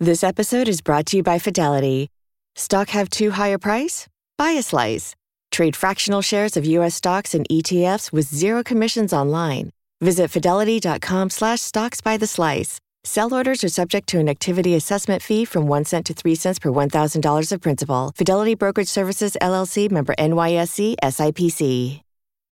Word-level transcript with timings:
This 0.00 0.24
episode 0.24 0.66
is 0.66 0.80
brought 0.80 1.06
to 1.06 1.18
you 1.18 1.22
by 1.22 1.38
Fidelity. 1.38 2.08
Stock 2.56 2.88
have 2.88 3.08
too 3.08 3.30
high 3.30 3.50
a 3.54 3.60
price? 3.60 4.08
Buy 4.36 4.50
a 4.50 4.62
slice. 4.62 5.14
Trade 5.52 5.76
fractional 5.76 6.20
shares 6.20 6.56
of 6.56 6.66
U.S. 6.66 6.96
stocks 6.96 7.32
and 7.32 7.48
ETFs 7.48 8.10
with 8.10 8.26
zero 8.26 8.64
commissions 8.64 9.12
online. 9.12 9.70
Visit 10.00 10.32
fidelity.com 10.32 11.30
slash 11.30 11.60
stocks 11.60 12.00
by 12.00 12.16
the 12.16 12.26
slice. 12.26 12.80
Sell 13.04 13.32
orders 13.32 13.62
are 13.62 13.68
subject 13.68 14.08
to 14.08 14.18
an 14.18 14.28
activity 14.28 14.74
assessment 14.74 15.22
fee 15.22 15.44
from 15.44 15.68
1 15.68 15.84
cent 15.84 16.06
to 16.06 16.12
3 16.12 16.34
cents 16.34 16.58
per 16.58 16.70
$1,000 16.70 17.52
of 17.52 17.60
principal. 17.60 18.10
Fidelity 18.16 18.56
Brokerage 18.56 18.88
Services, 18.88 19.36
LLC, 19.40 19.88
member 19.88 20.14
NYSE, 20.18 20.96
SIPC. 21.04 22.00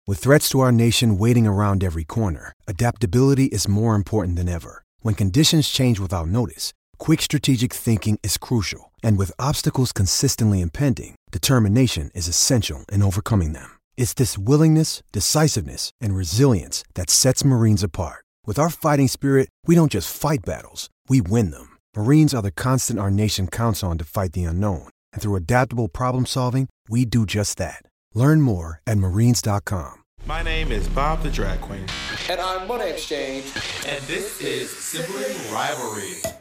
With 0.07 0.17
threats 0.17 0.49
to 0.49 0.59
our 0.61 0.71
nation 0.71 1.19
waiting 1.19 1.45
around 1.45 1.83
every 1.83 2.04
corner, 2.04 2.54
adaptability 2.67 3.45
is 3.45 3.67
more 3.67 3.93
important 3.93 4.38
than 4.38 4.49
ever. 4.49 4.83
When 5.01 5.13
conditions 5.13 5.69
change 5.69 5.99
without 5.99 6.27
notice, 6.27 6.73
quick 6.98 7.21
strategic 7.21 7.73
thinking 7.73 8.20
is 8.23 8.38
crucial. 8.38 8.92
And 9.04 9.18
with 9.18 9.32
obstacles 9.38 9.92
consistently 9.92 10.61
impending, 10.61 11.15
determination 11.32 12.10
is 12.15 12.29
essential 12.29 12.86
in 12.89 13.04
overcoming 13.04 13.51
them. 13.51 13.69
It's 13.97 14.14
this 14.14 14.38
willingness, 14.38 15.04
decisiveness, 15.11 15.91
and 16.00 16.15
resilience 16.15 16.86
that 16.93 17.10
sets 17.10 17.43
Marines 17.43 17.83
apart. 17.83 18.24
With 18.46 18.57
our 18.57 18.69
fighting 18.69 19.10
spirit, 19.10 19.50
we 19.65 19.75
don't 19.75 19.91
just 19.91 20.15
fight 20.15 20.46
battles, 20.46 20.89
we 21.10 21.19
win 21.19 21.52
them. 21.52 21.78
Marines 21.97 22.33
are 22.33 22.41
the 22.41 22.52
constant 22.52 23.00
our 23.00 23.11
nation 23.11 23.47
counts 23.47 23.83
on 23.83 23.97
to 23.97 24.05
fight 24.05 24.32
the 24.32 24.46
unknown. 24.46 24.88
And 25.11 25.21
through 25.21 25.36
adaptable 25.36 25.89
problem 25.89 26.25
solving, 26.25 26.69
we 26.88 27.04
do 27.04 27.25
just 27.25 27.57
that. 27.57 27.82
Learn 28.14 28.41
more 28.41 28.79
at 28.88 28.97
marines.com. 28.97 30.04
My 30.25 30.41
name 30.41 30.71
is 30.71 30.88
Bob 30.89 31.24
the 31.24 31.29
Drag 31.29 31.61
Queen. 31.61 31.86
And 32.30 32.41
I'm 32.41 32.67
Monét 32.67 32.94
X 32.94 33.05
Change. 33.05 33.45
And 33.88 34.03
this 34.05 34.41
is 34.41 34.69
Sibling 34.69 35.53
Rivalry. 35.53 36.36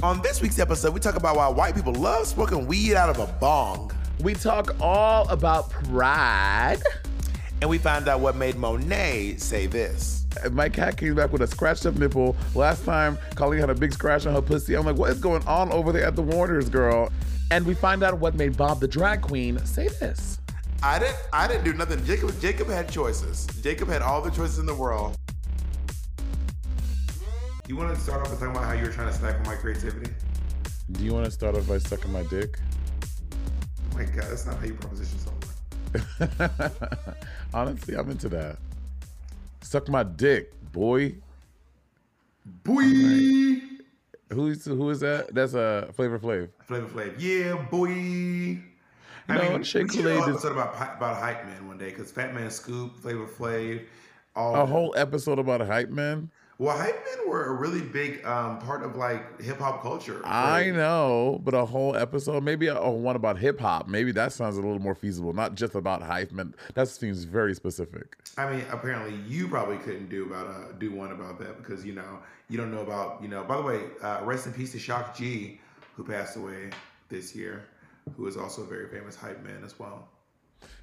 On 0.00 0.22
this 0.22 0.40
week's 0.40 0.60
episode, 0.60 0.94
we 0.94 1.00
talk 1.00 1.16
about 1.16 1.34
why 1.34 1.48
white 1.48 1.74
people 1.74 1.92
love 1.92 2.28
smoking 2.28 2.68
weed 2.68 2.94
out 2.94 3.10
of 3.10 3.18
a 3.18 3.26
bong. 3.40 3.90
We 4.20 4.32
talk 4.32 4.76
all 4.80 5.28
about 5.28 5.70
pride. 5.70 6.78
And 7.60 7.68
we 7.68 7.78
find 7.78 8.06
out 8.06 8.20
what 8.20 8.36
made 8.36 8.54
Monet 8.54 9.38
say 9.38 9.66
this. 9.66 10.24
My 10.52 10.68
cat 10.68 10.96
came 10.96 11.16
back 11.16 11.32
with 11.32 11.42
a 11.42 11.48
scratched 11.48 11.84
up 11.84 11.96
nipple. 11.96 12.36
Last 12.54 12.84
time, 12.84 13.18
Colleen 13.34 13.58
had 13.58 13.70
a 13.70 13.74
big 13.74 13.92
scratch 13.92 14.24
on 14.24 14.34
her 14.34 14.40
pussy. 14.40 14.74
I'm 14.74 14.86
like, 14.86 14.94
what 14.94 15.10
is 15.10 15.18
going 15.18 15.44
on 15.48 15.72
over 15.72 15.90
there 15.90 16.04
at 16.04 16.14
the 16.14 16.22
Warners, 16.22 16.68
girl? 16.68 17.10
And 17.50 17.66
we 17.66 17.74
find 17.74 18.04
out 18.04 18.16
what 18.18 18.36
made 18.36 18.56
Bob 18.56 18.78
the 18.78 18.86
drag 18.86 19.20
queen 19.20 19.58
say 19.66 19.88
this. 19.88 20.38
I 20.80 21.00
didn't 21.00 21.16
I 21.32 21.48
didn't 21.48 21.64
do 21.64 21.72
nothing. 21.72 22.04
Jacob 22.04 22.40
Jacob 22.40 22.68
had 22.68 22.88
choices. 22.88 23.46
Jacob 23.62 23.88
had 23.88 24.02
all 24.02 24.22
the 24.22 24.30
choices 24.30 24.60
in 24.60 24.66
the 24.66 24.74
world. 24.76 25.16
Do 27.68 27.74
you 27.74 27.80
want 27.80 27.94
to 27.94 28.00
start 28.00 28.22
off 28.22 28.28
by 28.28 28.36
talking 28.36 28.56
about 28.56 28.64
how 28.64 28.72
you 28.72 28.84
were 28.84 28.90
trying 28.90 29.08
to 29.08 29.12
stifle 29.12 29.44
my 29.44 29.54
creativity? 29.54 30.10
Do 30.92 31.04
you 31.04 31.12
want 31.12 31.26
to 31.26 31.30
start 31.30 31.54
off 31.54 31.68
by 31.68 31.76
sucking 31.76 32.10
my 32.10 32.22
dick? 32.22 32.58
Oh 33.92 33.98
my 33.98 34.04
god, 34.04 34.24
that's 34.24 34.46
not 34.46 34.58
how 34.58 34.64
you 34.64 34.72
proposition 34.72 35.18
someone. 35.18 36.70
Honestly, 37.52 37.94
I'm 37.94 38.10
into 38.10 38.30
that. 38.30 38.56
Suck 39.60 39.86
my 39.90 40.02
dick, 40.02 40.50
boy. 40.72 41.16
Boy. 42.64 42.80
Right. 42.80 43.60
Who's 44.30 44.64
who 44.64 44.88
is 44.88 45.00
that? 45.00 45.34
That's 45.34 45.52
a 45.52 45.60
uh, 45.90 45.92
Flavor 45.92 46.18
Flav. 46.18 46.48
Flavor 46.64 46.86
Flav. 46.86 47.16
Yeah, 47.18 47.62
boy. 47.70 47.88
You 47.88 48.62
I 49.28 49.36
know, 49.36 49.50
mean, 49.50 49.62
Shea 49.62 49.84
Coulee 49.84 50.14
did 50.14 50.22
episode 50.30 50.52
about 50.52 50.74
about 50.96 51.18
hype 51.18 51.44
man 51.44 51.68
one 51.68 51.76
day 51.76 51.90
because 51.90 52.10
Fat 52.10 52.34
Man 52.34 52.50
Scoop, 52.50 52.96
Flavor 52.96 53.26
Flav, 53.26 53.82
all 54.34 54.56
a 54.56 54.64
whole 54.64 54.94
episode 54.96 55.38
about 55.38 55.60
a 55.60 55.66
hype 55.66 55.90
man. 55.90 56.30
Well, 56.60 56.76
hype 56.76 57.04
men 57.04 57.28
were 57.28 57.46
a 57.46 57.52
really 57.52 57.82
big 57.82 58.24
um, 58.26 58.58
part 58.58 58.82
of 58.82 58.96
like 58.96 59.40
hip 59.40 59.60
hop 59.60 59.80
culture. 59.80 60.20
Right? 60.24 60.66
I 60.66 60.70
know, 60.70 61.40
but 61.44 61.54
a 61.54 61.64
whole 61.64 61.94
episode, 61.94 62.42
maybe 62.42 62.66
a, 62.66 62.76
a 62.76 62.90
one 62.90 63.14
about 63.14 63.38
hip 63.38 63.60
hop, 63.60 63.86
maybe 63.86 64.10
that 64.12 64.32
sounds 64.32 64.56
a 64.56 64.60
little 64.60 64.80
more 64.80 64.96
feasible. 64.96 65.32
Not 65.32 65.54
just 65.54 65.76
about 65.76 66.02
hype 66.02 66.32
men. 66.32 66.54
That 66.74 66.88
seems 66.88 67.22
very 67.22 67.54
specific. 67.54 68.16
I 68.36 68.50
mean, 68.50 68.64
apparently 68.72 69.16
you 69.28 69.46
probably 69.46 69.76
couldn't 69.78 70.08
do 70.08 70.24
about 70.24 70.48
uh, 70.48 70.72
do 70.80 70.92
one 70.92 71.12
about 71.12 71.38
that 71.38 71.58
because 71.58 71.84
you 71.84 71.92
know 71.92 72.18
you 72.48 72.58
don't 72.58 72.72
know 72.72 72.80
about 72.80 73.22
you 73.22 73.28
know. 73.28 73.44
By 73.44 73.56
the 73.56 73.62
way, 73.62 73.82
uh, 74.02 74.20
rest 74.24 74.46
in 74.46 74.52
peace 74.52 74.72
to 74.72 74.80
Shock 74.80 75.16
G, 75.16 75.60
who 75.94 76.02
passed 76.02 76.36
away 76.36 76.70
this 77.08 77.36
year, 77.36 77.66
who 78.16 78.26
is 78.26 78.36
also 78.36 78.62
a 78.62 78.66
very 78.66 78.88
famous 78.88 79.14
hype 79.14 79.44
man 79.44 79.62
as 79.64 79.78
well. 79.78 80.08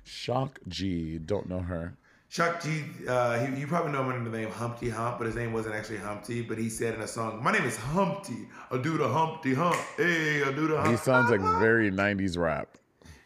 Shock 0.05 0.59
G, 0.69 1.17
don't 1.17 1.49
know 1.49 1.59
her. 1.59 1.97
Shock 2.35 2.61
G, 2.63 2.83
uh, 3.07 3.45
he, 3.45 3.61
you 3.61 3.65
probably 3.65 3.93
know 3.93 4.01
him 4.01 4.09
under 4.09 4.29
the 4.29 4.37
name 4.37 4.51
Humpty 4.51 4.89
Hump, 4.89 5.19
but 5.19 5.25
his 5.25 5.37
name 5.37 5.53
wasn't 5.53 5.73
actually 5.73 5.99
Humpty. 5.99 6.41
But 6.41 6.57
he 6.57 6.67
said 6.67 6.93
in 6.93 6.99
a 6.99 7.07
song, 7.07 7.41
"My 7.41 7.53
name 7.53 7.63
is 7.63 7.77
Humpty. 7.77 8.49
I'll 8.69 8.81
do 8.81 8.97
the 8.97 9.07
Humpty 9.07 9.53
Hump. 9.53 9.77
Hey, 9.95 10.43
I 10.43 10.51
do 10.51 10.67
the." 10.67 10.75
Hump. 10.75 10.89
He 10.89 10.97
sounds 10.97 11.31
like 11.31 11.39
very 11.61 11.89
'90s 11.89 12.37
rap. 12.37 12.77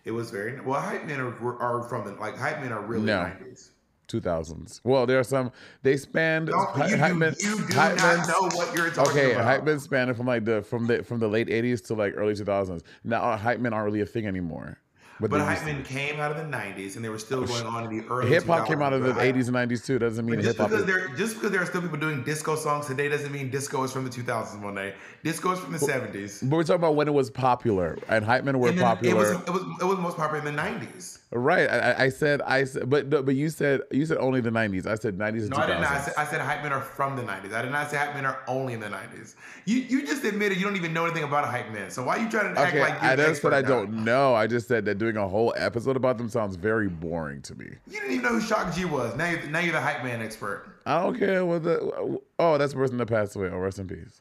It 0.05 0.11
was 0.11 0.29
very 0.29 0.61
well. 0.61 0.79
Hype 0.79 1.07
men 1.07 1.19
are, 1.19 1.59
are 1.59 1.81
from 1.89 2.05
the 2.05 2.21
like 2.21 2.37
hype 2.37 2.61
men 2.61 2.71
are 2.71 2.83
really 2.83 3.05
no. 3.05 3.17
'90s. 3.17 3.71
2000s. 4.09 4.81
Well, 4.83 5.07
there 5.07 5.17
are 5.17 5.23
some. 5.23 5.51
They 5.81 5.97
spanned. 5.97 6.49
No, 6.49 6.59
you, 6.87 6.95
hype 6.95 7.15
men, 7.15 7.33
you 7.39 7.65
do 7.65 7.73
hype 7.73 7.97
not 7.97 8.27
know 8.27 8.55
what 8.55 8.75
you're 8.75 8.91
talking 8.91 9.11
okay, 9.11 9.31
about. 9.31 9.41
Okay, 9.41 9.43
hype 9.43 9.63
men 9.63 9.79
spanned 9.79 10.15
from 10.15 10.27
like 10.27 10.45
the 10.45 10.61
from 10.61 10.85
the 10.85 11.01
from 11.01 11.19
the 11.19 11.27
late 11.27 11.47
80s 11.47 11.83
to 11.87 11.95
like 11.95 12.13
early 12.15 12.35
2000s. 12.35 12.83
Now 13.03 13.35
hype 13.37 13.59
men 13.59 13.73
aren't 13.73 13.85
really 13.85 14.01
a 14.01 14.05
thing 14.05 14.27
anymore. 14.27 14.77
But, 15.19 15.31
but 15.31 15.41
hype 15.41 15.65
men 15.65 15.83
came 15.83 16.19
out 16.19 16.31
of 16.31 16.37
the 16.37 16.43
'90s, 16.43 16.95
and 16.95 17.03
they 17.03 17.09
were 17.09 17.19
still 17.19 17.43
oh, 17.43 17.45
going 17.45 17.65
on 17.65 17.83
in 17.83 17.97
the 17.97 18.07
early. 18.07 18.29
Hip 18.29 18.45
hop 18.45 18.67
came 18.67 18.81
out 18.81 18.93
of 18.93 19.03
the 19.03 19.11
'80s 19.11 19.47
and 19.47 19.55
'90s 19.55 19.85
too. 19.85 19.99
Doesn't 19.99 20.25
mean 20.25 20.39
hip 20.39 20.57
hop. 20.57 20.69
Because 20.69 20.85
there, 20.85 21.09
just 21.09 21.35
because 21.35 21.51
there 21.51 21.61
are 21.61 21.65
still 21.65 21.81
people 21.81 21.97
doing 21.97 22.23
disco 22.23 22.55
songs 22.55 22.87
today 22.87 23.09
doesn't 23.09 23.31
mean 23.31 23.49
disco 23.49 23.83
is 23.83 23.91
from 23.91 24.05
the 24.05 24.09
2000s. 24.09 24.59
Monet, 24.61 24.95
disco 25.23 25.51
is 25.51 25.59
from 25.59 25.73
the 25.73 25.79
but, 25.79 25.89
'70s. 25.89 26.49
But 26.49 26.55
we're 26.55 26.63
talking 26.63 26.75
about 26.75 26.95
when 26.95 27.09
it 27.09 27.13
was 27.13 27.29
popular, 27.29 27.97
and 28.07 28.23
hype 28.23 28.45
men 28.45 28.59
were 28.59 28.71
popular. 28.71 29.33
It 29.33 29.35
was, 29.35 29.47
it 29.47 29.49
was 29.51 29.81
it 29.81 29.85
was 29.85 29.99
most 29.99 30.15
popular 30.15 30.47
in 30.47 30.55
the 30.55 30.61
'90s. 30.61 31.18
Right. 31.31 31.69
I, 31.69 32.05
I, 32.05 32.09
said 32.09 32.41
I 32.41 32.63
said, 32.63 32.89
but 32.89 33.09
but 33.11 33.35
you 33.35 33.49
said 33.49 33.81
you 33.91 34.03
said 34.07 34.17
only 34.17 34.41
the 34.41 34.49
'90s. 34.49 34.87
I 34.87 34.95
said 34.95 35.15
'90s 35.15 35.41
and 35.41 35.49
no, 35.51 35.57
2000s. 35.57 35.61
I 35.61 35.67
did 35.67 35.81
not. 35.81 35.91
I 35.91 36.01
said, 36.01 36.13
I 36.17 36.25
said 36.25 36.41
hype 36.41 36.63
men 36.63 36.73
are 36.73 36.81
from 36.81 37.15
the 37.15 37.21
'90s. 37.21 37.53
I 37.53 37.61
did 37.61 37.71
not 37.71 37.91
say 37.91 37.97
hype 37.97 38.15
men 38.15 38.25
are 38.25 38.39
only 38.47 38.73
in 38.73 38.79
the 38.79 38.87
'90s. 38.87 39.35
You 39.65 39.77
you 39.77 40.07
just 40.07 40.23
admitted 40.23 40.57
you 40.57 40.63
don't 40.63 40.75
even 40.75 40.91
know 40.91 41.05
anything 41.05 41.23
about 41.23 41.43
a 41.43 41.47
hype 41.47 41.69
man. 41.71 41.91
So 41.91 42.01
why 42.03 42.17
are 42.17 42.23
you 42.23 42.31
trying 42.31 42.55
to 42.55 42.61
okay, 42.61 42.81
act 42.81 43.01
like 43.01 43.03
you're 43.03 43.27
that's 43.27 43.43
what 43.43 43.53
I 43.53 43.61
don't 43.61 44.03
know. 44.03 44.33
I 44.33 44.47
just 44.47 44.67
said 44.67 44.85
that 44.85 44.97
doing 44.97 45.17
a 45.17 45.27
whole 45.27 45.53
episode 45.55 45.95
about 45.95 46.17
them 46.17 46.29
sounds 46.29 46.55
very 46.55 46.89
boring 46.89 47.43
to 47.43 47.53
me. 47.53 47.67
You 47.87 47.99
didn't 47.99 48.11
even 48.11 48.23
know 48.23 48.39
who 48.39 48.41
Shock 48.41 48.73
G 48.73 48.85
was. 48.85 49.15
Now 49.15 49.29
you're, 49.29 49.43
now 49.49 49.59
you're 49.59 49.73
the 49.73 49.81
hype 49.81 50.03
man 50.03 50.23
expert. 50.23 50.65
I 50.87 51.03
don't 51.03 51.19
care 51.19 51.45
what 51.45 51.61
the. 51.61 52.19
Oh, 52.39 52.57
that's 52.57 52.73
the 52.73 52.79
person 52.79 52.97
that 52.97 53.05
passed 53.05 53.35
away. 53.35 53.49
Oh, 53.49 53.59
rest 53.59 53.77
in 53.77 53.87
peace. 53.87 54.19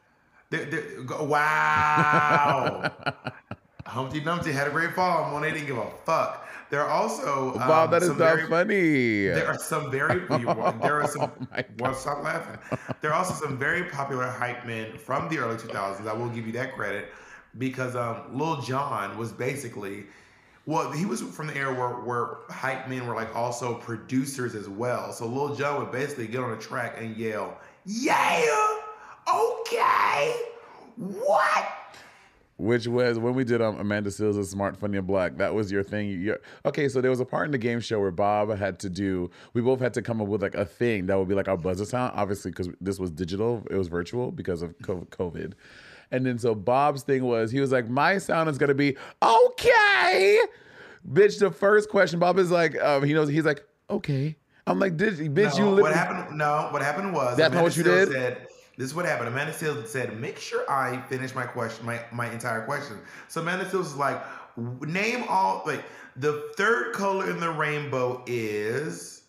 They're, 0.51 0.65
they're, 0.65 1.23
wow. 1.23 2.91
Humpty 3.85 4.19
Dumpty 4.19 4.51
had 4.51 4.67
a 4.67 4.69
great 4.69 4.93
fall. 4.93 5.31
Monet 5.31 5.53
didn't 5.53 5.67
give 5.67 5.77
a 5.77 5.89
fuck. 6.05 6.47
There 6.69 6.81
are 6.83 6.89
also 6.89 7.53
um, 7.53 7.67
wow, 7.67 7.87
that 7.87 8.03
is 8.03 8.09
not 8.09 8.17
very, 8.17 8.47
funny. 8.47 9.25
There 9.25 9.47
are 9.47 9.57
some 9.57 9.89
very 9.89 10.19
there 10.29 11.01
are 11.01 11.07
some. 11.07 11.31
oh 11.51 11.61
well, 11.79 11.93
stop 11.95 12.23
laughing. 12.23 12.59
There 13.01 13.11
are 13.11 13.15
also 13.15 13.33
some 13.33 13.57
very 13.57 13.85
popular 13.85 14.27
hype 14.27 14.65
men 14.65 14.97
from 14.97 15.29
the 15.29 15.39
early 15.39 15.55
2000s. 15.55 16.07
I 16.07 16.13
will 16.13 16.29
give 16.29 16.45
you 16.45 16.53
that 16.53 16.75
credit 16.75 17.09
because 17.57 17.95
um, 17.95 18.37
Lil 18.37 18.61
Jon 18.61 19.17
was 19.17 19.31
basically. 19.31 20.05
Well, 20.65 20.91
he 20.91 21.05
was 21.05 21.21
from 21.21 21.47
the 21.47 21.55
era 21.55 21.73
where, 21.73 22.01
where 22.01 22.37
hype 22.49 22.87
men 22.87 23.07
were 23.07 23.15
like 23.15 23.35
also 23.35 23.73
producers 23.75 24.53
as 24.53 24.69
well. 24.69 25.11
So 25.11 25.25
Lil 25.25 25.55
Jon 25.55 25.79
would 25.79 25.91
basically 25.91 26.27
get 26.27 26.41
on 26.41 26.51
a 26.51 26.57
track 26.57 26.97
and 26.99 27.17
yell, 27.17 27.57
"Yeah, 27.85 28.77
okay, 29.27 30.35
what?" 30.97 31.78
Which 32.59 32.87
was 32.87 33.17
when 33.17 33.33
we 33.33 33.45
did 33.45 33.61
um, 33.61 33.79
Amanda 33.79 34.09
Seales' 34.09 34.45
Smart, 34.45 34.77
Funny, 34.77 34.97
and 34.97 35.07
Black. 35.07 35.37
That 35.37 35.53
was 35.55 35.71
your 35.71 35.81
thing. 35.81 36.21
You're, 36.21 36.39
okay, 36.65 36.89
so 36.89 36.99
there 36.99 37.09
was 37.09 37.21
a 37.21 37.25
part 37.25 37.45
in 37.45 37.51
the 37.51 37.57
game 37.57 37.79
show 37.79 37.99
where 37.99 38.11
Bob 38.11 38.55
had 38.55 38.79
to 38.79 38.89
do. 38.89 39.31
We 39.53 39.61
both 39.61 39.79
had 39.79 39.93
to 39.93 40.01
come 40.01 40.21
up 40.21 40.27
with 40.27 40.41
like 40.41 40.55
a 40.55 40.65
thing 40.65 41.05
that 41.05 41.17
would 41.17 41.29
be 41.29 41.35
like 41.35 41.47
our 41.47 41.57
buzzer 41.57 41.85
sound. 41.85 42.11
Obviously, 42.15 42.51
because 42.51 42.67
this 42.81 42.99
was 42.99 43.11
digital, 43.11 43.65
it 43.71 43.75
was 43.75 43.87
virtual 43.87 44.31
because 44.31 44.61
of 44.61 44.77
COVID. 44.79 45.53
And 46.11 46.25
then 46.25 46.37
so 46.37 46.53
Bob's 46.53 47.03
thing 47.03 47.23
was 47.23 47.49
he 47.49 47.61
was 47.61 47.71
like, 47.71 47.87
my 47.87 48.17
sound 48.17 48.49
is 48.49 48.57
gonna 48.57 48.73
be 48.73 48.97
okay, 49.23 50.39
bitch. 51.09 51.39
The 51.39 51.51
first 51.51 51.89
question, 51.89 52.19
Bob 52.19 52.37
is 52.39 52.51
like, 52.51 52.79
um, 52.81 53.03
he 53.03 53.13
knows 53.13 53.29
he's 53.29 53.45
like, 53.45 53.63
okay. 53.89 54.35
I'm 54.67 54.79
like, 54.79 54.97
did 54.97 55.13
bitch? 55.33 55.57
No, 55.57 55.75
you 55.75 55.81
what 55.81 55.93
happened? 55.93 56.37
No, 56.37 56.67
what 56.71 56.81
happened 56.81 57.13
was 57.13 57.37
that's 57.37 57.53
not 57.53 57.63
what 57.63 57.77
you 57.77 57.83
did. 57.83 58.11
Said, 58.11 58.48
this 58.79 58.87
is 58.87 58.95
what 58.95 59.05
happened. 59.05 59.27
Amanda 59.27 59.51
Seales 59.51 59.85
said, 59.87 60.17
"Make 60.19 60.39
sure 60.39 60.63
I 60.71 61.01
finish 61.09 61.35
my 61.35 61.43
question, 61.43 61.85
my 61.85 61.99
my 62.13 62.31
entire 62.31 62.61
question." 62.65 62.97
So 63.27 63.41
Amanda 63.41 63.65
Seales 63.65 63.73
was 63.79 63.95
like, 63.97 64.23
"Name 64.81 65.25
all 65.27 65.63
like 65.65 65.83
the 66.15 66.49
third 66.55 66.93
color 66.93 67.29
in 67.29 67.41
the 67.41 67.49
rainbow 67.51 68.23
is," 68.25 69.23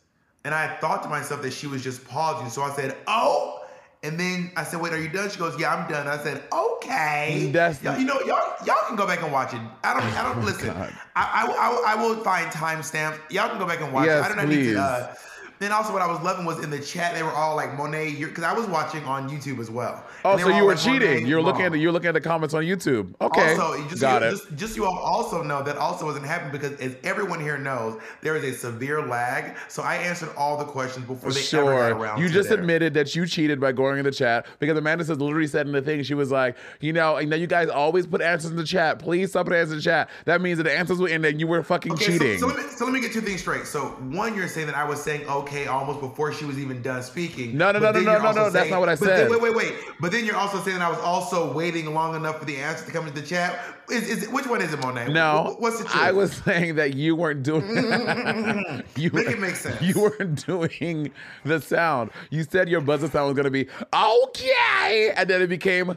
and 0.45 0.55
I 0.55 0.77
thought 0.77 1.03
to 1.03 1.09
myself 1.09 1.43
that 1.43 1.53
she 1.53 1.67
was 1.67 1.83
just 1.83 2.07
pausing. 2.07 2.49
So 2.49 2.63
I 2.63 2.71
said, 2.77 2.97
"Oh," 3.09 3.65
and 4.05 4.19
then 4.21 4.53
I 4.57 4.63
said, 4.63 4.81
"Wait, 4.81 4.93
are 4.93 5.01
you 5.03 5.09
done?" 5.09 5.29
She 5.29 5.39
goes, 5.41 5.59
"Yeah, 5.59 5.75
I'm 5.75 5.91
done." 5.91 6.07
I 6.07 6.17
said, 6.23 6.45
okay. 6.53 7.51
That's 7.53 7.83
y'all, 7.83 7.99
you 7.99 8.07
know 8.07 8.21
y'all 8.21 8.55
y'all 8.65 8.87
can 8.87 8.95
go 8.97 9.07
back 9.07 9.21
and 9.23 9.33
watch 9.33 9.53
it. 9.53 9.61
I 9.85 9.95
don't 9.95 10.03
I 10.15 10.23
don't 10.23 10.43
Oh, 10.43 10.47
listen. 10.47 10.71
I, 10.71 10.93
I, 11.17 11.47
I, 11.47 11.95
I 11.95 11.95
will 12.03 12.23
find 12.23 12.51
timestamps. 12.53 13.19
Y'all 13.31 13.49
can 13.49 13.59
go 13.59 13.67
back 13.67 13.81
and 13.81 13.93
watch 13.93 14.07
Yes, 14.07 14.25
it. 14.27 14.33
I 14.33 14.37
don't 14.37 14.49
need 14.49 14.57
please. 14.57 14.75
to. 14.75 14.81
Uh, 14.81 15.15
then 15.61 15.73
also 15.73 15.93
what 15.93 16.01
I 16.01 16.07
was 16.07 16.21
loving 16.23 16.47
was 16.47 16.65
in 16.65 16.71
the 16.71 16.79
chat 16.81 17.15
they 17.15 17.23
were 17.23 17.31
all 17.31 17.55
like 17.55 17.77
Monet 17.77 18.09
you're 18.09 18.31
because 18.31 18.45
I 18.45 18.53
was 18.55 18.67
watching 18.67 19.05
on 19.05 19.29
YouTube 19.29 19.61
as 19.61 19.71
well. 19.71 20.03
Oh, 20.25 20.37
so 20.39 20.47
were 20.47 20.53
you 20.53 20.65
were 20.65 20.73
like, 20.75 20.83
cheating. 20.83 21.09
"Monet 21.17 21.29
You're 21.29 21.43
looking 21.43 21.63
at 21.67 21.73
the, 21.73 21.79
you're 21.79 21.93
looking 21.93 22.09
at 22.09 22.15
the 22.15 22.21
comments 22.21 22.55
on 22.55 22.63
YouTube. 22.65 23.15
Okay, 23.21 23.55
Also, 23.57 23.87
just 23.89 24.01
got 24.01 24.23
you, 24.23 24.29
it. 24.29 24.31
Just, 24.31 24.57
just 24.57 24.77
you 24.77 24.87
all 24.87 24.99
also 24.99 25.43
know 25.43 25.63
that 25.63 25.77
also 25.77 26.07
wasn't 26.07 26.25
happening 26.25 26.51
because 26.53 26.79
as 26.81 26.97
everyone 27.05 27.41
here 27.41 27.59
knows, 27.59 28.01
there 28.23 28.35
is 28.37 28.45
a 28.45 28.55
severe 28.57 29.03
lag. 29.07 29.55
So 29.69 29.83
I 29.83 29.97
answered 29.97 30.31
all 30.37 30.57
the 30.57 30.65
questions 30.65 31.05
before 31.07 31.31
they 31.31 31.41
ever 31.41 31.43
got 31.43 31.49
Sure. 31.51 31.95
around. 31.95 32.21
You 32.23 32.31
just 32.31 32.49
there. 32.49 32.59
admitted 32.59 32.95
that 32.95 33.15
you 33.15 33.27
cheated 33.27 33.61
by 33.61 33.73
going 33.73 33.99
in 33.99 34.05
the 34.07 34.11
chat 34.11 34.47
because 34.61 34.79
Amanda 34.79 35.05
says 35.05 35.19
literally 35.21 35.47
said 35.47 35.67
in 35.67 35.73
the 35.73 35.83
thing, 35.83 36.03
she 36.05 36.15
was 36.15 36.31
like, 36.31 36.57
you 36.81 36.95
know, 36.95 37.17
I 37.19 37.25
know 37.27 37.37
you 37.37 37.47
guys 37.47 37.69
always 37.69 38.07
put 38.07 38.23
answers 38.23 38.51
in 38.51 38.57
the 38.57 38.65
chat. 38.65 38.99
Please 38.99 39.29
stop 39.31 39.45
putting 39.45 39.61
answers 39.61 39.73
in 39.73 39.79
the 39.79 39.83
chat. 39.85 40.09
That 40.25 40.41
means 40.41 40.57
that 40.57 40.65
the 40.65 40.73
answers 40.73 40.99
were 40.99 41.09
in 41.09 41.21
there 41.21 41.31
and 41.31 41.39
you 41.41 41.47
were 41.47 41.63
fucking 41.63 41.93
Okay, 41.93 42.05
so- 42.07 42.13
cheating. 42.13 42.39
So, 42.39 42.47
let 42.47 42.57
me, 42.57 42.63
so 42.71 42.85
let 42.87 42.95
me 42.95 43.01
get 43.01 43.13
two 43.13 43.21
things 43.21 43.41
straight. 43.43 43.67
So 43.67 43.89
one, 44.11 44.35
you're 44.35 44.49
saying 44.49 44.67
that 44.69 44.77
I 44.77 44.85
was 44.85 45.03
saying 45.03 45.27
okay 45.29 45.50
almost 45.69 46.01
before 46.01 46.33
she 46.33 46.45
was 46.45 46.59
even 46.59 46.83
done 46.83 47.03
speaking. 47.03 47.57
No, 47.57 47.73
no, 47.73 47.79
no, 47.79 47.91
no, 47.93 48.01
no, 48.01 48.19
also 48.27 48.41
no, 48.45 48.51
that's 48.51 48.71
not 48.71 48.81
what 48.81 48.89
I 48.89 48.95
but 48.97 49.07
then- 49.07 49.17
said. 49.19 49.31
wait, 49.31 49.41
wait, 49.43 49.55
wait. 49.55 49.75
But 50.01 50.13
then 50.13 50.25
you're 50.25 50.37
also 50.37 50.59
saying 50.61 50.81
I 50.81 50.89
was 50.89 50.99
also 51.01 51.53
waiting 51.53 51.93
long 51.93 52.15
enough 52.17 52.39
for 52.39 52.45
the 52.45 52.57
answer 52.57 52.87
to 52.87 52.93
come 52.93 53.07
into 53.07 53.21
the 53.21 53.27
chat. 53.27 53.59
Is, 53.91 54.09
is 54.09 54.29
which 54.29 54.47
one 54.47 54.63
is 54.63 54.73
it, 54.73 54.81
Monet? 54.81 55.13
no, 55.13 55.57
what's 55.59 55.79
the 55.79 55.85
truth? 55.85 55.97
I 56.03 56.13
was 56.13 56.33
saying 56.33 56.77
that 56.77 56.95
you 56.95 57.17
weren't 57.17 57.43
doing. 57.43 57.67
you 58.97 59.11
Make 59.11 59.27
were- 59.27 59.33
it 59.33 59.41
make 59.41 59.57
sense. 59.57 59.81
You 59.83 60.01
weren't 60.01 60.47
doing 60.47 61.13
the 61.45 61.61
sound. 61.61 62.11
You 62.31 62.45
said 62.45 62.69
your 62.69 62.81
buzzer 62.81 63.09
sound 63.09 63.27
was 63.29 63.37
gonna 63.37 63.51
be 63.51 63.67
okay, 63.95 65.13
and 65.17 65.29
then 65.29 65.43
it 65.43 65.49
became 65.49 65.97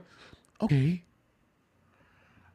okay. 0.61 1.03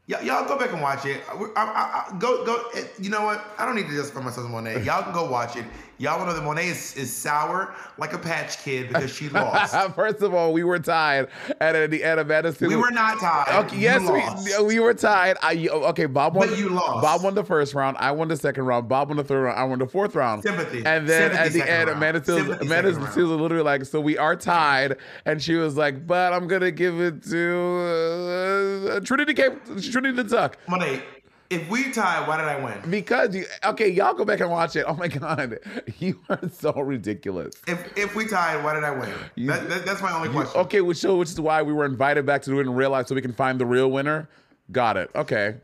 Y- 0.08 0.20
y'all 0.22 0.46
go 0.48 0.58
back 0.58 0.72
and 0.72 0.80
watch 0.80 1.04
it. 1.04 1.20
I, 1.30 1.34
I, 1.56 2.14
I, 2.14 2.18
go, 2.18 2.44
go. 2.44 2.62
eh, 2.74 2.82
You 2.98 3.10
know 3.10 3.24
what? 3.24 3.44
I 3.58 3.66
don't 3.66 3.76
need 3.76 3.88
to 3.88 3.94
justify 3.94 4.22
myself 4.22 4.48
Monet. 4.50 4.82
Y'all 4.82 5.02
can 5.02 5.12
go 5.12 5.30
watch 5.30 5.56
it. 5.56 5.64
Y'all 6.00 6.24
know 6.24 6.32
that 6.32 6.44
Monet 6.44 6.68
is, 6.68 6.94
is 6.96 7.14
sour 7.14 7.74
like 7.96 8.12
a 8.12 8.18
patch 8.18 8.62
kid 8.62 8.86
because 8.86 9.12
she 9.12 9.28
lost. 9.28 9.74
First 9.96 10.22
of 10.22 10.32
all, 10.32 10.52
we 10.52 10.62
were 10.62 10.78
tied, 10.78 11.26
and 11.60 11.76
at 11.76 11.90
the 11.90 12.04
end 12.04 12.20
of 12.20 12.28
Madison, 12.28 12.68
we 12.68 12.76
were 12.76 12.92
not 12.92 13.18
tied. 13.18 13.64
Okay, 13.64 13.78
yes, 13.78 14.02
lost. 14.02 14.46
we, 14.60 14.64
we 14.64 14.80
were 14.80 14.94
tied. 14.94 15.36
I 15.42 15.68
okay, 15.68 16.06
Bob 16.06 16.36
won. 16.36 16.50
But 16.50 16.58
you 16.58 16.68
lost. 16.68 17.02
Bob 17.02 17.24
won 17.24 17.34
the 17.34 17.42
first 17.42 17.74
round. 17.74 17.96
I 17.98 18.12
won 18.12 18.28
the 18.28 18.36
second 18.36 18.64
round. 18.64 18.88
Bob 18.88 19.08
won 19.08 19.16
the 19.16 19.24
third 19.24 19.42
round. 19.42 19.58
I 19.58 19.64
won 19.64 19.80
the 19.80 19.88
fourth 19.88 20.14
round. 20.14 20.44
Sympathy. 20.44 20.84
And 20.86 21.08
then 21.08 21.32
Sympathy 21.32 21.60
at 21.60 21.66
the 21.66 21.70
end, 21.70 21.88
round. 21.88 21.96
Amanda 21.98 22.20
Seales, 22.20 22.36
Sympathy 22.38 22.66
Amanda. 22.66 22.92
Seales 22.92 23.16
was 23.16 23.40
literally 23.40 23.64
like, 23.64 23.84
"So 23.84 24.00
we 24.00 24.16
are 24.16 24.36
tied," 24.36 24.98
and 25.24 25.42
she 25.42 25.56
was 25.56 25.76
like, 25.76 26.06
"But 26.06 26.32
I'm 26.32 26.46
gonna 26.46 26.70
give 26.70 27.00
it 27.00 27.24
to 27.24 28.94
uh, 28.94 29.00
Trinity 29.00 29.34
Cape, 29.34 29.64
Trinity 29.90 30.22
the 30.22 30.24
Tuck." 30.24 30.58
Monet, 30.68 31.02
if 31.50 31.68
we 31.70 31.90
tie, 31.92 32.26
why 32.28 32.36
did 32.36 32.46
I 32.46 32.62
win? 32.62 32.90
Because 32.90 33.34
you 33.34 33.46
okay, 33.64 33.88
y'all 33.88 34.14
go 34.14 34.24
back 34.24 34.40
and 34.40 34.50
watch 34.50 34.76
it. 34.76 34.84
Oh 34.86 34.94
my 34.94 35.08
god, 35.08 35.58
you 35.98 36.20
are 36.28 36.40
so 36.52 36.72
ridiculous. 36.72 37.54
If 37.66 37.96
if 37.96 38.14
we 38.14 38.26
tied, 38.26 38.62
why 38.62 38.74
did 38.74 38.84
I 38.84 38.90
win? 38.90 39.12
You- 39.34 39.48
that, 39.48 39.68
that, 39.68 39.86
that's 39.86 40.02
my 40.02 40.12
only 40.12 40.28
You- 40.28 40.34
question. 40.34 40.60
okay, 40.62 40.80
which 40.80 40.98
so 40.98 41.16
which 41.16 41.30
is 41.30 41.40
why 41.40 41.62
we 41.62 41.72
were 41.72 41.84
invited 41.84 42.26
back 42.26 42.42
to 42.42 42.50
do 42.50 42.58
it 42.58 42.62
in 42.66 42.74
real 42.74 42.90
life 42.90 43.06
so 43.06 43.14
we 43.14 43.22
can 43.22 43.32
find 43.32 43.58
the 43.60 43.66
real 43.66 43.90
winner. 43.90 44.28
Got 44.72 44.96
it. 44.98 45.10
Okay. 45.14 45.56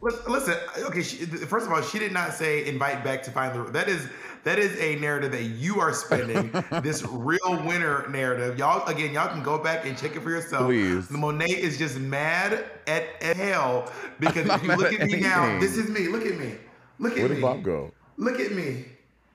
Lis- 0.00 0.26
Listen, 0.26 0.56
okay. 0.84 1.02
She, 1.02 1.24
first 1.24 1.66
of 1.66 1.72
all, 1.72 1.80
she 1.80 1.98
did 1.98 2.12
not 2.12 2.34
say 2.34 2.66
invite 2.66 3.02
back 3.02 3.22
to 3.24 3.30
find 3.30 3.58
the. 3.58 3.70
That 3.70 3.88
is 3.88 4.08
that 4.44 4.58
is 4.58 4.78
a 4.78 4.96
narrative 5.00 5.32
that 5.32 5.42
you 5.42 5.80
are 5.80 5.92
spinning. 5.92 6.50
this 6.82 7.02
real 7.02 7.62
winner 7.64 8.06
narrative. 8.08 8.58
Y'all 8.58 8.86
again, 8.86 9.12
y'all 9.12 9.28
can 9.28 9.42
go 9.42 9.58
back 9.58 9.86
and 9.86 9.96
check 9.96 10.14
it 10.14 10.20
for 10.20 10.30
yourself. 10.30 10.66
Please. 10.66 11.10
Monet 11.10 11.46
is 11.50 11.78
just 11.78 11.98
mad 11.98 12.64
at, 12.86 13.04
at 13.22 13.36
hell 13.36 13.90
because 14.20 14.46
if 14.50 14.62
you 14.62 14.68
look 14.76 14.92
mad 14.92 15.00
at 15.00 15.06
me 15.06 15.14
at 15.14 15.20
now, 15.20 15.60
this 15.60 15.76
is 15.76 15.88
me. 15.88 16.08
Look 16.08 16.26
at 16.26 16.38
me. 16.38 16.54
Look 16.98 17.12
at 17.14 17.18
Where 17.18 17.28
me. 17.28 17.34
did 17.36 17.42
Bob 17.42 17.62
go? 17.62 17.92
Look 18.18 18.38
at 18.38 18.52
me. 18.52 18.84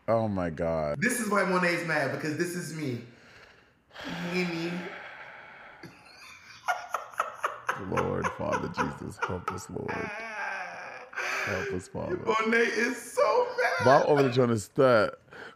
Oh 0.08 0.28
my 0.28 0.50
god. 0.50 1.02
This 1.02 1.20
is 1.20 1.30
why 1.30 1.44
Monet's 1.44 1.86
mad 1.88 2.12
because 2.12 2.38
this 2.38 2.56
is 2.56 2.74
me. 2.76 3.02
Me. 4.34 4.72
Lord, 7.90 8.28
Father 8.38 8.70
Jesus, 8.70 9.18
help 9.28 9.52
us, 9.52 9.70
Lord. 9.70 10.10
Help 11.46 11.72
us, 11.74 11.88
Father. 11.88 12.18
Monet 12.18 12.58
is 12.58 13.02
so 13.02 13.48
mad. 13.58 13.86
Bob 13.86 14.06
over 14.08 14.24
there 14.24 14.32
trying 14.32 14.50
to 14.50 14.60
stud. 14.60 15.12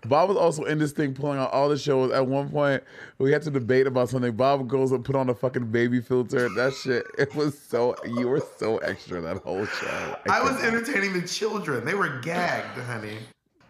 Bob 0.08 0.30
was 0.30 0.38
also 0.38 0.64
in 0.66 0.78
this 0.78 0.92
thing 0.92 1.14
pulling 1.14 1.40
out 1.40 1.52
all 1.52 1.70
the 1.70 1.78
shows. 1.78 2.12
At 2.12 2.28
one 2.28 2.50
point, 2.50 2.84
we 3.18 3.32
had 3.32 3.42
to 3.44 3.52
debate 3.52 3.88
about 3.88 4.10
something. 4.10 4.36
Bob 4.36 4.68
goes 4.68 4.92
and 4.92 5.04
put 5.04 5.16
on 5.16 5.30
a 5.30 5.36
fucking 5.36 5.72
baby 5.72 6.02
filter. 6.02 6.48
That 6.56 6.74
shit, 6.74 7.06
it 7.18 7.34
was 7.36 7.58
so, 7.58 7.96
you 8.06 8.28
were 8.28 8.44
so 8.58 8.78
extra 8.78 9.22
that 9.22 9.38
whole 9.38 9.66
show. 9.66 10.16
I 10.30 10.42
was 10.42 10.64
entertaining 10.64 11.14
the 11.14 11.28
children. 11.28 11.86
They 11.86 11.96
were 11.96 12.20
gagged, 12.20 12.80
honey. 12.82 13.18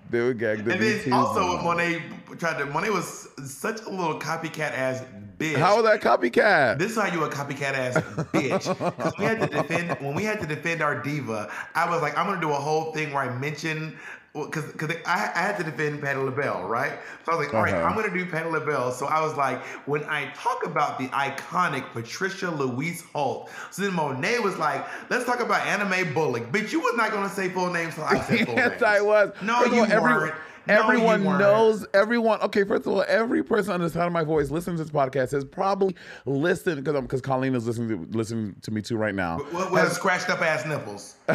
They 0.10 0.22
were 0.22 0.34
gagged. 0.34 0.68
And 0.68 0.82
then 0.82 1.14
also 1.14 1.62
Monet 1.62 2.02
tried 2.38 2.60
to. 2.60 2.66
Monet 2.66 2.90
was 2.90 3.28
such 3.46 3.82
a 3.82 3.90
little 3.90 4.20
copycat 4.20 4.72
ass 4.72 5.04
bitch. 5.38 5.56
How 5.56 5.76
was 5.82 5.86
that 5.86 6.02
copycat? 6.02 6.78
This 6.78 6.92
is 6.92 6.98
how 6.98 7.12
you 7.12 7.24
a 7.24 7.30
copycat 7.30 7.74
ass 7.74 7.96
bitch. 7.96 8.96
Because 8.96 9.18
we 9.18 9.26
had 9.26 9.40
to 9.42 9.48
defend 9.48 10.00
when 10.00 10.16
we 10.16 10.24
had 10.24 10.40
to 10.42 10.48
defend 10.48 10.82
our 10.82 11.02
diva. 11.02 11.52
I 11.74 11.90
was 11.90 12.02
like, 12.02 12.18
I'm 12.18 12.28
gonna 12.28 12.40
do 12.40 12.52
a 12.52 12.56
whole 12.56 12.94
thing 12.94 13.14
where 13.14 13.24
I 13.24 13.38
mention. 13.38 13.98
Because 14.36 14.66
because 14.66 14.92
I, 15.06 15.32
I 15.34 15.40
had 15.40 15.58
to 15.60 15.64
defend 15.64 16.02
Patti 16.02 16.20
LaBelle, 16.20 16.64
right? 16.66 17.00
So 17.26 17.32
I 17.32 17.36
was 17.36 17.46
like, 17.46 17.56
all 17.56 17.64
right, 17.64 17.74
Uh-huh. 17.74 17.86
I'm 17.86 17.96
gonna 17.96 18.14
do 18.14 18.26
Patti 18.26 18.50
LaBelle. 18.50 18.92
So 18.92 19.06
I 19.06 19.22
was 19.22 19.36
like, 19.38 19.62
when 19.88 20.04
I 20.04 20.30
talk 20.36 20.66
about 20.66 21.00
the 21.00 21.08
iconic 21.08 21.86
Patricia 21.94 22.52
Louise 22.52 23.04
Holte, 23.16 23.48
so 23.72 23.82
then 23.84 23.94
Monet 23.94 24.40
was 24.40 24.58
like, 24.58 24.86
let's 25.10 25.24
talk 25.24 25.40
about 25.40 25.66
Anna 25.66 25.86
Mae 25.86 26.04
Bullock. 26.04 26.52
Bitch, 26.52 26.74
you 26.74 26.82
was 26.82 26.96
not 26.98 27.12
gonna 27.12 27.30
say 27.30 27.48
full 27.48 27.72
names, 27.72 27.96
so 27.96 28.04
I 28.04 28.20
said 28.20 28.46
full 28.46 28.56
yes, 28.56 28.72
names. 28.72 28.84
I 28.84 29.00
was. 29.00 29.32
No, 29.42 29.60
First 29.62 29.74
you 29.74 29.80
all, 29.80 29.86
every- 29.92 30.14
weren't. 30.14 30.36
No, 30.68 30.74
you 30.74 30.80
Everyone 30.82 31.24
weren't. 31.24 31.40
knows. 31.40 31.86
Everyone. 31.94 32.40
Okay, 32.42 32.64
first 32.64 32.88
of 32.88 32.94
all, 32.94 33.06
every 33.08 33.44
person 33.44 33.74
on 33.74 33.82
the 33.82 33.90
sound 33.90 34.08
of 34.08 34.14
my 34.14 34.24
voice 34.24 34.50
listens 34.50 34.80
to 34.80 34.84
this 34.84 34.92
podcast 34.92 35.32
has 35.32 35.46
probably 35.46 35.96
listened 36.26 36.84
because 36.84 37.00
because 37.02 37.22
Colleen 37.22 37.54
is 37.56 37.68
listening 37.68 37.90
to 38.12 38.18
listening 38.18 38.56
to 38.62 38.72
me 38.72 38.82
too 38.82 38.98
right 38.98 39.14
now. 39.16 39.38
What 39.52 39.72
was 39.72 39.94
scratched 39.94 40.30
up 40.30 40.42
ass 40.42 40.66
nipples? 40.66 41.16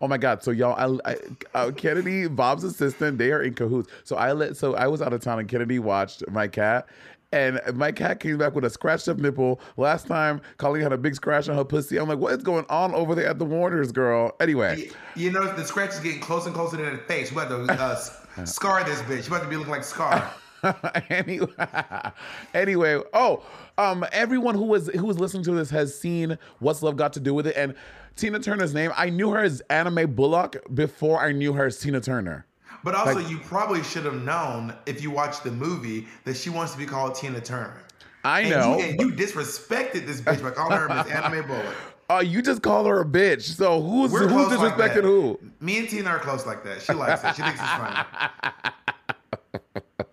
oh 0.00 0.08
my 0.08 0.18
god! 0.18 0.42
So 0.42 0.50
y'all, 0.50 1.00
I, 1.04 1.12
I, 1.12 1.16
uh, 1.54 1.70
Kennedy, 1.72 2.28
Bob's 2.28 2.64
assistant, 2.64 3.18
they 3.18 3.32
are 3.32 3.42
in 3.42 3.54
cahoots. 3.54 3.88
So 4.04 4.16
I 4.16 4.32
let, 4.32 4.56
so 4.56 4.74
I 4.74 4.86
was 4.86 5.02
out 5.02 5.12
of 5.12 5.20
town, 5.20 5.38
and 5.38 5.48
Kennedy 5.48 5.78
watched 5.78 6.22
my 6.30 6.46
cat, 6.48 6.86
and 7.32 7.60
my 7.74 7.90
cat 7.92 8.20
came 8.20 8.38
back 8.38 8.54
with 8.54 8.64
a 8.64 8.70
scratched 8.70 9.08
up 9.08 9.18
nipple. 9.18 9.60
Last 9.76 10.06
time, 10.06 10.40
Colleen 10.58 10.82
had 10.82 10.92
a 10.92 10.98
big 10.98 11.14
scratch 11.14 11.48
on 11.48 11.56
her 11.56 11.64
pussy. 11.64 11.98
I'm 11.98 12.08
like, 12.08 12.18
what 12.18 12.34
is 12.34 12.42
going 12.42 12.66
on 12.68 12.94
over 12.94 13.14
there 13.14 13.26
at 13.26 13.38
the 13.38 13.44
Warners, 13.44 13.90
girl? 13.92 14.36
Anyway, 14.40 14.90
You 15.16 15.32
know 15.32 15.52
the 15.54 15.64
scratch 15.64 15.90
is 15.90 16.00
getting 16.00 16.20
closer 16.20 16.48
and 16.48 16.54
closer 16.54 16.76
to 16.76 16.96
the 16.96 17.02
face. 17.04 17.32
We 17.32 17.42
about 17.42 17.66
to 17.66 17.72
uh, 17.72 17.94
scar 18.44 18.84
this 18.84 19.00
bitch. 19.02 19.28
You 19.28 19.34
about 19.34 19.44
to 19.44 19.48
be 19.48 19.56
looking 19.56 19.72
like 19.72 19.84
Scar. 19.84 20.30
anyway, 21.10 21.48
anyway, 22.54 23.00
oh, 23.14 23.44
um, 23.78 24.06
everyone 24.12 24.54
who 24.54 24.64
was 24.64 24.88
who 24.88 25.06
was 25.06 25.18
listening 25.18 25.42
to 25.44 25.52
this 25.52 25.70
has 25.70 25.98
seen 25.98 26.38
what's 26.60 26.82
love 26.82 26.96
got 26.96 27.12
to 27.14 27.20
do 27.20 27.34
with 27.34 27.46
it, 27.46 27.56
and 27.56 27.74
Tina 28.16 28.38
Turner's 28.38 28.74
name. 28.74 28.92
I 28.96 29.10
knew 29.10 29.30
her 29.30 29.42
as 29.42 29.60
Anna 29.70 29.90
Mae 29.90 30.04
Bullock 30.04 30.56
before 30.72 31.20
I 31.20 31.32
knew 31.32 31.54
her 31.54 31.66
as 31.66 31.78
Tina 31.80 32.00
Turner. 32.00 32.46
But 32.84 32.94
also, 32.94 33.14
Like- 33.14 33.30
you 33.30 33.38
probably 33.38 33.82
should 33.82 34.04
have 34.04 34.22
known 34.22 34.74
if 34.86 35.02
you 35.02 35.10
watched 35.10 35.44
the 35.44 35.52
movie 35.52 36.08
that 36.24 36.36
she 36.36 36.50
wants 36.50 36.72
to 36.72 36.78
be 36.78 36.86
called 36.86 37.14
Tina 37.14 37.40
Turner. 37.40 37.80
I 38.24 38.40
And 38.40 38.50
know. 38.50 38.78
You, 38.78 38.84
and 38.84 39.00
you 39.00 39.12
disrespected 39.12 40.06
this 40.06 40.20
bitch 40.20 40.42
by 40.42 40.50
calling 40.50 40.76
her 40.78 40.88
Miss 40.88 41.06
Anna 41.10 41.30
Mae 41.30 41.40
Bullock. 41.42 41.74
Uh, 42.10 42.18
you 42.18 42.42
just 42.42 42.60
call 42.60 42.84
her 42.84 43.00
a 43.00 43.04
bitch. 43.06 43.42
So 43.42 43.80
who's 43.80 44.12
We're 44.12 44.28
who's 44.28 44.48
close 44.48 44.78
like 44.78 44.90
who? 44.92 45.38
Me 45.60 45.78
and 45.78 45.88
Tina 45.88 46.10
are 46.10 46.18
close 46.18 46.44
like 46.44 46.62
that. 46.64 46.82
She 46.82 46.92
likes 46.92 47.24
it. 47.24 47.34
She 47.36 47.40
thinks 47.42 47.58
it's 47.58 47.70
funny. 47.70 47.96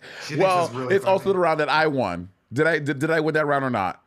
She 0.26 0.36
Well, 0.36 0.66
it's 0.66 0.74
really 0.74 0.94
it's 0.96 1.04
also 1.04 1.32
the 1.32 1.38
round 1.38 1.60
that 1.60 1.68
I 1.68 1.88
won. 1.88 2.30
Did 2.52 2.66
I 2.66 2.78
did, 2.78 3.00
did 3.00 3.10
I 3.10 3.20
win 3.20 3.34
that 3.34 3.44
round 3.46 3.64
or 3.64 3.70
not? 3.70 4.02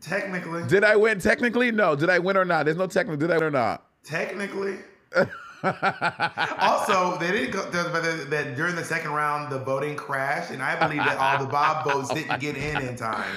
technically. 0.00 0.64
Did 0.64 0.84
I 0.84 0.96
win 0.96 1.18
technically? 1.18 1.70
No. 1.70 1.96
Did 1.96 2.10
I 2.10 2.18
win 2.18 2.36
or 2.36 2.44
not? 2.44 2.64
There's 2.64 2.76
no 2.76 2.86
technically. 2.86 3.26
Did 3.26 3.30
I 3.30 3.38
win 3.38 3.44
or 3.44 3.50
not? 3.50 3.86
Technically. 4.04 4.76
also, 6.58 7.18
they 7.18 7.30
didn't 7.32 7.50
go 7.50 7.62
that, 7.70 8.30
that 8.30 8.56
during 8.56 8.76
the 8.76 8.84
second 8.84 9.12
round 9.12 9.52
the 9.52 9.58
voting 9.58 9.96
crashed, 9.96 10.50
and 10.50 10.62
I 10.62 10.78
believe 10.78 11.04
that 11.04 11.18
all 11.18 11.38
the 11.44 11.50
Bob 11.50 11.84
votes 11.84 12.12
didn't 12.12 12.40
get 12.40 12.56
in 12.56 12.80
in 12.82 12.96
time. 12.96 13.30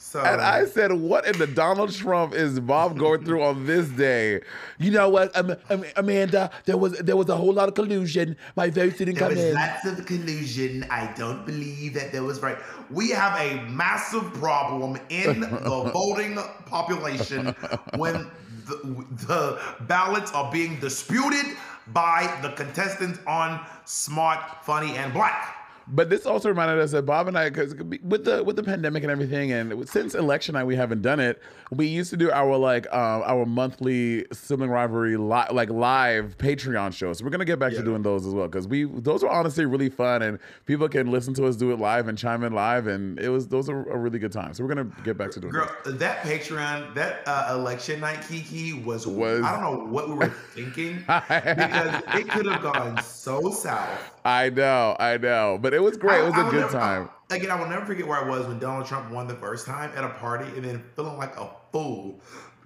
So 0.00 0.20
And 0.20 0.40
I 0.40 0.64
said, 0.64 0.92
"What 0.92 1.26
in 1.26 1.36
the 1.38 1.46
Donald 1.46 1.92
Trump 1.92 2.32
is 2.32 2.60
Bob 2.60 2.96
going 2.96 3.24
through 3.24 3.42
on 3.42 3.66
this 3.66 3.88
day?" 3.88 4.40
You 4.78 4.90
know 4.90 5.08
what, 5.10 5.36
um, 5.36 5.56
um, 5.68 5.84
Amanda? 5.96 6.50
There 6.66 6.78
was 6.78 6.92
there 6.98 7.16
was 7.16 7.28
a 7.28 7.36
whole 7.36 7.52
lot 7.52 7.68
of 7.68 7.74
collusion. 7.74 8.36
My 8.56 8.70
votes 8.70 8.98
didn't 8.98 9.16
there 9.16 9.28
come 9.28 9.36
was 9.36 9.44
in. 9.44 9.54
lots 9.54 9.84
of 9.84 10.06
collusion. 10.06 10.86
I 10.88 11.12
don't 11.16 11.44
believe 11.44 11.94
that 11.94 12.12
there 12.12 12.22
was 12.22 12.40
right. 12.40 12.56
We 12.90 13.10
have 13.10 13.38
a 13.40 13.60
massive 13.68 14.32
problem 14.34 14.98
in 15.10 15.40
the 15.40 15.90
voting 15.92 16.38
population 16.64 17.54
when 17.96 18.30
the, 18.68 19.04
the 19.26 19.60
ballots 19.82 20.32
are 20.32 20.50
being 20.52 20.78
disputed 20.80 21.56
by 21.88 22.38
the 22.42 22.50
contestants 22.50 23.18
on 23.26 23.64
Smart, 23.84 24.64
Funny, 24.64 24.96
and 24.96 25.12
Black. 25.12 25.57
But 25.90 26.10
this 26.10 26.26
also 26.26 26.48
reminded 26.50 26.78
us 26.80 26.90
that 26.92 27.06
Bob 27.06 27.28
and 27.28 27.38
I, 27.38 27.48
because 27.48 27.74
with 28.02 28.24
the 28.24 28.44
with 28.44 28.56
the 28.56 28.62
pandemic 28.62 29.02
and 29.04 29.10
everything, 29.12 29.52
and 29.52 29.88
since 29.88 30.14
election 30.14 30.52
night 30.52 30.64
we 30.64 30.76
haven't 30.76 31.02
done 31.02 31.20
it. 31.20 31.40
We 31.70 31.86
used 31.86 32.08
to 32.10 32.16
do 32.16 32.30
our 32.30 32.56
like 32.56 32.86
um, 32.94 33.22
our 33.26 33.44
monthly 33.44 34.24
sibling 34.32 34.70
rivalry 34.70 35.16
li- 35.18 35.44
like 35.52 35.68
live 35.68 36.36
Patreon 36.38 36.94
shows. 36.94 37.18
So 37.18 37.24
we're 37.24 37.30
gonna 37.30 37.44
get 37.44 37.58
back 37.58 37.72
Yeah. 37.72 37.80
to 37.80 37.84
doing 37.84 38.02
those 38.02 38.26
as 38.26 38.32
well 38.34 38.48
because 38.48 38.66
we 38.66 38.84
those 38.84 39.22
were 39.22 39.28
honestly 39.30 39.66
really 39.66 39.90
fun 39.90 40.22
and 40.22 40.38
people 40.64 40.88
can 40.88 41.10
listen 41.10 41.34
to 41.34 41.46
us 41.46 41.56
do 41.56 41.70
it 41.72 41.78
live 41.78 42.08
and 42.08 42.16
chime 42.16 42.42
in 42.42 42.52
live 42.54 42.86
and 42.86 43.18
it 43.20 43.28
was 43.28 43.48
those 43.48 43.68
are 43.68 43.82
a 43.90 43.98
really 43.98 44.18
good 44.18 44.32
time. 44.32 44.54
So 44.54 44.64
we're 44.64 44.74
gonna 44.74 44.90
get 45.04 45.18
back 45.18 45.30
to 45.32 45.40
doing 45.40 45.52
Girl, 45.52 45.70
those. 45.84 45.98
that 45.98 46.22
Patreon, 46.22 46.94
that 46.94 47.20
uh, 47.26 47.48
election 47.52 48.00
night 48.00 48.24
Kiki 48.26 48.72
was, 48.72 49.06
Was- 49.06 49.42
I 49.44 49.52
don't 49.52 49.62
know 49.62 49.92
what 49.92 50.08
we 50.08 50.14
were 50.14 50.28
thinking 50.54 50.96
because 51.06 52.02
it 52.14 52.28
could 52.30 52.46
have 52.46 52.62
gone 52.62 53.02
so 53.02 53.50
south. 53.50 54.17
I 54.24 54.50
know, 54.50 54.96
I 54.98 55.16
know, 55.16 55.58
but 55.60 55.72
it 55.74 55.82
was 55.82 55.96
great. 55.96 56.20
It 56.20 56.24
was 56.24 56.34
I- 56.34 56.42
I 56.44 56.48
a 56.48 56.50
good 56.50 56.60
never- 56.60 56.72
time. 56.72 57.08
Again, 57.30 57.50
I 57.50 57.60
will 57.60 57.68
never 57.68 57.84
forget 57.84 58.06
where 58.06 58.18
I 58.24 58.26
was 58.28 58.46
when 58.46 58.58
Donald 58.58 58.86
Trump 58.86 59.10
won 59.10 59.26
the 59.26 59.34
first 59.34 59.66
time 59.66 59.90
at 59.94 60.02
a 60.02 60.08
party 60.08 60.46
and 60.56 60.64
then 60.64 60.82
feeling 60.96 61.18
like 61.18 61.36
a 61.38 61.48
fool 61.72 62.20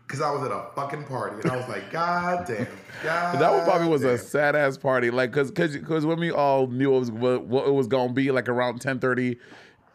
because 0.07 0.21
I 0.21 0.31
was 0.31 0.43
at 0.45 0.53
a 0.53 0.67
fucking 0.77 1.05
party 1.05 1.37
and 1.43 1.51
I 1.51 1.57
was 1.57 1.67
like, 1.69 1.91
God 1.91 2.45
damn. 2.47 2.67
God 3.03 3.41
That 3.41 3.51
one 3.53 3.65
probably 3.65 3.89
was 3.89 4.05
a 4.05 4.17
sad 4.17 4.55
ass 4.55 4.77
party, 4.77 5.11
like 5.11 5.33
cause 5.33 5.51
cause 5.51 5.77
cause 5.85 6.07
when 6.07 6.21
we 6.21 6.31
all 6.31 6.69
knew 6.69 6.95
it 6.95 6.99
was 7.01 7.11
what, 7.11 7.45
what 7.47 7.67
it 7.67 7.73
was 7.73 7.89
gonna 7.89 8.13
be, 8.13 8.31
like 8.31 8.49
around 8.49 8.81
10 8.81 9.01
30, 9.01 9.37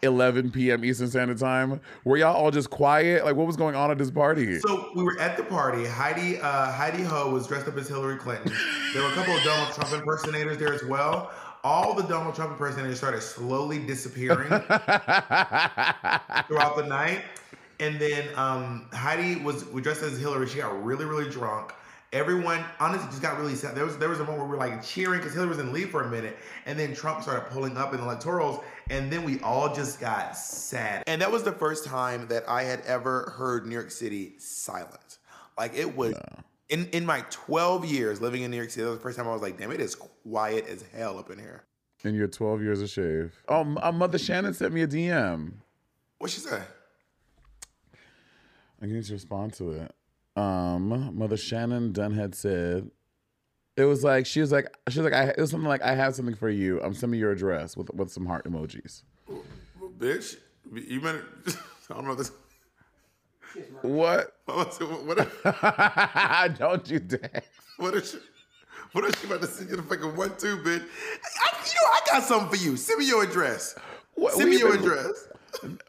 11 0.02 0.52
p.m. 0.52 0.84
Eastern 0.84 1.08
Standard 1.08 1.38
Time, 1.40 1.80
were 2.04 2.18
y'all 2.18 2.36
all 2.36 2.52
just 2.52 2.70
quiet? 2.70 3.24
Like, 3.26 3.36
what 3.36 3.48
was 3.48 3.56
going 3.58 3.76
on 3.76 3.90
at 3.90 3.98
this 3.98 4.12
party? 4.12 4.60
So 4.60 4.90
we 4.96 5.04
were 5.04 5.18
at 5.20 5.38
the 5.38 5.44
party. 5.44 5.86
Heidi 5.86 6.40
uh, 6.40 6.72
Heidi 6.72 7.04
Ho 7.04 7.32
was 7.32 7.48
dressed 7.48 7.68
up 7.68 7.78
as 7.78 7.88
Hillary 7.88 8.18
Clinton. 8.18 8.52
There 8.94 9.02
were 9.02 9.10
a 9.10 9.14
couple 9.14 9.36
of 9.36 9.44
Donald 9.44 9.74
Trump 9.74 9.94
impersonators 9.94 10.58
there 10.58 10.74
as 10.74 10.84
well. 10.84 11.32
All 11.68 11.94
the 11.94 12.04
Donald 12.04 12.34
Trump 12.34 12.54
impersonators 12.54 12.98
started 12.98 13.22
slowly 13.22 13.80
disappearing 13.80 14.48
throughout 14.48 16.78
the 16.78 16.86
night. 16.88 17.24
And 17.82 18.00
then 18.00 18.30
um, 18.38 18.86
Heidi 18.94 19.42
was, 19.42 19.64
dressed 19.64 20.02
as 20.02 20.18
Hillary. 20.18 20.48
She 20.48 20.60
got 20.60 20.82
really, 20.82 21.04
really 21.04 21.30
drunk. 21.30 21.74
Everyone 22.14 22.64
honestly 22.80 23.10
just 23.10 23.22
got 23.22 23.38
really 23.38 23.56
sad. 23.56 23.76
There 23.76 23.84
was 23.84 23.98
there 23.98 24.08
was 24.08 24.22
a 24.22 24.24
moment 24.24 24.48
where 24.48 24.48
we 24.48 24.54
were 24.54 24.66
like 24.66 24.82
cheering 24.82 25.20
because 25.20 25.34
Hillary 25.34 25.50
was 25.50 25.60
in 25.60 25.74
lead 25.74 25.90
for 25.90 26.04
a 26.04 26.10
minute, 26.10 26.38
and 26.66 26.80
then 26.80 26.96
Trump 26.96 27.22
started 27.22 27.52
pulling 27.52 27.76
up 27.76 27.94
in 27.94 28.00
the 28.00 28.06
electorals, 28.06 28.64
and 28.90 29.12
then 29.12 29.26
we 29.26 29.42
all 29.42 29.76
just 29.76 30.00
got 30.00 30.38
sad. 30.38 31.04
And 31.06 31.22
that 31.22 31.30
was 31.30 31.44
the 31.44 31.52
first 31.52 31.84
time 31.84 32.30
that 32.30 32.48
I 32.48 32.64
had 32.64 32.80
ever 32.86 33.34
heard 33.38 33.66
New 33.66 33.74
York 33.74 33.92
City 33.92 34.36
silent. 34.38 35.18
Like 35.58 35.76
it 35.76 35.98
was 35.98 36.16
in 36.70 36.86
in 36.90 37.06
my 37.06 37.24
12 37.30 37.86
years 37.86 38.22
living 38.22 38.44
in 38.44 38.52
New 38.52 38.58
York 38.58 38.70
City. 38.70 38.84
That 38.84 38.90
was 38.92 39.00
the 39.00 39.04
first 39.04 39.18
time 39.18 39.28
I 39.28 39.34
was 39.34 39.42
like, 39.42 39.58
damn, 39.58 39.72
it 39.72 39.80
is 39.80 39.96
quiet 39.96 40.68
as 40.68 40.84
hell 40.94 41.18
up 41.18 41.30
in 41.30 41.40
here. 41.40 41.64
In 42.04 42.14
your 42.14 42.28
12 42.28 42.62
years 42.62 42.82
of 42.82 42.90
shave. 42.90 43.34
Oh, 43.48 43.62
m- 43.62 43.78
uh, 43.82 43.92
Mother 43.92 44.18
Shannon 44.20 44.54
sent 44.54 44.74
me 44.74 44.82
a 44.84 44.88
DM. 44.88 45.54
What 46.20 46.30
she 46.30 46.40
say? 46.40 46.62
I 48.82 48.86
need 48.86 49.04
to 49.04 49.14
respond 49.14 49.54
to 49.54 49.72
it. 49.72 49.92
Um, 50.36 51.16
Mother 51.18 51.38
Shannon 51.38 51.92
Dunn 51.94 52.14
had 52.14 52.36
said, 52.36 52.92
it 53.76 53.86
was 53.86 54.04
like 54.04 54.26
she 54.26 54.40
was 54.40 54.52
like 54.52 54.68
she 54.90 55.00
was 55.00 55.06
like 55.12 55.14
I 55.14 55.30
it 55.30 55.38
was 55.38 55.52
something 55.52 55.68
like 55.68 55.82
I 55.84 55.94
have 55.96 56.16
something 56.16 56.36
for 56.36 56.50
you. 56.50 56.82
I'm 56.82 56.94
sending 56.96 57.20
your 57.20 57.32
address 57.32 57.78
with 57.78 57.92
with 57.94 58.12
some 58.12 58.26
heart 58.26 58.46
emojis. 58.46 59.04
Well, 59.28 59.44
Bitch, 60.00 60.38
you 60.74 61.00
better. 61.02 61.26
I 61.90 61.94
don't 61.94 62.06
know 62.06 62.16
this. 62.16 62.32
What? 63.82 64.34
What? 64.46 64.74
What? 65.06 66.58
Don't 66.58 66.90
you 66.90 67.00
dare. 67.00 67.44
What 67.78 67.94
is 67.96 68.12
she? 68.12 68.18
What 68.94 69.04
is 69.06 69.14
she 69.20 69.28
about 69.28 69.42
to 69.42 69.48
send 69.48 69.70
you 69.70 69.76
the 69.76 69.84
fucking 69.84 70.16
one 70.16 70.30
two, 70.38 70.58
bitch? 70.58 70.82
I, 70.82 71.58
you 71.66 71.74
know, 71.76 71.92
I 71.92 72.00
got 72.10 72.24
something 72.24 72.50
for 72.50 72.56
you. 72.64 72.78
Send 72.78 73.00
me 73.00 73.08
your 73.08 73.24
address. 73.24 73.76
What- 74.16 74.34
Send 74.34 74.50
me 74.50 74.58
your 74.58 74.72
been- 74.78 74.82
address. 74.84 75.28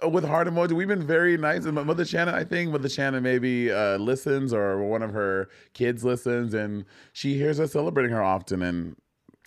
With 0.10 0.24
heart 0.24 0.48
emoji. 0.48 0.72
We've 0.72 0.88
been 0.88 1.06
very 1.06 1.36
nice. 1.36 1.64
And 1.66 1.74
Mother 1.74 2.04
Shannon, 2.04 2.34
I 2.34 2.42
think 2.44 2.70
Mother 2.72 2.88
Shannon 2.88 3.22
maybe 3.22 3.70
uh, 3.70 3.96
listens 3.98 4.52
or 4.54 4.82
one 4.84 5.02
of 5.02 5.12
her 5.12 5.48
kids 5.74 6.04
listens, 6.04 6.54
and 6.54 6.84
she 7.12 7.34
hears 7.36 7.60
us 7.60 7.72
celebrating 7.72 8.10
her 8.12 8.22
often. 8.22 8.62
And 8.62 8.96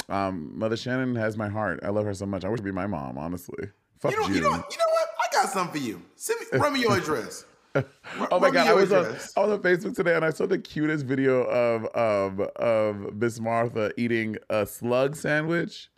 um, 0.10 0.58
Mother 0.58 0.78
Shannon 0.78 1.16
has 1.16 1.38
my 1.38 1.50
heart. 1.50 1.80
I 1.84 1.90
love 1.90 2.06
her 2.06 2.14
so 2.14 2.26
much. 2.26 2.46
I 2.46 2.50
wish 2.50 2.60
she'd 2.60 2.66
be 2.66 2.72
my 2.72 2.88
mom, 2.88 3.18
honestly. 3.18 3.70
Fuck 4.00 4.12
You 4.12 4.20
know, 4.22 4.28
you 4.28 4.42
know, 4.42 4.50
you 4.50 4.52
know 4.52 4.92
what? 4.92 5.08
I 5.20 5.34
got 5.34 5.50
something 5.50 5.82
for 5.82 5.86
you. 5.88 6.02
Send 6.16 6.40
me, 6.40 6.60
run 6.60 6.74
me 6.74 6.82
your 6.82 6.98
address. 6.98 7.46
Oh 7.76 8.40
my 8.40 8.50
god! 8.52 8.68
I 8.68 8.74
was 8.74 8.92
on. 8.92 9.06
I 9.06 9.10
was 9.10 9.36
on 9.36 9.60
Facebook 9.60 9.96
today 9.96 10.16
and 10.16 10.26
I 10.26 10.32
saw 10.32 10.46
the 10.46 10.58
cutest 10.60 11.06
video 11.06 11.44
of 11.44 11.86
of 11.88 12.40
of 12.58 13.16
Miss 13.16 13.40
Martha 13.40 13.92
eating 13.98 14.38
a 14.50 14.66
slug 14.66 15.16
sandwich. 15.16 15.90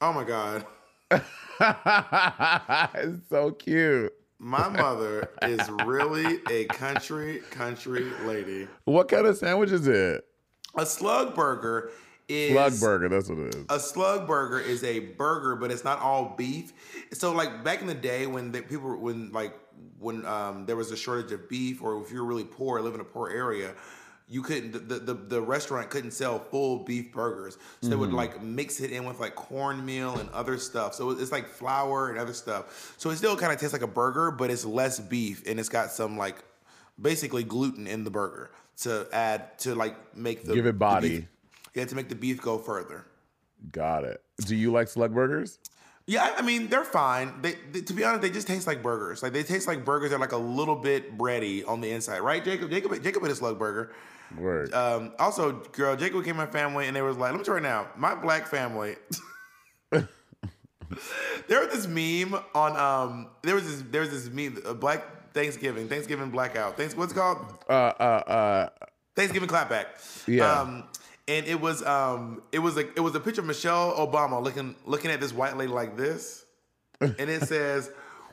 Oh 0.00 0.12
my 0.12 0.24
god. 0.24 0.66
it's 2.94 3.28
so 3.28 3.52
cute. 3.52 4.12
My 4.40 4.68
mother 4.68 5.30
is 5.42 5.60
really 5.84 6.40
a 6.50 6.66
country 6.66 7.42
country 7.50 8.04
lady. 8.24 8.68
What 8.84 9.08
kind 9.08 9.26
of 9.26 9.36
sandwich 9.36 9.70
is 9.70 9.86
it? 9.88 10.24
A 10.76 10.86
slug 10.86 11.34
burger 11.34 11.90
is 12.28 12.52
Slug 12.52 12.78
burger. 12.78 13.08
That's 13.08 13.28
what 13.28 13.38
it 13.38 13.54
is. 13.54 13.64
a 13.70 13.80
slug 13.80 14.26
burger 14.26 14.60
is 14.60 14.84
a 14.84 15.00
burger, 15.00 15.56
but 15.56 15.70
it's 15.70 15.82
not 15.82 15.98
all 16.00 16.34
beef. 16.36 16.72
So 17.12 17.32
like 17.32 17.64
back 17.64 17.80
in 17.80 17.86
the 17.86 17.94
day 17.94 18.26
when 18.26 18.52
the 18.52 18.62
people 18.62 18.96
when 18.96 19.32
like 19.32 19.54
when 19.98 20.24
um, 20.26 20.66
there 20.66 20.76
was 20.76 20.90
a 20.90 20.96
shortage 20.96 21.32
of 21.32 21.48
beef, 21.48 21.82
or 21.82 22.02
if 22.02 22.12
you 22.12 22.18
were 22.22 22.28
really 22.28 22.44
poor, 22.44 22.80
live 22.80 22.94
in 22.94 23.00
a 23.00 23.04
poor 23.04 23.30
area, 23.30 23.74
you 24.28 24.42
couldn't 24.42 24.88
the 24.88 24.98
the, 24.98 25.14
the 25.14 25.40
restaurant 25.40 25.88
couldn't 25.90 26.10
sell 26.10 26.38
full 26.38 26.84
beef 26.84 27.12
burgers. 27.12 27.56
So 27.80 27.88
they 27.88 27.96
would 27.96 28.12
like 28.12 28.42
mix 28.42 28.80
it 28.80 28.90
in 28.92 29.04
with 29.06 29.20
like 29.20 29.34
cornmeal 29.34 30.18
and 30.18 30.28
other 30.30 30.58
stuff. 30.58 30.94
So 30.94 31.10
it's 31.10 31.32
like 31.32 31.48
flour 31.48 32.10
and 32.10 32.18
other 32.18 32.34
stuff. 32.34 32.94
So 32.98 33.10
it 33.10 33.16
still 33.16 33.36
kind 33.36 33.52
of 33.52 33.58
tastes 33.58 33.72
like 33.72 33.82
a 33.82 33.86
burger, 33.86 34.30
but 34.30 34.50
it's 34.50 34.64
less 34.64 35.00
beef 35.00 35.44
and 35.46 35.58
it's 35.58 35.70
got 35.70 35.90
some 35.90 36.18
like 36.18 36.36
basically 37.00 37.42
gluten 37.44 37.86
in 37.86 38.04
the 38.04 38.10
burger 38.10 38.50
to 38.82 39.08
add 39.12 39.58
to 39.60 39.74
like 39.74 40.14
make 40.14 40.44
the 40.44 40.54
Give 40.54 40.66
it 40.66 40.72
the 40.72 40.72
body. 40.74 41.08
beef- 41.08 41.28
yeah, 41.74 41.84
to 41.86 41.94
make 41.94 42.08
the 42.08 42.14
beef 42.14 42.40
go 42.42 42.58
further. 42.58 43.06
Got 43.72 44.04
it. 44.04 44.22
Do 44.44 44.54
you 44.54 44.70
like 44.72 44.88
slug 44.88 45.14
burgers? 45.14 45.58
Yeah, 46.10 46.24
I- 46.24 46.38
I 46.38 46.42
mean 46.42 46.68
they're 46.68 46.84
fine. 46.86 47.42
They, 47.42 47.56
they- 47.70 47.82
to 47.82 47.92
be 47.92 48.02
honest, 48.02 48.22
they 48.22 48.30
just 48.30 48.46
taste 48.46 48.66
like 48.66 48.82
burgers. 48.82 49.22
Like 49.22 49.34
they 49.34 49.42
taste 49.42 49.68
like 49.68 49.84
burgers. 49.84 50.08
They're 50.10 50.18
like 50.18 50.32
a 50.32 50.36
little 50.38 50.74
bit 50.76 51.16
bready 51.18 51.68
on 51.68 51.82
the 51.82 51.90
inside, 51.90 52.20
right? 52.20 52.42
Jacob, 52.42 52.70
Jacob, 52.70 53.00
Jacob 53.02 53.22
had 53.22 53.30
a 53.30 53.34
slug 53.34 53.58
burger. 53.58 53.92
Word. 54.36 54.72
Um, 54.74 55.12
also, 55.18 55.52
girl, 55.72 55.96
Jacob 55.96 56.24
came 56.24 56.34
to 56.34 56.38
my 56.38 56.46
family 56.46 56.86
and 56.86 56.96
they 56.96 57.02
was 57.02 57.16
like, 57.18 57.32
let 57.32 57.38
me 57.38 57.44
tell 57.44 57.54
you 57.58 57.62
right 57.62 57.68
now, 57.70 57.88
my 57.96 58.14
black 58.14 58.46
family. 58.46 58.96
there 59.92 61.60
was 61.66 61.68
this 61.72 61.86
meme 61.86 62.38
on 62.54 62.76
um, 62.76 63.28
there 63.42 63.54
was 63.54 63.64
this 63.64 63.82
there 63.90 64.00
was 64.00 64.10
this 64.10 64.30
meme, 64.32 64.58
uh, 64.66 64.72
Black 64.74 65.32
Thanksgiving, 65.34 65.88
Thanksgiving 65.88 66.30
blackout. 66.30 66.76
Thanks, 66.76 66.96
what's 66.96 67.12
it 67.12 67.16
called? 67.16 67.38
uh 67.68 67.72
uh 67.72 68.02
uh. 68.26 68.68
Thanksgiving 69.14 69.48
clapback. 69.48 69.86
Yeah. 70.26 70.50
Um, 70.60 70.84
and 71.28 71.46
it 71.46 71.60
was 71.60 71.84
um 71.84 72.42
it 72.50 72.58
was 72.58 72.76
a 72.76 72.88
it 72.94 73.00
was 73.00 73.14
a 73.14 73.20
picture 73.20 73.42
of 73.42 73.46
Michelle 73.46 73.94
Obama 73.94 74.42
looking 74.42 74.74
looking 74.86 75.10
at 75.10 75.20
this 75.20 75.32
white 75.32 75.56
lady 75.56 75.70
like 75.70 75.96
this, 75.96 76.44
and 77.00 77.20
it 77.20 77.42
says, 77.42 77.90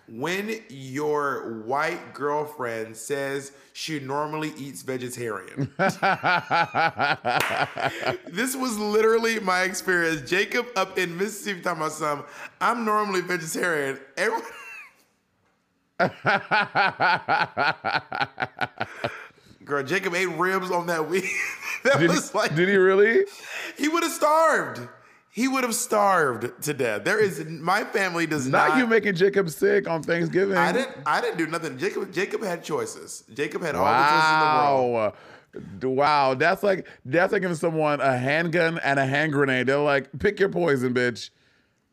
"When 0.07 0.61
your 0.69 1.61
white 1.65 2.13
girlfriend 2.13 2.95
says 2.95 3.51
she 3.73 3.99
normally 3.99 4.53
eats 4.57 4.81
vegetarian." 4.81 5.69
this 8.27 8.55
was 8.55 8.79
literally 8.79 9.39
my 9.41 9.63
experience. 9.63 10.27
Jacob 10.27 10.67
up 10.77 10.97
in 10.97 11.17
Mississippi 11.17 11.61
talking 11.61 11.81
about 11.81 11.91
some. 11.91 12.23
I'm 12.61 12.85
normally 12.85 13.21
vegetarian. 13.21 13.99
Everyone. 14.17 14.43
Girl, 19.65 19.83
Jacob 19.83 20.13
ate 20.13 20.29
ribs 20.29 20.71
on 20.71 20.87
that 20.87 21.09
week. 21.09 21.25
that 21.83 21.99
Did 21.99 22.09
was 22.11 22.33
like 22.33 22.55
did 22.55 22.69
he 22.69 22.75
really? 22.75 23.25
he 23.77 23.87
would 23.87 24.03
have 24.03 24.11
starved. 24.11 24.87
He 25.31 25.49
would 25.49 25.63
have 25.65 25.75
starved 25.75 26.63
to 26.63 26.73
death. 26.73 27.03
There 27.03 27.21
is 27.21 27.43
my 27.45 27.83
family 27.83 28.25
does 28.25 28.47
Not 28.47 28.69
not. 28.69 28.77
you 28.77 28.87
making 28.87 29.15
Jacob 29.15 29.49
sick 29.49 29.89
on 29.89 30.01
Thanksgiving. 30.01 30.55
I 30.55 30.71
didn't. 30.71 30.95
I 31.05 31.19
didn't 31.19 31.37
do 31.37 31.47
nothing. 31.47 31.77
Jacob. 31.77 32.13
Jacob 32.13 32.41
had 32.41 32.63
choices. 32.63 33.25
Jacob 33.33 33.61
had 33.61 33.75
all 33.75 33.83
the 33.85 33.91
choices 33.91 34.31
in 34.31 34.39
the 34.39 34.45
world. 34.45 34.93
Wow. 34.93 35.93
Wow. 36.29 36.33
That's 36.35 36.63
like 36.63 36.87
that's 37.03 37.33
like 37.33 37.41
giving 37.41 37.57
someone 37.57 37.99
a 37.99 38.17
handgun 38.17 38.79
and 38.79 38.97
a 38.99 39.05
hand 39.05 39.33
grenade. 39.33 39.67
They're 39.67 39.77
like, 39.77 40.09
pick 40.19 40.39
your 40.39 40.49
poison, 40.49 40.93
bitch. 40.93 41.31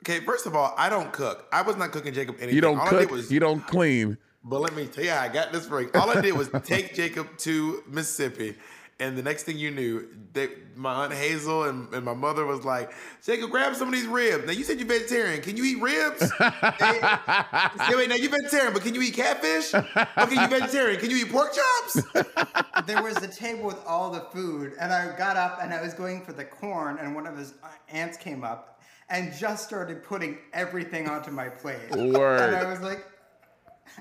Okay, 0.02 0.24
first 0.24 0.46
of 0.46 0.54
all, 0.56 0.74
I 0.76 0.88
don't 0.88 1.12
cook. 1.12 1.46
I 1.52 1.62
was 1.62 1.76
not 1.76 1.92
cooking 1.92 2.12
Jacob 2.12 2.36
anything. 2.38 2.54
You 2.54 2.60
don't 2.60 2.78
all 2.78 2.88
cook, 2.88 3.10
was, 3.10 3.30
you 3.30 3.38
don't 3.40 3.64
clean. 3.66 4.18
But 4.44 4.60
let 4.60 4.74
me 4.74 4.86
tell 4.86 5.04
you, 5.04 5.10
how 5.10 5.20
I 5.20 5.28
got 5.28 5.52
this 5.52 5.66
break. 5.66 5.96
All 5.96 6.10
I 6.10 6.20
did 6.20 6.32
was 6.32 6.50
take 6.64 6.94
Jacob 6.94 7.36
to 7.38 7.84
Mississippi, 7.86 8.56
and 8.98 9.16
the 9.16 9.22
next 9.22 9.44
thing 9.44 9.58
you 9.58 9.70
knew, 9.70 10.08
they, 10.32 10.48
my 10.76 11.04
aunt 11.04 11.12
Hazel 11.12 11.64
and, 11.64 11.92
and 11.94 12.04
my 12.04 12.14
mother 12.14 12.44
was 12.44 12.64
like, 12.64 12.92
"Jacob, 13.24 13.50
grab 13.50 13.74
some 13.76 13.88
of 13.88 13.94
these 13.94 14.06
ribs." 14.06 14.46
Now 14.46 14.52
you 14.52 14.64
said 14.64 14.78
you're 14.78 14.88
vegetarian. 14.88 15.42
Can 15.42 15.56
you 15.56 15.64
eat 15.64 15.80
ribs? 15.80 16.20
Say, 16.38 17.96
wait, 17.96 18.08
now 18.08 18.16
you're 18.16 18.30
vegetarian, 18.30 18.72
but 18.72 18.82
can 18.82 18.94
you 18.94 19.02
eat 19.02 19.14
catfish? 19.14 19.74
Okay, 19.74 20.34
you're 20.34 20.48
vegetarian. 20.48 21.00
Can 21.00 21.10
you 21.10 21.18
eat 21.18 21.30
pork 21.30 21.52
chops? 21.52 22.02
there 22.86 23.02
was 23.02 23.14
the 23.16 23.28
table 23.28 23.64
with 23.64 23.84
all 23.86 24.10
the 24.10 24.20
food, 24.32 24.74
and 24.80 24.92
I 24.92 25.16
got 25.16 25.36
up 25.36 25.58
and 25.62 25.72
I 25.72 25.80
was 25.80 25.94
going 25.94 26.24
for 26.24 26.32
the 26.32 26.44
corn, 26.44 26.98
and 26.98 27.14
one 27.14 27.26
of 27.26 27.36
his 27.36 27.54
aunts 27.88 28.16
came 28.16 28.42
up, 28.44 28.80
and 29.08 29.32
just 29.34 29.64
started 29.64 30.02
putting 30.02 30.38
everything 30.52 31.08
onto 31.08 31.30
my 31.30 31.48
plate. 31.48 31.90
Word. 31.90 32.40
And 32.40 32.56
I 32.56 32.68
was 32.68 32.80
like, 32.80 33.04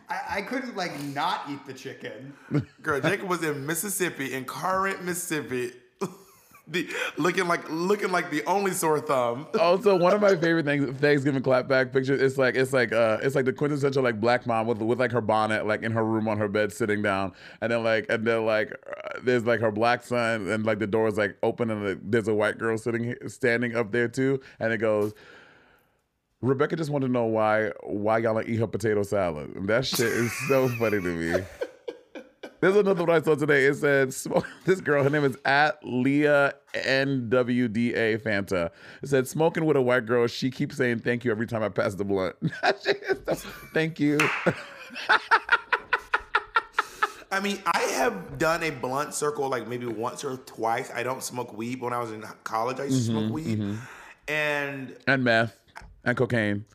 I, 0.09 0.37
I 0.37 0.41
couldn't 0.41 0.75
like 0.75 0.99
not 1.03 1.43
eat 1.49 1.65
the 1.65 1.73
chicken. 1.73 2.33
Girl, 2.81 2.99
Jacob 2.99 3.29
was 3.29 3.43
in 3.43 3.65
Mississippi, 3.65 4.33
in 4.33 4.45
current 4.45 5.03
Mississippi, 5.03 5.71
the, 6.67 6.87
looking 7.17 7.47
like 7.47 7.69
looking 7.69 8.11
like 8.11 8.29
the 8.29 8.43
only 8.45 8.71
sore 8.71 8.99
thumb. 8.99 9.47
also 9.59 9.95
one 9.95 10.13
of 10.13 10.21
my 10.21 10.35
favorite 10.35 10.65
things 10.65 10.99
Thanksgiving 10.99 11.41
clapback 11.41 11.91
pictures. 11.93 12.21
It's 12.21 12.37
like 12.37 12.55
it's 12.55 12.73
like 12.73 12.91
uh 12.93 13.19
it's 13.21 13.35
like 13.35 13.45
the 13.45 13.53
quintessential 13.53 14.03
like 14.03 14.19
black 14.19 14.45
mom 14.45 14.67
with 14.67 14.79
with 14.79 14.99
like 14.99 15.11
her 15.11 15.21
bonnet 15.21 15.65
like 15.65 15.83
in 15.83 15.91
her 15.91 16.03
room 16.03 16.27
on 16.27 16.37
her 16.37 16.47
bed 16.47 16.71
sitting 16.71 17.01
down, 17.01 17.33
and 17.61 17.71
then 17.71 17.83
like 17.83 18.05
and 18.09 18.25
then 18.25 18.45
like 18.45 18.71
uh, 18.71 19.19
there's 19.23 19.45
like 19.45 19.59
her 19.59 19.71
black 19.71 20.03
son 20.03 20.49
and 20.49 20.65
like 20.65 20.79
the 20.79 20.87
door 20.87 21.07
is 21.07 21.17
like 21.17 21.37
open 21.43 21.69
and 21.69 21.85
the, 21.85 21.99
there's 22.03 22.27
a 22.27 22.33
white 22.33 22.57
girl 22.57 22.77
sitting 22.77 23.15
standing 23.27 23.75
up 23.75 23.91
there 23.91 24.07
too, 24.07 24.41
and 24.59 24.73
it 24.73 24.77
goes. 24.77 25.13
Rebecca 26.41 26.75
just 26.75 26.89
wanted 26.89 27.07
to 27.07 27.13
know 27.13 27.25
why 27.25 27.71
why 27.83 28.17
y'all 28.17 28.33
don't 28.33 28.47
eat 28.49 28.57
her 28.59 28.67
potato 28.67 29.03
salad. 29.03 29.55
And 29.55 29.67
that 29.69 29.85
shit 29.85 29.99
is 30.07 30.31
so 30.47 30.67
funny 30.79 30.99
to 31.01 31.07
me. 31.07 31.43
There's 32.61 32.75
another 32.75 33.03
one 33.03 33.15
I 33.15 33.21
saw 33.23 33.33
today. 33.35 33.65
It 33.65 33.75
said 33.75 34.13
smoke, 34.13 34.45
this 34.65 34.81
girl, 34.81 35.03
her 35.03 35.09
name 35.09 35.23
is 35.23 35.35
at 35.45 35.79
Leah 35.83 36.53
NWDA 36.75 38.21
Fanta. 38.21 38.69
It 39.01 39.09
said 39.09 39.27
smoking 39.27 39.65
with 39.65 39.77
a 39.77 39.81
white 39.81 40.05
girl. 40.05 40.27
She 40.27 40.51
keeps 40.51 40.77
saying 40.77 40.99
thank 40.99 41.25
you 41.25 41.31
every 41.31 41.47
time 41.47 41.63
I 41.63 41.69
pass 41.69 41.95
the 41.95 42.05
blunt. 42.05 42.35
That 42.61 42.79
shit 42.83 43.01
is 43.27 43.41
so- 43.41 43.49
thank 43.73 43.99
you. 43.99 44.19
I 47.33 47.39
mean, 47.39 47.59
I 47.65 47.79
have 47.95 48.37
done 48.37 48.61
a 48.63 48.71
blunt 48.71 49.13
circle 49.13 49.47
like 49.47 49.65
maybe 49.67 49.85
once 49.85 50.23
or 50.23 50.37
twice. 50.37 50.91
I 50.93 51.01
don't 51.01 51.23
smoke 51.23 51.55
weed. 51.57 51.79
When 51.81 51.93
I 51.93 51.99
was 51.99 52.11
in 52.11 52.21
college, 52.43 52.79
I 52.79 52.85
used 52.85 53.07
to 53.07 53.13
Mm-hmm, 53.13 53.27
smoke 53.27 53.33
weed, 53.33 53.77
and 54.27 54.97
And 55.07 55.23
meth 55.23 55.57
and 56.03 56.17
cocaine. 56.17 56.65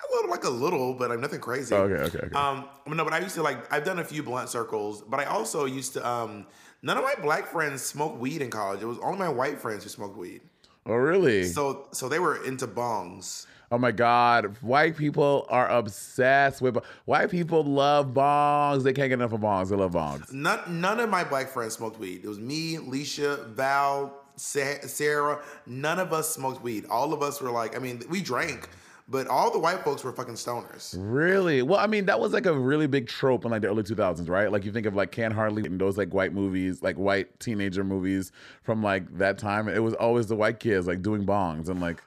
a 0.00 0.14
little, 0.14 0.30
like 0.30 0.44
a 0.44 0.50
little, 0.50 0.94
but 0.94 1.10
I'm 1.10 1.20
nothing 1.20 1.40
crazy. 1.40 1.74
Okay, 1.74 1.94
okay, 1.94 2.26
okay. 2.26 2.36
Um, 2.36 2.68
no, 2.86 3.04
but 3.04 3.12
I 3.12 3.18
used 3.20 3.34
to 3.36 3.42
like 3.42 3.72
I've 3.72 3.84
done 3.84 3.98
a 3.98 4.04
few 4.04 4.22
blunt 4.22 4.48
circles, 4.48 5.02
but 5.02 5.20
I 5.20 5.24
also 5.24 5.64
used 5.64 5.94
to. 5.94 6.06
Um, 6.08 6.46
none 6.82 6.96
of 6.96 7.04
my 7.04 7.14
black 7.22 7.46
friends 7.46 7.82
smoked 7.82 8.18
weed 8.18 8.42
in 8.42 8.50
college. 8.50 8.82
It 8.82 8.86
was 8.86 8.98
only 8.98 9.18
my 9.18 9.28
white 9.28 9.58
friends 9.58 9.84
who 9.84 9.88
smoked 9.90 10.16
weed. 10.16 10.42
oh, 10.86 10.94
really? 10.94 11.44
So, 11.44 11.88
so 11.92 12.08
they 12.08 12.18
were 12.18 12.44
into 12.44 12.66
bongs. 12.66 13.46
oh 13.72 13.78
my 13.78 13.90
God. 13.90 14.56
White 14.60 14.96
people 14.96 15.46
are 15.48 15.68
obsessed 15.70 16.60
with 16.60 16.76
white 17.06 17.30
people 17.30 17.64
love 17.64 18.08
bongs. 18.12 18.82
They 18.82 18.92
can't 18.92 19.08
get 19.08 19.14
enough 19.14 19.32
of 19.32 19.40
bongs. 19.40 19.70
They 19.70 19.76
love 19.76 19.92
bongs. 19.92 20.30
None, 20.32 20.80
none 20.80 21.00
of 21.00 21.08
my 21.08 21.24
black 21.24 21.48
friends 21.48 21.74
smoked 21.74 21.98
weed. 21.98 22.20
It 22.22 22.28
was 22.28 22.38
me, 22.38 22.76
Leisha, 22.76 23.46
Val, 23.48 24.23
Sarah. 24.36 25.42
None 25.66 25.98
of 25.98 26.12
us 26.12 26.34
smoked 26.34 26.62
weed. 26.62 26.86
All 26.90 27.12
of 27.12 27.22
us 27.22 27.40
were 27.40 27.50
like, 27.50 27.76
I 27.76 27.78
mean, 27.78 28.02
we 28.08 28.20
drank, 28.20 28.68
but 29.08 29.26
all 29.26 29.50
the 29.50 29.58
white 29.58 29.84
folks 29.84 30.02
were 30.02 30.12
fucking 30.12 30.34
stoners. 30.34 30.96
Really? 30.98 31.62
Well, 31.62 31.78
I 31.78 31.86
mean, 31.86 32.06
that 32.06 32.18
was 32.18 32.32
like 32.32 32.46
a 32.46 32.54
really 32.54 32.86
big 32.86 33.06
trope 33.06 33.44
in 33.44 33.50
like 33.50 33.62
the 33.62 33.68
early 33.68 33.82
2000s, 33.82 34.28
right? 34.28 34.50
Like 34.50 34.64
you 34.64 34.72
think 34.72 34.86
of 34.86 34.94
like 34.94 35.12
Can 35.12 35.30
Hardly 35.30 35.64
and 35.64 35.80
those 35.80 35.98
like 35.98 36.14
white 36.14 36.32
movies, 36.32 36.82
like 36.82 36.96
white 36.96 37.38
teenager 37.40 37.84
movies 37.84 38.32
from 38.62 38.82
like 38.82 39.18
that 39.18 39.38
time. 39.38 39.68
It 39.68 39.82
was 39.82 39.94
always 39.94 40.26
the 40.26 40.36
white 40.36 40.58
kids 40.58 40.86
like 40.86 41.02
doing 41.02 41.26
bongs 41.26 41.68
and 41.68 41.80
like, 41.80 42.02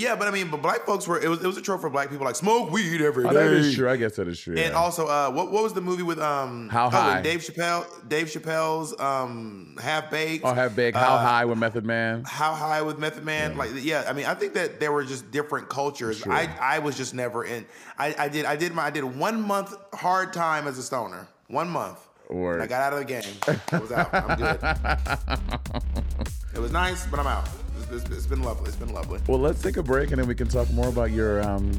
yeah, 0.00 0.16
but 0.16 0.28
I 0.28 0.30
mean, 0.30 0.50
but 0.50 0.62
black 0.62 0.86
folks 0.86 1.06
were. 1.06 1.20
It 1.20 1.28
was 1.28 1.42
it 1.44 1.46
was 1.46 1.56
a 1.56 1.62
trope 1.62 1.80
for 1.80 1.90
black 1.90 2.10
people 2.10 2.24
like 2.24 2.36
smoke 2.36 2.70
weed 2.70 3.02
every 3.02 3.24
day. 3.24 3.30
oh, 3.30 3.34
that 3.34 3.52
is 3.52 3.74
true. 3.74 3.90
I 3.90 3.96
guess 3.96 4.16
that 4.16 4.28
is 4.28 4.40
true. 4.40 4.56
And 4.56 4.72
yeah. 4.72 4.78
also, 4.78 5.06
uh, 5.06 5.30
what 5.30 5.52
what 5.52 5.62
was 5.62 5.74
the 5.74 5.80
movie 5.80 6.02
with 6.02 6.18
um 6.18 6.68
How 6.70 6.86
oh, 6.86 6.90
High? 6.90 7.20
Dave 7.20 7.40
Chappelle 7.40 7.86
Dave 8.08 8.26
Chappelle's 8.26 8.98
um 8.98 9.76
Half 9.80 10.10
Baked 10.10 10.44
oh, 10.44 10.68
big, 10.70 10.94
how 10.94 11.14
uh, 11.14 11.18
high 11.18 11.44
with 11.44 11.58
Method 11.58 11.84
Man? 11.84 12.24
How 12.24 12.54
High 12.54 12.82
with 12.82 12.98
Method 12.98 13.24
Man 13.24 13.56
like 13.56 13.70
yeah 13.74 14.04
I 14.08 14.12
mean 14.12 14.26
I 14.26 14.34
think 14.34 14.54
that 14.54 14.80
there 14.80 14.92
were 14.92 15.04
just 15.04 15.30
different 15.30 15.68
cultures 15.68 16.18
Sure. 16.18 16.32
I 16.32 16.48
I 16.60 16.78
was 16.78 16.96
just 16.96 17.14
never 17.14 17.44
in 17.44 17.66
I, 17.98 18.14
I 18.18 18.28
did 18.28 18.44
I 18.44 18.56
did 18.56 18.72
my 18.72 18.84
I 18.84 18.90
did 18.90 19.04
one 19.04 19.40
month 19.40 19.74
hard 19.94 20.32
time 20.32 20.66
as 20.66 20.78
a 20.78 20.82
stoner 20.82 21.28
one 21.48 21.68
month 21.68 21.98
Word. 22.28 22.60
I 22.60 22.66
got 22.66 22.80
out 22.80 22.92
of 22.92 23.00
the 23.00 23.04
game 23.04 23.60
I 23.72 23.78
was 23.78 23.92
out 23.92 24.12
I'm 24.12 24.38
good 24.38 24.58
it 26.54 26.58
was 26.58 26.72
nice 26.72 27.06
but 27.06 27.20
I'm 27.20 27.26
out 27.26 27.48
it's, 27.82 27.92
it's- 28.04 28.10
it's 28.18 28.26
been 28.26 28.42
lovely 28.42 28.68
it's 28.68 28.76
been 28.76 28.92
lovely 28.92 29.20
Well, 29.26 29.38
let's 29.38 29.60
take 29.62 29.76
a 29.76 29.82
break 29.82 30.10
and 30.10 30.20
then 30.20 30.26
we 30.28 30.34
can 30.34 30.48
talk 30.48 30.70
more 30.70 30.88
about 30.88 31.10
your 31.10 31.42
um 31.42 31.70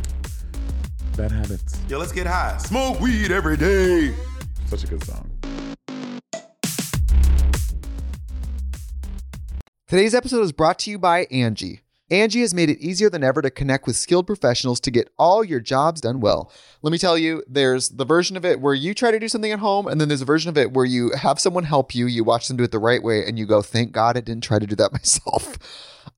bad 1.18 1.32
habits. 1.32 1.78
yo 1.90 1.98
let's 2.00 2.12
get 2.12 2.26
high 2.28 2.58
smoke 2.58 3.00
weed 3.00 3.32
every 3.32 3.58
day 3.58 4.14
Such 4.68 4.84
a 4.84 4.88
good 4.88 5.04
song. 5.04 5.30
Today's 9.88 10.16
episode 10.16 10.42
is 10.44 10.54
brought 10.54 10.80
to 10.80 10.90
you 10.92 10.98
by 10.98 11.26
Angie. 11.32 11.82
Angie 12.10 12.42
has 12.42 12.54
made 12.54 12.70
it 12.70 12.80
easier 12.80 13.10
than 13.10 13.24
ever 13.26 13.42
to 13.42 13.50
connect 13.50 13.86
with 13.88 13.96
skilled 13.98 14.26
professionals 14.28 14.80
to 14.82 14.92
get 14.92 15.10
all 15.20 15.44
your 15.44 15.60
jobs 15.60 16.00
done 16.02 16.20
well. 16.22 16.52
Let 16.82 16.92
me 16.92 16.98
tell 16.98 17.18
you, 17.18 17.44
there's 17.48 17.90
the 17.90 18.06
version 18.06 18.36
of 18.38 18.46
it 18.46 18.60
where 18.62 18.74
you 18.74 18.94
try 18.94 19.12
to 19.12 19.20
do 19.20 19.28
something 19.30 19.52
at 19.52 19.60
home, 19.60 19.88
and 19.88 20.00
then 20.00 20.08
there's 20.08 20.22
a 20.22 20.26
version 20.26 20.50
of 20.50 20.58
it 20.58 20.72
where 20.72 20.86
you 20.86 21.12
have 21.12 21.40
someone 21.40 21.64
help 21.66 21.94
you, 21.96 22.06
you 22.08 22.24
watch 22.24 22.48
them 22.48 22.56
do 22.58 22.64
it 22.64 22.72
the 22.72 22.80
right 22.80 23.02
way, 23.04 23.26
and 23.26 23.38
you 23.40 23.46
go, 23.46 23.62
thank 23.62 23.92
God 23.92 24.16
I 24.18 24.22
didn't 24.22 24.44
try 24.44 24.60
to 24.60 24.68
do 24.68 24.76
that 24.76 24.92
myself. 24.94 25.58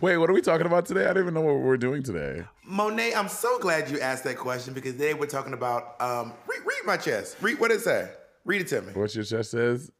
Wait, 0.00 0.16
what 0.16 0.30
are 0.30 0.32
we 0.32 0.40
talking 0.40 0.66
about 0.66 0.86
today? 0.86 1.06
I 1.06 1.12
don't 1.12 1.24
even 1.24 1.34
know 1.34 1.40
what 1.40 1.56
we're 1.56 1.76
doing 1.76 2.02
today. 2.04 2.44
Monet, 2.64 3.14
I'm 3.14 3.28
so 3.28 3.58
glad 3.58 3.90
you 3.90 3.98
asked 3.98 4.22
that 4.24 4.36
question 4.38 4.72
because 4.72 4.92
today 4.92 5.12
we're 5.14 5.26
talking 5.26 5.52
about. 5.54 6.00
Um, 6.00 6.32
read, 6.46 6.60
read 6.60 6.86
my 6.86 6.96
chest. 6.96 7.36
Read 7.40 7.58
what 7.58 7.72
it 7.72 7.80
say. 7.80 8.08
Read 8.44 8.60
it 8.60 8.68
to 8.68 8.82
me. 8.82 8.92
What 8.92 9.12
your 9.14 9.24
chest 9.24 9.50
says? 9.50 9.90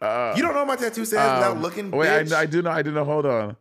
Uh, 0.00 0.34
You 0.36 0.42
don't 0.42 0.52
know 0.54 0.60
what 0.64 0.68
my 0.68 0.76
tattoo 0.76 1.04
says 1.04 1.12
without 1.12 1.56
um, 1.56 1.62
looking. 1.62 1.90
Wait? 1.90 2.32
I, 2.32 2.40
I 2.42 2.46
do 2.46 2.62
know. 2.62 2.70
I 2.70 2.82
do 2.82 2.92
know. 2.92 3.04
Hold 3.04 3.26
on. 3.26 3.56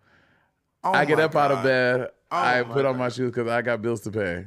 Oh 0.83 0.93
I 0.93 1.05
get 1.05 1.19
up 1.19 1.35
out 1.35 1.51
of 1.51 1.63
bed. 1.63 2.09
Oh 2.31 2.37
I 2.37 2.63
put 2.63 2.85
on 2.85 2.95
my 2.97 3.09
shoes 3.09 3.31
because 3.31 3.47
I 3.49 3.61
got 3.61 3.81
bills 3.81 4.01
to 4.01 4.11
pay. 4.11 4.45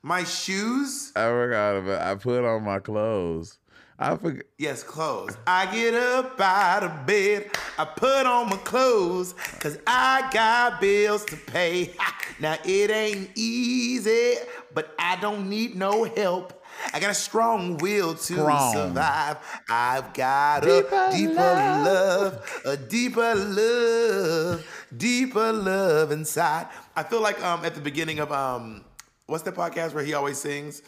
My 0.00 0.22
shoes. 0.24 1.12
I 1.16 1.26
work 1.28 1.54
out 1.54 1.76
of 1.76 1.88
it. 1.88 2.00
I 2.00 2.14
put 2.14 2.44
on 2.44 2.62
my 2.62 2.78
clothes. 2.78 3.58
I 3.98 4.16
forget. 4.16 4.46
Yes, 4.58 4.82
clothes. 4.82 5.36
I 5.46 5.66
get 5.72 5.94
up 5.94 6.40
out 6.40 6.82
of 6.82 7.06
bed. 7.06 7.50
I 7.78 7.84
put 7.84 8.26
on 8.26 8.48
my 8.50 8.56
clothes 8.56 9.34
because 9.52 9.78
I 9.86 10.28
got 10.32 10.80
bills 10.80 11.24
to 11.26 11.36
pay. 11.36 11.94
Now, 12.40 12.56
it 12.64 12.90
ain't 12.90 13.30
easy, 13.36 14.34
but 14.74 14.92
I 14.98 15.16
don't 15.16 15.48
need 15.48 15.76
no 15.76 16.04
help. 16.04 16.60
I 16.92 16.98
got 16.98 17.10
a 17.10 17.14
strong 17.14 17.76
will 17.78 18.14
to 18.14 18.20
Strong. 18.34 18.72
survive. 18.72 19.36
I've 19.70 20.12
got 20.12 20.64
a 20.64 20.82
Deeper 20.82 21.08
deeper 21.12 21.34
love. 21.34 22.62
a 22.64 22.76
deeper 22.76 23.34
love, 23.36 24.66
deeper 24.96 25.52
love 25.52 26.10
inside. 26.10 26.66
I 26.96 27.04
feel 27.04 27.20
like 27.22 27.42
um 27.44 27.64
at 27.64 27.76
the 27.76 27.80
beginning 27.80 28.18
of 28.18 28.32
um 28.32 28.84
what's 29.26 29.44
the 29.44 29.52
podcast 29.52 29.94
where 29.94 30.02
he 30.04 30.14
always 30.14 30.36
sings? 30.38 30.82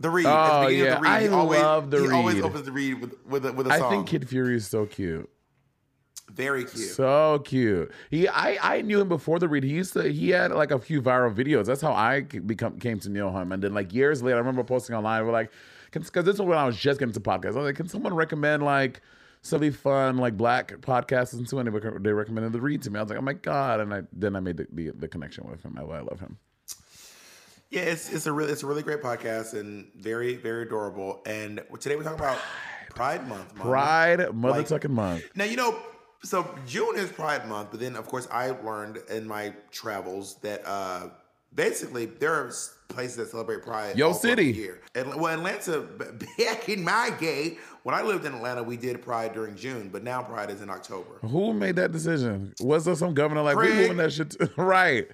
The 0.00 0.10
read. 0.10 0.26
At 0.26 0.32
Oh, 0.32 0.60
the 0.60 0.66
beginning 0.66 0.84
yeah. 0.86 0.92
of 0.92 0.98
the 0.98 1.02
read, 1.02 1.10
I 1.10 1.22
he 1.22 1.28
always, 1.28 1.60
love 1.60 1.90
The 1.90 2.02
he 2.02 2.10
always 2.10 2.40
opens 2.42 2.64
the 2.64 2.72
read 2.72 3.00
with 3.00 3.14
with 3.26 3.46
a, 3.46 3.52
with 3.52 3.66
a 3.66 3.72
I 3.72 3.78
song. 3.78 3.86
I 3.86 3.96
think 3.96 4.06
Kid 4.06 4.28
Fury 4.28 4.56
is 4.56 4.66
so 4.66 4.86
cute. 4.86 5.28
Very 6.30 6.64
cute. 6.64 6.90
So 6.90 7.40
cute. 7.44 7.90
He, 8.10 8.28
I, 8.28 8.76
I 8.76 8.82
knew 8.82 9.00
him 9.00 9.08
before 9.08 9.38
the 9.38 9.48
read. 9.48 9.64
He 9.64 9.70
used 9.70 9.94
to, 9.94 10.02
he 10.02 10.28
had 10.28 10.52
like 10.52 10.70
a 10.70 10.78
few 10.78 11.00
viral 11.00 11.34
videos. 11.34 11.64
That's 11.64 11.80
how 11.80 11.92
I 11.92 12.20
become 12.20 12.78
came 12.78 13.00
to 13.00 13.08
know 13.08 13.30
him. 13.30 13.50
And 13.50 13.62
then 13.62 13.72
like 13.72 13.94
years 13.94 14.22
later, 14.22 14.36
I 14.36 14.40
remember 14.40 14.62
posting 14.62 14.94
online. 14.94 15.24
We're 15.24 15.32
like, 15.32 15.50
because 15.90 16.24
this 16.24 16.38
was 16.38 16.42
when 16.42 16.58
I 16.58 16.66
was 16.66 16.76
just 16.76 17.00
getting 17.00 17.14
to 17.14 17.20
podcasts. 17.20 17.54
I 17.54 17.60
was 17.60 17.64
like, 17.64 17.76
can 17.76 17.88
someone 17.88 18.12
recommend 18.14 18.62
like 18.62 19.00
something 19.40 19.72
fun 19.72 20.18
like 20.18 20.36
black 20.36 20.72
podcasts 20.82 21.32
and 21.32 21.48
so? 21.48 21.58
And 21.58 21.74
they, 21.74 21.90
they 22.00 22.12
recommended 22.12 22.52
the 22.52 22.60
read 22.60 22.82
to 22.82 22.90
me. 22.90 22.98
I 22.98 23.02
was 23.02 23.08
like, 23.10 23.18
oh 23.18 23.22
my 23.22 23.32
god! 23.32 23.80
And 23.80 23.94
I 23.94 24.02
then 24.12 24.36
I 24.36 24.40
made 24.40 24.58
the, 24.58 24.66
the, 24.70 24.90
the 24.90 25.08
connection 25.08 25.48
with 25.50 25.62
him. 25.62 25.78
I, 25.78 25.82
I 25.82 26.00
love 26.02 26.20
him. 26.20 26.36
Yeah, 27.70 27.82
it's 27.82 28.10
it's 28.12 28.26
a 28.26 28.32
really 28.32 28.52
it's 28.52 28.62
a 28.62 28.66
really 28.66 28.82
great 28.82 29.02
podcast 29.02 29.52
and 29.58 29.90
very 29.96 30.36
very 30.36 30.62
adorable. 30.62 31.22
And 31.26 31.60
today 31.80 31.96
we're 31.96 32.02
talking 32.02 32.18
about 32.18 32.38
Pride 32.90 33.28
Month. 33.28 33.54
Mama. 33.56 33.70
Pride 33.70 34.34
Mother 34.34 34.58
Like- 34.58 34.68
Tucking 34.68 34.92
Month. 34.92 35.24
Now 35.34 35.44
you 35.44 35.56
know, 35.56 35.78
so 36.22 36.48
June 36.66 36.96
is 36.96 37.12
Pride 37.12 37.46
Month, 37.46 37.68
but 37.70 37.80
then 37.80 37.94
of 37.96 38.06
course 38.06 38.26
I 38.30 38.50
learned 38.50 38.98
in 39.10 39.26
my 39.26 39.52
travels 39.70 40.36
that 40.36 40.62
uh 40.66 41.08
basically 41.54 42.06
there 42.06 42.32
are 42.32 42.50
places 42.88 43.16
that 43.16 43.28
celebrate 43.28 43.62
Pride. 43.62 43.98
Yo 43.98 44.08
all 44.08 44.14
City. 44.14 44.46
year. 44.46 44.80
And, 44.94 45.14
well, 45.20 45.34
Atlanta 45.34 45.80
back 46.38 46.70
in 46.70 46.82
my 46.82 47.10
day 47.20 47.58
when 47.82 47.94
I 47.94 48.02
lived 48.02 48.24
in 48.24 48.34
Atlanta, 48.34 48.62
we 48.62 48.76
did 48.78 49.00
Pride 49.02 49.34
during 49.34 49.56
June, 49.56 49.88
but 49.90 50.02
now 50.02 50.22
Pride 50.22 50.50
is 50.50 50.62
in 50.62 50.70
October. 50.70 51.18
Who 51.20 51.52
made 51.52 51.76
that 51.76 51.92
decision? 51.92 52.54
Was 52.60 52.86
there 52.86 52.94
some 52.94 53.12
governor 53.14 53.42
like 53.42 53.56
we 53.56 53.68
moving 53.68 53.96
that 53.98 54.12
shit? 54.12 54.30
To, 54.30 54.50
right. 54.56 55.08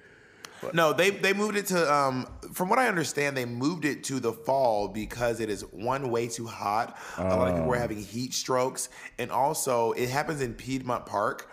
No, 0.73 0.93
they 0.93 1.09
they 1.09 1.33
moved 1.33 1.57
it 1.57 1.67
to 1.67 1.93
um 1.93 2.27
from 2.53 2.69
what 2.69 2.79
I 2.79 2.87
understand, 2.87 3.35
they 3.35 3.45
moved 3.45 3.85
it 3.85 4.03
to 4.05 4.19
the 4.19 4.31
fall 4.33 4.87
because 4.87 5.39
it 5.39 5.49
is 5.49 5.61
one 5.71 6.09
way 6.11 6.27
too 6.27 6.47
hot. 6.47 6.97
A 7.17 7.23
lot 7.35 7.49
of 7.49 7.55
people 7.55 7.73
are 7.73 7.77
having 7.77 7.99
heat 7.99 8.33
strokes, 8.33 8.89
and 9.19 9.31
also 9.31 9.91
it 9.93 10.09
happens 10.09 10.41
in 10.41 10.53
Piedmont 10.53 11.05
Park, 11.05 11.51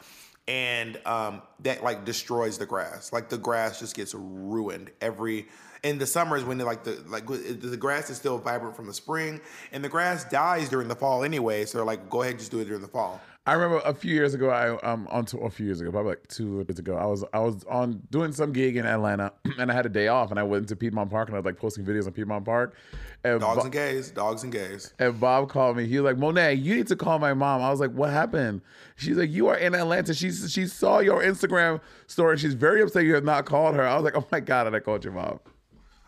and 0.48 1.00
um 1.06 1.42
that 1.60 1.82
like 1.82 2.04
destroys 2.04 2.58
the 2.58 2.66
grass. 2.66 3.12
Like 3.12 3.28
the 3.28 3.38
grass 3.38 3.78
just 3.80 3.96
gets 3.96 4.14
ruined 4.14 4.90
every. 5.00 5.48
In 5.82 5.98
the 5.98 6.06
summers 6.06 6.44
when 6.44 6.58
like 6.58 6.84
the 6.84 7.02
like 7.08 7.26
the 7.26 7.76
grass 7.76 8.08
is 8.08 8.16
still 8.16 8.38
vibrant 8.38 8.76
from 8.76 8.86
the 8.86 8.94
spring, 8.94 9.40
and 9.72 9.82
the 9.82 9.88
grass 9.88 10.22
dies 10.22 10.68
during 10.68 10.86
the 10.86 10.94
fall 10.94 11.24
anyway. 11.24 11.64
So 11.64 11.78
they're 11.78 11.84
like, 11.84 12.08
go 12.08 12.22
ahead, 12.22 12.38
just 12.38 12.52
do 12.52 12.60
it 12.60 12.66
during 12.66 12.82
the 12.82 12.86
fall. 12.86 13.20
I 13.44 13.54
remember 13.54 13.82
a 13.84 13.92
few 13.92 14.14
years 14.14 14.34
ago. 14.34 14.50
I 14.50 14.78
um 14.88 15.08
on 15.10 15.24
to, 15.26 15.38
a 15.38 15.50
few 15.50 15.66
years 15.66 15.80
ago, 15.80 15.90
probably 15.90 16.10
like 16.10 16.28
two 16.28 16.64
years 16.68 16.78
ago. 16.78 16.96
I 16.96 17.06
was 17.06 17.24
I 17.32 17.40
was 17.40 17.64
on 17.64 18.02
doing 18.08 18.30
some 18.32 18.52
gig 18.52 18.76
in 18.76 18.86
Atlanta, 18.86 19.32
and 19.58 19.70
I 19.70 19.74
had 19.74 19.84
a 19.84 19.88
day 19.88 20.06
off, 20.06 20.30
and 20.30 20.38
I 20.38 20.44
went 20.44 20.68
to 20.68 20.76
Piedmont 20.76 21.10
Park, 21.10 21.28
and 21.28 21.34
I 21.34 21.40
was 21.40 21.44
like 21.44 21.58
posting 21.58 21.84
videos 21.84 22.06
on 22.06 22.12
Piedmont 22.12 22.44
Park. 22.44 22.76
And, 23.24 23.40
Dogs 23.40 23.56
Bo- 23.56 23.62
and 23.64 23.72
gays, 23.72 24.10
dogs 24.12 24.44
and 24.44 24.52
gays. 24.52 24.94
and 24.98 25.18
Bob 25.18 25.48
called 25.48 25.76
me. 25.76 25.86
He 25.86 25.98
was 25.98 26.04
like, 26.12 26.18
"Monet, 26.18 26.54
you 26.54 26.76
need 26.76 26.86
to 26.86 26.96
call 26.96 27.18
my 27.18 27.34
mom." 27.34 27.62
I 27.62 27.70
was 27.70 27.80
like, 27.80 27.90
"What 27.90 28.10
happened?" 28.10 28.60
She's 28.94 29.16
like, 29.16 29.30
"You 29.30 29.48
are 29.48 29.56
in 29.56 29.74
Atlanta." 29.74 30.14
She 30.14 30.30
she 30.30 30.66
saw 30.66 31.00
your 31.00 31.20
Instagram 31.20 31.80
story. 32.06 32.36
She's 32.38 32.54
very 32.54 32.80
upset 32.80 33.04
you 33.04 33.14
have 33.14 33.24
not 33.24 33.44
called 33.44 33.74
her. 33.74 33.84
I 33.84 33.96
was 33.96 34.04
like, 34.04 34.16
"Oh 34.16 34.24
my 34.30 34.38
god!" 34.38 34.68
And 34.68 34.76
I 34.76 34.80
called 34.80 35.02
your 35.02 35.14
mom. 35.14 35.40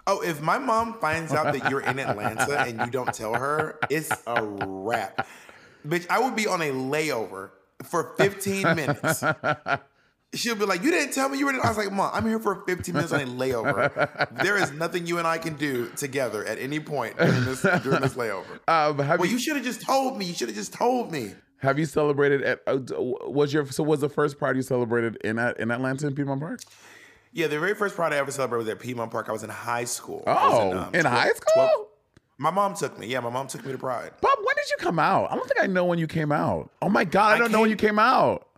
Oh, 0.07 0.20
if 0.20 0.42
my 0.42 0.59
mom 0.59 0.94
finds 1.01 1.33
out 1.33 1.55
that 1.55 1.70
you're 1.70 1.81
in 1.81 1.99
Atlanta 1.99 2.61
and 2.61 2.79
you 2.79 2.90
don't 2.90 3.12
tell 3.14 3.33
her, 3.33 3.79
it's 3.88 4.11
a 4.27 4.44
wrap. 4.44 5.27
Bitch, 5.87 6.07
I 6.09 6.18
would 6.18 6.35
be 6.37 6.47
on 6.47 6.62
a 6.62 6.70
layover 6.70 7.51
for 7.83 8.14
15 8.16 8.62
minutes. 8.75 9.23
She'll 10.35 10.57
be 10.57 10.64
like, 10.64 10.83
You 10.83 10.90
didn't 10.90 11.12
tell 11.14 11.29
me 11.29 11.38
you 11.38 11.47
were 11.47 11.53
in. 11.53 11.61
I 11.61 11.68
was 11.68 11.77
like, 11.77 11.92
Mom, 11.92 12.11
I'm 12.12 12.27
here 12.27 12.40
for 12.40 12.64
15 12.66 12.94
minutes 12.94 13.12
on 13.12 13.20
a 13.20 13.25
layover. 13.25 14.42
There 14.42 14.57
is 14.57 14.73
nothing 14.73 15.07
you 15.07 15.18
and 15.18 15.27
I 15.27 15.38
can 15.38 15.55
do 15.55 15.88
together 15.97 16.44
at 16.44 16.59
any 16.59 16.81
point 16.81 17.16
during 17.16 17.44
this, 17.44 17.62
during 17.62 18.01
this 18.01 18.14
layover. 18.14 18.59
Um, 18.66 18.99
have 18.99 19.20
Well, 19.20 19.29
you, 19.29 19.35
you 19.35 19.38
should 19.38 19.57
have 19.57 19.64
just 19.64 19.83
told 19.83 20.18
me. 20.18 20.25
You 20.25 20.35
should 20.35 20.49
have 20.49 20.57
just 20.57 20.73
told 20.73 21.12
me. 21.12 21.35
have 21.59 21.79
you 21.79 21.87
celebrated 21.87 22.42
at 22.42 22.61
uh, 22.66 22.79
was 22.99 23.53
your 23.53 23.66
so 23.66 23.85
was 23.85 24.01
the 24.01 24.09
first 24.09 24.40
party 24.40 24.59
you 24.59 24.62
celebrated 24.62 25.16
in 25.23 25.38
at, 25.38 25.61
in 25.61 25.70
Atlanta 25.70 26.07
in 26.07 26.14
Piedmont 26.14 26.40
Park? 26.40 26.61
Yeah, 27.33 27.47
the 27.49 27.59
very 27.59 27.75
first 27.75 27.97
party 27.97 28.16
I 28.16 28.20
ever 28.20 28.31
celebrated 28.31 28.66
was 28.66 28.73
at 28.73 28.81
Piedmont 28.81 29.11
Park. 29.11 29.29
I 29.29 29.33
was 29.33 29.42
in 29.42 29.51
high 29.51 29.85
school. 29.85 30.23
Oh, 30.27 30.88
in, 30.94 31.05
um, 31.05 31.12
high 31.12 31.31
12 31.31 31.37
school. 31.37 31.53
12 31.55 31.87
my 32.38 32.51
mom 32.51 32.75
took 32.75 32.99
me. 32.99 33.07
Yeah, 33.07 33.20
my 33.20 33.31
mom 33.31 33.47
took 33.47 33.64
me 33.64 33.73
to 33.73 33.79
Pride. 33.79 34.12
Bob, 34.20 34.38
when 34.38 34.57
did 34.57 34.68
you 34.70 34.77
come 34.79 34.99
out? 34.99 35.31
I 35.31 35.37
don't 35.37 35.47
think 35.49 35.62
I 35.62 35.66
know 35.66 35.85
when 35.85 35.99
you 35.99 36.07
came 36.07 36.33
out. 36.33 36.70
Oh 36.83 36.88
my 36.88 37.05
god, 37.05 37.33
I 37.33 37.37
I 37.37 37.38
don't 37.38 37.53
know 37.53 37.61
when 37.61 37.70
you 37.70 37.77
came- 37.77 37.90
came 37.90 37.99
out. 37.99 38.49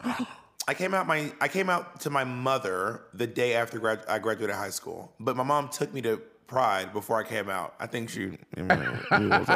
I 0.69 0.75
came 0.75 0.95
out 0.95 1.07
my 1.07 1.33
I 1.41 1.49
came 1.49 1.71
out 1.71 2.01
to 2.01 2.11
my 2.11 2.25
mother 2.25 3.03
the 3.15 3.27
day 3.27 3.55
after 3.55 3.79
grad, 3.79 4.01
I 4.09 4.19
graduated 4.19 4.57
high 4.57 4.71
school, 4.71 5.13
but 5.21 5.37
my 5.37 5.45
mom 5.45 5.69
took 5.69 5.93
me 5.95 6.03
to 6.03 6.21
Pride 6.49 6.93
before 6.93 7.19
I 7.19 7.25
came 7.25 7.51
out. 7.51 7.75
I 7.81 7.87
think 7.89 8.09
she. 8.09 8.39
She 8.57 8.63
was 8.63 9.49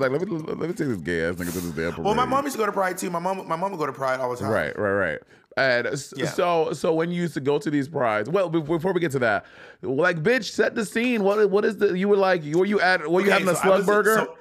like, 0.00 0.10
let 0.10 0.20
me 0.20 0.26
let 0.26 0.58
me 0.58 0.66
take 0.68 0.88
this 0.88 0.96
gay 0.98 1.24
ass 1.24 1.36
nigga 1.36 1.52
to 1.52 1.60
this 1.60 1.70
damn 1.70 1.92
parade. 1.92 2.04
well, 2.04 2.14
my 2.14 2.24
mom 2.24 2.44
used 2.44 2.56
to 2.56 2.58
go 2.58 2.66
to 2.66 2.72
Pride 2.72 2.98
too. 2.98 3.10
My 3.10 3.18
mom, 3.18 3.46
my 3.46 3.56
mom 3.56 3.70
would 3.72 3.78
go 3.78 3.86
to 3.86 3.92
Pride 3.92 4.20
all 4.20 4.30
the 4.30 4.36
time. 4.36 4.50
Right, 4.50 4.76
right, 4.78 4.92
right. 4.92 5.18
And 5.56 5.86
Yeah. 6.16 6.26
so, 6.26 6.72
so 6.74 6.92
when 6.92 7.10
you 7.10 7.22
used 7.22 7.34
to 7.34 7.40
go 7.40 7.58
to 7.58 7.70
these 7.70 7.88
prides, 7.88 8.28
well, 8.28 8.50
before 8.50 8.92
we 8.92 9.00
get 9.00 9.12
to 9.12 9.18
that, 9.20 9.46
like, 9.82 10.22
bitch, 10.22 10.50
set 10.50 10.74
the 10.74 10.84
scene. 10.84 11.22
What, 11.22 11.48
what 11.50 11.64
is 11.64 11.78
the? 11.78 11.96
You 11.98 12.08
were 12.08 12.16
like, 12.16 12.42
were 12.44 12.66
you 12.66 12.80
at? 12.80 13.00
Were 13.10 13.20
you 13.20 13.26
Okay, 13.28 13.32
having 13.32 13.48
a 13.48 13.54
so 13.54 13.60
I 13.60 13.64
slug 13.64 13.86
burger? 13.86 14.14
so- 14.16 14.36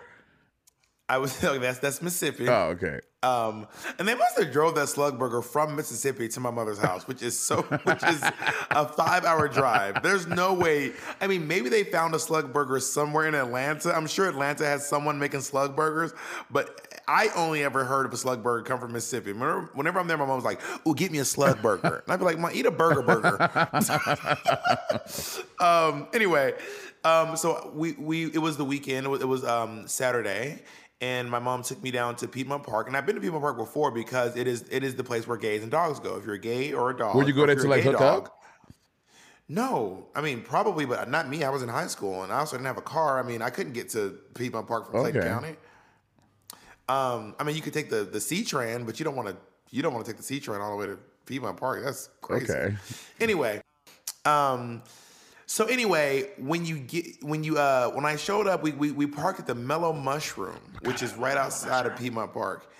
I 1.07 1.19
was 1.19 1.41
like, 1.43 1.61
that's 1.61 1.77
that's 1.79 2.01
Mississippi. 2.01 2.49
oh, 2.49 2.69
okay. 2.75 2.99
Um, 3.21 3.67
and 3.97 4.07
they 4.07 4.13
must 4.15 4.37
have 4.39 4.51
drove 4.51 4.75
that 4.75 4.87
slug 4.89 5.17
burger 5.17 5.41
from 5.41 5.75
Mississippi 5.75 6.27
to 6.29 6.39
my 6.39 6.51
mother's 6.51 6.77
house, 6.79 7.07
which 7.07 7.21
is 7.23 7.37
so, 7.39 7.61
which 7.83 8.03
is 8.03 8.21
a 8.71 8.87
five-hour 8.87 9.47
drive. 9.47 10.03
There's 10.03 10.27
no 10.27 10.53
way. 10.53 10.93
I 11.21 11.27
mean, 11.27 11.47
maybe 11.47 11.69
they 11.69 11.83
found 11.83 12.13
a 12.13 12.19
slug 12.19 12.51
burger 12.53 12.79
somewhere 12.79 13.27
in 13.27 13.33
Atlanta. 13.35 13.95
I'm 13.95 14.05
sure 14.07 14.27
Atlanta 14.27 14.65
has 14.65 14.87
someone 14.87 15.17
making 15.17 15.41
slug 15.41 15.75
burgers, 15.75 16.13
but 16.51 16.84
I 17.07 17.29
only 17.35 17.63
ever 17.63 17.85
heard 17.85 18.05
of 18.05 18.13
a 18.13 18.17
slug 18.17 18.41
burger 18.41 18.63
come 18.63 18.79
from 18.79 18.93
Mississippi. 18.93 19.33
Whenever, 19.33 19.69
whenever 19.73 19.99
I'm 19.99 20.07
there, 20.07 20.17
my 20.17 20.25
mom's 20.25 20.43
like, 20.43 20.59
"Oh, 20.85 20.93
get 20.93 21.11
me 21.11 21.19
a 21.19 21.25
slug 21.25 21.61
burger," 21.61 22.03
and 22.05 22.13
I'd 22.13 22.17
be 22.17 22.25
like, 22.25 22.39
"Mom, 22.39 22.51
eat 22.53 22.65
a 22.65 22.71
burger 22.71 23.01
burger." 23.01 23.37
um, 25.59 26.07
anyway, 26.13 26.53
um, 27.03 27.35
so 27.37 27.71
we 27.73 27.93
we 27.93 28.25
it 28.25 28.39
was 28.39 28.57
the 28.57 28.65
weekend. 28.65 29.05
It 29.05 29.09
was, 29.09 29.21
it 29.21 29.27
was 29.27 29.43
um, 29.43 29.87
Saturday, 29.87 30.63
and 31.01 31.29
my 31.29 31.39
mom 31.39 31.63
took 31.63 31.81
me 31.83 31.91
down 31.91 32.15
to 32.17 32.27
Piedmont 32.27 32.63
Park. 32.63 32.87
And 32.87 32.97
I've 32.97 33.05
been 33.05 33.15
to 33.15 33.21
Piedmont 33.21 33.43
Park 33.43 33.57
before 33.57 33.91
because 33.91 34.35
it 34.35 34.47
is 34.47 34.65
it 34.71 34.83
is 34.83 34.95
the 34.95 35.03
place 35.03 35.27
where 35.27 35.37
gays 35.37 35.61
and 35.61 35.71
dogs 35.71 35.99
go. 35.99 36.17
If 36.17 36.25
you're 36.25 36.35
a 36.35 36.39
gay 36.39 36.73
or 36.73 36.89
a 36.89 36.97
dog, 36.97 37.15
Would 37.15 37.27
you 37.27 37.33
go 37.33 37.45
there 37.45 37.55
to, 37.55 37.67
like, 37.67 37.83
hook 37.83 37.99
dog- 37.99 38.25
up? 38.25 38.41
No, 39.47 40.07
I 40.15 40.21
mean 40.21 40.41
probably, 40.41 40.85
but 40.85 41.07
not 41.09 41.29
me. 41.29 41.43
I 41.43 41.49
was 41.49 41.61
in 41.61 41.69
high 41.69 41.87
school, 41.87 42.23
and 42.23 42.33
I 42.33 42.39
also 42.39 42.57
didn't 42.57 42.65
have 42.65 42.77
a 42.77 42.81
car. 42.81 43.19
I 43.19 43.23
mean, 43.23 43.43
I 43.43 43.51
couldn't 43.51 43.73
get 43.73 43.89
to 43.89 44.17
Piedmont 44.33 44.67
Park 44.67 44.89
from 44.89 45.01
Clayton 45.01 45.21
Okay. 45.21 45.29
County. 45.29 45.55
Um, 46.87 47.35
I 47.39 47.43
mean, 47.43 47.55
you 47.55 47.61
could 47.61 47.73
take 47.73 47.89
the 47.89 48.03
the 48.03 48.19
C 48.19 48.43
train, 48.43 48.85
but 48.85 48.99
you 48.99 49.03
don't 49.03 49.15
want 49.15 49.29
to. 49.29 49.37
You 49.71 49.81
don't 49.81 49.93
want 49.93 50.05
to 50.05 50.11
take 50.11 50.17
the 50.17 50.23
C 50.23 50.39
train 50.39 50.61
all 50.61 50.71
the 50.71 50.77
way 50.77 50.85
to 50.85 50.99
Piedmont 51.25 51.57
Park. 51.57 51.83
That's 51.83 52.09
crazy. 52.21 52.53
Okay. 52.53 52.75
Anyway, 53.19 53.61
um, 54.25 54.83
so 55.47 55.65
anyway, 55.65 56.31
when 56.37 56.65
you 56.65 56.77
get 56.77 57.05
when 57.23 57.43
you 57.43 57.57
uh 57.57 57.89
when 57.91 58.05
I 58.05 58.15
showed 58.15 58.47
up, 58.47 58.63
we 58.63 58.71
we, 58.71 58.91
we 58.91 59.07
parked 59.07 59.39
at 59.39 59.47
the 59.47 59.55
Mellow 59.55 59.93
Mushroom, 59.93 60.59
which 60.83 61.01
is 61.01 61.13
right 61.15 61.37
outside 61.37 61.85
of 61.85 61.97
Piedmont 61.97 62.33
Park. 62.33 62.71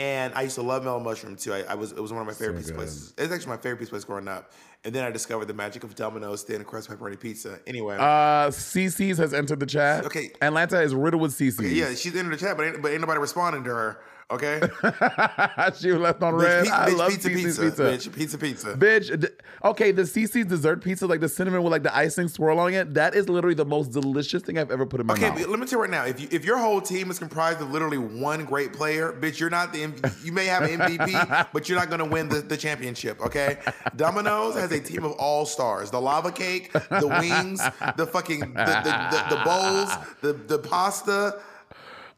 And 0.00 0.34
I 0.34 0.42
used 0.42 0.54
to 0.54 0.62
love 0.62 0.82
Mellow 0.82 0.98
Mushroom 0.98 1.36
too. 1.36 1.52
I, 1.52 1.62
I 1.68 1.74
was 1.74 1.92
it 1.92 2.00
was 2.00 2.10
one 2.10 2.22
of 2.22 2.26
my 2.26 2.32
favorite 2.32 2.56
pizza 2.56 2.72
good. 2.72 2.78
places. 2.78 3.12
It's 3.18 3.30
actually 3.32 3.50
my 3.50 3.56
favorite 3.58 3.78
pizza 3.80 3.90
place 3.90 4.04
growing 4.04 4.28
up. 4.28 4.50
And 4.82 4.94
then 4.94 5.04
I 5.04 5.10
discovered 5.10 5.44
the 5.44 5.52
magic 5.52 5.84
of 5.84 5.94
Domino's 5.94 6.42
thin 6.42 6.64
crust 6.64 6.88
pepperoni 6.88 7.20
pizza. 7.20 7.60
Anyway, 7.66 7.96
Uh, 7.98 8.48
CiCi's 8.48 9.18
has 9.18 9.34
entered 9.34 9.60
the 9.60 9.66
chat. 9.66 10.06
Okay. 10.06 10.30
Atlanta 10.40 10.80
is 10.80 10.94
riddled 10.94 11.20
with 11.20 11.32
CiCi's. 11.32 11.72
yeah, 11.74 11.94
she's 11.94 12.14
in 12.14 12.30
the 12.30 12.36
chat, 12.38 12.56
but 12.56 12.64
ain't, 12.66 12.80
but 12.80 12.90
ain't 12.92 13.02
nobody 13.02 13.20
responding 13.20 13.62
to 13.64 13.70
her. 13.70 13.98
Okay. 14.30 14.60
she 15.78 15.92
left 15.92 16.22
on 16.22 16.34
Bitch, 16.34 16.42
red. 16.42 16.62
pizza, 16.64 16.76
I 16.80 16.90
bitch, 16.90 16.96
love 16.96 17.10
pizza, 17.10 17.28
pizza, 17.28 17.62
pizza. 17.62 17.82
bitch, 17.82 18.12
pizza, 18.14 18.38
pizza. 18.38 18.74
Bitch, 18.74 19.20
d- 19.20 19.28
okay, 19.64 19.90
the 19.90 20.02
CiCi's 20.02 20.46
dessert 20.46 20.84
pizza, 20.84 21.06
like 21.06 21.18
the 21.20 21.28
cinnamon 21.28 21.62
with 21.64 21.72
like 21.72 21.82
the 21.82 21.94
icing 21.94 22.28
swirl 22.28 22.60
on 22.60 22.72
it, 22.72 22.94
that 22.94 23.14
is 23.16 23.28
literally 23.28 23.54
the 23.56 23.64
most 23.64 23.90
delicious 23.90 24.42
thing 24.42 24.56
I've 24.56 24.70
ever 24.70 24.86
put 24.86 25.00
in 25.00 25.06
my 25.06 25.14
Okay, 25.14 25.28
mouth. 25.30 25.38
Okay, 25.38 25.46
let 25.46 25.58
me 25.58 25.66
tell 25.66 25.78
you 25.78 25.82
right 25.82 25.90
now. 25.90 26.04
If 26.04 26.20
you, 26.20 26.28
if 26.30 26.44
your 26.44 26.58
whole 26.58 26.80
team 26.80 27.10
is 27.10 27.18
comprised 27.18 27.60
of 27.60 27.72
literally 27.72 27.98
one 27.98 28.44
great 28.44 28.72
player, 28.72 29.12
bitch, 29.12 29.40
you're 29.40 29.50
not 29.50 29.72
the 29.72 29.82
M- 29.82 29.94
you 30.22 30.30
may 30.32 30.46
have 30.46 30.62
an 30.62 30.78
MVP, 30.78 31.48
but 31.52 31.68
you're 31.68 31.78
not 31.78 31.90
gonna 31.90 32.04
win 32.04 32.28
the, 32.28 32.40
the 32.40 32.56
championship. 32.56 33.20
Okay, 33.20 33.58
Domino's 33.96 34.54
has 34.54 34.70
a 34.70 34.78
team 34.80 35.02
of 35.04 35.12
all 35.12 35.44
stars: 35.44 35.90
the 35.90 36.00
lava 36.00 36.30
cake, 36.30 36.72
the 36.72 37.08
wings, 37.20 37.60
the 37.96 38.06
fucking 38.06 38.40
the 38.40 38.64
the, 38.84 39.08
the, 39.10 39.34
the 39.36 39.42
bowls, 39.44 39.90
the 40.20 40.32
the 40.34 40.58
pasta. 40.60 41.40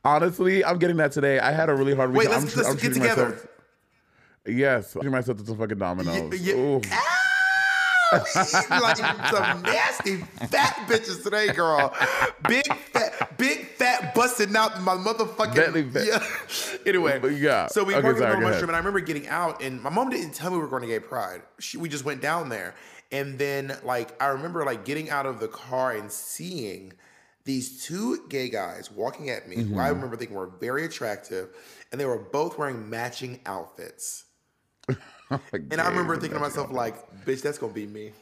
Honestly, 0.04 0.64
I'm 0.64 0.78
getting 0.78 0.96
that 0.96 1.12
today. 1.12 1.38
I 1.38 1.52
had 1.52 1.68
a 1.68 1.74
really 1.74 1.94
hard 1.94 2.10
week. 2.10 2.20
Wait, 2.20 2.30
let's, 2.30 2.56
I'm, 2.56 2.62
let's 2.62 2.68
I'm 2.70 2.76
get 2.76 2.94
together. 2.94 3.28
myself. 3.30 3.46
Yes, 4.46 4.96
I'm 4.96 5.10
myself 5.10 5.38
to 5.38 5.46
some 5.46 5.56
fucking 5.58 5.78
Domino's. 5.78 6.40
Yeah, 6.40 6.54
Ooh. 6.54 6.80
Ow! 6.92 7.18
We 8.12 8.18
eating 8.42 8.68
like 8.80 8.96
some 8.96 9.62
nasty 9.62 10.16
fat 10.50 10.74
bitches 10.88 11.22
today, 11.22 11.52
girl. 11.52 11.94
Big 12.48 12.66
fat, 12.92 13.38
big 13.38 13.68
fat 13.76 14.14
busting 14.14 14.54
out 14.56 14.82
my 14.82 14.94
motherfucking. 14.96 15.92
Fat. 15.92 16.04
Yeah. 16.04 16.78
Anyway, 16.84 17.36
yeah. 17.36 17.68
So 17.68 17.84
we 17.84 17.94
Okay, 17.94 18.02
parked 18.02 18.18
sorry, 18.18 18.34
go 18.34 18.40
mushroom, 18.40 18.52
ahead. 18.54 18.62
and 18.64 18.74
I 18.76 18.78
remember 18.78 19.00
getting 19.00 19.28
out, 19.28 19.62
and 19.62 19.80
my 19.80 19.88
mom 19.88 20.10
didn't 20.10 20.34
tell 20.34 20.50
me 20.50 20.56
we 20.56 20.62
were 20.62 20.68
going 20.68 20.82
to 20.82 20.88
Gay 20.88 20.98
Pride. 20.98 21.42
She, 21.60 21.78
we 21.78 21.88
just 21.88 22.04
went 22.04 22.20
down 22.20 22.48
there, 22.48 22.74
and 23.12 23.38
then 23.38 23.78
like 23.84 24.20
I 24.20 24.26
remember 24.26 24.64
like 24.64 24.84
getting 24.84 25.08
out 25.08 25.24
of 25.24 25.38
the 25.40 25.48
car 25.48 25.92
and 25.92 26.10
seeing 26.10 26.92
these 27.44 27.84
two 27.84 28.26
gay 28.28 28.48
guys 28.48 28.90
walking 28.90 29.30
at 29.30 29.48
me, 29.48 29.62
who 29.62 29.78
I 29.78 29.88
Mm-hmm. 29.88 29.94
remember 29.94 30.16
thinking 30.16 30.36
were 30.36 30.46
very 30.60 30.84
attractive, 30.84 31.48
and 31.90 32.00
they 32.00 32.04
were 32.06 32.18
both 32.18 32.58
wearing 32.58 32.88
matching 32.88 33.40
outfits. 33.46 34.24
And 35.70 35.80
I 35.80 35.88
remember 35.88 36.14
thinking 36.16 36.34
to 36.34 36.40
myself, 36.40 36.70
like, 36.70 37.24
bitch, 37.24 37.42
that's 37.42 37.58
gonna 37.58 37.72
be 37.72 37.86
me. 37.86 38.12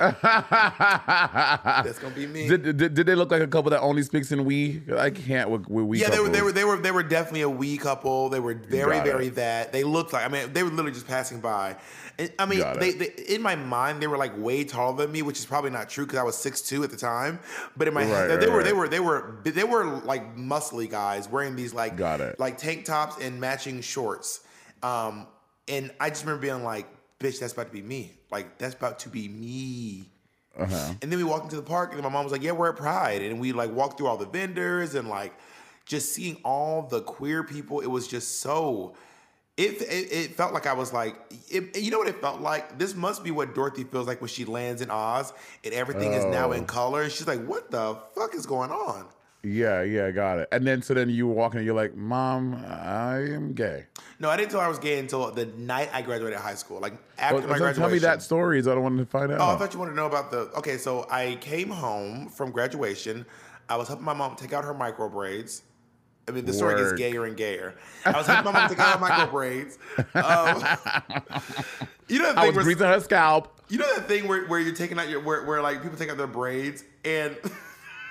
That's 0.00 1.98
gonna 2.00 2.14
be 2.14 2.26
me. 2.26 2.48
Did, 2.48 2.76
did, 2.76 2.94
did 2.94 3.06
they 3.06 3.14
look 3.14 3.30
like 3.30 3.42
a 3.42 3.46
couple 3.46 3.70
that 3.70 3.80
only 3.80 4.02
speaks 4.02 4.32
in 4.32 4.44
we? 4.44 4.82
I 4.96 5.10
can't 5.10 5.48
with, 5.48 5.68
with 5.68 5.84
we. 5.84 5.98
yeah, 5.98 6.10
they 6.10 6.18
were, 6.18 6.28
they 6.28 6.42
were, 6.42 6.52
they 6.52 6.64
were, 6.64 6.76
they 6.76 6.90
were 6.90 7.02
definitely 7.04 7.42
a 7.42 7.48
wee 7.48 7.76
couple. 7.76 8.28
They 8.28 8.40
were 8.40 8.54
very, 8.54 8.98
very 9.00 9.28
that. 9.30 9.72
They 9.72 9.84
looked 9.84 10.12
like, 10.12 10.24
I 10.24 10.28
mean, 10.28 10.52
they 10.52 10.64
were 10.64 10.70
literally 10.70 10.92
just 10.92 11.06
passing 11.06 11.40
by. 11.40 11.76
And 12.18 12.32
I 12.38 12.46
mean, 12.46 12.60
they, 12.78 12.92
they, 12.92 13.06
in 13.28 13.42
my 13.42 13.56
mind, 13.56 14.02
they 14.02 14.06
were 14.06 14.18
like 14.18 14.36
way 14.36 14.64
taller 14.64 14.96
than 14.96 15.12
me, 15.12 15.22
which 15.22 15.38
is 15.38 15.46
probably 15.46 15.70
not 15.70 15.88
true 15.88 16.04
because 16.04 16.18
I 16.18 16.22
was 16.22 16.36
6'2 16.36 16.84
at 16.84 16.90
the 16.90 16.96
time. 16.96 17.38
But 17.76 17.88
in 17.88 17.94
my 17.94 18.02
Right, 18.02 18.30
head, 18.30 18.40
they 18.40 18.46
right, 18.46 18.54
were, 18.54 18.62
they 18.62 18.72
right. 18.72 18.76
were, 18.78 18.88
they 18.88 19.00
were, 19.00 19.40
they 19.44 19.64
were 19.64 19.84
like 20.00 20.36
muscly 20.36 20.88
guys 20.90 21.28
wearing 21.28 21.56
these 21.56 21.72
like, 21.74 21.96
Got 21.96 22.20
it. 22.20 22.38
like 22.38 22.58
tank 22.58 22.84
tops 22.84 23.22
and 23.22 23.40
matching 23.40 23.80
shorts. 23.80 24.40
Um, 24.82 25.26
and 25.68 25.90
I 26.00 26.10
just 26.10 26.24
remember 26.24 26.42
being 26.42 26.64
like, 26.64 26.86
bitch, 27.18 27.40
that's 27.40 27.52
about 27.52 27.66
to 27.68 27.72
be 27.72 27.82
me. 27.82 28.12
Like, 28.30 28.58
that's 28.58 28.74
about 28.74 28.98
to 29.00 29.08
be 29.08 29.28
me. 29.28 30.08
Uh-huh. 30.58 30.94
And 31.00 31.10
then 31.10 31.18
we 31.18 31.24
walked 31.24 31.44
into 31.44 31.56
the 31.56 31.62
park, 31.62 31.92
and 31.94 32.02
my 32.02 32.10
mom 32.10 32.24
was 32.24 32.32
like, 32.32 32.42
"Yeah, 32.42 32.52
we're 32.52 32.68
at 32.68 32.76
Pride," 32.76 33.22
and 33.22 33.40
we 33.40 33.52
like 33.52 33.72
walked 33.72 33.96
through 33.96 34.08
all 34.08 34.18
the 34.18 34.26
vendors 34.26 34.94
and 34.94 35.08
like 35.08 35.32
just 35.86 36.12
seeing 36.12 36.36
all 36.44 36.82
the 36.82 37.00
queer 37.00 37.42
people. 37.42 37.80
It 37.80 37.86
was 37.86 38.06
just 38.06 38.40
so. 38.40 38.94
It, 39.58 39.82
it, 39.82 40.12
it 40.12 40.34
felt 40.34 40.54
like 40.54 40.66
I 40.66 40.72
was 40.72 40.94
like, 40.94 41.14
it, 41.50 41.76
you 41.76 41.90
know 41.90 41.98
what 41.98 42.08
it 42.08 42.20
felt 42.22 42.40
like? 42.40 42.78
This 42.78 42.94
must 42.94 43.22
be 43.22 43.30
what 43.30 43.54
Dorothy 43.54 43.84
feels 43.84 44.06
like 44.06 44.22
when 44.22 44.28
she 44.28 44.46
lands 44.46 44.80
in 44.80 44.90
Oz 44.90 45.34
and 45.62 45.74
everything 45.74 46.14
is 46.14 46.24
now 46.24 46.48
Oh. 46.48 46.52
in 46.52 46.64
color. 46.64 47.02
And 47.02 47.12
she's 47.12 47.26
like, 47.26 47.44
what 47.44 47.70
the 47.70 47.98
fuck 48.14 48.34
is 48.34 48.46
going 48.46 48.70
on? 48.70 49.06
Yeah, 49.44 49.82
yeah, 49.82 50.10
got 50.12 50.38
it. 50.38 50.48
And 50.52 50.66
then 50.66 50.80
so 50.82 50.94
then 50.94 51.10
you 51.10 51.26
were 51.26 51.34
walking 51.34 51.58
and 51.58 51.66
you're 51.66 51.74
like, 51.74 51.94
Mom, 51.96 52.54
I 52.66 53.16
am 53.18 53.52
gay. 53.52 53.86
No, 54.20 54.30
I 54.30 54.36
didn't 54.38 54.52
tell 54.52 54.60
I 54.60 54.68
was 54.68 54.78
gay 54.78 54.98
until 55.00 55.30
the 55.32 55.46
night 55.46 55.90
I 55.92 56.00
graduated 56.00 56.38
high 56.38 56.54
school. 56.54 56.80
Like 56.80 56.94
after 57.18 57.34
Well, 57.40 57.42
my 57.48 57.58
graduation. 57.58 57.82
tell 57.82 57.90
me 57.90 57.98
that 57.98 58.22
story. 58.22 58.58
I 58.60 58.62
don't 58.62 58.82
want 58.82 58.98
to 58.98 59.04
find 59.04 59.32
out. 59.32 59.40
Oh, 59.40 59.54
I 59.54 59.56
thought 59.58 59.74
you 59.74 59.80
wanted 59.80 59.90
to 59.90 59.96
know 59.96 60.06
about 60.06 60.30
the. 60.30 60.48
Okay, 60.58 60.78
so 60.78 61.06
I 61.10 61.36
came 61.40 61.68
home 61.70 62.28
from 62.28 62.52
graduation. 62.52 63.26
I 63.68 63.76
was 63.76 63.88
helping 63.88 64.04
my 64.06 64.14
mom 64.14 64.36
take 64.36 64.52
out 64.52 64.64
her 64.64 64.74
micro 64.74 65.08
braids. 65.08 65.62
I 66.28 66.30
mean, 66.30 66.44
the 66.44 66.52
story 66.52 66.76
gets 66.76 66.92
gayer 66.92 67.24
and 67.24 67.36
gayer. 67.36 67.74
I 68.04 68.12
was 68.12 68.26
helping 68.26 68.52
my 68.52 68.52
mom 68.60 68.68
take 68.68 68.78
out 68.78 69.00
micro 69.00 69.26
braids. 69.30 69.78
Um, 69.98 70.04
you 72.08 72.20
know 72.20 72.32
the 72.32 72.40
I 72.40 72.46
was 72.46 72.54
where, 72.54 72.64
greasing 72.64 72.86
her 72.86 73.00
scalp. 73.00 73.60
you 73.68 73.78
know 73.78 73.94
that 73.96 74.06
thing 74.06 74.28
where, 74.28 74.46
where 74.46 74.60
you're 74.60 74.74
taking 74.74 74.98
out 74.98 75.08
your 75.08 75.20
where, 75.20 75.44
where 75.44 75.60
like 75.60 75.82
people 75.82 75.98
take 75.98 76.10
out 76.10 76.16
their 76.18 76.26
braids 76.26 76.84
and 77.04 77.36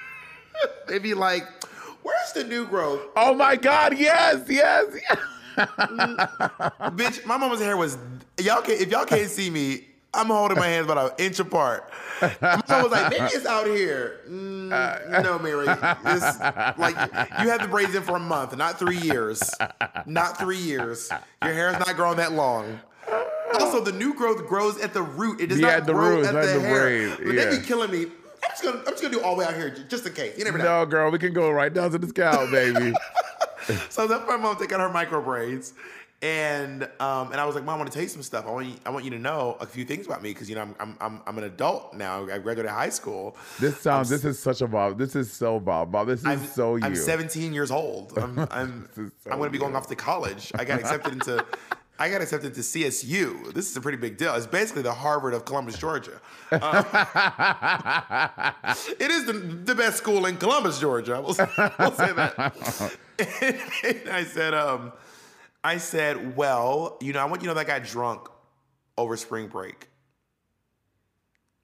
they 0.88 1.00
be 1.00 1.14
like, 1.14 1.44
"Where's 2.04 2.34
the 2.34 2.44
new 2.44 2.66
growth?" 2.66 3.02
Oh 3.16 3.34
my 3.34 3.56
God! 3.56 3.98
Yes, 3.98 4.46
yes, 4.50 4.86
yes. 4.94 5.20
Bitch, 5.58 7.26
my 7.26 7.38
mama's 7.38 7.62
hair 7.62 7.78
was 7.78 7.98
y'all 8.40 8.62
can 8.62 8.76
if 8.76 8.90
y'all 8.90 9.06
can't 9.06 9.30
see 9.30 9.50
me, 9.50 9.86
I'm 10.14 10.28
holding 10.28 10.58
my 10.58 10.68
hands 10.68 10.86
about 10.90 11.20
an 11.20 11.26
inch 11.26 11.40
apart. 11.40 11.90
My 12.22 12.62
mom 12.68 12.84
was 12.84 12.92
like, 12.92 13.12
maybe 13.12 13.26
it's 13.26 13.46
out 13.46 13.66
here. 13.66 14.20
Mm, 14.30 15.24
no, 15.24 15.40
Mary. 15.40 15.66
Like 15.66 16.96
you 17.42 17.50
have 17.50 17.62
the 17.62 17.68
braids 17.70 17.96
in 17.96 18.04
for 18.04 18.18
a 18.18 18.20
month, 18.20 18.56
not 18.58 18.78
three 18.78 18.98
years. 18.98 19.42
Not 20.06 20.38
three 20.38 20.58
years. 20.58 21.10
Your 21.44 21.54
hair's 21.54 21.80
not 21.80 21.96
growing 21.96 22.18
that 22.18 22.34
long. 22.34 22.80
Also, 23.56 23.82
the 23.82 23.92
new 23.92 24.14
growth 24.14 24.48
grows 24.48 24.80
at 24.82 24.94
the 24.94 25.02
root. 25.02 25.42
It 25.42 25.48
does 25.48 25.60
Yeah, 25.60 25.78
not 25.78 25.86
the 25.88 25.94
grow 25.94 26.18
root, 26.18 26.26
at 26.26 26.34
not 26.34 26.42
the, 26.46 26.54
the 26.54 26.60
hair. 26.62 26.82
braid, 26.82 27.18
But 27.18 27.36
they 27.36 27.52
yeah. 27.52 27.60
be 27.60 27.66
killing 27.66 27.92
me. 27.92 28.04
I'm 28.04 28.50
just 28.50 28.64
gonna 28.64 28.78
I'm 28.80 28.86
just 28.86 29.02
gonna 29.02 29.14
do 29.14 29.22
all 29.22 29.36
the 29.36 29.40
way 29.40 29.46
out 29.46 29.54
here 29.56 29.70
just 29.90 30.06
in 30.06 30.14
case. 30.14 30.38
You 30.38 30.46
never 30.46 30.58
know. 30.58 30.82
No, 30.82 30.86
girl, 30.86 31.12
we 31.12 31.20
can 31.20 31.34
go 31.34 31.52
right 31.52 31.74
down 31.74 31.92
to 31.92 31.98
the 31.98 32.08
scalp, 32.08 32.52
baby. 32.52 32.94
So 33.90 34.08
that's 34.08 34.28
my 34.28 34.38
mom 34.38 34.58
out 34.58 34.80
her 34.80 34.90
micro 34.90 35.22
braids. 35.22 35.74
And 36.22 36.84
um, 37.00 37.32
and 37.32 37.42
I 37.42 37.46
was 37.46 37.56
like, 37.56 37.64
Mom, 37.64 37.76
I 37.76 37.78
want 37.80 37.92
to 37.92 37.94
tell 37.94 38.04
you 38.04 38.10
some 38.10 38.22
stuff. 38.22 38.46
I 38.46 38.52
want 38.52 38.68
you, 38.68 38.76
I 38.86 38.92
want 38.92 39.06
you 39.06 39.12
to 39.12 39.18
know 39.18 39.58
a 39.60 39.66
few 39.66 39.86
things 39.86 40.06
about 40.06 40.22
me 40.22 40.30
because 40.30 40.50
you 40.50 40.56
know 40.56 40.62
I'm, 40.62 40.76
I'm 40.80 40.98
I'm 41.02 41.22
I'm 41.26 41.38
an 41.40 41.46
adult 41.46 41.96
now. 41.96 42.26
I 42.26 42.38
graduated 42.38 42.70
high 42.70 42.90
school. 42.90 43.36
This 43.60 43.80
sounds. 43.80 44.10
This 44.10 44.24
is 44.24 44.38
such 44.38 44.62
a 44.62 44.68
Bob. 44.68 45.00
This 45.00 45.16
is 45.16 45.34
so 45.34 45.60
Bob. 45.60 45.92
Bob. 45.92 46.08
This 46.08 46.20
is 46.20 46.26
I'm 46.28 46.46
so 46.46 46.76
you. 46.76 46.84
I'm 46.84 46.96
17 46.96 47.54
years 47.54 47.72
old. 47.72 48.16
I'm 48.20 48.38
I'm 48.52 48.88
so 48.94 49.10
I'm 49.32 49.40
going 49.40 49.48
to 49.48 49.50
be 49.50 49.58
going 49.58 49.76
off 49.76 49.88
to 49.88 49.96
college. 49.96 50.52
I 50.54 50.64
got 50.64 50.80
accepted 50.80 51.14
into 51.14 51.44
I 52.02 52.10
got 52.10 52.22
accepted 52.22 52.56
to 52.56 52.62
CSU. 52.62 53.54
This 53.54 53.70
is 53.70 53.78
a 53.78 53.82
pretty 53.82 54.00
big 54.00 54.18
deal. 54.18 54.34
It's 54.34 54.48
basically 54.48 54.82
the 54.82 54.94
Harvard 54.94 55.36
of 55.36 55.46
Columbus, 55.46 55.78
Georgia. 55.78 56.20
Um, 56.52 56.60
it 59.00 59.12
is 59.12 59.26
the, 59.26 59.34
the 59.34 59.76
best 59.76 59.98
school 59.98 60.26
in 60.26 60.38
Columbus, 60.38 60.80
Georgia. 60.80 61.22
We'll, 61.22 61.36
we'll 61.78 61.92
say 61.92 62.12
that. 62.14 62.98
and 63.84 64.10
I 64.10 64.24
said, 64.24 64.56
um, 64.56 64.94
I 65.64 65.78
said, 65.78 66.36
well, 66.36 66.98
you 67.02 67.14
know, 67.14 67.20
I 67.20 67.26
want 67.26 67.42
you 67.42 67.48
to 67.48 67.54
know 67.54 67.54
that 67.56 67.70
I 67.70 67.80
got 67.80 67.88
drunk 67.88 68.28
over 68.98 69.16
spring 69.18 69.48
break. 69.48 69.88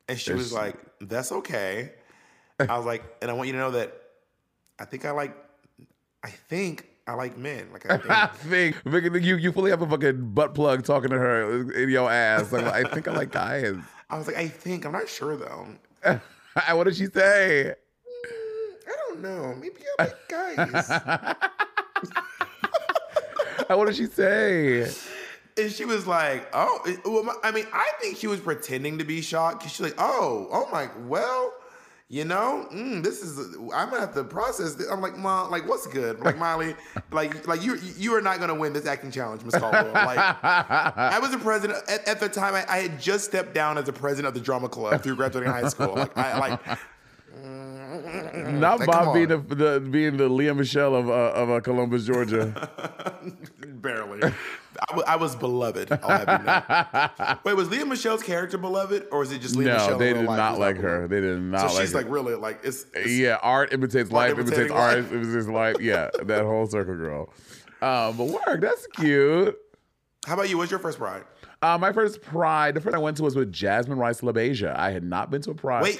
And 0.07 0.19
she 0.19 0.33
was 0.33 0.53
like, 0.53 0.75
that's 1.01 1.31
okay. 1.31 1.91
I 2.59 2.77
was 2.77 2.85
like, 2.85 3.03
and 3.21 3.29
I 3.29 3.33
want 3.33 3.47
you 3.47 3.53
to 3.53 3.59
know 3.59 3.71
that 3.71 3.93
I 4.79 4.85
think 4.85 5.05
I 5.05 5.11
like, 5.11 5.35
I 6.23 6.29
think 6.29 6.87
I 7.07 7.13
like 7.13 7.37
men. 7.37 7.69
Like 7.71 7.89
I 7.89 8.27
think. 8.27 8.75
think, 8.83 9.13
think 9.13 9.25
you 9.25 9.37
you 9.37 9.51
fully 9.51 9.71
have 9.71 9.81
a 9.81 9.87
fucking 9.87 10.31
butt 10.31 10.53
plug 10.53 10.83
talking 10.83 11.09
to 11.09 11.17
her 11.17 11.71
in 11.73 11.89
your 11.89 12.11
ass. 12.11 12.51
Like, 12.51 12.65
I 12.65 12.83
think 12.83 13.07
I 13.07 13.13
like 13.13 13.31
guys. 13.31 13.75
I 14.09 14.17
was 14.17 14.27
like, 14.27 14.37
I 14.37 14.47
think 14.47 14.85
I'm 14.85 14.91
not 14.91 15.09
sure 15.09 15.35
though. 15.37 15.67
what 16.71 16.83
did 16.85 16.95
she 16.95 17.05
say? 17.07 17.73
Mm, 18.25 18.73
I 18.87 18.95
don't 19.07 19.21
know. 19.21 19.55
Maybe 19.55 19.81
I 19.99 20.03
like 20.03 20.27
guys. 20.27 21.35
what 23.75 23.87
did 23.87 23.95
she 23.95 24.05
say? 24.05 24.89
and 25.57 25.71
she 25.71 25.85
was 25.85 26.05
like, 26.05 26.47
"Oh, 26.53 26.79
well, 27.05 27.39
I 27.43 27.51
mean, 27.51 27.65
I 27.73 27.91
think 27.99 28.17
she 28.17 28.27
was 28.27 28.39
pretending 28.39 28.99
to 28.99 29.03
be 29.03 29.21
shocked 29.21 29.59
because 29.59 29.71
she's 29.71 29.81
like, 29.81 29.95
oh, 29.97 30.47
oh 30.51 30.69
my, 30.71 30.89
well." 31.07 31.53
You 32.09 32.23
know, 32.23 32.65
mm, 32.71 33.03
this 33.03 33.21
is. 33.21 33.37
I'm 33.75 33.89
gonna 33.89 33.99
have 33.99 34.13
to 34.13 34.23
process. 34.23 34.75
This. 34.75 34.89
I'm 34.89 35.01
like, 35.01 35.17
mom, 35.17 35.51
like, 35.51 35.67
what's 35.67 35.85
good? 35.87 36.21
Like, 36.21 36.37
Miley, 36.37 36.73
like, 37.11 37.45
like 37.45 37.61
you, 37.61 37.77
you 37.97 38.15
are 38.15 38.21
not 38.21 38.39
gonna 38.39 38.55
win 38.55 38.71
this 38.71 38.85
acting 38.85 39.11
challenge, 39.11 39.43
Miss 39.43 39.55
Caldwell. 39.55 39.91
Like, 39.93 40.17
I 40.17 41.19
was 41.21 41.33
a 41.33 41.37
president 41.37 41.83
at, 41.89 42.07
at 42.07 42.21
the 42.21 42.29
time. 42.29 42.55
I, 42.55 42.63
I 42.69 42.77
had 42.77 43.01
just 43.01 43.25
stepped 43.25 43.53
down 43.53 43.77
as 43.77 43.89
a 43.89 43.93
president 43.93 44.27
of 44.27 44.33
the 44.35 44.39
drama 44.39 44.69
club 44.69 45.03
through 45.03 45.17
graduating 45.17 45.51
high 45.51 45.67
school. 45.67 45.95
Like, 45.95 46.17
I 46.17 46.39
like. 46.39 46.59
Not 48.59 48.79
Like, 48.79 48.87
Bob 48.87 49.13
being 49.13 49.27
the, 49.29 49.37
the 49.37 49.79
being 49.79 50.17
the 50.17 50.27
Lea 50.27 50.51
Michele 50.51 50.95
of 50.95 51.09
uh, 51.09 51.13
of 51.13 51.49
uh, 51.49 51.59
Columbus, 51.61 52.05
Georgia. 52.05 52.69
Barely. 53.67 54.21
I 55.07 55.15
was 55.15 55.35
beloved. 55.35 55.91
I'll 55.91 56.25
have 56.25 56.41
you 56.41 56.45
know. 57.25 57.37
Wait, 57.43 57.53
was 57.55 57.69
Lea 57.69 57.83
Michele's 57.83 58.23
character 58.23 58.57
beloved, 58.57 59.07
or 59.11 59.19
was 59.19 59.31
it 59.31 59.39
just 59.41 59.55
Lea 59.55 59.65
Michele? 59.65 59.87
no, 59.87 59.93
in 59.93 59.99
they 59.99 60.13
did 60.13 60.25
not 60.25 60.59
like 60.59 60.75
beloved? 60.75 61.01
her. 61.01 61.07
They 61.07 61.21
did 61.21 61.39
not 61.41 61.59
So 61.61 61.75
like 61.75 61.81
she's 61.83 61.91
her. 61.93 61.97
like 62.01 62.09
really 62.09 62.35
like 62.35 62.59
it's, 62.63 62.85
it's 62.93 63.11
yeah, 63.11 63.37
art 63.41 63.71
imitates 63.73 64.11
Art 64.11 64.13
life, 64.13 64.31
imitates 64.33 64.51
imitating 64.57 64.77
art, 64.77 64.97
life. 64.97 65.11
imitates 65.13 65.47
life. 65.47 65.75
Yeah, 65.79 66.09
that 66.25 66.43
whole 66.43 66.67
circle 66.67 66.95
girl. 66.95 67.29
Um, 67.81 68.17
but 68.17 68.25
work, 68.25 68.59
that's 68.61 68.85
cute. 68.87 69.57
How 70.25 70.33
about 70.33 70.49
you? 70.49 70.57
What's 70.57 70.71
your 70.71 70.79
first 70.79 70.97
pride? 70.97 71.23
Uh, 71.61 71.77
my 71.79 71.91
first 71.91 72.21
pride, 72.21 72.75
the 72.75 72.81
first 72.81 72.95
I 72.95 72.99
went 72.99 73.17
to 73.17 73.23
was 73.23 73.35
with 73.35 73.51
Jasmine 73.51 73.97
Rice 73.97 74.21
LaBeija. 74.21 74.75
I 74.75 74.91
had 74.91 75.03
not 75.03 75.31
been 75.31 75.41
to 75.43 75.51
a 75.51 75.55
pride. 75.55 75.83
Wait, 75.83 75.99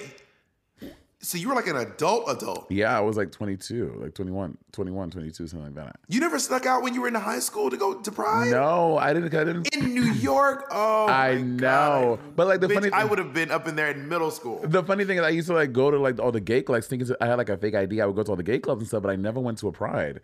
So 1.28 1.38
you 1.38 1.50
were 1.50 1.56
like 1.56 1.68
an 1.68 1.76
adult 1.76 2.30
adult. 2.30 2.72
Yeah, 2.72 2.98
I 2.98 3.02
was 3.02 3.18
like 3.18 3.34
22, 3.34 4.00
like 4.02 4.14
21, 4.14 4.58
21, 4.72 5.10
22, 5.12 5.48
something 5.48 5.66
like 5.66 5.76
that. 5.76 5.98
You 6.08 6.22
never 6.22 6.40
snuck 6.40 6.66
out 6.66 6.84
when 6.84 6.94
you 6.94 7.02
were 7.02 7.10
in 7.10 7.16
high 7.16 7.40
school 7.40 7.70
to 7.70 7.76
go 7.76 7.96
to 7.96 8.12
Pride? 8.14 8.52
No, 8.52 8.98
I 8.98 9.12
didn't. 9.12 9.36
I 9.36 9.44
didn't. 9.44 9.76
In 9.76 9.94
New 9.94 10.04
York? 10.14 10.70
Oh, 10.72 11.06
I 11.10 11.36
know. 11.36 12.18
God. 12.18 12.36
But, 12.38 12.48
like, 12.48 12.62
the 12.62 12.68
Bitch, 12.68 12.76
funny 12.76 12.92
I 12.94 13.04
would 13.04 13.20
have 13.20 13.34
been 13.34 13.52
up 13.52 13.68
in 13.68 13.76
there 13.76 13.92
in 13.92 14.08
middle 14.08 14.32
school. 14.32 14.62
The 14.64 14.82
funny 14.82 15.04
thing 15.04 15.18
is, 15.18 15.24
I 15.26 15.30
used 15.30 15.50
to 15.50 15.54
like 15.54 15.74
go 15.74 15.92
to 15.92 16.00
like 16.00 16.18
all 16.18 16.32
the 16.32 16.40
gay 16.40 16.62
clubs, 16.62 16.88
thinking 16.88 17.14
I 17.20 17.26
had 17.26 17.38
like 17.38 17.50
a 17.50 17.58
fake 17.58 17.76
ID. 17.76 18.00
I 18.00 18.06
would 18.06 18.16
go 18.16 18.24
to 18.24 18.30
all 18.30 18.38
the 18.38 18.44
gay 18.44 18.60
clubs 18.60 18.80
and 18.80 18.88
stuff, 18.88 19.04
but 19.04 19.10
I 19.10 19.18
never 19.18 19.42
went 19.42 19.58
to 19.58 19.68
a 19.68 19.72
Pride. 19.74 20.22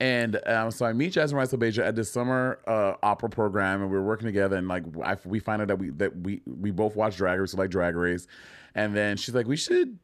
And 0.00 0.40
um, 0.46 0.70
so 0.70 0.86
I 0.86 0.94
meet 0.94 1.12
Jasmine 1.12 1.36
Rice 1.38 1.52
Beja 1.52 1.84
at 1.84 1.96
this 1.96 2.10
summer 2.10 2.60
uh, 2.66 2.94
opera 3.02 3.28
program, 3.28 3.82
and 3.82 3.90
we 3.90 3.98
were 3.98 4.04
working 4.04 4.26
together. 4.26 4.56
And 4.56 4.68
like 4.68 4.84
I, 5.04 5.18
we 5.26 5.38
find 5.38 5.60
out 5.60 5.68
that 5.68 5.78
we 5.78 5.90
that 5.90 6.16
we 6.16 6.40
we 6.46 6.70
both 6.70 6.96
watch 6.96 7.18
Drag 7.18 7.38
Race, 7.38 7.52
so 7.52 7.58
like 7.58 7.68
Drag 7.68 7.94
Race. 7.94 8.26
And 8.74 8.94
then 8.94 9.16
she's 9.18 9.34
like, 9.34 9.46
we 9.46 9.56
should 9.56 9.98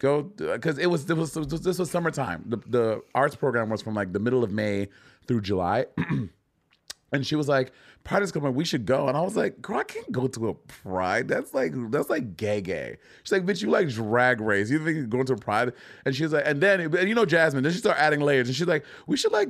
go 0.00 0.32
uh, 0.40 0.54
because 0.54 0.78
it 0.78 0.86
was, 0.86 1.08
it 1.08 1.16
was 1.16 1.32
this 1.32 1.78
was 1.78 1.90
summertime. 1.90 2.42
The 2.46 2.56
the 2.66 3.02
arts 3.14 3.36
program 3.36 3.70
was 3.70 3.80
from 3.80 3.94
like 3.94 4.12
the 4.12 4.18
middle 4.18 4.42
of 4.42 4.50
May 4.50 4.88
through 5.26 5.42
July. 5.42 5.86
And 7.12 7.26
she 7.26 7.36
was 7.36 7.48
like, 7.48 7.72
Pride 8.04 8.22
is 8.22 8.32
coming, 8.32 8.54
we 8.54 8.64
should 8.64 8.86
go. 8.86 9.08
And 9.08 9.16
I 9.16 9.20
was 9.20 9.36
like, 9.36 9.60
girl, 9.60 9.78
I 9.78 9.84
can't 9.84 10.10
go 10.10 10.26
to 10.26 10.48
a 10.48 10.54
Pride. 10.54 11.28
That's 11.28 11.52
like 11.52 11.72
that's 11.90 12.08
like 12.08 12.36
gay 12.36 12.60
gay. 12.60 12.96
She's 13.22 13.32
like, 13.32 13.44
bitch, 13.44 13.62
you 13.62 13.68
like 13.68 13.88
drag 13.88 14.40
race. 14.40 14.70
You 14.70 14.82
think 14.84 14.96
you're 14.96 15.06
going 15.06 15.26
to 15.26 15.34
a 15.34 15.36
Pride? 15.36 15.72
And 16.06 16.14
she's 16.14 16.32
like, 16.32 16.44
and 16.46 16.60
then 16.60 16.80
and 16.80 17.08
you 17.08 17.14
know 17.14 17.26
Jasmine, 17.26 17.62
then 17.62 17.72
she 17.72 17.78
started 17.78 18.00
adding 18.00 18.20
layers 18.20 18.48
and 18.48 18.56
she's 18.56 18.66
like, 18.66 18.84
we 19.06 19.16
should 19.16 19.32
like 19.32 19.48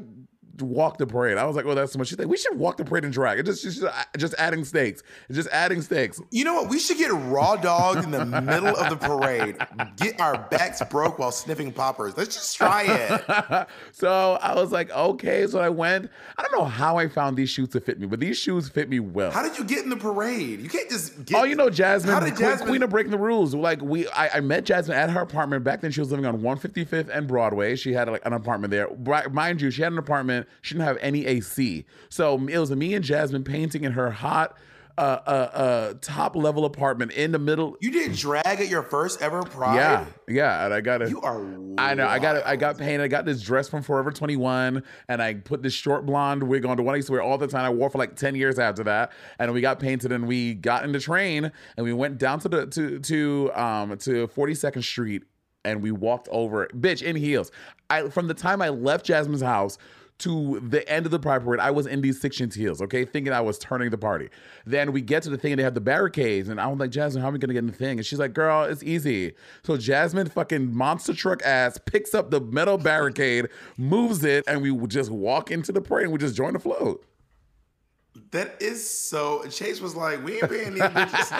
walk 0.63 0.99
the 0.99 1.07
parade. 1.07 1.39
I 1.39 1.45
was 1.45 1.57
like, 1.57 1.65
oh, 1.65 1.75
that's 1.75 1.93
so 1.93 1.99
much. 1.99 2.09
She's 2.09 2.19
like, 2.19 2.29
we 2.29 2.37
should 2.37 2.59
walk 2.59 2.77
the 2.77 2.85
parade 2.85 3.05
and 3.05 3.13
drag. 3.13 3.39
It 3.39 3.47
just 3.47 3.63
just, 3.63 3.83
uh, 3.83 3.93
just 4.17 4.35
adding 4.39 4.65
stakes. 4.65 5.03
It's 5.29 5.37
just 5.37 5.49
adding 5.51 5.83
stakes. 5.83 6.21
You 6.31 6.45
know 6.45 6.55
what? 6.55 6.71
We 6.71 6.79
should 6.79 6.99
get 6.99 7.11
raw 7.11 7.57
dog 7.57 8.05
in 8.05 8.11
the 8.11 8.25
middle 8.25 8.77
of 8.77 8.91
the 8.91 8.97
parade. 8.97 9.57
Get 9.97 10.21
our 10.21 10.39
backs 10.51 10.83
broke 10.91 11.19
while 11.19 11.33
sniffing 11.33 11.73
poppers. 11.73 12.17
Let's 12.17 12.35
just 12.35 12.57
try 12.57 12.85
it. 12.87 13.69
so 13.93 14.39
I 14.43 14.55
was 14.55 14.73
like, 14.73 14.91
okay. 14.91 15.47
So 15.47 15.59
I 15.61 15.69
went. 15.69 16.11
I 16.37 16.43
don't 16.43 16.53
know 16.53 16.65
how 16.65 16.99
I 16.99 17.09
found 17.09 17.37
these 17.37 17.51
shoes 17.51 17.69
to 17.71 17.81
fit 17.81 17.99
me, 17.99 18.07
but 18.07 18.21
these 18.21 18.39
shoes 18.39 18.69
fit 18.69 18.89
me 18.89 19.01
well. 19.01 19.31
How 19.31 19.43
did 19.43 19.59
you 19.59 19.65
get 19.65 19.85
in 19.85 19.91
the 19.91 19.97
parade? 19.97 20.61
You 20.61 20.69
can't 20.69 20.89
just 20.91 21.25
get. 21.25 21.39
Oh, 21.39 21.45
you 21.45 21.55
know 21.55 21.71
Jasmine, 21.71 22.13
How 22.13 22.21
did 22.21 22.35
queen, 22.35 22.49
Jasmine? 22.49 22.69
queen 22.69 22.83
of 22.83 22.91
breaking 22.91 23.13
the 23.13 23.19
rules. 23.19 23.55
Like 23.55 23.81
we, 23.83 24.09
I, 24.09 24.37
I 24.37 24.41
met 24.41 24.65
Jasmine 24.65 24.97
at 24.97 25.11
her 25.11 25.21
apartment 25.21 25.65
back 25.65 25.81
then. 25.81 25.91
She 25.91 26.01
was 26.01 26.11
living 26.11 26.27
on 26.27 26.41
155th 26.41 27.09
and 27.09 27.27
Broadway. 27.27 27.77
She 27.77 27.93
had 27.93 28.09
like 28.09 28.25
an 28.25 28.33
apartment 28.33 28.71
there. 28.71 28.89
Mind 29.31 29.61
you, 29.61 29.71
she 29.71 29.83
had 29.83 29.93
an 29.93 29.99
apartment. 29.99 30.49
She 30.63 30.75
didn't 30.75 30.87
have 30.87 30.99
any 31.01 31.27
AC, 31.27 31.85
so 32.09 32.39
it 32.49 32.59
was 32.59 32.71
me 32.71 32.95
and 32.95 33.05
Jasmine 33.05 33.45
painting 33.45 33.85
in 33.85 33.93
her 33.93 34.11
hot, 34.11 34.57
uh, 34.99 35.01
uh, 35.01 35.31
uh, 35.31 35.95
top 36.03 36.37
level 36.37 36.67
apartment 36.67 37.13
in 37.13 37.33
the 37.33 37.39
middle. 37.39 37.75
you 37.81 37.91
did 37.91 38.15
drag 38.15 38.45
at 38.45 38.69
your 38.69 38.83
first 38.83 39.23
ever 39.23 39.43
pride. 39.43 39.77
Yeah, 39.77 40.05
yeah, 40.29 40.65
and 40.67 40.75
I 40.75 40.83
got 40.83 41.01
it. 41.01 41.09
You 41.09 41.23
are. 41.23 41.41
I 41.79 41.95
know. 41.95 42.07
I 42.07 42.19
got 42.19 42.37
it. 42.37 42.43
I 42.45 42.57
got 42.57 42.77
painted. 42.77 43.01
I 43.01 43.09
got 43.09 43.25
this 43.25 43.41
dress 43.41 43.69
from 43.69 43.83
Forever 43.83 44.11
21, 44.11 44.83
and 45.09 45.23
I 45.23 45.35
put 45.35 45.63
this 45.63 45.73
short 45.73 46.05
blonde 46.05 46.43
wig 46.43 46.67
on, 46.67 46.77
the 46.77 46.83
one 46.83 46.95
I 46.95 46.97
used 46.97 47.07
to 47.07 47.13
wear 47.13 47.23
all 47.23 47.39
the 47.39 47.47
time. 47.47 47.65
I 47.65 47.71
wore 47.71 47.89
for 47.89 47.97
like 47.97 48.17
10 48.17 48.35
years 48.35 48.59
after 48.59 48.85
that. 48.85 49.13
And 49.39 49.53
we 49.55 49.63
got 49.63 49.81
painted, 49.81 50.13
and 50.13 50.27
we 50.27 50.53
got 50.55 50.85
in 50.85 50.93
the 50.93 51.01
train, 51.01 51.51
and 51.79 51.85
we 51.85 51.95
went 51.95 52.19
down 52.19 52.41
to 52.41 52.49
the 52.51 52.67
to 52.67 52.99
to 52.99 53.51
um 53.55 53.97
to 53.99 54.29
42nd 54.29 54.85
Street, 54.85 55.23
and 55.65 55.83
we 55.83 55.93
walked 55.93 56.29
over, 56.31 56.69
bitch, 56.75 57.01
in 57.01 57.17
heels. 57.17 57.51
I 57.89 58.11
from 58.11 58.29
the 58.29 58.35
time 58.35 58.61
I 58.61 58.69
left 58.69 59.07
Jasmine's 59.07 59.41
house. 59.41 59.79
To 60.21 60.61
the 60.61 60.87
end 60.89 61.07
of 61.07 61.13
the 61.13 61.19
Pride 61.19 61.43
Parade, 61.43 61.61
I 61.61 61.71
was 61.71 61.87
in 61.87 62.01
these 62.01 62.21
six 62.21 62.41
inch 62.41 62.55
heels, 62.55 62.83
okay, 62.83 63.05
thinking 63.05 63.33
I 63.33 63.41
was 63.41 63.59
turning 63.59 63.91
the 63.91 63.99
party. 63.99 64.29
Then 64.67 64.93
we 64.93 65.01
get 65.01 65.23
to 65.25 65.31
the 65.31 65.39
thing 65.39 65.53
and 65.53 65.59
they 65.59 65.63
have 65.63 65.75
the 65.75 65.81
barricades, 65.81 66.49
and 66.49 66.61
I 66.61 66.67
was 66.67 66.79
like, 66.79 66.91
Jasmine, 66.91 67.23
how 67.23 67.31
are 67.31 67.33
we 67.33 67.39
gonna 67.39 67.55
get 67.55 67.61
in 67.61 67.67
the 67.69 67.73
thing? 67.73 67.99
And 67.99 68.07
she's 68.07 68.19
like, 68.19 68.35
Girl, 68.35 68.65
it's 68.65 68.83
easy. 68.83 69.35
So 69.63 69.77
Jasmine, 69.77 70.29
fucking 70.29 70.75
monster 70.75 71.15
truck 71.15 71.43
ass, 71.43 71.79
picks 71.87 72.15
up 72.15 72.31
the 72.31 72.41
metal 72.41 72.79
barricade, 72.79 73.49
moves 73.77 74.25
it, 74.25 74.45
and 74.47 74.63
we 74.63 74.87
just 74.87 75.11
walk 75.11 75.51
into 75.51 75.73
the 75.73 75.81
parade 75.81 76.05
and 76.05 76.13
we 76.13 76.19
just 76.19 76.37
join 76.37 76.53
the 76.53 76.59
float. 76.59 77.05
That 78.33 78.61
is 78.61 78.89
so. 78.89 79.47
Chase 79.49 79.81
was 79.81 79.95
like, 79.95 80.25
"We 80.25 80.35
ain't 80.35 80.51
paying 80.51 80.75
these 80.75 80.83
bitches." 80.83 81.31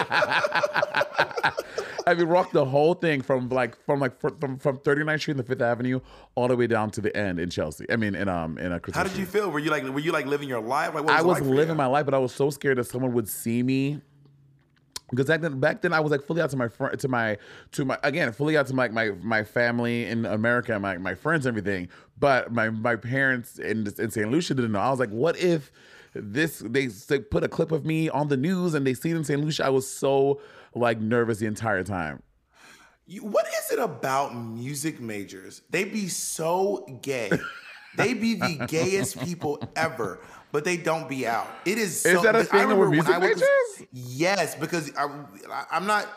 And 2.07 2.17
we 2.17 2.25
walked 2.25 2.53
the 2.53 2.65
whole 2.65 2.93
thing 2.93 3.21
from 3.21 3.49
like 3.49 3.77
from 3.85 3.99
like 3.99 4.19
fr- 4.19 4.29
from 4.39 4.57
from 4.57 4.77
39th 4.79 5.19
Street 5.19 5.31
and 5.33 5.39
the 5.39 5.43
Fifth 5.43 5.61
Avenue 5.61 5.99
all 6.35 6.47
the 6.47 6.55
way 6.55 6.67
down 6.67 6.89
to 6.91 7.01
the 7.01 7.15
end 7.15 7.39
in 7.39 7.49
Chelsea. 7.49 7.85
I 7.91 7.95
mean, 7.95 8.15
in 8.15 8.27
um 8.27 8.57
in 8.57 8.71
a. 8.71 8.79
How 8.93 9.03
did 9.03 9.15
you 9.15 9.25
feel? 9.25 9.49
Were 9.51 9.59
you 9.59 9.71
like, 9.71 9.83
were 9.83 9.99
you 9.99 10.11
like 10.11 10.25
living 10.25 10.49
your 10.49 10.61
life? 10.61 10.93
Like, 10.93 11.03
was 11.03 11.13
I 11.13 11.21
was 11.21 11.39
like 11.39 11.49
living 11.49 11.77
my 11.77 11.85
life, 11.85 12.05
but 12.05 12.13
I 12.13 12.17
was 12.17 12.33
so 12.33 12.49
scared 12.49 12.77
that 12.77 12.85
someone 12.85 13.13
would 13.13 13.27
see 13.27 13.63
me. 13.63 14.01
Because 15.09 15.27
back 15.27 15.41
then, 15.41 15.59
back 15.59 15.81
then 15.81 15.91
I 15.91 15.99
was 15.99 16.11
like 16.11 16.23
fully 16.23 16.41
out 16.41 16.49
to 16.51 16.57
my 16.57 16.69
fr- 16.69 16.87
to 16.89 17.07
my 17.07 17.37
to 17.73 17.85
my 17.85 17.97
again 18.01 18.31
fully 18.31 18.57
out 18.57 18.67
to 18.67 18.73
my 18.73 18.87
my 18.87 19.11
my 19.21 19.43
family 19.43 20.05
in 20.05 20.25
America, 20.25 20.79
my 20.79 20.97
my 20.97 21.13
friends, 21.13 21.45
and 21.45 21.55
everything. 21.57 21.89
But 22.17 22.51
my 22.51 22.69
my 22.69 22.95
parents 22.95 23.59
in 23.59 23.85
in 23.99 24.09
St. 24.09 24.31
Lucia 24.31 24.53
didn't 24.53 24.71
know. 24.71 24.79
I 24.79 24.89
was 24.89 24.99
like, 24.99 25.09
what 25.09 25.37
if 25.37 25.71
this 26.13 26.59
they, 26.59 26.87
they 26.87 27.19
put 27.19 27.43
a 27.43 27.47
clip 27.47 27.71
of 27.71 27.85
me 27.85 28.09
on 28.09 28.27
the 28.27 28.37
news 28.37 28.73
and 28.73 28.85
they 28.85 28.93
see 28.93 29.11
it 29.11 29.15
in 29.15 29.23
St. 29.23 29.39
Lucia? 29.41 29.65
I 29.65 29.69
was 29.69 29.87
so 29.89 30.41
like 30.75 30.99
nervous 30.99 31.39
the 31.39 31.45
entire 31.45 31.83
time. 31.83 32.21
What 33.19 33.47
is 33.47 33.71
it 33.71 33.79
about 33.79 34.35
music 34.35 35.01
majors? 35.01 35.61
They 35.69 35.83
be 35.83 36.07
so 36.07 36.85
gay. 37.01 37.29
they 37.97 38.13
be 38.13 38.35
the 38.35 38.65
gayest 38.69 39.19
people 39.21 39.61
ever, 39.75 40.19
but 40.51 40.63
they 40.63 40.77
don't 40.77 41.09
be 41.09 41.27
out. 41.27 41.47
It 41.65 41.77
is. 41.77 42.05
Is 42.05 42.17
so, 42.17 42.21
that 42.21 42.35
a 42.35 42.43
thing 42.43 42.67
with 42.69 42.77
when 42.77 42.91
music 42.91 43.13
I 43.13 43.17
was- 43.17 43.29
majors? 43.35 43.87
Yes, 43.91 44.55
because 44.55 44.91
I, 44.95 45.07
I'm 45.71 45.87
not 45.87 46.07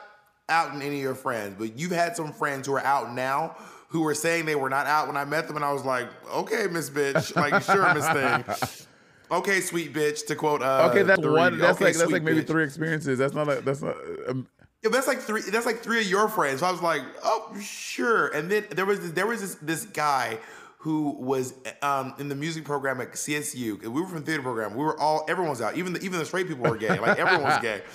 out 0.48 0.74
in 0.74 0.83
any 0.83 0.96
of 0.96 1.02
your 1.02 1.14
friends, 1.14 1.57
but 1.59 1.78
you've 1.78 1.90
had 1.92 2.16
some 2.16 2.33
friends 2.33 2.66
who 2.66 2.74
are 2.74 2.85
out 2.85 3.12
now 3.12 3.57
who 3.88 4.02
were 4.02 4.14
saying 4.14 4.44
they 4.44 4.57
were 4.57 4.68
not 4.68 4.87
out 4.87 5.07
when 5.07 5.16
I 5.16 5.24
met 5.24 5.46
them, 5.46 5.57
and 5.57 5.64
I 5.64 5.72
was 5.72 5.85
like, 5.85 6.09
"Okay, 6.28 6.66
Miss 6.70 6.90
Bitch, 6.90 7.35
like 7.37 7.62
sure, 7.62 7.94
Miss 7.94 8.09
Thing." 8.09 8.87
Okay, 9.38 9.61
sweet 9.61 9.92
bitch. 9.92 10.27
To 10.27 10.35
quote, 10.37 10.62
uh, 10.62 10.88
Okay, 10.90 11.03
that's 11.03 11.20
three. 11.20 11.31
one. 11.33 11.59
That's 11.59 11.77
Okay, 11.77 11.87
like 11.87 11.97
that's 11.97 12.11
like 12.11 12.23
maybe 12.23 12.42
bitch. 12.42 12.47
three 12.47 12.64
experiences. 12.64 13.18
That's 13.18 13.35
not. 13.35 13.49
A, 13.49 13.61
that's 13.61 13.83
not. 13.83 13.97
Um, 14.29 14.47
Yeah, 14.83 14.90
that's 14.90 15.07
like 15.07 15.20
three. 15.20 15.42
That's 15.42 15.66
like 15.66 15.81
three 15.83 16.01
of 16.01 16.07
your 16.07 16.29
friends. 16.29 16.61
So 16.61 16.66
I 16.66 16.70
was 16.70 16.83
like, 16.83 17.03
oh, 17.25 17.55
sure. 17.61 18.29
And 18.29 18.51
then 18.51 18.64
there 18.70 18.85
was 18.87 19.01
this, 19.01 19.11
there 19.12 19.27
was 19.27 19.40
this 19.40 19.55
this 19.57 19.85
guy 19.87 20.38
who 20.79 21.12
was 21.18 21.55
um, 21.81 22.12
in 22.18 22.29
the 22.29 22.35
music 22.35 22.64
program 22.66 23.01
at 23.01 23.12
CSU. 23.12 23.81
We 23.83 23.88
were 23.88 24.07
from 24.07 24.20
the 24.20 24.27
theater 24.27 24.42
program. 24.42 24.75
We 24.75 24.85
were 24.85 24.99
all 25.01 25.25
everyone 25.29 25.51
was 25.51 25.62
out. 25.62 25.77
Even 25.79 25.94
the, 25.94 26.01
even 26.03 26.18
the 26.18 26.27
straight 26.27 26.47
people 26.49 26.70
were 26.70 26.77
gay. 26.77 26.99
Like 26.99 27.18
everyone 27.18 27.44
was 27.44 27.59
gay. 27.61 27.81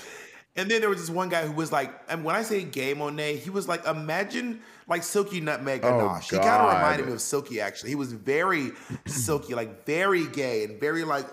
And 0.59 0.69
then 0.69 0.81
there 0.81 0.89
was 0.89 0.99
this 0.99 1.09
one 1.09 1.29
guy 1.29 1.47
who 1.47 1.53
was 1.53 1.71
like, 1.71 1.89
and 2.09 2.21
when 2.25 2.35
I 2.35 2.41
say 2.41 2.63
gay 2.63 2.93
Monet, 2.93 3.37
he 3.37 3.49
was 3.49 3.69
like, 3.69 3.85
imagine 3.87 4.59
like 4.87 5.03
Silky 5.03 5.39
Nutmeg 5.39 5.79
Oh, 5.85 5.99
Ganache. 5.99 6.31
he 6.31 6.35
kind 6.37 6.49
of 6.63 6.73
reminded 6.73 7.05
me 7.07 7.13
of 7.13 7.21
Silky 7.21 7.61
actually. 7.61 7.91
He 7.91 7.95
was 7.95 8.11
very 8.11 8.71
silky, 9.05 9.55
like 9.55 9.85
very 9.85 10.27
gay 10.27 10.65
and 10.65 10.77
very 10.77 11.05
like, 11.05 11.25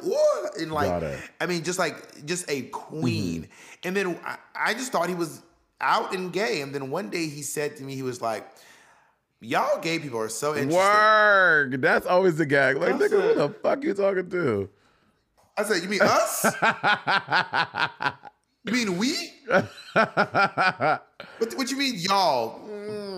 and 0.60 0.70
like, 0.70 1.18
I 1.40 1.46
mean, 1.46 1.64
just 1.64 1.78
like 1.80 2.24
just 2.24 2.48
a 2.48 2.62
queen. 2.62 3.42
Mm-hmm. 3.42 3.88
And 3.88 3.96
then 3.96 4.20
I, 4.24 4.36
I 4.54 4.74
just 4.74 4.92
thought 4.92 5.08
he 5.08 5.16
was 5.16 5.42
out 5.80 6.14
and 6.14 6.32
gay. 6.32 6.60
And 6.60 6.72
then 6.72 6.90
one 6.90 7.10
day 7.10 7.26
he 7.26 7.42
said 7.42 7.76
to 7.78 7.82
me, 7.82 7.96
he 7.96 8.02
was 8.02 8.22
like, 8.22 8.46
"Y'all 9.40 9.80
gay 9.80 9.98
people 9.98 10.20
are 10.20 10.28
so 10.28 10.50
interesting." 10.54 10.78
Word. 10.78 11.82
That's 11.82 12.06
always 12.06 12.36
the 12.36 12.46
gag. 12.46 12.76
Like, 12.76 12.94
nigga, 12.94 13.20
who 13.20 13.34
the 13.34 13.48
fuck 13.48 13.82
you 13.82 13.92
talking 13.92 14.30
to? 14.30 14.68
I 15.56 15.64
said, 15.64 15.82
"You 15.82 15.88
mean 15.88 16.00
us? 16.02 16.46
you 18.66 18.72
mean 18.72 18.98
we? 18.98 19.32
What, 21.38 21.54
what 21.54 21.70
you 21.70 21.76
mean 21.78 21.94
y'all? 21.96 22.60
Mm, 22.68 23.16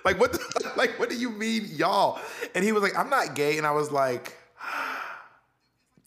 like 0.04 0.18
what? 0.18 0.32
The, 0.32 0.72
like 0.76 0.98
what 0.98 1.08
do 1.10 1.16
you 1.16 1.30
mean 1.30 1.66
y'all?" 1.72 2.18
And 2.54 2.64
he 2.64 2.72
was 2.72 2.82
like, 2.82 2.96
"I'm 2.96 3.10
not 3.10 3.34
gay," 3.34 3.58
and 3.58 3.66
I 3.66 3.70
was 3.72 3.90
like. 3.90 4.36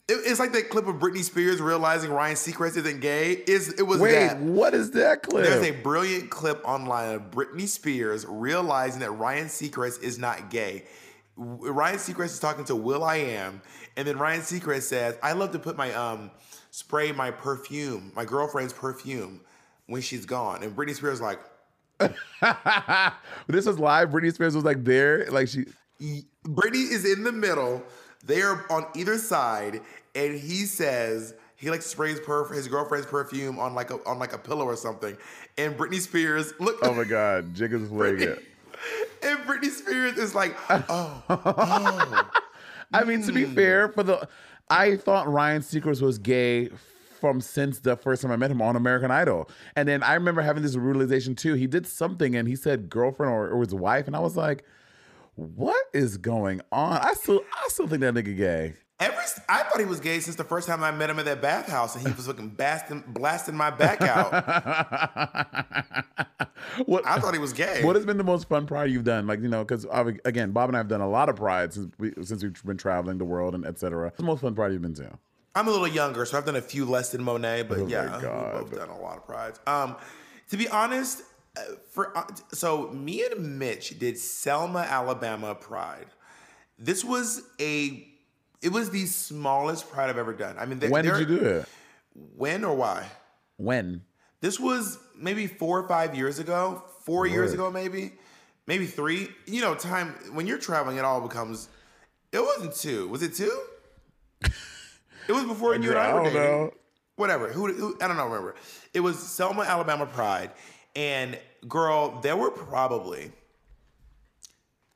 It- 0.06 0.20
It's 0.26 0.38
like 0.38 0.52
that 0.52 0.68
clip 0.68 0.86
of 0.86 0.96
Britney 0.96 1.22
Spears 1.24 1.62
realizing 1.62 2.10
Ryan 2.10 2.36
Seacrest 2.36 2.76
isn't 2.76 3.00
gay. 3.00 3.42
Is 3.46 3.72
it 3.72 3.84
was 3.84 4.00
Wait, 4.00 4.12
that. 4.12 4.38
what 4.38 4.74
is 4.74 4.90
that 4.90 5.22
clip? 5.22 5.44
There's 5.44 5.64
a 5.64 5.70
brilliant 5.70 6.28
clip 6.28 6.60
online 6.68 7.14
of 7.14 7.30
Britney 7.30 7.66
Spears 7.66 8.26
realizing 8.28 9.00
that 9.00 9.12
Ryan 9.12 9.46
Seacrest 9.46 10.02
is 10.02 10.18
not 10.18 10.50
gay. 10.50 10.84
Ryan 11.38 11.96
Seacrest 11.96 12.24
is 12.26 12.38
talking 12.38 12.66
to 12.66 12.76
Will 12.76 13.02
I 13.02 13.16
Am, 13.16 13.62
and 13.96 14.06
then 14.06 14.18
Ryan 14.18 14.42
Seacrest 14.42 14.82
says, 14.82 15.16
"I 15.22 15.32
love 15.32 15.52
to 15.52 15.58
put 15.58 15.74
my 15.78 15.90
um 15.94 16.30
spray 16.74 17.12
my 17.12 17.30
perfume, 17.30 18.10
my 18.16 18.24
girlfriend's 18.24 18.72
perfume, 18.72 19.40
when 19.86 20.02
she's 20.02 20.26
gone." 20.26 20.62
And 20.64 20.74
Britney 20.76 20.94
Spears 20.94 21.20
like, 21.20 21.38
this 23.46 23.66
was 23.66 23.78
live. 23.78 24.10
Britney 24.10 24.32
Spears 24.34 24.54
was 24.54 24.64
like 24.64 24.84
there, 24.84 25.26
like 25.30 25.48
she. 25.48 25.66
Britney 26.44 26.90
is 26.90 27.04
in 27.10 27.22
the 27.22 27.32
middle. 27.32 27.82
They're 28.24 28.70
on 28.72 28.86
either 28.96 29.18
side, 29.18 29.80
and 30.14 30.34
he 30.38 30.64
says 30.64 31.34
he 31.56 31.70
like 31.70 31.82
sprays 31.82 32.18
perf- 32.20 32.52
his 32.54 32.68
girlfriend's 32.68 33.06
perfume 33.06 33.58
on 33.58 33.74
like 33.74 33.90
a 33.90 33.98
on 34.06 34.18
like 34.18 34.32
a 34.32 34.38
pillow 34.38 34.64
or 34.64 34.76
something. 34.76 35.16
And 35.56 35.76
Britney 35.76 36.00
Spears, 36.00 36.52
look, 36.58 36.78
Oh 36.82 36.92
my 36.94 37.04
God, 37.04 37.54
Jig 37.54 37.72
is 37.72 37.88
playing 37.88 38.20
it. 38.22 38.42
and 39.22 39.38
Britney 39.40 39.70
Spears 39.70 40.18
is 40.18 40.34
like, 40.34 40.56
oh, 40.70 41.22
oh. 41.28 42.30
I 42.92 43.04
mean, 43.04 43.22
to 43.22 43.32
be 43.32 43.44
Hmm. 43.44 43.54
fair, 43.54 43.88
for 43.88 44.02
the, 44.02 44.28
I 44.68 44.96
thought 44.96 45.30
Ryan 45.30 45.62
Seacrest 45.62 46.00
was 46.00 46.18
gay 46.18 46.70
from 47.20 47.40
since 47.40 47.80
the 47.80 47.96
first 47.96 48.22
time 48.22 48.30
I 48.30 48.36
met 48.36 48.50
him 48.50 48.60
on 48.60 48.76
American 48.76 49.10
Idol. 49.10 49.48
And 49.76 49.88
then 49.88 50.02
I 50.02 50.14
remember 50.14 50.42
having 50.42 50.62
this 50.62 50.76
realization 50.76 51.34
too. 51.34 51.54
He 51.54 51.66
did 51.66 51.86
something 51.86 52.36
and 52.36 52.46
he 52.48 52.56
said 52.56 52.90
girlfriend 52.90 53.32
or, 53.32 53.48
or 53.48 53.60
his 53.60 53.74
wife, 53.74 54.06
and 54.06 54.14
I 54.14 54.20
was 54.20 54.36
like, 54.36 54.64
what 55.36 55.84
is 55.92 56.16
going 56.16 56.60
on? 56.70 56.98
I 56.98 57.14
still 57.14 57.42
I 57.64 57.68
still 57.68 57.88
think 57.88 58.02
that 58.02 58.14
nigga 58.14 58.36
gay. 58.36 58.74
Every 59.00 59.24
I 59.48 59.64
thought 59.64 59.80
he 59.80 59.86
was 59.86 59.98
gay 59.98 60.20
since 60.20 60.36
the 60.36 60.44
first 60.44 60.68
time 60.68 60.84
I 60.84 60.92
met 60.92 61.10
him 61.10 61.18
at 61.18 61.24
that 61.24 61.42
bathhouse, 61.42 61.96
and 61.96 62.06
he 62.06 62.12
was 62.12 62.28
looking 62.28 62.48
blasting, 62.48 63.02
blasting 63.08 63.56
my 63.56 63.70
back 63.70 64.02
out. 64.02 64.32
what 66.86 67.04
I 67.04 67.18
thought 67.18 67.34
he 67.34 67.40
was 67.40 67.52
gay. 67.52 67.82
What 67.82 67.96
has 67.96 68.06
been 68.06 68.18
the 68.18 68.24
most 68.24 68.48
fun 68.48 68.66
pride 68.66 68.90
you've 68.90 69.04
done? 69.04 69.26
Like 69.26 69.40
you 69.40 69.48
know, 69.48 69.64
because 69.64 69.84
again, 70.24 70.52
Bob 70.52 70.68
and 70.68 70.76
I 70.76 70.78
have 70.78 70.88
done 70.88 71.00
a 71.00 71.08
lot 71.08 71.28
of 71.28 71.36
pride 71.36 71.72
since 71.72 71.92
we 71.98 72.12
since 72.22 72.44
we've 72.44 72.64
been 72.64 72.76
traveling 72.76 73.18
the 73.18 73.24
world 73.24 73.56
and 73.56 73.66
etc. 73.66 74.12
The 74.16 74.22
most 74.22 74.42
fun 74.42 74.54
pride 74.54 74.72
you've 74.72 74.82
been 74.82 74.94
to? 74.94 75.18
I'm 75.56 75.68
a 75.68 75.70
little 75.70 75.88
younger, 75.88 76.24
so 76.24 76.38
I've 76.38 76.44
done 76.44 76.56
a 76.56 76.62
few 76.62 76.84
less 76.84 77.10
than 77.10 77.22
Monet, 77.22 77.64
but 77.64 77.78
Oh 77.78 77.86
yeah, 77.86 78.14
we've 78.14 78.70
both 78.70 78.76
done 78.76 78.90
a 78.90 79.00
lot 79.00 79.16
of 79.16 79.26
prides. 79.26 79.58
Um, 79.66 79.96
to 80.50 80.56
be 80.56 80.68
honest, 80.68 81.22
uh, 81.56 81.60
for 81.90 82.16
uh, 82.16 82.24
so 82.52 82.90
me 82.90 83.24
and 83.24 83.58
Mitch 83.58 83.98
did 83.98 84.18
Selma, 84.18 84.80
Alabama 84.80 85.54
Pride. 85.54 86.06
This 86.78 87.04
was 87.04 87.42
a, 87.60 88.06
it 88.64 88.72
was 88.72 88.90
the 88.90 89.06
smallest 89.06 89.90
pride 89.90 90.10
I've 90.10 90.18
ever 90.18 90.32
done. 90.32 90.56
I 90.58 90.66
mean, 90.66 90.78
there- 90.78 90.90
when 90.90 91.04
did 91.04 91.18
you 91.20 91.26
do 91.26 91.44
it? 91.44 91.68
When 92.36 92.64
or 92.64 92.74
why? 92.74 93.06
When? 93.56 94.02
This 94.40 94.58
was 94.58 94.98
maybe 95.16 95.46
four 95.46 95.80
or 95.80 95.88
five 95.88 96.14
years 96.14 96.38
ago, 96.38 96.82
four 97.04 97.26
years 97.26 97.52
ago, 97.52 97.70
maybe, 97.70 98.12
maybe 98.66 98.86
three. 98.86 99.28
You 99.46 99.60
know, 99.62 99.74
time 99.74 100.14
when 100.32 100.46
you're 100.46 100.58
traveling, 100.58 100.96
it 100.96 101.04
all 101.04 101.20
becomes. 101.20 101.68
It 102.32 102.40
wasn't 102.40 102.74
two. 102.74 103.08
Was 103.08 103.22
it 103.22 103.34
two? 103.34 103.52
It 105.26 105.32
was 105.32 105.44
before 105.44 105.74
you 105.74 105.88
and 105.88 105.98
I, 105.98 106.10
I 106.10 106.12
were 106.12 106.22
don't 106.24 106.32
dating. 106.34 106.42
know. 106.42 106.74
Whatever. 107.16 107.48
Who, 107.50 107.72
who? 107.72 107.96
I 108.02 108.08
don't 108.08 108.18
know. 108.18 108.24
Remember? 108.26 108.54
It 108.92 109.00
was 109.00 109.18
Selma, 109.18 109.62
Alabama 109.62 110.04
Pride, 110.04 110.50
and 110.94 111.38
girl, 111.66 112.20
there 112.20 112.36
were 112.36 112.50
probably 112.50 113.32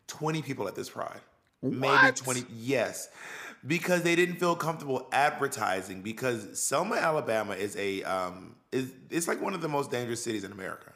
twenty 0.06 0.42
people 0.42 0.68
at 0.68 0.74
this 0.74 0.90
Pride. 0.90 1.20
What? 1.60 1.72
Maybe 1.72 2.12
twenty. 2.14 2.44
Yes, 2.54 3.08
because 3.66 4.02
they 4.02 4.16
didn't 4.16 4.36
feel 4.36 4.54
comfortable 4.56 5.08
advertising. 5.12 6.02
Because 6.02 6.60
Selma, 6.60 6.96
Alabama, 6.96 7.54
is 7.54 7.76
a 7.76 8.02
um, 8.04 8.56
is 8.72 8.92
it's 9.10 9.28
like 9.28 9.40
one 9.40 9.54
of 9.54 9.60
the 9.60 9.68
most 9.68 9.90
dangerous 9.90 10.22
cities 10.22 10.44
in 10.44 10.52
America. 10.52 10.92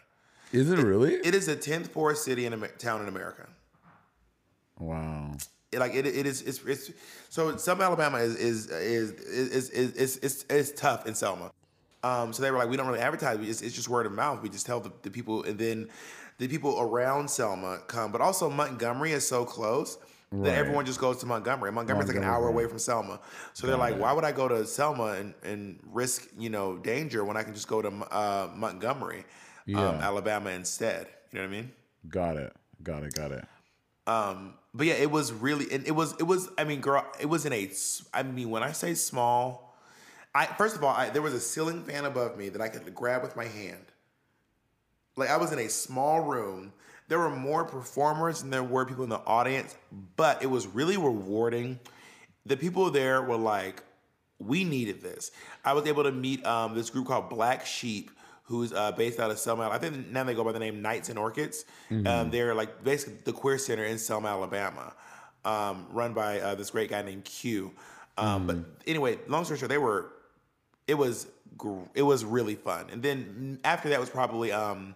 Is 0.53 0.71
it 0.71 0.79
really? 0.79 1.15
It 1.15 1.35
is 1.35 1.47
the 1.47 1.57
tenth 1.57 1.93
poorest 1.93 2.25
city 2.25 2.47
in 2.47 2.53
Amer- 2.53 2.69
town 2.69 3.01
in 3.03 3.09
America. 3.09 3.49
wow. 4.79 5.33
It, 5.73 5.79
like 5.79 5.95
it, 5.95 6.07
it 6.07 6.27
is 6.27 6.43
it's, 6.43 6.63
it's 6.67 6.91
so 7.31 7.57
Selma, 7.57 7.85
Alabama 7.85 8.19
is 8.19 8.37
is 8.37 8.67
is 8.69 9.13
is 9.13 9.71
is 9.71 9.93
is, 9.93 10.17
is, 10.19 10.45
is 10.51 10.73
tough 10.73 11.07
in 11.07 11.15
Selma. 11.15 11.51
Um, 12.05 12.33
so 12.33 12.43
they 12.43 12.51
were 12.51 12.59
like, 12.59 12.69
we 12.69 12.77
don't 12.77 12.89
really 12.89 12.99
advertise. 13.01 13.39
We 13.39 13.47
just, 13.47 13.63
it's 13.63 13.75
just 13.75 13.89
word 13.89 14.07
of 14.07 14.13
mouth. 14.13 14.43
We 14.43 14.49
just 14.49 14.67
tell 14.67 14.81
the, 14.81 14.91
the 15.03 15.11
people, 15.11 15.45
and 15.45 15.57
then 15.57 15.89
the 16.39 16.49
people 16.49 16.81
around 16.81 17.31
Selma 17.31 17.79
come. 17.87 18.11
But 18.11 18.21
also 18.21 18.51
Montgomery 18.51 19.13
is 19.13 19.27
so 19.27 19.45
close 19.45 19.99
Right. 20.33 20.45
that 20.45 20.59
everyone 20.59 20.87
just 20.87 20.99
goes 20.99 21.19
to 21.19 21.27
Montgomery. 21.27 21.71
Montgomery's 21.73 22.09
like 22.09 22.17
an 22.17 22.25
hour 22.25 22.49
away 22.49 22.67
from 22.67 22.79
Selma. 22.79 23.21
So 23.53 23.67
they're 23.67 23.77
like, 23.77 23.99
why 23.99 24.13
would 24.15 24.25
I 24.25 24.33
go 24.33 24.49
to 24.49 24.67
Selma 24.67 25.13
and, 25.13 25.35
and 25.43 25.79
risk 25.93 26.27
you 26.39 26.49
know 26.49 26.79
danger 26.79 27.23
when 27.23 27.37
I 27.37 27.43
can 27.43 27.53
just 27.53 27.69
go 27.69 27.83
to 27.83 27.89
uh, 27.89 28.51
Montgomery, 28.55 29.25
um, 29.75 29.97
Alabama 29.97 30.51
instead? 30.51 31.07
You 31.33 31.39
know 31.39 31.47
what 31.47 31.55
I 31.55 31.57
mean? 31.61 31.73
Got 32.09 32.37
it. 32.37 32.53
Got 32.83 33.03
it. 33.05 33.13
Got 33.15 33.33
it. 33.33 33.45
Um, 34.07 34.55
but 34.75 34.87
yeah, 34.87 34.95
it 34.95 35.11
was 35.11 35.33
really, 35.33 35.71
and 35.71 35.87
it 35.87 35.93
was, 35.93 36.15
it 36.19 36.25
was. 36.25 36.49
I 36.57 36.65
mean, 36.65 36.81
girl, 36.81 37.05
it 37.21 37.27
was 37.27 37.45
in 37.45 37.53
a. 37.53 37.71
I 38.15 38.23
mean, 38.23 38.49
when 38.51 38.63
I 38.63 38.73
say 38.73 38.95
small, 38.95 39.77
I 40.35 40.47
first 40.47 40.77
of 40.77 40.83
all, 40.83 40.95
I, 40.95 41.11
there 41.11 41.23
was 41.23 41.35
a 41.35 41.41
ceiling 41.41 41.83
fan 41.85 42.07
above 42.07 42.39
me 42.39 42.49
that 42.49 42.63
I 42.63 42.69
could 42.69 42.95
grab 42.95 43.23
with 43.23 43.37
my 43.37 43.47
hand. 43.47 43.85
Like 45.15 45.29
I 45.29 45.37
was 45.37 45.53
in 45.53 45.59
a 45.59 45.69
small 45.69 46.21
room. 46.21 46.73
There 47.13 47.19
were 47.19 47.29
more 47.29 47.67
performers 47.67 48.41
than 48.41 48.49
there 48.49 48.63
were 48.63 48.87
people 48.87 49.05
in 49.05 49.11
the 49.11 49.21
audience, 49.27 49.77
but 50.17 50.43
it 50.43 50.47
was 50.47 50.67
really 50.67 50.97
rewarding. 50.97 51.79
The 52.47 52.57
people 52.57 52.91
there 52.91 53.21
were 53.21 53.37
like, 53.37 53.83
we 54.39 54.65
needed 54.65 55.03
this. 55.03 55.31
I 55.63 55.75
was 55.75 55.87
able 55.87 56.05
to 56.05 56.11
meet 56.11 56.43
um, 56.47 56.75
this 56.75 56.89
group 56.89 57.07
called 57.09 57.29
Black 57.29 57.67
Sheep, 57.67 58.13
who's 58.45 58.73
uh, 58.73 58.93
based 58.93 59.21
out 59.21 59.31
of 59.31 59.39
Selma. 59.39 59.69
I 59.69 59.77
think 59.77 60.09
now 60.09 60.25
they 60.25 60.33
go 60.33 60.43
by 60.43 60.53
the 60.53 60.59
name 60.59 60.81
Knights 60.81 61.11
and 61.11 61.19
Orchids. 61.19 61.67
Um, 61.91 62.31
they're 62.31 62.55
like 62.55 62.83
basically 62.83 63.19
the 63.25 63.35
queer 63.35 63.59
center 63.59 63.85
in 63.85 63.99
Selma, 63.99 64.29
Alabama, 64.29 64.95
um, 65.45 65.89
run 65.91 66.15
by 66.15 66.41
uh, 66.41 66.55
this 66.55 66.71
great 66.71 66.89
guy 66.89 67.03
named 67.03 67.27
Q. 67.27 67.73
Um, 68.17 68.47
But 68.47 68.57
anyway, 68.87 69.19
long 69.29 69.45
story 69.45 69.59
short, 69.59 69.69
they 69.69 69.77
were. 69.77 70.13
It 70.89 70.95
was 70.95 71.27
gr- 71.59 71.91
it 71.95 72.03
was 72.05 72.25
really 72.25 72.55
fun, 72.55 72.87
and 72.91 73.03
then 73.03 73.59
after 73.65 73.91
that 73.91 74.01
was 74.01 74.09
probably 74.09 74.51
um, 74.51 74.95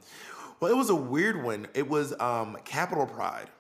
well, 0.61 0.71
it 0.71 0.77
was 0.77 0.91
a 0.91 0.95
weird 0.95 1.43
one. 1.43 1.69
It 1.75 1.89
was 1.89 2.19
um, 2.21 2.57
Capital 2.65 3.07
Pride. 3.07 3.51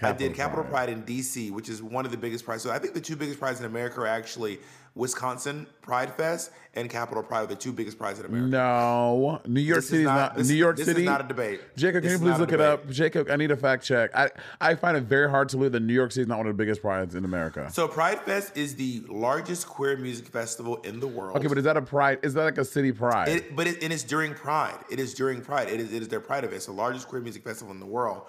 I 0.00 0.12
did 0.12 0.34
Capital 0.34 0.34
Capital 0.34 0.64
Pride. 0.64 0.70
Pride 0.70 0.88
in 0.90 1.02
DC, 1.02 1.50
which 1.50 1.68
is 1.68 1.82
one 1.82 2.04
of 2.04 2.10
the 2.10 2.16
biggest 2.16 2.44
prides. 2.44 2.62
So 2.62 2.70
I 2.70 2.78
think 2.78 2.94
the 2.94 3.00
two 3.00 3.16
biggest 3.16 3.40
prides 3.40 3.60
in 3.60 3.66
America 3.66 4.00
are 4.00 4.06
actually 4.06 4.60
Wisconsin 4.98 5.66
Pride 5.80 6.12
Fest 6.14 6.50
and 6.74 6.90
Capital 6.90 7.22
Pride 7.22 7.44
are 7.44 7.46
the 7.46 7.54
two 7.54 7.72
biggest 7.72 7.96
prides 7.98 8.18
in 8.18 8.26
America. 8.26 8.48
No, 8.48 9.40
New 9.46 9.60
York 9.60 9.82
City 9.82 10.02
is 10.02 10.06
not- 10.06 10.36
this- 10.36 10.48
New 10.48 10.54
York 10.56 10.76
this 10.76 10.86
City 10.86 11.02
is 11.02 11.06
not 11.06 11.24
a 11.24 11.28
debate. 11.28 11.60
Jacob, 11.76 12.02
can 12.02 12.10
This 12.10 12.20
you 12.20 12.26
please 12.26 12.38
look 12.38 12.50
it 12.52 12.60
up? 12.60 12.90
Jacob, 12.90 13.30
I 13.30 13.36
need 13.36 13.52
a 13.52 13.56
fact 13.56 13.84
check. 13.84 14.10
I 14.14 14.30
I 14.60 14.74
find 14.74 14.96
it 14.96 15.04
very 15.04 15.30
hard 15.30 15.48
to 15.50 15.56
believe 15.56 15.72
that 15.72 15.80
New 15.80 15.94
York 15.94 16.10
City 16.10 16.22
is 16.22 16.28
not 16.28 16.38
one 16.38 16.48
of 16.48 16.56
the 16.56 16.60
biggest 16.60 16.82
prides 16.82 17.14
in 17.14 17.24
America. 17.24 17.70
So 17.72 17.86
Pride 17.86 18.20
Fest 18.22 18.56
is 18.56 18.74
the 18.74 19.02
largest 19.08 19.68
queer 19.68 19.96
music 19.96 20.26
festival 20.26 20.76
in 20.82 20.98
the 20.98 21.06
world. 21.08 21.36
Okay, 21.36 21.46
but 21.46 21.58
is 21.58 21.64
that 21.64 21.76
a 21.76 21.82
pride? 21.82 22.18
Is 22.22 22.34
that 22.34 22.42
like 22.42 22.58
a 22.58 22.64
city 22.64 22.90
pride? 22.90 23.28
It, 23.28 23.54
but 23.56 23.68
it, 23.68 23.82
and 23.82 23.92
it's 23.92 24.02
during 24.02 24.34
Pride. 24.34 24.78
It 24.90 24.98
is 24.98 25.14
during 25.14 25.40
Pride. 25.42 25.68
It 25.68 25.78
is, 25.80 25.92
it 25.92 26.02
is 26.02 26.08
their 26.08 26.20
Pride 26.20 26.42
event. 26.42 26.56
It's 26.56 26.66
the 26.66 26.72
largest 26.72 27.08
queer 27.08 27.22
music 27.22 27.44
festival 27.44 27.72
in 27.72 27.78
the 27.78 27.86
world. 27.86 28.22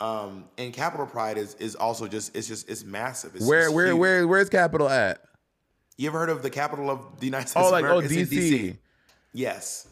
Um, 0.00 0.44
and 0.58 0.72
Capital 0.72 1.06
Pride 1.06 1.38
is 1.38 1.54
is 1.56 1.74
also 1.74 2.06
just 2.08 2.34
it's 2.34 2.48
just 2.48 2.68
it's 2.70 2.84
massive. 2.84 3.34
It's, 3.36 3.46
where 3.46 3.70
where 3.70 3.88
huge. 3.88 3.98
where 3.98 4.28
where's 4.28 4.48
Capital 4.48 4.88
at? 4.88 5.20
You 5.96 6.08
ever 6.08 6.18
heard 6.18 6.30
of 6.30 6.42
the 6.42 6.50
capital 6.50 6.90
of 6.90 7.20
the 7.20 7.26
United 7.26 7.48
States? 7.48 7.64
Oh, 7.64 7.68
of 7.68 7.72
like 7.72 7.84
oh 7.84 7.98
America? 7.98 8.20
It's 8.20 8.32
in 8.32 8.38
DC. 8.38 8.76
Yes. 9.32 9.88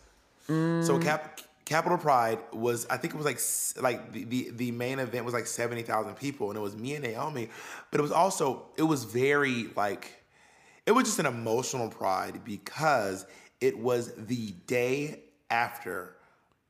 Mm. 0.49 0.85
So 0.85 0.99
Cap 0.99 1.41
Capital 1.65 1.97
Pride 1.97 2.39
was 2.53 2.87
I 2.91 2.97
think 2.99 3.15
it 3.15 3.17
was 3.17 3.27
like 3.27 3.41
like 3.83 4.13
the, 4.13 4.25
the 4.25 4.51
the 4.51 4.71
main 4.73 4.99
event 4.99 5.25
was 5.25 5.33
like 5.33 5.47
seventy 5.47 5.83
thousand 5.83 6.15
people 6.17 6.51
and 6.51 6.59
it 6.59 6.63
was 6.63 6.77
me 6.77 6.95
and 6.95 7.05
Naomi, 7.05 7.49
but 7.91 8.01
it 8.01 8.03
was 8.03 8.13
also 8.13 8.67
it 8.77 8.83
was 8.83 9.05
very 9.05 9.69
like 9.77 10.13
it 10.87 10.93
was 10.93 11.05
just 11.05 11.19
an 11.19 11.27
emotional 11.27 11.89
pride 11.89 12.45
because 12.45 13.25
it 13.61 13.79
was 13.79 14.13
the 14.15 14.53
day 14.67 15.21
after 15.51 16.15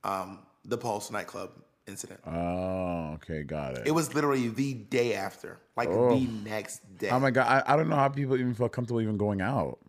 um, 0.05 0.39
the 0.63 0.77
Pulse 0.77 1.11
nightclub 1.11 1.51
incident. 1.87 2.19
Oh, 2.25 3.13
okay, 3.15 3.43
got 3.43 3.77
it. 3.77 3.87
It 3.87 3.91
was 3.91 4.13
literally 4.13 4.47
the 4.49 4.73
day 4.73 5.13
after, 5.15 5.59
like 5.75 5.89
the 5.89 6.27
next 6.43 6.81
day. 6.97 7.09
oh 7.09 7.19
my 7.19 7.31
god, 7.31 7.47
I, 7.47 7.73
I 7.73 7.77
don't 7.77 7.89
know 7.89 7.95
how 7.95 8.09
people 8.09 8.35
even 8.35 8.53
felt 8.53 8.71
comfortable 8.71 9.01
even 9.01 9.17
going 9.17 9.41
out. 9.41 9.79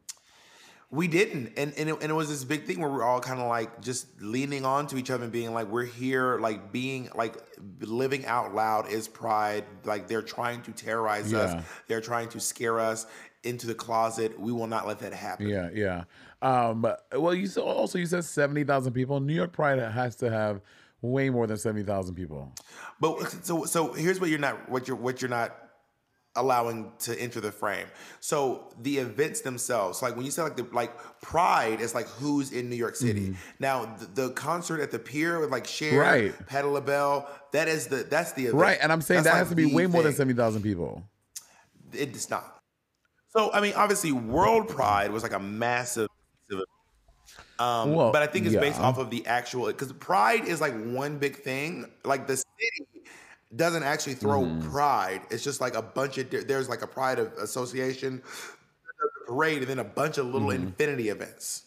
We 0.89 1.09
didn't, 1.09 1.53
and 1.57 1.75
and 1.77 1.91
it, 1.91 1.99
and 2.01 2.11
it 2.11 2.15
was 2.15 2.29
this 2.29 2.45
big 2.45 2.65
thing 2.65 2.81
where 2.81 2.89
we're 2.89 3.03
all 3.03 3.21
kind 3.21 3.41
of 3.41 3.49
like 3.49 3.81
just 3.83 4.07
leaning 4.23 4.65
on 4.65 4.87
to 4.89 4.97
each 4.97 5.11
other 5.11 5.25
and 5.25 5.33
being 5.33 5.53
like, 5.53 5.67
we're 5.67 5.85
here, 5.85 6.39
like 6.39 6.71
being 6.71 7.11
like 7.15 7.37
living 7.81 8.25
out 8.25 8.55
loud 8.55 8.89
is 8.89 9.09
pride. 9.09 9.65
Like 9.85 10.07
they're 10.07 10.23
trying 10.23 10.63
to 10.63 10.73
terrorize 10.73 11.33
Yeah. 11.33 11.39
us, 11.39 11.65
they're 11.89 12.01
trying 12.01 12.29
to 12.31 12.41
scare 12.41 12.79
us 12.79 13.07
into 13.43 13.67
the 13.67 13.75
closet. 13.75 14.39
We 14.39 14.53
will 14.53 14.69
not 14.69 14.87
let 14.87 15.01
that 15.01 15.13
happen. 15.13 15.49
Yeah, 15.49 15.71
yeah. 15.75 16.05
Um, 16.41 16.87
well, 17.13 17.35
you 17.35 17.49
also 17.61 17.99
you 17.99 18.07
said 18.07 18.25
seventy 18.25 18.63
thousand 18.63 18.93
people. 18.93 19.19
New 19.19 19.35
York 19.35 19.53
Pride 19.53 19.81
has 19.81 20.15
to 20.17 20.31
have 20.31 20.61
way 21.03 21.31
more 21.31 21.47
than 21.47 21.57
seventy 21.57 21.85
thousand 21.85 22.15
people. 22.15 22.53
But 23.01 23.45
so 23.45 23.65
so 23.65 23.93
here's 23.93 24.21
what 24.21 24.31
you're 24.31 24.39
not 24.39 24.69
what 24.71 24.89
you're 24.89 24.97
what 24.97 25.21
you're 25.23 25.31
not 25.31 25.57
allowing 26.39 26.93
to 26.99 27.19
enter 27.19 27.41
the 27.41 27.51
frame. 27.51 27.87
So 28.21 28.71
the 28.83 28.99
events 28.99 29.41
themselves, 29.41 30.03
like 30.03 30.17
when 30.17 30.27
you 30.27 30.31
say 30.31 30.43
like 30.43 30.57
the 30.57 30.67
like 30.73 30.93
Pride 31.23 31.81
is 31.81 31.95
like 31.95 32.07
who's 32.09 32.53
in 32.53 32.69
New 32.69 32.77
York 32.77 32.95
City. 32.95 33.35
Now 33.59 33.97
the, 33.97 34.23
the 34.23 34.31
concert 34.33 34.81
at 34.81 34.91
the 34.91 34.99
pier 34.99 35.41
with 35.41 35.51
like 35.51 35.67
Cher, 35.67 35.93
Mm-hmm. 35.93 35.99
Right. 35.99 36.47
Patti 36.47 36.69
LaBelle, 36.69 37.27
that 37.53 37.69
is 37.69 37.87
the 37.87 37.97
that's 38.05 38.33
the 38.33 38.43
event. 38.47 38.61
Right, 38.61 38.79
and 38.83 38.93
I'm 38.93 39.01
saying 39.01 39.23
That's 39.23 39.33
that 39.35 39.41
like 39.41 39.49
has 39.49 39.49
to 39.51 39.57
be 39.57 39.75
way 39.75 39.87
more 39.87 40.03
than 40.03 40.13
thing. 40.13 40.19
seventy 40.19 40.37
thousand 40.37 40.63
people. 40.63 41.03
It 41.93 42.13
does 42.13 42.29
not. 42.29 42.53
So 43.31 43.51
I 43.53 43.61
mean, 43.61 43.73
obviously, 43.75 44.13
World 44.13 44.69
Pride 44.69 45.11
was 45.13 45.23
like 45.23 45.33
a 45.33 45.39
massive. 45.41 46.06
Um, 47.59 47.95
Well, 47.95 48.13
but 48.13 48.23
I 48.23 48.27
think 48.27 48.47
it's 48.47 48.55
based 48.55 48.81
off 48.81 48.99
of 48.99 49.11
the 49.11 49.27
actual 49.27 49.67
because 49.67 49.93
Pride 49.95 50.45
is 50.47 50.61
like 50.61 50.75
one 50.85 51.19
big 51.19 51.37
thing. 51.37 51.91
Like 52.05 52.27
the 52.27 52.37
city 52.37 52.87
doesn't 53.55 53.83
actually 53.83 54.15
throw 54.15 54.43
Mm-hmm. 54.43 54.71
Pride. 54.71 55.23
It's 55.31 55.43
just 55.45 55.61
like 55.61 55.75
a 55.75 55.83
bunch 55.83 56.19
of 56.19 56.31
there's 56.31 56.69
like 56.69 56.83
a 56.83 56.87
Pride 56.87 57.19
of 57.19 57.33
association 57.35 58.23
parade 59.27 59.59
and 59.59 59.67
then 59.67 59.79
a 59.79 59.85
bunch 59.85 60.19
of 60.19 60.27
little 60.27 60.49
Mm-hmm. 60.49 60.65
infinity 60.69 61.09
events. 61.09 61.63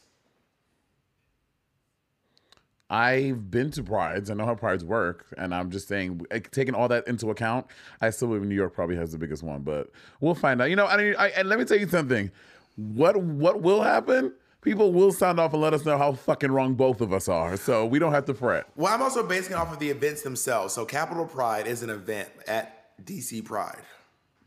I've 2.92 3.52
been 3.52 3.70
to 3.72 3.84
prides. 3.84 4.32
I 4.32 4.34
know 4.34 4.46
how 4.46 4.56
prides 4.56 4.84
work, 4.84 5.28
and 5.38 5.54
I'm 5.54 5.70
just 5.70 5.88
saying, 5.88 6.26
taking 6.52 6.74
all 6.74 6.88
that 6.88 7.08
into 7.08 7.30
account, 7.30 7.68
I 8.02 8.10
still 8.10 8.30
believe 8.30 8.44
New 8.44 8.56
York 8.56 8.74
probably 8.74 8.96
has 8.96 9.12
the 9.12 9.20
biggest 9.20 9.44
one, 9.44 9.62
but 9.62 9.92
we'll 10.22 10.34
find 10.34 10.60
out. 10.60 10.72
You 10.72 10.76
know, 10.76 10.88
I 10.88 10.98
mean, 10.98 11.16
I, 11.20 11.28
and 11.30 11.48
let 11.48 11.60
me 11.60 11.66
tell 11.66 11.78
you 11.78 11.88
something. 11.88 12.32
What 12.78 13.16
what 13.18 13.62
will 13.62 13.84
happen? 13.84 14.34
People 14.62 14.92
will 14.92 15.12
sound 15.12 15.40
off 15.40 15.54
and 15.54 15.62
let 15.62 15.74
us 15.74 15.86
know 15.86 15.98
how 15.98 16.14
fucking 16.14 16.52
wrong 16.52 16.74
both 16.74 17.02
of 17.02 17.14
us 17.14 17.28
are. 17.28 17.58
So 17.58 17.86
we 17.86 18.00
don't 18.00 18.14
have 18.14 18.26
to 18.26 18.34
fret. 18.34 18.68
Well, 18.76 18.94
I'm 18.94 19.02
also 19.02 19.26
basing 19.26 19.54
it 19.54 19.56
off 19.56 19.72
of 19.72 19.80
the 19.80 19.90
events 19.90 20.22
themselves. 20.22 20.74
So 20.74 20.86
Capital 20.86 21.26
Pride 21.26 21.68
is 21.68 21.84
an 21.84 21.90
event 21.90 22.30
at 22.48 22.96
DC 23.06 23.46
Pride. 23.46 23.84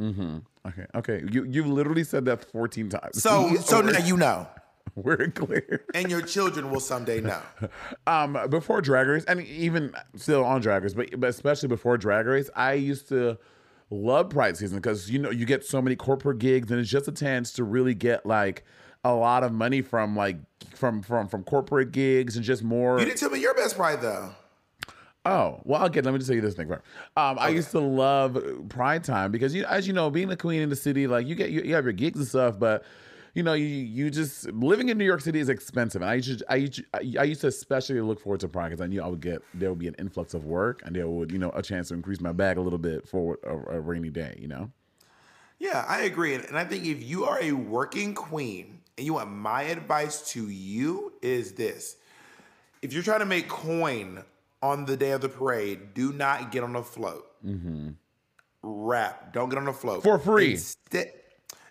Mm-hmm. 0.01 0.39
Okay, 0.67 0.87
okay. 0.95 1.23
You 1.31 1.45
you've 1.45 1.67
literally 1.67 2.05
said 2.05 2.25
that 2.27 2.45
14 2.51 2.89
times. 2.89 3.23
So 3.23 3.55
so 3.61 3.81
now 3.81 3.99
you 3.99 4.17
know. 4.17 4.47
we're 4.95 5.29
clear. 5.29 5.85
And 5.95 6.11
your 6.11 6.21
children 6.21 6.71
will 6.71 6.81
someday 6.81 7.21
know. 7.21 7.41
Um, 8.07 8.37
before 8.51 8.81
Drag 8.81 9.07
Race, 9.07 9.25
and 9.25 9.41
even 9.47 9.95
still 10.17 10.45
on 10.45 10.61
Drag 10.61 10.83
Race, 10.83 10.93
but, 10.93 11.19
but 11.19 11.31
especially 11.31 11.69
before 11.69 11.97
Drag 11.97 12.27
Race, 12.27 12.51
I 12.55 12.75
used 12.75 13.09
to 13.09 13.39
love 13.91 14.31
Pride 14.31 14.57
season 14.57 14.79
because 14.79 15.11
you 15.11 15.19
know 15.19 15.31
you 15.31 15.47
get 15.47 15.65
so 15.65 15.81
many 15.81 15.97
corporate 15.97 16.41
gigs, 16.41 16.71
and 16.71 16.81
it's 16.81 16.91
just 16.91 17.09
a 17.09 17.13
chance 17.13 17.53
to 17.53 17.65
really 17.65 17.95
get 17.95 18.27
like 18.27 18.65
a 19.05 19.15
lot 19.15 19.43
of 19.43 19.53
money 19.53 19.83
from 19.83 20.17
like 20.17 20.37
from 20.75 21.03
from 21.03 21.29
from 21.29 21.43
corporate 21.45 21.93
gigs 21.93 22.37
and 22.37 22.45
just 22.45 22.63
more. 22.63 22.99
You 22.99 23.07
didn't 23.07 23.19
tell 23.19 23.31
me 23.31 23.41
your 23.41 23.55
best 23.55 23.77
pride 23.77 24.01
though. 24.01 24.31
Oh, 25.25 25.61
well, 25.65 25.85
again, 25.85 26.03
let 26.03 26.13
me 26.13 26.19
just 26.19 26.29
tell 26.29 26.35
you 26.35 26.43
this 26.43 26.55
thing 26.55 26.67
first. 26.67 26.83
Um, 27.17 27.39
I 27.39 27.49
used 27.49 27.71
to 27.71 27.79
love 27.79 28.37
Pride 28.69 29.05
Time 29.05 29.31
because, 29.31 29.55
you, 29.55 29.65
as 29.67 29.87
you 29.87 29.93
know, 29.93 30.11
being 30.11 30.29
a 30.33 30.37
queen 30.37 30.63
in 30.63 30.69
the 30.69 30.75
city, 30.75 31.07
like 31.07 31.29
you 31.29 31.37
get 31.37 31.51
you, 31.51 31.63
you 31.63 31.75
have 31.75 31.85
your 31.85 31.93
gigs 31.93 32.19
and 32.19 32.27
stuff, 32.27 32.59
but 32.59 32.83
you 33.35 33.45
know, 33.45 33.53
you 33.53 33.65
you 33.65 34.11
just 34.11 34.51
living 34.51 34.89
in 34.89 34.99
New 34.99 35.05
York 35.05 35.21
City 35.21 35.39
is 35.39 35.49
expensive, 35.49 36.03
and 36.03 36.11
I 36.11 36.15
used 36.15 36.41
to, 36.41 36.45
I 36.49 36.57
used 36.57 36.75
to, 36.75 37.19
I 37.21 37.23
used 37.23 37.41
to 37.43 37.47
especially 37.47 38.01
look 38.01 38.21
forward 38.21 38.41
to 38.41 38.49
Pride 38.49 38.71
because 38.71 38.81
I 38.81 38.89
knew 38.89 39.01
I 39.01 39.07
would 39.07 39.21
get 39.21 39.43
there 39.55 39.71
would 39.71 39.79
be 39.79 39.87
an 39.87 39.95
influx 39.99 40.35
of 40.35 40.45
work, 40.45 40.83
and 40.85 40.97
there 40.97 41.09
would 41.09 41.31
you 41.31 41.39
know 41.39 41.51
a 41.55 41.63
chance 41.63 41.89
to 41.89 41.95
increase 41.95 42.21
my 42.21 42.33
bag 42.33 42.57
a 42.57 42.61
little 42.61 42.79
bit 42.79 43.09
for 43.09 43.39
a, 43.45 43.77
a 43.77 43.81
rainy 43.81 44.11
day, 44.11 44.37
you 44.41 44.49
know. 44.49 44.73
Yeah, 45.61 45.85
I 45.89 46.03
agree. 46.03 46.35
And 46.35 46.59
I 46.59 46.65
think 46.65 46.85
if 46.85 47.05
you 47.05 47.25
are 47.25 47.41
a 47.41 47.53
working 47.53 48.15
queen 48.15 48.81
and 48.97 49.07
you 49.07 49.15
want 49.15 49.31
my 49.31 49.63
advice 49.63 50.31
to 50.33 50.49
you 50.49 51.13
is 51.23 51.53
this. 51.53 51.97
If 52.83 52.93
you're 52.93 53.03
trying 53.03 53.21
to 53.21 53.27
make 53.27 53.49
coin 53.49 54.25
on 54.63 54.85
the 54.85 54.97
day 54.97 55.13
of 55.13 55.21
the 55.21 55.29
parade, 55.29 55.95
do 55.95 56.13
not 56.13 56.51
get 56.53 56.65
on 56.65 56.77
a 56.77 56.83
float. 56.83 57.27
Mm-hmm. 57.45 57.91
Rap. 58.63 59.33
Don't 59.33 59.49
get 59.49 59.59
on 59.59 59.69
a 59.69 59.73
float. 59.73 60.03
For 60.03 60.19
free. 60.19 60.53
Instead- 60.53 61.13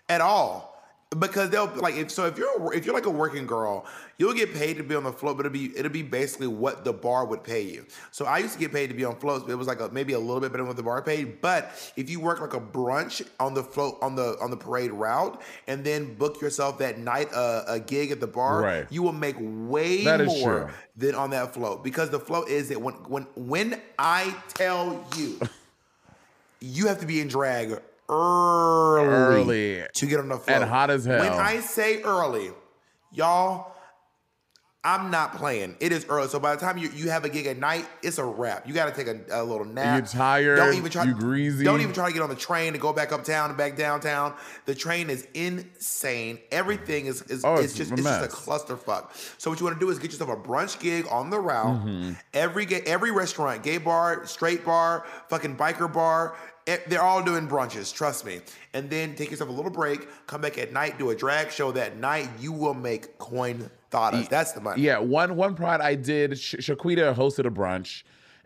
at 0.08 0.20
all. 0.20 0.71
Because 1.18 1.50
they'll 1.50 1.66
like 1.76 1.94
if 1.96 2.10
so 2.10 2.24
if 2.26 2.38
you're 2.38 2.72
if 2.72 2.86
you're 2.86 2.94
like 2.94 3.04
a 3.04 3.10
working 3.10 3.46
girl, 3.46 3.84
you'll 4.16 4.32
get 4.32 4.54
paid 4.54 4.78
to 4.78 4.82
be 4.82 4.94
on 4.94 5.04
the 5.04 5.12
float, 5.12 5.36
but 5.36 5.44
it'll 5.44 5.52
be 5.52 5.76
it'll 5.76 5.92
be 5.92 6.02
basically 6.02 6.46
what 6.46 6.84
the 6.84 6.92
bar 6.92 7.26
would 7.26 7.44
pay 7.44 7.60
you. 7.60 7.84
So 8.12 8.24
I 8.24 8.38
used 8.38 8.54
to 8.54 8.58
get 8.58 8.72
paid 8.72 8.86
to 8.86 8.94
be 8.94 9.04
on 9.04 9.16
floats, 9.16 9.44
but 9.44 9.52
it 9.52 9.56
was 9.56 9.66
like 9.66 9.80
a, 9.80 9.90
maybe 9.90 10.14
a 10.14 10.18
little 10.18 10.40
bit 10.40 10.52
better 10.52 10.62
than 10.62 10.68
what 10.68 10.76
the 10.78 10.82
bar 10.82 11.02
paid. 11.02 11.42
But 11.42 11.92
if 11.96 12.08
you 12.08 12.18
work 12.18 12.40
like 12.40 12.54
a 12.54 12.60
brunch 12.60 13.26
on 13.38 13.52
the 13.52 13.62
float 13.62 13.98
on 14.00 14.14
the 14.16 14.38
on 14.40 14.50
the 14.50 14.56
parade 14.56 14.90
route, 14.92 15.42
and 15.66 15.84
then 15.84 16.14
book 16.14 16.40
yourself 16.40 16.78
that 16.78 16.98
night 16.98 17.28
uh, 17.34 17.64
a 17.68 17.78
gig 17.78 18.10
at 18.10 18.20
the 18.20 18.26
bar, 18.26 18.62
Right. 18.62 18.86
you 18.90 19.02
will 19.02 19.12
make 19.12 19.36
way 19.38 20.04
more 20.04 20.60
true. 20.66 20.68
than 20.96 21.14
on 21.14 21.28
that 21.30 21.52
float 21.52 21.84
because 21.84 22.08
the 22.08 22.20
float 22.20 22.48
is 22.48 22.70
that 22.70 22.80
when 22.80 22.94
when 23.04 23.26
when 23.36 23.82
I 23.98 24.34
tell 24.54 25.04
you, 25.18 25.38
you 26.60 26.86
have 26.86 27.00
to 27.00 27.06
be 27.06 27.20
in 27.20 27.28
drag 27.28 27.80
early, 28.08 29.76
Early. 29.78 29.86
to 29.94 30.06
get 30.06 30.20
on 30.20 30.28
the 30.28 30.36
float 30.38 30.56
And 30.62 30.64
hot 30.68 30.90
as 30.90 31.04
hell. 31.04 31.20
When 31.20 31.32
I 31.32 31.60
say 31.60 32.02
early, 32.02 32.50
y'all. 33.12 33.68
I'm 34.84 35.12
not 35.12 35.36
playing. 35.36 35.76
It 35.78 35.92
is 35.92 36.06
early, 36.08 36.26
so 36.26 36.40
by 36.40 36.56
the 36.56 36.60
time 36.60 36.76
you, 36.76 36.90
you 36.90 37.08
have 37.08 37.24
a 37.24 37.28
gig 37.28 37.46
at 37.46 37.56
night, 37.56 37.86
it's 38.02 38.18
a 38.18 38.24
wrap. 38.24 38.66
You 38.66 38.74
got 38.74 38.92
to 38.92 39.04
take 39.04 39.06
a, 39.06 39.20
a 39.30 39.44
little 39.44 39.64
nap. 39.64 39.96
You're 39.96 40.06
tired, 40.08 40.56
Don't 40.56 40.74
even 40.74 40.90
try. 40.90 41.04
you 41.04 41.14
greasy. 41.14 41.64
Don't 41.64 41.80
even 41.80 41.92
try 41.94 42.08
to 42.08 42.12
get 42.12 42.20
on 42.20 42.28
the 42.28 42.34
train 42.34 42.72
to 42.72 42.80
go 42.80 42.92
back 42.92 43.12
uptown 43.12 43.50
and 43.50 43.56
back 43.56 43.76
downtown. 43.76 44.34
The 44.66 44.74
train 44.74 45.08
is 45.08 45.28
insane. 45.34 46.40
Everything 46.50 47.06
is 47.06 47.22
is 47.22 47.44
Oh, 47.44 47.54
it's, 47.54 47.66
it's 47.66 47.74
just 47.76 47.90
a 47.92 47.94
it's 47.94 48.02
just 48.02 48.24
a 48.24 48.28
clusterfuck. 48.50 49.10
So 49.38 49.50
what 49.50 49.60
you 49.60 49.66
want 49.66 49.78
to 49.78 49.86
do 49.86 49.88
is 49.88 50.00
get 50.00 50.10
yourself 50.10 50.30
a 50.30 50.36
brunch 50.36 50.80
gig 50.80 51.06
on 51.12 51.30
the 51.30 51.38
route. 51.38 51.86
Mm-hmm. 51.86 52.12
Every 52.34 52.66
every 52.66 53.12
restaurant, 53.12 53.62
gay 53.62 53.78
bar, 53.78 54.26
straight 54.26 54.64
bar, 54.64 55.06
fucking 55.28 55.56
biker 55.56 55.92
bar, 55.92 56.34
they're 56.66 57.02
all 57.02 57.22
doing 57.22 57.48
brunches. 57.48 57.94
Trust 57.94 58.24
me. 58.24 58.40
And 58.74 58.88
then 58.88 59.14
take 59.14 59.30
yourself 59.30 59.50
a 59.50 59.52
little 59.52 59.70
break. 59.70 60.08
Come 60.26 60.40
back 60.40 60.58
at 60.58 60.72
night, 60.72 60.98
do 60.98 61.10
a 61.10 61.14
drag 61.14 61.50
show 61.50 61.72
that 61.72 61.96
night. 61.98 62.28
You 62.38 62.52
will 62.52 62.74
make 62.74 63.18
coin 63.18 63.70
thoughts. 63.90 64.28
That's 64.28 64.52
the 64.52 64.60
money. 64.60 64.82
Yeah, 64.82 64.98
one 64.98 65.36
one 65.36 65.54
prod 65.54 65.80
I 65.80 65.94
did. 65.94 66.38
Sh- 66.38 66.56
Shaquita 66.56 67.14
hosted 67.14 67.46
a 67.46 67.50
brunch, 67.50 68.02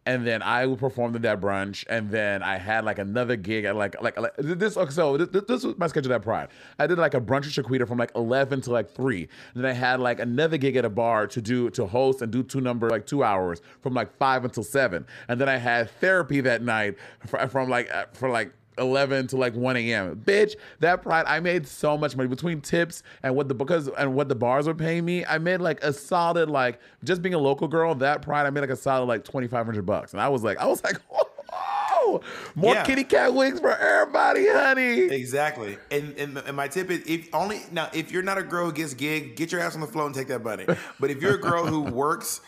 and 0.07 0.27
then 0.27 0.41
I 0.41 0.73
performed 0.77 1.17
at 1.17 1.23
that 1.23 1.41
brunch, 1.41 1.85
and 1.91 2.11
then 2.11 2.43
I 2.43 2.57
had 2.57 2.85
like 2.85 2.99
another 2.99 3.35
gig 3.37 3.65
at 3.65 3.75
like 3.75 4.01
like, 4.01 4.19
like 4.19 4.33
this. 4.37 4.75
So 4.75 5.17
this, 5.17 5.45
this 5.47 5.65
was 5.65 5.77
my 5.77 5.89
schedule 5.89 6.13
at 6.13 6.23
Pride. 6.23 6.49
I 6.79 6.87
did 6.87 6.97
like 6.99 7.15
a 7.15 7.21
brunch 7.21 7.45
with 7.45 7.67
Shaquita 7.67 7.87
from 7.87 7.99
like 7.99 8.13
eleven 8.15 8.61
to 8.63 8.71
like 8.71 8.91
three. 8.91 9.29
And 9.55 9.65
then 9.65 9.71
I 9.71 9.75
had 9.75 10.01
like 10.01 10.21
another 10.21 10.57
gig 10.57 10.77
at 10.77 10.85
a 10.85 10.91
bar 10.91 11.27
to 11.27 11.43
do 11.43 11.71
to 11.71 11.87
host 11.87 12.23
and 12.23 12.31
do 12.31 12.43
two 12.43 12.61
number 12.61 12.89
like 12.89 13.07
two 13.07 13.25
hours 13.25 13.61
from 13.83 13.95
like 13.95 14.17
five 14.17 14.45
until 14.45 14.63
seven. 14.63 15.07
And 15.29 15.41
then 15.41 15.49
I 15.49 15.57
had 15.57 15.91
therapy 15.91 16.41
that 16.43 16.63
night 16.63 16.95
fr- 17.27 17.47
from 17.47 17.69
like 17.69 17.93
uh, 17.93 18.07
for 18.13 18.31
like 18.31 18.53
11 18.79 19.29
to 19.29 19.37
like 19.37 19.55
1 19.55 19.77
a.m. 19.77 20.17
Bitch, 20.25 20.55
that 20.81 21.03
pride, 21.03 21.25
I 21.27 21.41
made 21.41 21.67
so 21.67 21.97
much 21.97 22.17
money 22.17 22.29
between 22.29 22.61
tips 22.61 23.03
and 23.23 23.35
what 23.35 23.49
the 23.49 23.55
because 23.55 23.89
and 23.89 24.15
what 24.15 24.29
the 24.29 24.35
bars 24.35 24.67
were 24.67 24.75
paying 24.75 25.05
me. 25.05 25.25
I 25.25 25.39
made 25.39 25.59
like 25.61 25.83
a 25.83 25.93
solid 25.93 26.51
like 26.51 26.79
just 27.05 27.23
being 27.23 27.35
a 27.35 27.39
local 27.39 27.69
girl. 27.69 27.95
That 27.95 28.23
pride, 28.23 28.47
I 28.47 28.51
made 28.51 28.61
like 28.61 28.71
a 28.71 28.77
solid 28.77 29.07
like 29.07 29.25
2,500 29.25 29.85
bucks, 29.87 30.13
and 30.13 30.21
I 30.21 30.29
was 30.29 30.43
like, 30.43 30.59
I 30.59 30.67
was 30.67 30.83
like, 30.85 30.97
whoa, 31.11 32.21
more 32.55 32.75
Yeah. 32.75 32.85
kitty 32.85 33.05
cat 33.05 33.35
wigs 33.35 33.61
for 33.61 33.71
everybody, 33.77 34.47
honey. 34.49 35.01
Exactly. 35.03 35.79
And, 35.91 36.15
and 36.19 36.39
and 36.39 36.57
my 36.57 36.69
tip 36.69 36.91
is 36.91 37.03
if 37.07 37.29
only 37.35 37.61
now 37.73 37.89
if 37.93 38.13
you're 38.13 38.23
not 38.23 38.39
a 38.39 38.43
girl 38.43 38.67
who 38.67 38.73
gets 38.73 38.95
gig, 38.95 39.37
get 39.37 39.53
your 39.53 39.61
ass 39.61 39.75
on 39.75 39.81
the 39.81 39.87
floor 39.87 40.07
and 40.07 40.15
take 40.15 40.29
that 40.29 40.43
money. 40.45 40.67
But 41.01 41.11
if 41.11 41.21
you're 41.23 41.35
a 41.35 41.41
girl 41.41 41.67
who 41.67 41.81
works, 41.83 42.41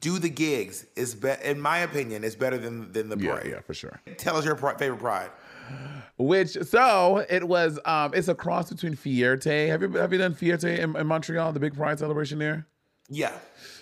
do 0.00 0.18
the 0.18 0.28
gigs. 0.28 0.86
is 0.96 1.14
be, 1.14 1.32
in 1.44 1.60
my 1.60 1.78
opinion, 1.78 2.22
it's 2.24 2.34
better 2.34 2.58
than 2.58 2.92
than 2.92 3.08
the 3.08 3.18
Yeah, 3.18 3.32
parade. 3.32 3.50
yeah, 3.52 3.60
for 3.60 3.74
sure. 3.74 4.00
Tell 4.18 4.36
us 4.36 4.44
your 4.44 4.54
pri- 4.56 4.76
favorite 4.76 5.00
pride. 5.00 5.30
Which 6.18 6.50
so 6.62 7.26
it 7.28 7.46
was. 7.46 7.78
Um, 7.84 8.12
it's 8.14 8.28
a 8.28 8.34
cross 8.34 8.70
between 8.70 8.94
Fierté. 8.94 9.68
Have 9.68 9.82
you 9.82 9.90
have 9.92 10.12
you 10.12 10.18
done 10.18 10.34
Fierté 10.34 10.78
in, 10.78 10.96
in 10.96 11.06
Montreal, 11.06 11.52
the 11.52 11.60
big 11.60 11.74
pride 11.74 11.98
celebration 11.98 12.38
there? 12.38 12.66
Yeah. 13.08 13.32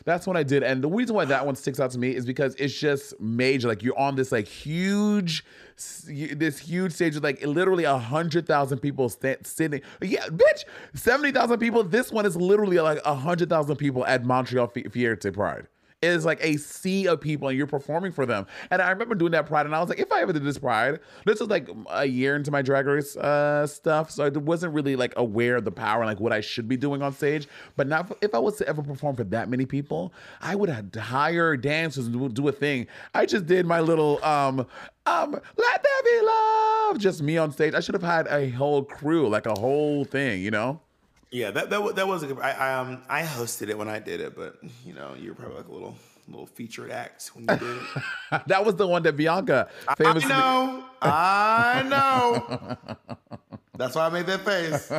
That's 0.05 0.26
what 0.26 0.37
I 0.37 0.43
did. 0.43 0.62
And 0.62 0.82
the 0.82 0.89
reason 0.89 1.14
why 1.16 1.24
that 1.24 1.47
one 1.47 1.57
sticks 1.57 1.80
out 1.80 1.91
to 1.93 1.99
me 1.99 2.14
is 2.14 2.26
because 2.26 2.55
it's 2.57 2.78
just 2.78 3.18
major. 3.20 3.68
Like 3.68 3.82
you're 3.82 3.99
on 3.99 4.16
this 4.16 4.32
like 4.32 4.47
huge, 4.47 5.45
this 6.05 6.59
huge 6.59 6.93
stage 6.93 7.14
with 7.14 7.24
like 7.24 7.45
literally 7.45 7.85
a 7.85 7.97
hundred 7.97 8.47
thousand 8.47 8.80
people 8.80 9.09
sta- 9.09 9.37
sitting. 9.43 9.80
Yeah, 10.03 10.26
bitch, 10.26 10.64
seventy 10.95 11.32
thousand 11.32 11.59
people. 11.59 11.85
This 11.85 12.12
one 12.12 12.26
is 12.26 12.37
literally 12.37 12.78
like 12.80 13.01
a 13.05 13.14
hundred 13.14 13.49
thousand 13.49 13.76
people 13.76 14.05
at 14.05 14.24
Montreal 14.24 14.66
Fi- 14.66 14.85
Fierté 14.85 15.32
Pride. 15.32 15.68
Is 16.05 16.24
like 16.26 16.44
a 16.44 16.59
sea 16.59 17.09
of 17.09 17.20
people, 17.20 17.48
and 17.48 17.57
you're 17.57 17.66
performing 17.66 18.12
for 18.12 18.26
them. 18.26 18.46
And 18.70 18.82
I 18.82 18.90
remember 18.90 19.14
doing 19.14 19.32
that 19.32 19.46
Pride, 19.46 19.64
and 19.64 19.74
I 19.74 19.80
was 19.80 19.88
like, 19.88 19.98
if 19.98 20.12
I 20.12 20.20
ever 20.20 20.32
did 20.32 20.44
this 20.44 20.59
Pride, 20.59 21.00
this 21.24 21.40
was 21.40 21.48
like 21.48 21.68
a 21.90 22.05
year 22.05 22.36
into 22.36 22.50
my 22.50 22.61
Drag 22.61 22.86
Race 22.86 23.16
uh, 23.16 23.66
stuff, 23.66 24.11
so 24.11 24.24
I 24.24 24.28
wasn't 24.28 24.74
really 24.74 24.96
like 24.96 25.14
aware 25.16 25.57
of 25.57 25.64
the 25.64 25.72
power 25.72 26.02
and 26.02 26.07
like 26.07 26.20
what 26.20 26.32
I 26.32 26.40
should 26.40 26.68
be 26.68 26.76
doing 26.76 27.00
on 27.02 27.12
stage. 27.14 27.48
But 27.76 27.88
now, 27.88 28.07
if 28.20 28.34
I 28.34 28.38
was 28.38 28.57
to 28.59 28.68
ever 28.68 28.82
perform 28.82 29.16
for 29.16 29.24
that 29.24 29.48
many 29.48 29.64
people, 29.64 30.12
I 30.42 30.55
would 30.55 30.68
hire 30.94 31.57
dancers 31.57 32.07
and 32.07 32.14
do, 32.14 32.28
do 32.28 32.48
a 32.48 32.52
thing. 32.52 32.86
I 33.14 33.24
just 33.24 33.46
did 33.46 33.64
my 33.66 33.80
little 33.80 34.22
um 34.24 34.66
um 35.07 35.32
let 35.32 35.82
there 35.82 36.02
be 36.05 36.26
love, 36.26 36.98
just 36.98 37.22
me 37.22 37.38
on 37.38 37.50
stage. 37.52 37.74
I 37.74 37.80
should 37.80 37.94
have 37.94 38.02
had 38.02 38.26
a 38.28 38.50
whole 38.50 38.84
crew, 38.84 39.28
like 39.28 39.46
a 39.46 39.59
whole 39.59 40.05
thing, 40.05 40.42
you 40.42 40.50
know. 40.50 40.80
Yeah, 41.35 41.51
that 41.51 41.68
that, 41.70 41.97
that 41.97 42.07
was 42.07 42.22
a 42.22 42.28
good. 42.28 42.39
I, 42.39 42.53
I 42.53 42.74
um 42.74 43.03
I 43.09 43.22
hosted 43.22 43.68
it 43.68 43.76
when 43.76 43.89
I 43.89 43.99
did 43.99 44.20
it, 44.20 44.37
but 44.37 44.57
you 44.87 44.95
know 44.95 45.16
you're 45.18 45.35
probably 45.35 45.57
like 45.57 45.66
a 45.66 45.72
little 45.72 45.97
little 46.28 46.47
featured 46.47 46.93
act 46.93 47.32
when 47.35 47.43
you 47.43 47.57
did 47.57 47.76
it. 47.76 47.82
that 48.47 48.64
was 48.64 48.76
the 48.76 48.87
one 48.87 49.03
that 49.03 49.16
Bianca 49.16 49.68
famously. 49.99 50.30
I 50.32 50.39
know, 50.39 50.85
I 51.03 51.82
know. 51.89 53.07
That's 53.76 53.97
why 53.97 54.07
I 54.07 54.11
made 54.11 54.26
that 54.26 54.45
face. 54.45 54.93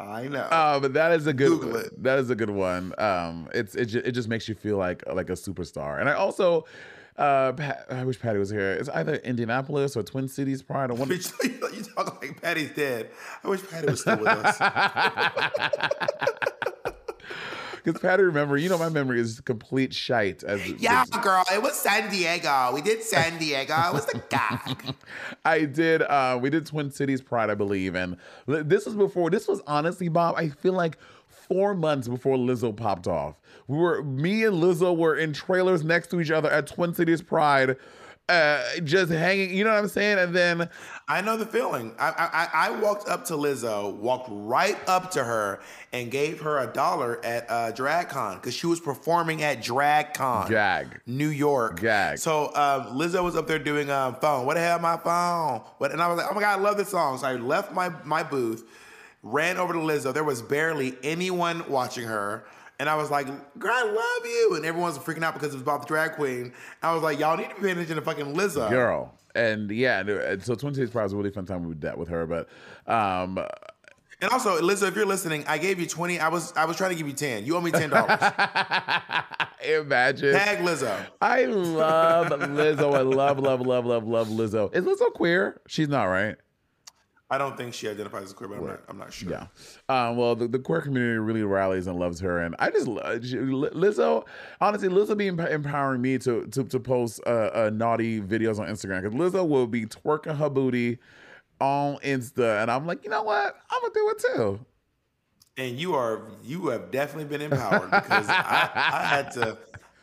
I 0.00 0.26
know. 0.26 0.48
Uh, 0.50 0.80
but 0.80 0.92
that 0.94 1.12
is 1.12 1.28
a 1.28 1.32
good. 1.32 1.50
Google 1.60 1.76
it. 1.76 2.02
That 2.02 2.18
is 2.18 2.28
a 2.30 2.34
good 2.34 2.50
one. 2.50 2.92
Um, 2.98 3.48
it's 3.54 3.76
it, 3.76 3.84
ju- 3.86 4.02
it 4.04 4.12
just 4.12 4.28
makes 4.28 4.48
you 4.48 4.56
feel 4.56 4.78
like 4.78 5.04
like 5.06 5.30
a 5.30 5.34
superstar. 5.34 6.00
And 6.00 6.08
I 6.08 6.14
also, 6.14 6.64
uh, 7.20 7.52
Pat, 7.52 7.86
I 7.90 8.04
wish 8.04 8.18
Patty 8.18 8.38
was 8.38 8.50
here. 8.50 8.72
It's 8.72 8.88
either 8.88 9.16
Indianapolis 9.16 9.96
or 9.96 10.02
Twin 10.02 10.26
Cities 10.26 10.62
Pride. 10.62 10.90
I 10.90 10.94
wonder. 10.94 11.14
Bitch, 11.14 11.76
you, 11.76 11.84
talk 11.84 12.22
like 12.22 12.40
Patty's 12.40 12.74
dead. 12.74 13.10
I 13.44 13.48
wish 13.48 13.68
Patty 13.68 13.88
was 13.88 14.00
still 14.00 14.18
with 14.18 14.28
us. 14.28 14.58
Because 17.82 18.00
Patty, 18.00 18.22
remember, 18.22 18.56
you 18.56 18.68
know, 18.68 18.78
my 18.78 18.88
memory 18.88 19.20
is 19.20 19.40
complete 19.40 19.94
shite. 19.94 20.42
As 20.42 20.66
yeah, 20.72 21.04
girl, 21.22 21.44
it 21.52 21.62
was 21.62 21.74
San 21.74 22.10
Diego. 22.10 22.70
We 22.74 22.82
did 22.82 23.02
San 23.02 23.38
Diego. 23.38 23.74
It 23.88 23.94
was 23.94 24.06
the 24.06 24.22
gag. 24.28 24.94
I 25.44 25.64
did. 25.64 26.02
Uh, 26.02 26.38
we 26.40 26.50
did 26.50 26.66
Twin 26.66 26.90
Cities 26.90 27.22
Pride, 27.22 27.48
I 27.48 27.54
believe, 27.54 27.94
and 27.94 28.16
this 28.46 28.84
was 28.84 28.94
before. 28.94 29.30
This 29.30 29.48
was 29.48 29.62
honestly, 29.66 30.08
Bob. 30.08 30.34
I 30.36 30.50
feel 30.50 30.74
like 30.74 30.98
four 31.50 31.74
months 31.74 32.08
before 32.08 32.36
Lizzo 32.36 32.74
popped 32.74 33.06
off. 33.08 33.34
We 33.66 33.76
were 33.76 34.02
me 34.04 34.44
and 34.44 34.56
Lizzo 34.62 34.96
were 34.96 35.16
in 35.16 35.32
trailers 35.34 35.84
next 35.84 36.08
to 36.12 36.20
each 36.20 36.30
other 36.30 36.50
at 36.50 36.68
Twin 36.68 36.94
Cities 36.94 37.20
Pride. 37.22 37.76
uh, 38.28 38.62
just 38.84 39.10
hanging. 39.10 39.52
You 39.52 39.64
know 39.64 39.70
what 39.70 39.80
I'm 39.80 39.88
saying? 39.88 40.18
And 40.18 40.34
then 40.34 40.68
I 41.08 41.20
know 41.20 41.36
the 41.36 41.44
feeling. 41.46 41.92
I, 41.98 42.48
I 42.54 42.68
I 42.68 42.70
walked 42.80 43.08
up 43.08 43.24
to 43.26 43.32
Lizzo, 43.34 43.92
walked 43.96 44.28
right 44.30 44.78
up 44.88 45.10
to 45.12 45.24
her, 45.24 45.58
and 45.92 46.12
gave 46.12 46.40
her 46.42 46.58
a 46.60 46.68
dollar 46.72 47.18
at 47.24 47.50
uh, 47.50 47.72
DragCon 47.72 48.36
because 48.36 48.54
she 48.54 48.68
was 48.68 48.78
performing 48.78 49.42
at 49.42 49.58
DragCon, 49.64 50.48
Gag. 50.48 51.00
New 51.06 51.28
York. 51.28 51.80
Gag. 51.80 52.18
So 52.18 52.54
um, 52.54 52.96
Lizzo 52.96 53.24
was 53.24 53.34
up 53.34 53.48
there 53.48 53.58
doing 53.58 53.90
um, 53.90 54.14
phone. 54.14 54.46
What 54.46 54.54
the 54.54 54.60
hell, 54.60 54.78
my 54.78 54.96
phone? 54.96 55.62
What? 55.78 55.90
And 55.90 56.00
I 56.00 56.06
was 56.06 56.18
like, 56.18 56.26
oh 56.30 56.34
my 56.34 56.40
god, 56.40 56.58
I 56.58 56.62
love 56.62 56.76
this 56.76 56.90
song. 56.90 57.18
So 57.18 57.26
I 57.26 57.34
left 57.34 57.72
my 57.72 57.88
my 58.04 58.22
booth, 58.22 58.62
ran 59.22 59.56
over 59.56 59.72
to 59.72 59.78
Lizzo. 59.78 60.12
There 60.12 60.24
was 60.24 60.42
barely 60.42 60.96
anyone 61.02 61.68
watching 61.68 62.04
her. 62.04 62.44
And 62.78 62.88
I 62.88 62.96
was 62.96 63.10
like, 63.10 63.26
girl, 63.58 63.72
I 63.74 63.82
love 63.84 64.26
you. 64.26 64.54
And 64.56 64.64
everyone's 64.64 64.96
freaking 64.98 65.22
out 65.22 65.34
because 65.34 65.50
it 65.50 65.56
was 65.56 65.62
about 65.62 65.82
the 65.82 65.86
drag 65.86 66.12
queen. 66.12 66.52
I 66.82 66.94
was 66.94 67.02
like, 67.02 67.18
y'all 67.18 67.36
need 67.36 67.50
to 67.50 67.54
be 67.56 67.60
paying 67.60 67.72
attention 67.72 67.96
to 67.96 68.02
fucking 68.02 68.34
Lizzo. 68.34 68.70
girl. 68.70 69.14
And 69.34 69.70
yeah, 69.70 70.00
and 70.00 70.42
so 70.42 70.54
Twin 70.54 70.74
Cities 70.74 70.90
Pride 70.90 71.04
was 71.04 71.12
a 71.12 71.16
really 71.16 71.30
fun 71.30 71.44
time 71.46 71.68
with 71.68 71.82
that 71.82 71.96
with 71.98 72.08
her. 72.08 72.26
But 72.26 72.48
um, 72.92 73.38
And 74.20 74.30
also, 74.32 74.60
Lizzo, 74.60 74.88
if 74.88 74.96
you're 74.96 75.06
listening, 75.06 75.44
I 75.46 75.58
gave 75.58 75.78
you 75.78 75.86
20. 75.86 76.18
I 76.18 76.28
was 76.28 76.52
I 76.56 76.64
was 76.64 76.76
trying 76.76 76.90
to 76.90 76.96
give 76.96 77.06
you 77.06 77.12
10. 77.12 77.44
You 77.44 77.56
owe 77.56 77.60
me 77.60 77.70
$10. 77.70 77.90
imagine. 79.64 80.32
Tag 80.32 80.58
Lizzo. 80.58 81.06
I 81.20 81.44
love 81.44 82.28
Lizzo. 82.28 82.94
I 82.94 83.02
love, 83.02 83.38
love, 83.38 83.60
love, 83.60 83.86
love, 83.86 84.08
love 84.08 84.28
Lizzo. 84.28 84.74
Is 84.74 84.84
Lizzo 84.84 85.12
queer? 85.12 85.60
She's 85.68 85.88
not, 85.88 86.04
right? 86.04 86.36
I 87.32 87.38
don't 87.38 87.56
think 87.56 87.74
she 87.74 87.88
identifies 87.88 88.24
as 88.24 88.32
queer, 88.32 88.48
but 88.48 88.58
I'm 88.58 88.66
not, 88.66 88.80
I'm 88.88 88.98
not 88.98 89.12
sure. 89.12 89.30
Yeah. 89.30 89.46
Um, 89.88 90.16
well, 90.16 90.34
the, 90.34 90.48
the 90.48 90.58
queer 90.58 90.80
community 90.80 91.18
really 91.18 91.44
rallies 91.44 91.86
and 91.86 91.96
loves 91.96 92.18
her, 92.20 92.40
and 92.40 92.56
I 92.58 92.70
just 92.70 92.86
she- 92.86 93.36
Lizzo. 93.36 94.26
Honestly, 94.60 94.88
Lizzo 94.88 95.16
be 95.16 95.28
empowering 95.28 96.02
me 96.02 96.18
to 96.18 96.46
to, 96.48 96.64
to 96.64 96.80
post 96.80 97.20
uh, 97.26 97.50
uh, 97.54 97.70
naughty 97.72 98.20
videos 98.20 98.58
on 98.58 98.66
Instagram 98.66 99.02
because 99.02 99.14
Lizzo 99.16 99.48
will 99.48 99.68
be 99.68 99.86
twerking 99.86 100.36
her 100.38 100.50
booty 100.50 100.98
on 101.60 101.98
Insta, 101.98 102.62
and 102.62 102.70
I'm 102.70 102.86
like, 102.86 103.04
you 103.04 103.10
know 103.10 103.22
what? 103.22 103.56
I'm 103.70 103.80
gonna 103.80 103.94
do 103.94 104.10
it 104.10 104.24
too. 104.34 104.66
And 105.56 105.78
you 105.78 105.94
are 105.94 106.22
you 106.42 106.68
have 106.68 106.90
definitely 106.90 107.26
been 107.26 107.52
empowered 107.52 107.90
because 107.90 108.28
I, 108.28 108.70
I 108.74 109.04
had 109.04 109.30
to 109.32 109.56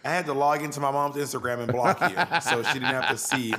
I 0.06 0.10
had 0.12 0.26
to 0.28 0.34
log 0.34 0.62
into 0.62 0.80
my 0.80 0.92
mom's 0.92 1.18
Instagram 1.18 1.60
and 1.60 1.72
block 1.74 2.00
you, 2.00 2.40
so 2.40 2.64
she 2.64 2.76
didn't 2.76 2.94
have 2.94 3.10
to 3.10 3.18
see. 3.18 3.54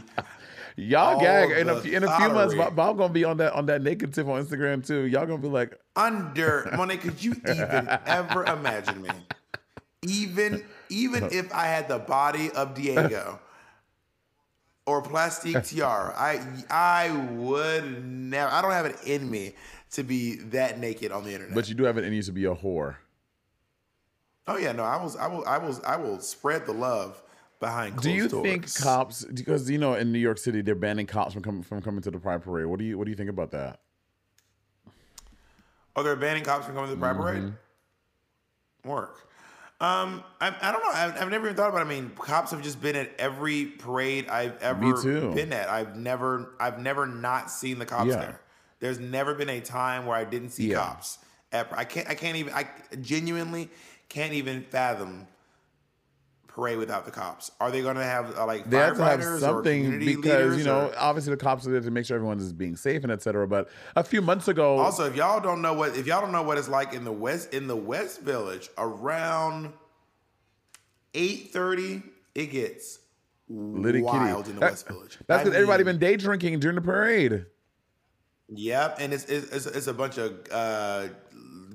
Y'all 0.81 1.17
All 1.17 1.21
gag 1.21 1.51
in 1.51 1.69
a, 1.69 1.81
few- 1.81 1.97
in 1.97 2.05
a 2.05 2.17
few 2.19 2.29
months. 2.29 2.55
Bob, 2.55 2.77
Bob 2.77 2.97
gonna 2.99 3.13
be 3.13 3.25
on 3.25 3.39
that 3.39 3.53
on 3.53 3.67
that 3.67 3.83
naked 3.83 4.15
tip 4.15 4.29
on 4.29 4.45
Instagram 4.45 4.87
too. 4.87 5.07
Y'all 5.07 5.27
gonna 5.27 5.43
be 5.43 5.49
like, 5.49 5.77
Under 5.97 6.71
Monet, 6.77 6.99
could 6.99 7.23
you 7.23 7.33
even 7.33 7.89
ever 8.07 8.45
imagine 8.45 9.03
me? 9.03 9.09
Even 10.03 10.65
even 10.89 11.25
if 11.33 11.53
I 11.53 11.65
had 11.67 11.89
the 11.89 11.99
body 11.99 12.53
of 12.53 12.75
Diego 12.75 13.41
or 14.87 15.03
Plastique 15.03 15.65
Tiara, 15.65 16.15
I 16.17 16.41
I 16.71 17.11
would 17.33 18.05
never. 18.07 18.53
I 18.53 18.63
don't 18.63 18.71
have 18.71 18.87
it 18.87 18.97
in 19.05 19.29
me 19.29 19.55
to 19.93 20.05
be 20.05 20.37
that 20.37 20.79
naked 20.79 21.11
on 21.11 21.25
the 21.25 21.33
internet. 21.33 21.57
but 21.57 21.69
you 21.69 21.75
do 21.75 21.83
have 21.85 21.99
it 21.99 22.05
in 22.05 22.13
you 22.13 22.23
to 22.23 22.31
be 22.33 22.45
a 22.45 22.55
whore. 22.55 22.95
oh 24.47 24.57
yeah, 24.57 24.71
no, 24.71 24.85
I 24.85 25.03
was 25.03 25.17
I 25.17 25.27
will 25.27 25.45
I 25.45 25.59
will 25.59 25.77
I 25.85 25.97
will 25.97 26.21
spread 26.21 26.67
the 26.67 26.73
love 26.73 27.21
behind. 27.61 28.01
Do 28.01 28.11
you 28.11 28.29
closed 28.29 28.45
think 28.45 28.75
cops? 28.77 29.25
Because 29.25 29.71
you 29.71 29.79
know, 29.79 29.95
in 29.95 30.13
New 30.13 30.19
York 30.19 30.39
City, 30.39 30.61
they're 30.63 30.75
banning 30.75 31.07
cops 31.07 31.33
from 31.33 31.43
coming 31.43 31.63
from 31.63 31.83
coming 31.83 32.03
to 32.03 32.11
the 32.11 32.19
Pride 32.19 32.43
Parade. 32.43 32.67
What 32.67 32.79
do 32.79 32.85
you 32.85 32.99
What 32.99 33.05
do 33.05 33.11
you 33.11 33.17
think 33.17 33.31
about 33.31 33.51
that? 33.53 33.81
Oh, 35.97 36.03
they're 36.03 36.17
banning 36.17 36.45
cops 36.45 36.67
from 36.67 36.75
coming 36.75 36.91
to 36.91 36.95
the 36.95 37.01
Pride 37.01 37.17
Parade? 37.17 37.43
Mm-hmm. 37.43 38.89
Work. 38.89 39.29
Um, 39.81 40.25
I, 40.41 40.55
I 40.61 40.73
don't 40.73 40.83
know. 40.83 40.91
I've, 40.93 41.23
I've 41.23 41.31
never 41.31 41.47
even 41.47 41.57
thought 41.57 41.69
about. 41.69 41.83
It. 41.83 41.87
I 41.87 41.89
mean, 41.89 42.11
cops 42.17 42.51
have 42.51 42.63
just 42.63 42.81
been 42.81 42.97
at 42.97 43.11
every 43.19 43.67
parade 43.67 44.29
I've 44.29 44.61
ever 44.61 45.01
been 45.03 45.53
at. 45.53 45.69
I've 45.69 45.97
never, 45.97 46.55
I've 46.59 46.81
never 46.81 47.07
not 47.07 47.49
seen 47.51 47.79
the 47.79 47.87
cops 47.87 48.09
Yeah. 48.09 48.17
there. 48.17 48.41
There's 48.81 48.99
never 48.99 49.35
been 49.35 49.49
a 49.49 49.61
time 49.61 50.07
where 50.07 50.17
I 50.17 50.25
didn't 50.25 50.51
see 50.51 50.71
Yeah. 50.71 50.79
cops. 50.79 51.19
At, 51.53 51.73
I 51.73 51.85
can't, 51.85 52.09
I 52.09 52.15
can't 52.15 52.37
even, 52.37 52.53
I 52.55 52.69
genuinely 53.01 53.71
can't 54.09 54.33
even 54.33 54.63
fathom 54.65 55.29
parade 56.59 56.77
without 56.79 57.05
the 57.05 57.11
cops. 57.13 57.53
Are 57.61 57.71
they 57.71 57.83
going 57.83 57.95
to 57.95 58.03
have 58.03 58.37
uh, 58.37 58.45
like 58.45 58.69
They 58.69 58.79
have 58.79 58.97
to 58.97 59.05
have 59.05 59.23
something 59.39 60.01
because 60.01 60.59
you 60.59 60.65
know, 60.65 60.87
or- 60.89 60.95
obviously 60.99 61.31
the 61.31 61.37
cops 61.37 61.67
are 61.67 61.71
there 61.71 61.81
to 61.81 61.91
make 61.93 62.05
sure 62.05 62.17
everyone 62.17 62.39
is 62.39 62.53
being 62.53 62.75
safe 62.75 63.05
and 63.05 63.13
etc. 63.13 63.47
But 63.47 63.69
a 63.95 64.03
few 64.03 64.21
months 64.21 64.49
ago, 64.49 64.79
Also, 64.79 65.05
if 65.07 65.15
y'all 65.15 65.41
don't 65.41 65.63
know 65.63 65.73
what 65.73 65.97
if 65.97 66.07
y'all 66.07 66.21
don't 66.21 66.33
know 66.33 66.43
what 66.43 66.59
it's 66.59 66.69
like 66.69 66.93
in 66.95 67.05
the 67.05 67.13
west 67.13 67.55
in 67.55 67.69
the 67.69 67.77
West 67.77 68.23
Village 68.23 68.69
around 68.77 69.73
eight 71.15 71.51
thirty, 71.53 72.03
it 72.35 72.47
gets 72.47 72.99
Litty 73.49 74.03
wild 74.03 74.45
Kitty. 74.45 74.51
in 74.51 74.55
the 74.57 74.61
That- 74.61 74.71
West 74.73 74.89
Village. 74.89 75.19
that's 75.27 75.45
because 75.45 75.55
everybody 75.57 75.85
been 75.85 75.99
day 75.99 76.17
drinking 76.17 76.59
during 76.61 76.75
the 76.75 76.83
parade. 76.83 77.47
Yep, 78.51 78.97
and 79.01 79.13
it's 79.13 79.25
it's, 79.27 79.51
it's, 79.53 79.67
it's 79.67 79.87
a 79.87 79.95
bunch 79.95 80.19
of 80.19 80.33
uh, 80.51 81.09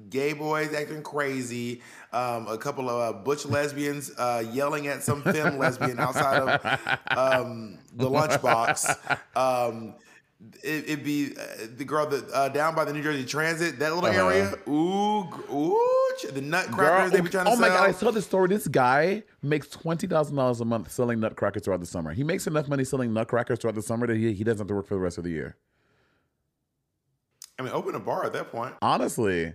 gay 0.09 0.33
boys 0.33 0.73
acting 0.73 1.03
crazy. 1.03 1.81
Um, 2.13 2.47
a 2.47 2.57
couple 2.59 2.89
of 2.89 3.01
uh, 3.15 3.17
butch 3.19 3.43
lesbians 3.45 4.11
uh, 4.19 4.43
yelling 4.51 4.85
at 4.87 5.01
some 5.01 5.23
femme 5.23 5.57
lesbian 5.57 5.99
outside 5.99 6.41
of 6.41 6.79
um, 7.17 7.79
the 7.95 8.07
lunchbox. 8.09 8.95
Um, 9.35 9.95
it, 10.61 10.83
it'd 10.89 11.03
be 11.03 11.31
uh, 11.35 11.67
the 11.77 11.85
girl 11.85 12.05
that 12.05 12.29
uh, 12.31 12.49
down 12.49 12.75
by 12.75 12.85
the 12.85 12.93
New 12.93 13.01
Jersey 13.01 13.25
Transit, 13.25 13.79
that 13.79 13.95
little 13.95 14.09
Uh-huh. 14.09 14.27
area. 14.27 14.53
Ooh, 14.67 15.23
ooh, 15.51 16.15
the 16.31 16.41
nutcrackers 16.41 17.11
they 17.11 17.21
be 17.21 17.29
trying 17.29 17.45
to 17.45 17.51
sell. 17.51 17.57
oh 17.57 17.61
my 17.61 17.69
god! 17.69 17.89
I 17.89 17.91
saw 17.93 18.11
this 18.11 18.25
story. 18.25 18.47
This 18.49 18.67
guy 18.67 19.23
makes 19.41 19.67
twenty 19.69 20.05
thousand 20.05 20.35
dollars 20.35 20.59
a 20.61 20.65
month 20.65 20.91
selling 20.91 21.19
nutcrackers 21.19 21.63
throughout 21.63 21.79
the 21.79 21.85
summer. 21.87 22.13
He 22.13 22.23
makes 22.23 22.45
enough 22.45 22.67
money 22.67 22.83
selling 22.83 23.11
nutcrackers 23.13 23.57
throughout 23.59 23.75
the 23.75 23.81
summer 23.81 24.05
that 24.05 24.17
he, 24.17 24.33
he 24.33 24.43
doesn't 24.43 24.59
have 24.59 24.67
to 24.67 24.75
work 24.75 24.85
for 24.87 24.93
the 24.95 24.99
rest 24.99 25.17
of 25.17 25.23
the 25.23 25.31
year. 25.31 25.55
I 27.57 27.63
mean, 27.63 27.71
open 27.71 27.95
a 27.95 27.99
bar 27.99 28.25
at 28.25 28.33
that 28.33 28.51
point. 28.51 28.73
Honestly, 28.81 29.53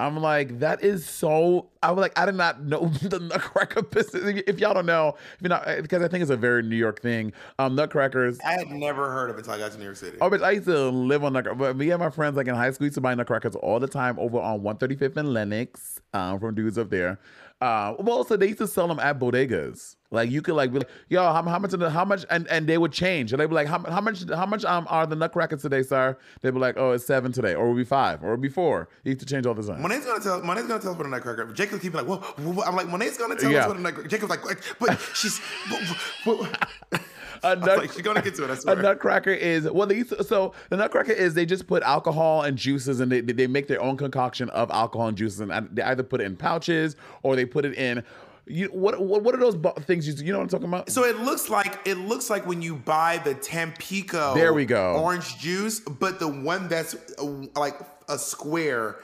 I'm 0.00 0.16
like 0.16 0.60
that 0.60 0.82
is 0.82 1.06
so. 1.06 1.68
I 1.82 1.90
was 1.92 2.02
like, 2.02 2.18
I 2.18 2.26
did 2.26 2.34
not 2.34 2.62
know 2.62 2.86
the 3.02 3.18
Nutcracker 3.18 3.82
business. 3.82 4.42
If 4.46 4.58
y'all 4.58 4.74
don't 4.74 4.86
know, 4.86 5.16
if 5.34 5.42
you're 5.42 5.48
not, 5.48 5.66
because 5.82 6.02
I 6.02 6.08
think 6.08 6.22
it's 6.22 6.30
a 6.30 6.36
very 6.36 6.62
New 6.62 6.76
York 6.76 7.00
thing. 7.00 7.32
Um, 7.58 7.74
Nutcrackers. 7.74 8.38
I 8.44 8.52
had 8.52 8.70
never 8.70 9.10
heard 9.10 9.30
of 9.30 9.36
it 9.36 9.40
until 9.40 9.54
I 9.54 9.58
got 9.58 9.72
to 9.72 9.78
New 9.78 9.84
York 9.84 9.96
City. 9.96 10.18
Oh, 10.20 10.30
but 10.30 10.42
I 10.42 10.52
used 10.52 10.66
to 10.66 10.88
live 10.88 11.22
on 11.24 11.32
Nutcracker. 11.32 11.56
But 11.56 11.76
me 11.76 11.90
and 11.90 12.00
my 12.00 12.10
friends, 12.10 12.36
like 12.36 12.48
in 12.48 12.54
high 12.54 12.70
school, 12.70 12.86
used 12.86 12.94
to 12.96 13.00
buy 13.00 13.14
Nutcrackers 13.14 13.56
all 13.56 13.78
the 13.78 13.88
time 13.88 14.18
over 14.18 14.38
on 14.38 14.60
135th 14.60 15.16
and 15.16 15.32
Lenox 15.32 16.00
um, 16.14 16.40
from 16.40 16.54
dudes 16.54 16.78
up 16.78 16.90
there. 16.90 17.18
Uh, 17.60 17.94
well, 17.98 18.24
so 18.24 18.36
they 18.38 18.46
used 18.46 18.58
to 18.58 18.66
sell 18.66 18.88
them 18.88 18.98
at 18.98 19.18
bodegas. 19.18 19.96
Like 20.10 20.30
you 20.30 20.40
could 20.40 20.54
like 20.54 20.72
be 20.72 20.78
like, 20.78 20.88
yo, 21.08 21.22
how, 21.22 21.42
how 21.42 21.58
much? 21.58 21.72
How 21.78 22.04
much? 22.06 22.24
And 22.30 22.48
and 22.48 22.66
they 22.66 22.78
would 22.78 22.90
change. 22.90 23.32
And 23.32 23.40
they'd 23.40 23.46
be 23.46 23.54
like, 23.54 23.66
how, 23.68 23.78
how 23.80 24.00
much? 24.00 24.24
How 24.30 24.46
much 24.46 24.64
um 24.64 24.86
are 24.88 25.06
the 25.06 25.14
Nutcrackers 25.14 25.60
today, 25.62 25.82
sir? 25.82 26.16
They'd 26.40 26.52
be 26.54 26.58
like, 26.58 26.76
oh, 26.78 26.92
it's 26.92 27.04
seven 27.06 27.32
today, 27.32 27.54
or 27.54 27.64
it'll 27.64 27.74
be 27.76 27.84
five, 27.84 28.22
or 28.24 28.32
it'll 28.32 28.42
be 28.42 28.48
four. 28.48 28.88
They 29.04 29.10
used 29.10 29.20
to 29.20 29.26
change 29.26 29.44
all 29.46 29.54
the 29.54 29.62
time. 29.62 29.82
Monet's 29.82 30.06
gonna 30.06 30.20
tell. 30.24 30.42
Monet's 30.42 30.66
gonna 30.68 30.80
tell 30.80 30.92
us 30.92 30.96
what 30.96 31.06
a 31.06 31.10
nutcracker. 31.10 31.52
Jacob's 31.52 31.82
keeping 31.82 32.04
like, 32.04 32.08
whoa. 32.08 32.62
I'm 32.62 32.74
like, 32.74 32.88
Monet's 32.88 33.18
gonna 33.18 33.36
tell 33.36 33.50
Yeah. 33.52 33.60
us 33.64 33.68
what 33.68 33.76
a 33.76 33.80
nutcracker. 33.80 34.08
Jacob's 34.08 34.30
like, 34.30 34.40
but 34.80 34.98
she's. 35.14 35.38
What, 35.68 35.82
what, 36.24 37.02
A 37.44 37.56
nut- 37.56 37.78
like, 37.78 37.92
she's 37.92 38.02
gonna 38.02 38.22
get 38.22 38.34
to 38.36 38.44
it. 38.44 38.50
I 38.50 38.52
A 38.54 38.56
swear. 38.56 38.76
nutcracker 38.76 39.30
is 39.30 39.68
well. 39.70 39.86
They 39.86 40.02
to, 40.02 40.22
so 40.24 40.52
the 40.68 40.76
nutcracker 40.76 41.12
is 41.12 41.34
they 41.34 41.46
just 41.46 41.66
put 41.66 41.82
alcohol 41.82 42.42
and 42.42 42.56
juices 42.56 43.00
and 43.00 43.10
they 43.10 43.20
they 43.20 43.46
make 43.46 43.66
their 43.68 43.82
own 43.82 43.96
concoction 43.96 44.50
of 44.50 44.70
alcohol 44.70 45.08
and 45.08 45.16
juices 45.16 45.40
and 45.40 45.68
they 45.72 45.82
either 45.82 46.02
put 46.02 46.20
it 46.20 46.24
in 46.24 46.36
pouches 46.36 46.96
or 47.22 47.36
they 47.36 47.44
put 47.44 47.64
it 47.64 47.74
in. 47.74 48.02
You 48.46 48.66
what 48.68 49.00
what, 49.00 49.22
what 49.22 49.34
are 49.34 49.38
those 49.38 49.56
things 49.84 50.08
you 50.08 50.14
you 50.24 50.32
know 50.32 50.38
what 50.38 50.44
I'm 50.44 50.48
talking 50.48 50.66
about? 50.68 50.90
so 50.90 51.04
it 51.04 51.18
looks 51.18 51.48
like 51.48 51.78
it 51.84 51.98
looks 51.98 52.30
like 52.30 52.46
when 52.46 52.62
you 52.62 52.74
buy 52.76 53.18
the 53.18 53.34
Tampico. 53.34 54.34
There 54.34 54.52
we 54.52 54.64
go. 54.64 54.94
Orange 54.96 55.38
juice, 55.38 55.80
but 55.80 56.18
the 56.18 56.28
one 56.28 56.68
that's 56.68 56.96
uh, 57.18 57.24
like 57.54 57.74
a 58.08 58.18
square 58.18 58.96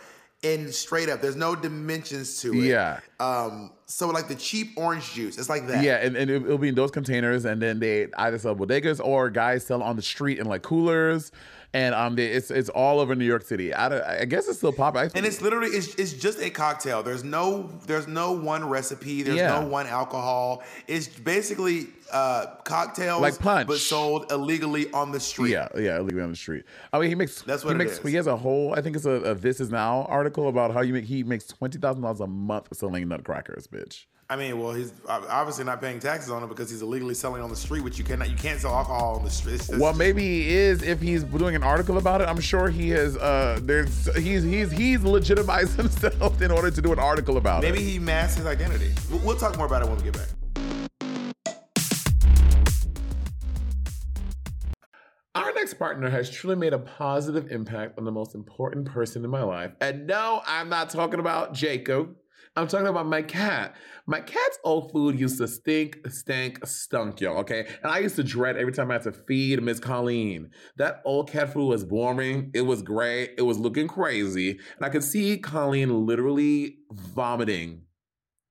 and 0.55 0.73
straight 0.75 1.09
up. 1.09 1.21
There's 1.21 1.37
no 1.37 1.55
dimensions 1.55 2.41
to 2.43 2.53
it. 2.53 2.65
Yeah. 2.67 3.01
Um. 3.21 3.73
So 3.87 4.09
like 4.09 4.27
the 4.29 4.35
cheap 4.35 4.73
orange 4.77 5.13
juice, 5.15 5.39
it's 5.39 5.49
like 5.49 5.67
that. 5.69 5.83
Yeah, 5.85 5.97
and, 5.97 6.17
and 6.17 6.29
it- 6.31 6.43
it'll 6.43 6.59
be 6.59 6.69
in 6.69 6.75
those 6.75 6.91
containers, 6.91 7.45
and 7.45 7.63
then 7.63 7.79
they 7.79 8.09
either 8.19 8.39
sell 8.39 8.57
bodegas 8.57 9.01
or 9.05 9.31
guys 9.31 9.65
sell 9.65 9.83
on 9.83 9.95
the 9.97 10.03
street 10.03 10.39
in 10.39 10.47
like 10.47 10.63
coolers, 10.63 11.31
and 11.75 11.95
um, 11.95 12.19
it's 12.19 12.51
it's 12.51 12.69
all 12.69 13.01
over 13.01 13.15
New 13.15 13.25
York 13.25 13.43
City. 13.45 13.73
I, 13.75 14.21
I 14.21 14.25
guess 14.25 14.49
it's 14.49 14.59
still 14.59 14.73
popular. 14.73 15.11
And 15.15 15.27
it's 15.27 15.41
literally 15.43 15.69
it's, 15.69 15.95
it's 15.97 16.13
just 16.13 16.41
a 16.41 16.51
cocktail. 16.51 17.03
There's 17.03 17.25
no 17.25 17.71
there's 17.87 18.07
no 18.09 18.33
one 18.33 18.69
recipe. 18.69 19.23
There's 19.23 19.37
Yeah. 19.37 19.61
no 19.61 19.67
one 19.67 19.87
alcohol. 19.87 20.63
It's 20.87 21.09
basically 21.09 21.89
uh, 22.13 22.47
cocktails 22.65 23.21
Like 23.21 23.39
punch. 23.39 23.67
but 23.67 23.79
sold 23.79 24.31
illegally 24.31 24.91
on 24.93 25.11
the 25.13 25.19
street. 25.21 25.51
Yeah, 25.51 25.69
yeah, 25.77 25.99
illegally 25.99 26.23
on 26.23 26.31
the 26.31 26.37
street. 26.37 26.65
I 26.93 26.99
mean, 27.01 27.09
he 27.09 27.15
makes. 27.15 27.43
That's 27.43 27.63
he 27.63 27.67
what 27.67 27.75
it 27.77 27.79
makes. 27.79 27.99
is. 27.99 28.09
He 28.09 28.15
has 28.15 28.27
a 28.27 28.37
whole. 28.37 28.75
I 28.75 28.81
think 28.81 28.97
it's 28.97 29.07
a, 29.07 29.11
a 29.11 29.35
This 29.35 29.61
Is 29.61 29.71
Now 29.71 30.05
article 30.05 30.49
about 30.49 30.73
how 30.73 30.83
you 30.83 30.93
make. 30.93 31.05
He 31.05 31.23
makes 31.25 31.47
twenty 31.47 31.79
thousand 31.79 32.03
dollars 32.03 32.21
a 32.21 32.27
month 32.27 32.69
selling 32.77 33.09
nutcrackers, 33.09 33.67
bitch. 33.67 34.07
I 34.29 34.35
mean, 34.35 34.59
well, 34.59 34.73
he's 34.73 34.93
obviously 35.09 35.63
not 35.65 35.81
paying 35.81 36.01
taxes 36.01 36.33
on 36.33 36.43
it 36.43 36.49
because 36.49 36.69
he's 36.69 36.83
illegally 36.83 37.15
selling 37.15 37.43
on 37.43 37.49
the 37.49 37.55
street, 37.55 37.85
which 37.85 37.97
you 37.97 38.03
cannot 38.05 38.29
you 38.29 38.35
can't 38.37 38.61
sell 38.61 38.75
alcohol 38.75 39.15
on 39.17 39.25
the 39.25 39.31
street. 39.31 39.55
It's 39.55 39.69
just- 39.69 39.79
Well, 39.81 39.95
maybe 39.95 40.23
he 40.23 40.49
is 40.53 40.83
if 40.83 41.01
he's 41.01 41.23
doing 41.23 41.55
an 41.55 41.63
article 41.63 41.97
about 41.97 42.21
it. 42.21 42.29
I'm 42.29 42.41
sure 42.41 42.69
he 42.69 42.89
has. 42.91 43.17
Uh, 43.17 43.61
there's 43.63 44.13
he's 44.17 44.43
he's 44.43 44.73
he's 44.73 45.03
legitimized 45.05 45.77
himself 45.77 46.43
in 46.43 46.51
order 46.51 46.73
to 46.73 46.83
do 46.83 46.93
an 46.93 46.99
article 46.99 47.37
about 47.37 47.63
maybe 47.63 47.79
it. 47.79 47.81
Maybe 47.83 47.91
he 47.93 47.99
masked 48.01 48.39
his 48.39 48.47
identity. 48.47 48.93
We'll, 49.11 49.21
we'll 49.21 49.37
talk 49.37 49.57
more 49.57 49.67
about 49.67 49.83
it 49.83 49.89
when 49.89 49.97
we 49.99 50.03
get 50.11 50.15
back. 50.15 50.27
Our 55.37 55.53
next 55.53 55.75
partner 55.75 56.11
has 56.11 56.31
truly 56.31 56.57
made 56.57 56.73
a 56.73 56.79
positive 56.79 57.53
impact 57.53 57.97
on 57.97 58.05
the 58.05 58.11
most 58.13 58.35
important 58.35 58.87
person 58.87 59.23
in 59.25 59.31
my 59.31 59.43
life. 59.45 59.71
And 59.81 60.09
no, 60.09 60.43
I'm 60.47 60.69
not 60.69 60.91
talking 60.91 61.21
about 61.21 61.53
Jacob. 61.55 62.17
I'm 62.59 62.67
talking 62.69 62.87
about 62.87 63.05
my 63.07 63.21
cat. 63.21 63.77
My 64.09 64.21
cat's 64.21 64.59
old 64.63 64.93
food 64.93 65.19
used 65.19 65.39
to 65.39 65.49
stink, 65.49 65.99
stank, 66.09 66.65
stunk, 66.65 67.21
y'all, 67.21 67.39
okay? 67.39 67.67
And 67.83 67.91
I 67.91 67.99
used 67.99 68.15
to 68.17 68.23
dread 68.23 68.57
every 68.57 68.73
time 68.73 68.91
I 68.93 68.95
had 68.95 69.03
to 69.03 69.13
feed 69.13 69.61
Miss 69.61 69.81
Colleen. 69.81 70.51
That 70.77 71.03
old 71.05 71.29
cat 71.29 71.53
food 71.53 71.67
was 71.67 71.83
boring. 71.83 72.53
It 72.55 72.61
was 72.61 72.83
gray. 72.83 73.31
It 73.37 73.43
was 73.43 73.59
looking 73.59 73.89
crazy. 73.89 74.51
And 74.51 74.83
I 74.83 74.91
could 74.91 75.03
see 75.03 75.39
Colleen 75.39 76.07
literally 76.07 76.77
vomiting 76.93 77.83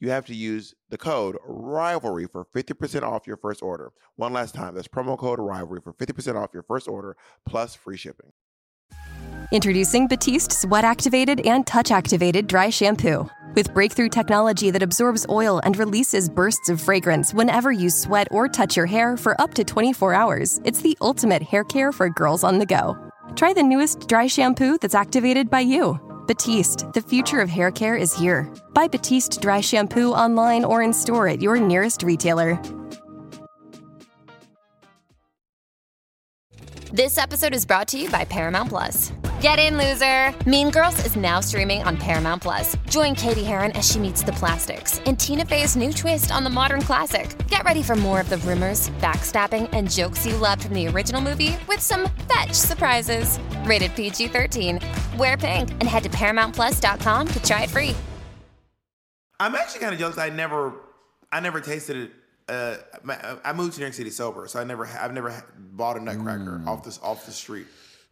you 0.00 0.10
have 0.10 0.26
to 0.26 0.34
use 0.34 0.74
the 0.90 0.98
code 0.98 1.36
rivalry 1.44 2.26
for 2.26 2.44
50% 2.44 3.02
off 3.02 3.26
your 3.26 3.36
first 3.36 3.62
order. 3.62 3.92
One 4.16 4.32
last 4.32 4.54
time, 4.54 4.74
that's 4.74 4.88
promo 4.88 5.18
code 5.18 5.38
rivalry 5.38 5.80
for 5.80 5.92
50% 5.92 6.36
off 6.36 6.50
your 6.52 6.62
first 6.62 6.88
order 6.88 7.16
plus 7.46 7.74
free 7.74 7.96
shipping. 7.96 8.32
Introducing 9.50 10.08
Batiste 10.08 10.52
Sweat 10.52 10.84
Activated 10.84 11.40
and 11.46 11.66
Touch 11.66 11.90
Activated 11.90 12.46
Dry 12.46 12.68
Shampoo. 12.68 13.28
With 13.54 13.72
breakthrough 13.72 14.10
technology 14.10 14.70
that 14.70 14.82
absorbs 14.82 15.24
oil 15.30 15.60
and 15.64 15.76
releases 15.78 16.28
bursts 16.28 16.68
of 16.68 16.80
fragrance 16.80 17.32
whenever 17.32 17.72
you 17.72 17.88
sweat 17.88 18.28
or 18.30 18.46
touch 18.46 18.76
your 18.76 18.84
hair 18.84 19.16
for 19.16 19.40
up 19.40 19.54
to 19.54 19.64
24 19.64 20.12
hours, 20.12 20.60
it's 20.64 20.82
the 20.82 20.96
ultimate 21.00 21.42
hair 21.42 21.64
care 21.64 21.92
for 21.92 22.10
girls 22.10 22.44
on 22.44 22.58
the 22.58 22.66
go. 22.66 22.94
Try 23.36 23.54
the 23.54 23.62
newest 23.62 24.06
dry 24.06 24.26
shampoo 24.26 24.76
that's 24.78 24.94
activated 24.94 25.48
by 25.48 25.60
you. 25.60 25.98
Batiste, 26.28 26.92
the 26.92 27.00
future 27.00 27.40
of 27.40 27.48
hair 27.48 27.70
care 27.70 27.96
is 27.96 28.14
here. 28.14 28.52
Buy 28.74 28.86
Batiste 28.86 29.40
Dry 29.40 29.62
Shampoo 29.62 30.12
online 30.12 30.62
or 30.62 30.82
in 30.82 30.92
store 30.92 31.26
at 31.26 31.40
your 31.40 31.56
nearest 31.58 32.02
retailer. 32.02 32.60
This 36.92 37.16
episode 37.16 37.54
is 37.54 37.64
brought 37.64 37.88
to 37.88 37.98
you 37.98 38.10
by 38.10 38.26
Paramount 38.26 38.68
Plus. 38.68 39.10
Get 39.40 39.60
in, 39.60 39.78
loser! 39.78 40.34
Mean 40.50 40.68
Girls 40.70 41.04
is 41.06 41.14
now 41.14 41.38
streaming 41.38 41.84
on 41.84 41.96
Paramount 41.96 42.42
Plus. 42.42 42.76
Join 42.90 43.14
Cady 43.14 43.44
Heron 43.44 43.70
as 43.72 43.88
she 43.88 44.00
meets 44.00 44.20
the 44.24 44.32
plastics 44.32 44.98
in 45.00 45.14
Tina 45.14 45.44
Fey's 45.44 45.76
new 45.76 45.92
twist 45.92 46.32
on 46.32 46.42
the 46.42 46.50
modern 46.50 46.82
classic. 46.82 47.36
Get 47.46 47.62
ready 47.62 47.80
for 47.84 47.94
more 47.94 48.20
of 48.20 48.28
the 48.30 48.38
rumors, 48.38 48.90
backstabbing, 49.00 49.68
and 49.72 49.88
jokes 49.88 50.26
you 50.26 50.34
loved 50.36 50.64
from 50.64 50.74
the 50.74 50.88
original 50.88 51.20
movie 51.20 51.56
with 51.68 51.78
some 51.80 52.08
fetch 52.28 52.52
surprises. 52.52 53.38
Rated 53.64 53.94
PG 53.94 54.26
13. 54.28 54.80
Wear 55.16 55.36
pink 55.36 55.70
and 55.70 55.84
head 55.84 56.02
to 56.02 56.08
ParamountPlus.com 56.08 57.28
to 57.28 57.42
try 57.42 57.62
it 57.62 57.70
free. 57.70 57.94
I'm 59.38 59.54
actually 59.54 59.80
kind 59.80 59.92
of 59.92 60.00
jealous. 60.00 60.18
I 60.18 60.30
never, 60.30 60.72
I 61.30 61.38
never 61.38 61.60
tasted 61.60 61.96
it. 61.96 62.10
Uh, 62.48 62.76
I 63.44 63.52
moved 63.52 63.74
to 63.74 63.78
New 63.78 63.84
York 63.84 63.94
City 63.94 64.10
sober, 64.10 64.48
so 64.48 64.58
I 64.58 64.64
never, 64.64 64.86
I've 64.86 65.12
never 65.12 65.44
bought 65.56 65.96
a 65.96 66.00
Nutcracker 66.00 66.60
Mm. 66.64 66.66
off 66.66 66.82
this 66.82 66.98
off 67.04 67.24
the 67.26 67.30
street. 67.30 67.66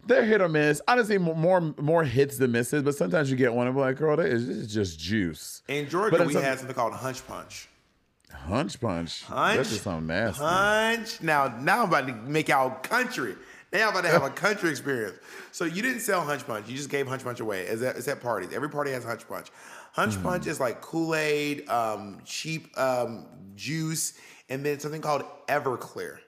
They're 0.05 0.24
hit 0.24 0.40
or 0.40 0.49
miss. 0.49 0.80
Honestly, 0.86 1.18
more 1.18 1.61
more 1.78 2.05
hits 2.05 2.38
than 2.38 2.53
misses, 2.53 2.82
but 2.82 2.94
sometimes 2.94 3.30
you 3.30 3.36
get 3.36 3.53
one 3.55 3.66
and 3.66 3.74
be 3.74 3.80
like, 3.80 3.97
girl, 3.97 4.16
that 4.16 4.26
is, 4.26 4.47
this 4.47 4.57
is 4.57 4.72
just 4.72 4.99
juice. 5.01 5.62
In 5.68 5.88
Georgia, 5.88 6.16
But 6.18 6.26
we 6.26 6.34
had 6.34 6.59
something 6.59 6.74
called 6.76 6.92
Hunch 6.92 7.26
Punch. 7.26 7.68
Hunch 8.32 8.78
punch. 8.80 9.24
Hunch. 9.24 9.57
That 9.57 9.66
just 9.66 9.82
sounds 9.82 10.07
nasty. 10.07 10.40
Punch. 10.40 11.22
Now, 11.22 11.49
now 11.59 11.82
I'm 11.82 11.88
about 11.88 12.07
to 12.07 12.12
make 12.14 12.49
y'all 12.49 12.70
country. 12.70 13.34
Now 13.72 13.88
I'm 13.88 13.90
about 13.90 14.03
to 14.03 14.11
have 14.11 14.22
a 14.22 14.30
country 14.47 14.70
experience. 14.70 15.16
So 15.53 15.64
you 15.64 15.82
didn't 15.82 16.01
sell 16.01 16.20
Hunch 16.20 16.47
Punch. 16.47 16.68
You 16.68 16.76
just 16.76 16.90
gave 16.90 17.09
Hunch 17.09 17.24
Punch 17.24 17.40
away. 17.40 17.62
It's 17.62 17.82
at, 17.82 17.97
it's 17.97 18.07
at 18.09 18.20
parties. 18.20 18.53
Every 18.53 18.68
party 18.68 18.92
has 18.92 19.05
Hunch 19.05 19.26
Punch. 19.26 19.49
Hunch 19.92 20.14
Hmm. 20.16 20.22
Punch 20.22 20.47
is 20.47 20.61
like 20.61 20.80
Kool-Aid, 20.82 21.68
um, 21.68 22.20
cheap 22.24 22.78
um, 22.78 23.26
juice, 23.57 24.12
and 24.49 24.64
then 24.64 24.78
something 24.78 25.01
called 25.01 25.24
Everclear. 25.49 26.18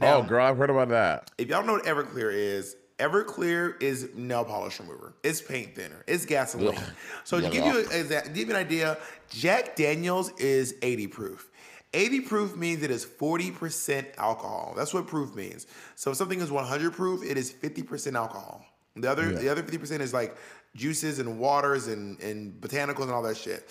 oh, 0.00 0.22
girl, 0.22 0.44
I've 0.44 0.56
heard 0.56 0.70
about 0.70 0.88
that. 0.88 1.30
If 1.38 1.48
y'all 1.48 1.64
know 1.64 1.74
what 1.74 1.84
Everclear 1.84 2.32
is, 2.32 2.74
Everclear 3.02 3.82
is 3.82 4.10
nail 4.14 4.44
polish 4.44 4.78
remover. 4.78 5.14
It's 5.24 5.40
paint 5.42 5.74
thinner. 5.74 6.04
It's 6.06 6.24
gasoline. 6.24 6.78
Ugh. 6.78 6.84
So 7.24 7.40
to 7.40 7.50
give 7.50 7.64
you, 7.66 7.80
a, 7.90 8.04
give 8.28 8.48
you 8.48 8.50
an 8.50 8.56
idea, 8.56 8.96
Jack 9.28 9.74
Daniels 9.74 10.30
is 10.38 10.76
80 10.82 11.08
proof. 11.08 11.50
80 11.94 12.20
proof 12.20 12.56
means 12.56 12.82
it 12.84 12.90
is 12.92 13.04
40% 13.04 14.06
alcohol. 14.18 14.72
That's 14.76 14.94
what 14.94 15.08
proof 15.08 15.34
means. 15.34 15.66
So 15.96 16.12
if 16.12 16.16
something 16.16 16.40
is 16.40 16.52
100 16.52 16.92
proof, 16.92 17.24
it 17.28 17.36
is 17.36 17.52
50% 17.52 18.14
alcohol. 18.14 18.64
The 18.94 19.10
other 19.10 19.32
Yeah. 19.32 19.38
the 19.38 19.48
other 19.48 19.62
50% 19.64 20.00
is 20.00 20.14
like 20.14 20.36
juices 20.76 21.18
and 21.18 21.38
waters 21.40 21.88
and, 21.88 22.20
and 22.20 22.52
botanicals 22.60 23.02
and 23.02 23.10
all 23.12 23.22
that 23.22 23.36
shit. 23.36 23.68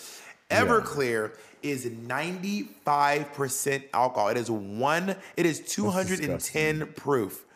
Everclear 0.50 1.32
is 1.62 1.86
95% 1.86 3.84
alcohol. 3.94 4.28
It 4.28 4.36
is 4.36 4.50
one, 4.50 5.16
it 5.36 5.46
is 5.46 5.60
210 5.60 6.92
proof. 6.94 7.46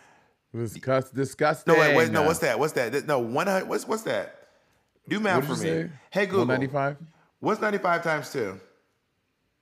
Disgust, 0.57 1.15
disgusting. 1.15 1.75
No, 1.75 1.79
wait, 1.79 1.95
wait, 1.95 2.11
no. 2.11 2.23
What's 2.23 2.39
that? 2.39 2.59
What's 2.59 2.73
that? 2.75 3.07
No, 3.07 3.19
one 3.19 3.47
hundred. 3.47 3.69
What's 3.69 3.87
what's 3.87 4.03
that? 4.03 4.49
Do 5.09 5.21
math 5.21 5.45
for 5.45 5.53
me. 5.53 5.57
Say? 5.57 5.91
Hey 6.11 6.27
Google. 6.27 6.47
Ninety 6.47 6.67
five. 6.67 6.97
What's 7.41 7.61
ninety 7.61 7.79
five 7.79 8.03
times 8.03 8.33
two? 8.33 8.59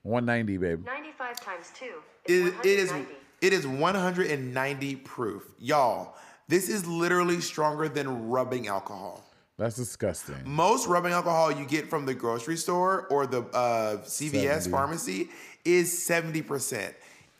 One 0.02 0.24
ninety, 0.24 0.56
baby. 0.56 0.82
Ninety 0.84 1.10
five 1.18 1.40
times 1.40 1.72
two. 1.74 1.94
Is 2.26 2.46
it, 2.46 2.54
it 2.60 2.78
is 2.78 2.92
it 3.40 3.52
is 3.52 3.66
one 3.66 3.94
hundred 3.94 4.30
and 4.30 4.54
ninety 4.54 4.94
proof, 4.94 5.42
y'all. 5.58 6.14
This 6.46 6.68
is 6.68 6.86
literally 6.86 7.40
stronger 7.40 7.88
than 7.88 8.28
rubbing 8.28 8.68
alcohol. 8.68 9.24
That's 9.56 9.76
disgusting. 9.76 10.36
Most 10.44 10.88
rubbing 10.88 11.12
alcohol 11.12 11.52
you 11.52 11.64
get 11.64 11.88
from 11.88 12.06
the 12.06 12.14
grocery 12.14 12.56
store 12.56 13.06
or 13.08 13.26
the 13.26 13.42
uh, 13.42 13.98
CVS 13.98 14.62
70. 14.62 14.70
pharmacy 14.70 15.28
is 15.64 15.92
70%. 15.92 16.92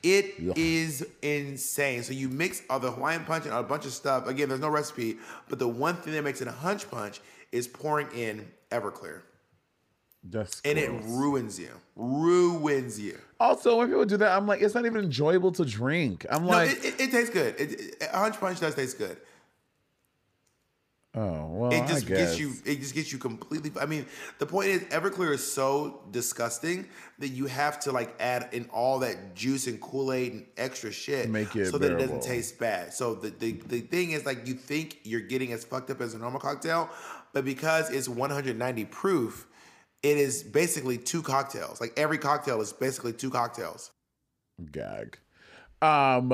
It 0.05 0.35
is 0.57 1.07
insane. 1.23 2.03
So 2.03 2.13
you 2.13 2.29
mix 2.29 2.63
all 2.69 2.79
the 2.79 2.91
Hawaiian 2.91 3.25
punch 3.25 3.47
and 3.47 3.55
a 3.55 3.63
bunch 3.63 3.87
of 3.87 3.93
stuff. 3.93 4.27
Again, 4.27 4.51
there's 4.51 4.61
no 4.61 4.69
recipe, 4.69 5.17
but 5.49 5.59
the 5.59 5.67
one 5.67 5.97
thing 5.97 6.13
that 6.13 6.23
makes 6.23 6.43
it 6.43 6.49
a 6.49 6.53
hunch 6.53 6.91
punch 6.91 7.21
is 7.53 7.67
pouring 7.67 8.09
in 8.15 8.47
Everclear. 8.71 9.23
That's 10.23 10.61
and 10.65 10.79
it 10.79 10.91
ruins 10.91 11.59
you. 11.59 11.71
Ruins 11.97 12.99
you. 12.99 13.19
Also, 13.41 13.79
when 13.79 13.89
people 13.89 14.05
do 14.05 14.17
that, 14.19 14.37
I'm 14.37 14.47
like, 14.47 14.63
it's 14.63 14.75
not 14.75 14.87
even 14.87 15.05
enjoyable 15.05 15.53
to 15.53 15.65
drink. 15.65 16.25
I'm 16.31 16.45
no, 16.45 16.51
like, 16.51 16.71
it, 16.71 16.85
it, 16.85 17.01
it 17.01 17.11
tastes 17.11 17.31
good. 17.31 17.55
It, 17.59 17.73
it, 18.01 18.11
hunch 18.11 18.39
punch 18.41 18.61
does 18.61 18.75
taste 18.75 18.99
good 18.99 19.19
oh 21.15 21.47
well, 21.51 21.73
it 21.73 21.87
just 21.87 22.07
I 22.07 22.09
guess. 22.09 22.19
gets 22.19 22.39
you. 22.39 22.53
It 22.65 22.81
just 22.81 22.95
gets 22.95 23.13
you 23.13 23.19
completely. 23.19 23.73
I 23.81 23.87
mean, 23.87 24.07
the 24.39 24.47
point 24.47 24.69
is, 24.69 24.83
Everclear 24.85 25.33
is 25.33 25.53
so 25.53 26.03
disgusting 26.11 26.89
that 27.19 27.29
you 27.29 27.47
have 27.47 27.81
to 27.81 27.93
like 27.93 28.15
add 28.21 28.49
in 28.53 28.69
all 28.73 28.99
that 29.01 29.35
juice 29.35 29.67
and 29.67 29.81
Kool 29.81 30.13
Aid 30.13 30.33
and 30.33 30.47
extra 30.57 30.91
shit, 30.93 31.29
Make 31.31 31.55
it 31.57 31.71
so 31.71 31.79
that 31.79 31.93
it 31.93 31.99
doesn't 31.99 32.23
taste 32.23 32.59
bad. 32.59 32.93
So 32.93 33.15
the, 33.15 33.31
the 33.31 33.53
the 33.67 33.81
thing 33.81 34.13
is, 34.13 34.27
like, 34.27 34.47
you 34.47 34.55
think 34.55 34.99
you're 35.05 35.21
getting 35.21 35.53
as 35.53 35.65
fucked 35.65 35.91
up 35.91 36.01
as 36.01 36.15
a 36.15 36.19
normal 36.19 36.41
cocktail, 36.41 36.89
but 37.33 37.45
because 37.45 37.91
it's 37.91 38.09
190 38.09 38.85
proof, 38.87 39.47
it 40.03 40.19
is 40.19 40.43
basically 40.43 40.99
two 40.99 41.23
cocktails. 41.23 41.81
Like 41.81 41.93
every 41.97 42.19
cocktail 42.19 42.61
is 42.61 42.73
basically 42.73 43.13
two 43.13 43.31
cocktails. 43.31 43.91
gag. 44.71 45.19
Um, 45.83 46.33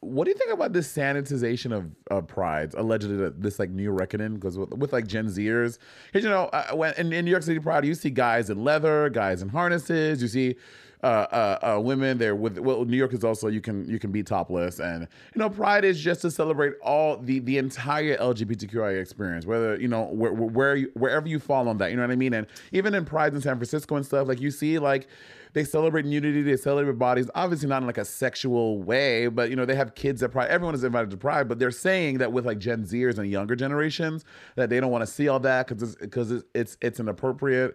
what 0.00 0.24
do 0.24 0.30
you 0.30 0.36
think 0.36 0.52
about 0.52 0.72
this 0.72 0.94
sanitization 0.94 1.72
of 1.72 1.90
uh, 2.10 2.20
prides? 2.20 2.74
Allegedly, 2.74 3.30
this 3.36 3.58
like 3.58 3.70
new 3.70 3.90
reckoning 3.90 4.34
because 4.34 4.58
with, 4.58 4.70
with, 4.74 4.92
like 4.92 5.06
Gen 5.06 5.26
Zers, 5.26 5.78
because 6.06 6.24
you 6.24 6.30
know, 6.30 6.44
uh, 6.52 6.74
when 6.74 6.94
in, 6.94 7.12
in 7.12 7.24
New 7.24 7.30
York 7.30 7.42
City 7.42 7.58
Pride, 7.58 7.84
you 7.84 7.94
see 7.94 8.10
guys 8.10 8.50
in 8.50 8.62
leather, 8.62 9.08
guys 9.08 9.42
in 9.42 9.48
harnesses, 9.48 10.20
you 10.22 10.28
see 10.28 10.56
uh, 11.02 11.06
uh, 11.06 11.76
uh, 11.76 11.80
women 11.80 12.18
there 12.18 12.34
with 12.34 12.58
well 12.58 12.84
New 12.84 12.96
York 12.96 13.12
is 13.12 13.22
also 13.22 13.48
you 13.48 13.60
can 13.60 13.88
you 13.88 13.98
can 13.98 14.10
be 14.10 14.22
topless. 14.22 14.80
And 14.80 15.06
you 15.34 15.38
know 15.38 15.48
Pride 15.50 15.84
is 15.84 16.00
just 16.00 16.22
to 16.22 16.30
celebrate 16.30 16.74
all 16.82 17.18
the 17.18 17.38
the 17.40 17.58
entire 17.58 18.16
LGBTQI 18.16 19.00
experience 19.00 19.46
whether 19.46 19.76
you 19.80 19.88
know 19.88 20.04
where, 20.04 20.32
where 20.32 20.76
you, 20.76 20.90
wherever 20.94 21.28
you 21.28 21.38
fall 21.38 21.68
on 21.68 21.78
that 21.78 21.90
you 21.90 21.96
know 21.96 22.02
what 22.02 22.10
I 22.10 22.16
mean? 22.16 22.34
And 22.34 22.46
even 22.72 22.94
in 22.94 23.04
Pride 23.04 23.34
in 23.34 23.40
San 23.40 23.56
Francisco 23.56 23.96
and 23.96 24.06
stuff 24.06 24.26
like 24.26 24.40
you 24.40 24.50
see 24.50 24.78
like 24.78 25.06
they 25.56 25.64
celebrate 25.64 26.04
nudity 26.04 26.42
they 26.42 26.56
celebrate 26.56 26.98
bodies 26.98 27.30
obviously 27.34 27.66
not 27.66 27.80
in 27.80 27.86
like 27.86 27.96
a 27.96 28.04
sexual 28.04 28.82
way 28.82 29.26
but 29.26 29.48
you 29.48 29.56
know 29.56 29.64
they 29.64 29.74
have 29.74 29.94
kids 29.94 30.22
at 30.22 30.30
Pride 30.30 30.50
everyone 30.50 30.74
is 30.74 30.84
invited 30.84 31.10
to 31.10 31.16
Pride 31.16 31.48
but 31.48 31.58
they're 31.58 31.70
saying 31.70 32.18
that 32.18 32.30
with 32.30 32.44
like 32.44 32.58
Gen 32.58 32.84
Zers 32.84 33.16
and 33.16 33.30
younger 33.30 33.56
generations 33.56 34.24
that 34.56 34.68
they 34.68 34.78
don't 34.80 34.90
want 34.90 35.00
to 35.00 35.06
see 35.06 35.28
all 35.28 35.40
that 35.40 35.66
because 35.66 35.94
it's 35.94 36.00
because 36.00 36.30
it's, 36.30 36.44
it's 36.54 36.76
it's 36.82 37.00
inappropriate. 37.00 37.74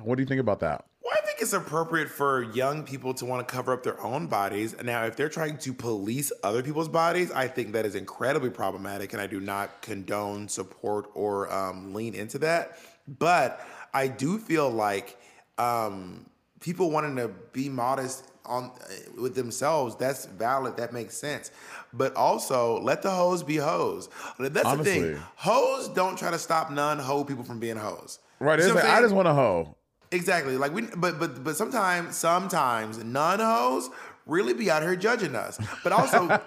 What 0.00 0.16
do 0.16 0.22
you 0.22 0.26
think 0.26 0.40
about 0.40 0.60
that? 0.60 0.84
Well, 1.04 1.12
I 1.16 1.24
think 1.24 1.38
it's 1.40 1.52
appropriate 1.52 2.08
for 2.08 2.42
young 2.42 2.84
people 2.84 3.14
to 3.14 3.24
want 3.24 3.46
to 3.46 3.54
cover 3.54 3.72
up 3.72 3.82
their 3.82 4.00
own 4.02 4.26
bodies. 4.26 4.74
Now, 4.82 5.04
if 5.04 5.16
they're 5.16 5.28
trying 5.28 5.58
to 5.58 5.72
police 5.72 6.32
other 6.42 6.62
people's 6.62 6.88
bodies, 6.88 7.30
I 7.30 7.48
think 7.48 7.72
that 7.72 7.84
is 7.84 7.94
incredibly 7.94 8.50
problematic, 8.50 9.12
and 9.12 9.20
I 9.20 9.26
do 9.26 9.40
not 9.40 9.82
condone, 9.82 10.48
support, 10.48 11.10
or 11.14 11.52
um, 11.52 11.92
lean 11.92 12.14
into 12.14 12.38
that. 12.38 12.78
But 13.06 13.60
I 13.92 14.08
do 14.08 14.38
feel 14.38 14.70
like 14.70 15.18
um, 15.58 16.26
people 16.62 16.90
wanting 16.90 17.16
to 17.16 17.28
be 17.52 17.68
modest 17.68 18.28
on 18.46 18.72
with 19.20 19.34
themselves 19.34 19.94
that's 19.96 20.24
valid 20.24 20.76
that 20.78 20.92
makes 20.92 21.16
sense. 21.16 21.50
But 21.92 22.14
also 22.16 22.80
let 22.80 23.02
the 23.02 23.10
hoes 23.10 23.42
be 23.42 23.56
hoes. 23.56 24.08
That's 24.38 24.64
Honestly. 24.64 25.00
the 25.00 25.14
thing. 25.14 25.22
Hoes 25.36 25.88
don't 25.88 26.18
try 26.18 26.30
to 26.30 26.38
stop 26.38 26.70
non-hoe 26.70 27.24
people 27.24 27.44
from 27.44 27.60
being 27.60 27.76
hoes. 27.76 28.18
Right 28.40 28.58
like, 28.58 28.84
i 28.84 29.00
just 29.00 29.14
want 29.14 29.28
a 29.28 29.34
hoe. 29.34 29.76
Exactly. 30.10 30.56
Like 30.56 30.74
we, 30.74 30.82
but 30.96 31.18
but 31.18 31.42
but 31.44 31.56
sometimes, 31.56 32.16
sometimes 32.16 33.02
non 33.02 33.38
hoes 33.38 33.88
really 34.26 34.54
be 34.54 34.70
out 34.70 34.82
here 34.82 34.96
judging 34.96 35.34
us. 35.34 35.58
But 35.82 35.92
also, 35.92 36.28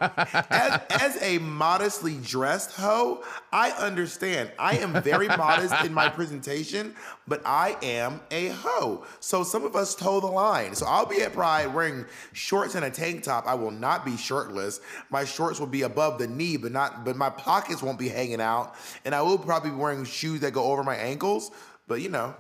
as, 0.50 0.82
as 0.90 1.22
a 1.22 1.38
modestly 1.40 2.18
dressed 2.24 2.72
hoe, 2.72 3.24
I 3.52 3.72
understand. 3.72 4.52
I 4.58 4.78
am 4.78 5.02
very 5.02 5.28
modest 5.38 5.74
in 5.84 5.94
my 5.94 6.10
presentation, 6.10 6.96
but 7.28 7.42
I 7.46 7.78
am 7.82 8.22
a 8.32 8.50
hoe. 8.50 9.04
So 9.20 9.44
some 9.44 9.66
of 9.66 9.76
us 9.76 9.96
toe 9.96 10.20
the 10.20 10.28
line. 10.28 10.76
So 10.76 10.86
I'll 10.86 11.06
be 11.06 11.22
at 11.22 11.34
Pride 11.34 11.74
wearing 11.74 12.06
shorts 12.34 12.76
and 12.76 12.86
a 12.86 12.90
tank 12.90 13.24
top. 13.24 13.46
I 13.48 13.56
will 13.56 13.72
not 13.72 14.06
be 14.06 14.18
shirtless. 14.18 14.80
My 15.10 15.26
shorts 15.26 15.60
will 15.60 15.68
be 15.68 15.84
above 15.84 16.18
the 16.18 16.28
knee, 16.28 16.58
but 16.58 16.72
not. 16.72 17.04
But 17.06 17.16
my 17.16 17.30
pockets 17.30 17.84
won't 17.84 18.00
be 18.00 18.10
hanging 18.10 18.42
out, 18.42 18.76
and 19.04 19.14
I 19.14 19.22
will 19.22 19.38
probably 19.38 19.72
be 19.72 19.76
wearing 19.76 20.06
shoes 20.06 20.40
that 20.42 20.54
go 20.54 20.72
over 20.72 20.84
my 20.84 20.96
ankles. 20.96 21.52
But 21.88 22.02
you 22.02 22.10
know. 22.10 22.36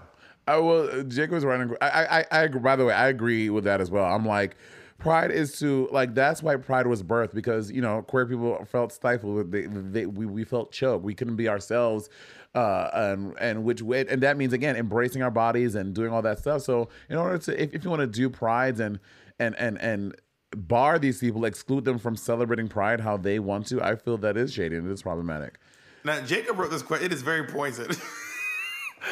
I 0.48 0.58
will. 0.58 0.90
Uh, 0.92 1.04
Jake 1.04 1.32
was 1.32 1.44
right. 1.44 1.68
I, 1.82 1.88
I, 1.88 2.26
I, 2.32 2.44
agree. 2.44 2.60
By 2.60 2.76
the 2.76 2.86
way, 2.86 2.94
I 2.94 3.08
agree 3.08 3.50
with 3.50 3.64
that 3.64 3.82
as 3.82 3.90
well. 3.90 4.06
I'm 4.06 4.26
like, 4.26 4.56
pride 4.98 5.32
is 5.32 5.60
to 5.60 5.88
like. 5.92 6.14
That's 6.14 6.42
why 6.42 6.56
pride 6.56 6.88
was 6.88 7.04
birthed 7.04 7.34
because 7.34 7.72
you 7.72 7.82
know 7.82 8.02
queer 8.04 8.26
people 8.26 8.64
felt 8.66 8.92
stifled. 8.92 9.52
They, 9.52 9.68
they, 9.68 10.06
we, 10.06 10.26
we 10.26 10.44
felt 10.44 10.72
choked. 10.72 11.04
We 11.04 11.14
couldn't 11.14 11.36
be 11.36 11.50
ourselves. 11.50 12.10
Uh, 12.54 12.90
and 12.94 13.36
and 13.40 13.64
which 13.66 13.82
way, 13.82 14.06
and 14.08 14.24
that 14.24 14.38
means 14.38 14.54
again 14.54 14.78
embracing 14.78 15.22
our 15.22 15.32
bodies 15.32 15.76
and 15.76 15.94
doing 15.94 16.12
all 16.12 16.22
that 16.22 16.40
stuff. 16.40 16.62
So 16.62 16.88
in 17.10 17.18
order 17.18 17.38
to, 17.38 17.62
if, 17.62 17.74
if 17.74 17.84
you 17.84 17.90
want 17.90 18.00
to 18.00 18.08
do 18.08 18.30
prides 18.30 18.80
and 18.80 19.00
and 19.40 19.56
and 19.58 19.78
and 19.82 20.16
bar 20.56 20.98
these 20.98 21.20
people, 21.20 21.44
exclude 21.44 21.84
them 21.84 22.00
from 22.00 22.16
celebrating 22.16 22.70
pride 22.70 23.02
how 23.02 23.18
they 23.18 23.40
want 23.40 23.68
to, 23.68 23.84
I 23.84 23.96
feel 23.98 24.18
that 24.20 24.38
is 24.38 24.54
shady 24.54 24.78
and 24.78 24.88
it 24.88 24.94
is 24.94 25.02
problematic. 25.02 25.60
Now 26.06 26.22
Jacob 26.22 26.58
wrote 26.58 26.72
this 26.72 26.82
question. 26.82 27.06
It 27.08 27.14
is 27.14 27.22
very 27.22 27.46
pointed. 27.46 27.98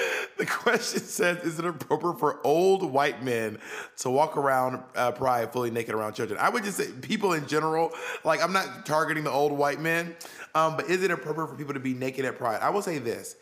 the 0.38 0.46
question 0.46 1.02
says, 1.02 1.44
is 1.44 1.60
it 1.60 1.66
appropriate 1.66 2.20
for 2.20 2.39
old 2.46 2.84
white 2.84 3.24
men 3.24 3.58
to 3.98 4.10
walk 4.10 4.38
around 4.38 4.82
uh, 4.96 5.12
Pride 5.12 5.52
fully 5.52 5.72
naked 5.72 5.96
around 5.96 6.14
children? 6.14 6.39
I 6.39 6.50
would 6.50 6.64
just 6.64 6.78
say 6.78 6.88
people 7.02 7.34
in 7.34 7.48
general, 7.48 7.91
like 8.24 8.41
I'm 8.41 8.54
not 8.54 8.86
targeting 8.86 9.24
the 9.24 9.32
old 9.32 9.52
white 9.52 9.80
men, 9.80 10.16
um, 10.56 10.76
but 10.76 10.89
is 10.89 11.04
it 11.04 11.12
appropriate 11.12 11.48
for 11.48 11.56
people 11.56 11.74
to 11.74 11.80
be 11.80 11.94
naked 11.94 12.26
at 12.26 12.38
Pride? 12.38 12.60
I 12.62 12.70
will 12.70 12.82
say 12.82 13.00
this. 13.00 13.36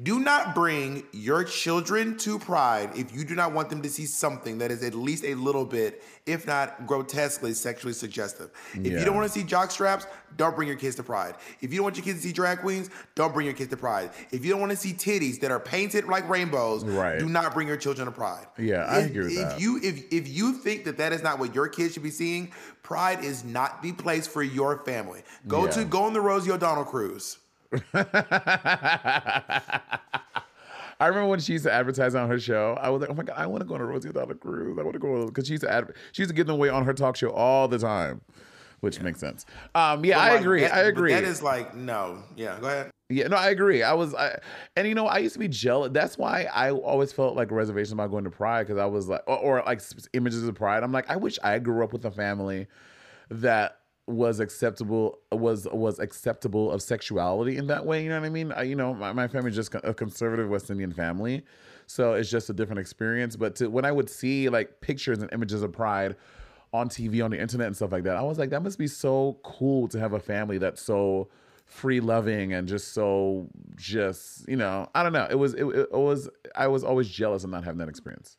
Do 0.00 0.20
not 0.20 0.54
bring 0.54 1.02
your 1.12 1.42
children 1.42 2.16
to 2.18 2.38
Pride 2.38 2.90
if 2.94 3.12
you 3.12 3.24
do 3.24 3.34
not 3.34 3.52
want 3.52 3.68
them 3.68 3.82
to 3.82 3.88
see 3.88 4.06
something 4.06 4.58
that 4.58 4.70
is 4.70 4.84
at 4.84 4.94
least 4.94 5.24
a 5.24 5.34
little 5.34 5.64
bit, 5.64 6.04
if 6.24 6.46
not 6.46 6.86
grotesquely 6.86 7.52
sexually 7.52 7.92
suggestive. 7.92 8.50
If 8.74 8.92
you 8.92 9.04
don't 9.04 9.16
want 9.16 9.26
to 9.26 9.36
see 9.36 9.44
jock 9.44 9.72
straps, 9.72 10.06
don't 10.36 10.54
bring 10.54 10.68
your 10.68 10.76
kids 10.76 10.94
to 10.96 11.02
Pride. 11.02 11.34
If 11.60 11.72
you 11.72 11.78
don't 11.78 11.84
want 11.84 11.96
your 11.96 12.04
kids 12.04 12.20
to 12.20 12.28
see 12.28 12.32
drag 12.32 12.60
queens, 12.60 12.90
don't 13.16 13.34
bring 13.34 13.46
your 13.46 13.56
kids 13.56 13.70
to 13.70 13.76
Pride. 13.76 14.10
If 14.30 14.44
you 14.44 14.52
don't 14.52 14.60
want 14.60 14.70
to 14.70 14.78
see 14.78 14.92
titties 14.92 15.40
that 15.40 15.50
are 15.50 15.58
painted 15.58 16.04
like 16.04 16.28
rainbows, 16.28 16.84
right. 16.84 17.18
do 17.18 17.28
not 17.28 17.52
bring 17.52 17.66
your 17.66 17.76
children 17.76 18.06
to 18.06 18.12
Pride. 18.12 18.46
Yeah, 18.56 18.84
I 18.84 19.00
if, 19.00 19.06
agree 19.06 19.24
with 19.24 19.32
if 19.32 19.48
that. 19.48 19.60
You, 19.60 19.80
if, 19.82 20.12
if 20.12 20.28
you 20.28 20.52
think 20.52 20.84
that 20.84 20.96
that 20.98 21.12
is 21.12 21.24
not 21.24 21.40
what 21.40 21.56
your 21.56 21.66
kids 21.66 21.94
should 21.94 22.04
be 22.04 22.10
seeing, 22.10 22.52
Pride 22.84 23.24
is 23.24 23.42
not 23.42 23.82
the 23.82 23.90
place 23.92 24.28
for 24.28 24.44
your 24.44 24.84
family. 24.84 25.22
Go 25.48 25.64
yeah. 25.64 25.72
to 25.72 25.84
go 25.84 26.04
on 26.04 26.12
the 26.12 26.20
Rosie 26.20 26.52
O'Donnell 26.52 26.84
cruise. 26.84 27.38
I 31.00 31.06
remember 31.06 31.28
when 31.28 31.40
she 31.40 31.52
used 31.52 31.64
to 31.64 31.72
advertise 31.72 32.14
on 32.14 32.28
her 32.28 32.40
show. 32.40 32.76
I 32.80 32.90
was 32.90 33.00
like, 33.00 33.10
oh 33.10 33.14
my 33.14 33.22
god, 33.22 33.36
I 33.36 33.46
want 33.46 33.60
to 33.60 33.66
go 33.66 33.74
on 33.74 33.80
a 33.80 33.84
Rosie 33.84 34.08
O'Donnell 34.08 34.34
cruise. 34.34 34.78
I 34.78 34.82
want 34.82 34.94
to 34.94 34.98
go 34.98 35.26
because 35.26 35.46
she 35.46 35.52
used 35.52 35.62
to 35.64 35.70
ad- 35.70 35.92
she 36.12 36.22
used 36.22 36.30
to 36.30 36.34
give 36.34 36.46
them 36.46 36.56
away 36.56 36.70
on 36.70 36.84
her 36.84 36.94
talk 36.94 37.16
show 37.16 37.30
all 37.30 37.68
the 37.68 37.78
time, 37.78 38.20
which 38.80 38.96
yeah. 38.96 39.02
makes 39.04 39.20
sense. 39.20 39.46
Um, 39.74 40.04
yeah, 40.04 40.18
I 40.18 40.34
agree. 40.34 40.62
That, 40.62 40.74
I 40.74 40.80
agree. 40.82 41.12
That 41.12 41.24
is 41.24 41.42
like 41.42 41.74
no. 41.74 42.22
Yeah, 42.36 42.58
go 42.60 42.66
ahead. 42.66 42.90
Yeah, 43.10 43.28
no, 43.28 43.36
I 43.36 43.48
agree. 43.48 43.82
I 43.82 43.94
was, 43.94 44.14
I, 44.14 44.38
and 44.76 44.86
you 44.86 44.94
know, 44.94 45.06
I 45.06 45.18
used 45.18 45.32
to 45.32 45.38
be 45.38 45.48
jealous. 45.48 45.92
That's 45.92 46.18
why 46.18 46.46
I 46.52 46.72
always 46.72 47.10
felt 47.10 47.36
like 47.36 47.50
reservations 47.50 47.92
about 47.92 48.10
going 48.10 48.24
to 48.24 48.30
Pride 48.30 48.66
because 48.66 48.78
I 48.78 48.84
was 48.84 49.08
like, 49.08 49.22
or, 49.26 49.38
or 49.38 49.62
like 49.64 49.80
images 50.12 50.46
of 50.46 50.54
Pride. 50.54 50.82
I'm 50.82 50.92
like, 50.92 51.08
I 51.08 51.16
wish 51.16 51.38
I 51.42 51.58
grew 51.58 51.82
up 51.82 51.94
with 51.94 52.04
a 52.04 52.10
family 52.10 52.66
that 53.30 53.77
was 54.08 54.40
acceptable 54.40 55.18
was 55.30 55.68
was 55.70 55.98
acceptable 55.98 56.72
of 56.72 56.80
sexuality 56.80 57.58
in 57.58 57.66
that 57.66 57.84
way. 57.84 58.02
You 58.02 58.08
know 58.08 58.18
what 58.18 58.26
I 58.26 58.30
mean? 58.30 58.52
I, 58.52 58.62
you 58.62 58.74
know, 58.74 58.94
my, 58.94 59.12
my 59.12 59.28
family 59.28 59.50
is 59.50 59.56
just 59.56 59.74
a 59.74 59.92
conservative 59.92 60.48
West 60.48 60.70
Indian 60.70 60.92
family, 60.92 61.44
so 61.86 62.14
it's 62.14 62.30
just 62.30 62.48
a 62.48 62.54
different 62.54 62.80
experience. 62.80 63.36
But 63.36 63.56
to, 63.56 63.68
when 63.68 63.84
I 63.84 63.92
would 63.92 64.08
see 64.08 64.48
like 64.48 64.80
pictures 64.80 65.18
and 65.18 65.30
images 65.32 65.62
of 65.62 65.72
pride 65.72 66.16
on 66.72 66.88
TV, 66.88 67.22
on 67.22 67.30
the 67.30 67.38
internet, 67.38 67.66
and 67.66 67.76
stuff 67.76 67.92
like 67.92 68.04
that, 68.04 68.16
I 68.16 68.22
was 68.22 68.38
like, 68.38 68.50
that 68.50 68.62
must 68.62 68.78
be 68.78 68.86
so 68.86 69.38
cool 69.44 69.88
to 69.88 69.98
have 69.98 70.14
a 70.14 70.20
family 70.20 70.56
that's 70.56 70.80
so 70.80 71.28
free 71.66 72.00
loving 72.00 72.54
and 72.54 72.66
just 72.66 72.94
so 72.94 73.46
just 73.76 74.48
you 74.48 74.56
know 74.56 74.88
I 74.94 75.02
don't 75.02 75.12
know. 75.12 75.26
It 75.30 75.38
was 75.38 75.52
it, 75.52 75.66
it 75.66 75.92
was 75.92 76.30
I 76.56 76.66
was 76.68 76.82
always 76.82 77.10
jealous 77.10 77.44
of 77.44 77.50
not 77.50 77.64
having 77.64 77.78
that 77.78 77.90
experience. 77.90 78.37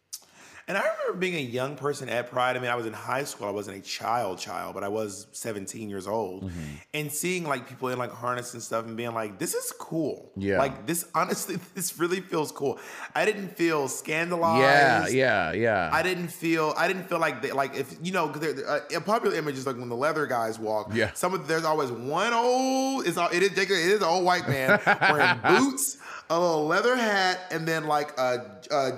And 0.69 0.77
I 0.77 0.81
remember 0.81 1.17
being 1.17 1.33
a 1.33 1.39
young 1.41 1.75
person 1.75 2.09
at 2.09 2.29
Pride. 2.29 2.55
I 2.55 2.59
mean, 2.59 2.69
I 2.69 2.75
was 2.75 2.85
in 2.85 2.93
high 2.93 3.23
school. 3.23 3.47
I 3.47 3.49
wasn't 3.49 3.77
a 3.77 3.81
child 3.81 4.37
child, 4.37 4.75
but 4.75 4.83
I 4.83 4.87
was 4.87 5.25
17 5.31 5.89
years 5.89 6.05
old. 6.05 6.43
Mm-hmm. 6.43 6.61
And 6.93 7.11
seeing 7.11 7.43
like 7.43 7.67
people 7.67 7.89
in 7.89 7.97
like 7.97 8.11
harness 8.11 8.53
and 8.53 8.61
stuff 8.61 8.85
and 8.85 8.95
being 8.95 9.15
like, 9.15 9.39
this 9.39 9.55
is 9.55 9.73
cool. 9.79 10.31
Yeah. 10.37 10.59
Like 10.59 10.85
this, 10.85 11.05
honestly, 11.15 11.57
this 11.73 11.97
really 11.97 12.21
feels 12.21 12.51
cool. 12.51 12.77
I 13.15 13.25
didn't 13.25 13.57
feel 13.57 13.87
scandalized. 13.87 15.11
Yeah, 15.11 15.51
yeah, 15.51 15.53
yeah. 15.53 15.89
I 15.91 16.03
didn't 16.03 16.27
feel, 16.27 16.75
I 16.77 16.87
didn't 16.87 17.09
feel 17.09 17.19
like, 17.19 17.41
they, 17.41 17.51
like 17.51 17.75
if, 17.75 17.95
you 18.03 18.11
know, 18.11 18.29
uh, 18.29 18.79
a 18.95 19.01
popular 19.01 19.35
image 19.35 19.57
is 19.57 19.65
like 19.65 19.75
when 19.75 19.89
the 19.89 19.95
leather 19.95 20.27
guys 20.27 20.59
walk. 20.59 20.93
Yeah. 20.93 21.11
Some 21.13 21.33
of, 21.33 21.47
there's 21.47 21.65
always 21.65 21.91
one 21.91 22.31
old, 22.31 23.07
it's 23.07 23.17
all, 23.17 23.29
it 23.29 23.41
is, 23.41 23.57
it 23.57 23.71
is 23.71 24.01
an 24.01 24.03
old 24.03 24.23
white 24.23 24.47
man 24.47 24.79
wearing 24.85 25.39
boots, 25.47 25.97
a 26.29 26.39
little 26.39 26.67
leather 26.67 26.95
hat, 26.95 27.39
and 27.49 27.67
then 27.67 27.87
like 27.87 28.15
a, 28.19 28.59
a 28.69 28.91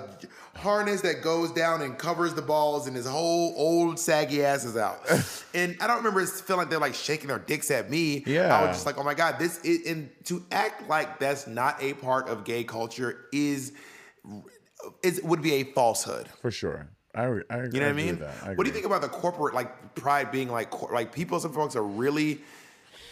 harness 0.62 1.02
that 1.02 1.22
goes 1.22 1.52
down 1.52 1.82
and 1.82 1.98
covers 1.98 2.34
the 2.34 2.42
balls, 2.42 2.86
and 2.86 2.96
his 2.96 3.06
whole 3.06 3.52
old 3.56 3.98
saggy 3.98 4.44
ass 4.44 4.64
is 4.64 4.76
out. 4.76 5.00
and 5.54 5.76
I 5.80 5.86
don't 5.86 5.98
remember 5.98 6.24
feeling 6.24 6.60
like 6.60 6.70
they're 6.70 6.78
like 6.78 6.94
shaking 6.94 7.28
their 7.28 7.38
dicks 7.38 7.70
at 7.70 7.90
me. 7.90 8.22
Yeah, 8.26 8.56
I 8.56 8.66
was 8.66 8.76
just 8.76 8.86
like, 8.86 8.98
oh 8.98 9.02
my 9.02 9.14
god, 9.14 9.38
this 9.38 9.58
is, 9.60 9.86
and 9.86 10.10
to 10.24 10.42
act 10.50 10.88
like 10.88 11.18
that's 11.18 11.46
not 11.46 11.82
a 11.82 11.94
part 11.94 12.28
of 12.28 12.44
gay 12.44 12.64
culture 12.64 13.26
is 13.32 13.72
is 15.02 15.20
would 15.22 15.42
be 15.42 15.54
a 15.54 15.64
falsehood 15.64 16.28
for 16.40 16.50
sure. 16.50 16.88
I, 17.14 17.24
I, 17.24 17.26
you 17.26 17.40
know 17.42 17.48
what 17.50 17.82
I 17.82 17.92
mean. 17.92 18.22
I 18.42 18.54
what 18.54 18.64
do 18.64 18.68
you 18.68 18.72
think 18.72 18.86
about 18.86 19.02
the 19.02 19.08
corporate 19.08 19.54
like 19.54 19.94
pride 19.94 20.32
being 20.32 20.48
like 20.48 20.90
like 20.90 21.12
people? 21.12 21.38
Some 21.40 21.52
folks 21.52 21.76
are 21.76 21.84
really 21.84 22.40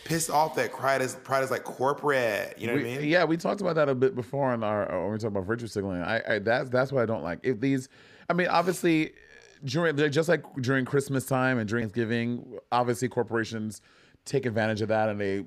pissed 0.04 0.30
off 0.30 0.54
that 0.56 0.72
pride 0.72 1.02
is 1.02 1.16
pride 1.16 1.42
is 1.44 1.50
like 1.50 1.64
corporate. 1.64 2.54
You 2.58 2.66
know 2.68 2.74
we, 2.74 2.82
what 2.82 2.90
I 2.90 2.96
mean? 2.98 3.08
Yeah, 3.08 3.24
we 3.24 3.36
talked 3.36 3.60
about 3.60 3.76
that 3.76 3.88
a 3.88 3.94
bit 3.94 4.14
before 4.14 4.54
in 4.54 4.62
our 4.62 4.86
when 5.02 5.12
we 5.12 5.18
talked 5.18 5.32
about 5.32 5.44
virtue 5.44 5.66
signaling. 5.66 6.02
I, 6.02 6.34
I 6.34 6.38
that's 6.38 6.70
that's 6.70 6.92
what 6.92 7.02
I 7.02 7.06
don't 7.06 7.22
like. 7.22 7.40
If 7.42 7.60
these, 7.60 7.88
I 8.28 8.32
mean, 8.32 8.48
obviously 8.48 9.12
during 9.64 9.96
just 10.10 10.28
like 10.28 10.44
during 10.60 10.84
Christmas 10.84 11.26
time 11.26 11.58
and 11.58 11.68
during 11.68 11.84
Thanksgiving, 11.84 12.58
obviously 12.72 13.08
corporations 13.08 13.82
take 14.24 14.46
advantage 14.46 14.80
of 14.80 14.88
that 14.88 15.08
and 15.08 15.20
they 15.20 15.44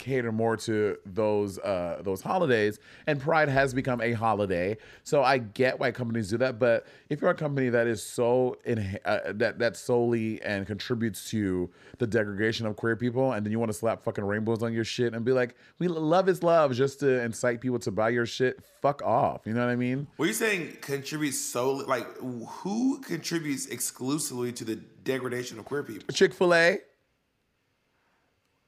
cater 0.00 0.32
more 0.32 0.56
to 0.56 0.96
those 1.06 1.58
uh, 1.58 2.00
those 2.02 2.22
holidays, 2.22 2.80
and 3.06 3.20
Pride 3.20 3.48
has 3.48 3.72
become 3.72 4.00
a 4.00 4.12
holiday. 4.12 4.76
So 5.04 5.22
I 5.22 5.38
get 5.38 5.78
why 5.78 5.92
companies 5.92 6.30
do 6.30 6.38
that, 6.38 6.58
but 6.58 6.86
if 7.08 7.20
you're 7.20 7.30
a 7.30 7.34
company 7.34 7.68
that 7.68 7.86
is 7.86 8.02
so 8.02 8.56
in 8.64 8.98
uh, 9.04 9.20
that 9.26 9.58
that 9.58 9.76
solely 9.76 10.42
and 10.42 10.66
contributes 10.66 11.30
to 11.30 11.70
the 11.98 12.06
degradation 12.06 12.66
of 12.66 12.76
queer 12.76 12.96
people, 12.96 13.32
and 13.32 13.44
then 13.44 13.52
you 13.52 13.58
want 13.58 13.70
to 13.70 13.76
slap 13.78 14.02
fucking 14.02 14.24
rainbows 14.24 14.62
on 14.62 14.72
your 14.72 14.84
shit 14.84 15.14
and 15.14 15.24
be 15.24 15.32
like, 15.32 15.54
"We 15.78 15.86
love 15.86 16.28
is 16.28 16.42
love," 16.42 16.72
just 16.72 17.00
to 17.00 17.22
incite 17.22 17.60
people 17.60 17.78
to 17.80 17.90
buy 17.90 18.08
your 18.08 18.26
shit, 18.26 18.64
fuck 18.80 19.02
off. 19.02 19.42
You 19.44 19.52
know 19.52 19.64
what 19.64 19.70
I 19.70 19.76
mean? 19.76 20.08
What 20.16 20.24
are 20.24 20.28
you 20.28 20.34
saying? 20.34 20.78
Contributes 20.80 21.38
solely 21.38 21.84
like 21.84 22.06
who 22.16 23.00
contributes 23.00 23.66
exclusively 23.66 24.52
to 24.52 24.64
the 24.64 24.76
degradation 25.04 25.58
of 25.58 25.66
queer 25.66 25.82
people? 25.82 26.12
Chick 26.12 26.32
Fil 26.32 26.54
A. 26.54 26.78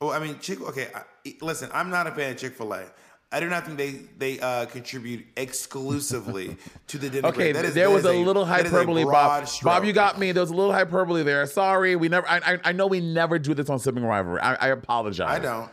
Well, 0.03 0.11
I 0.12 0.18
mean, 0.18 0.38
Chick. 0.40 0.61
Okay, 0.61 0.88
I, 0.94 1.03
listen, 1.40 1.70
I'm 1.72 1.88
not 1.88 2.07
a 2.07 2.11
fan 2.11 2.32
of 2.32 2.36
Chick 2.36 2.55
Fil 2.55 2.72
A. 2.74 2.84
I 3.30 3.40
do 3.40 3.48
not 3.48 3.64
think 3.64 3.78
they 3.78 3.92
they 4.18 4.40
uh, 4.40 4.66
contribute 4.66 5.24
exclusively 5.36 6.57
to 6.88 6.98
the 6.98 7.09
denigration. 7.09 7.24
Okay, 7.24 7.53
That 7.53 7.64
is- 7.64 7.74
there 7.74 7.88
was 7.88 8.05
is 8.05 8.11
a 8.11 8.14
little 8.14 8.42
is 8.42 8.48
a 8.48 8.53
hyperbole, 8.53 9.05
Bob. 9.05 9.46
stroke. 9.46 9.72
Bob, 9.72 9.84
you 9.84 9.92
got 9.92 10.18
me. 10.18 10.32
There 10.32 10.42
was 10.42 10.50
a 10.50 10.55
little 10.55 10.72
hyperbole 10.72 11.22
there. 11.22 11.46
Sorry, 11.46 11.94
we 11.96 12.09
never. 12.09 12.28
I, 12.28 12.38
I, 12.38 12.59
I 12.64 12.72
know 12.72 12.88
we 12.88 13.00
never 13.00 13.38
do 13.38 13.55
this 13.55 13.70
on 13.70 13.78
sibling 13.78 14.05
rivalry. 14.05 14.40
I, 14.40 14.55
I 14.55 14.68
apologize. 14.68 15.30
I 15.30 15.38
don't. 15.38 15.70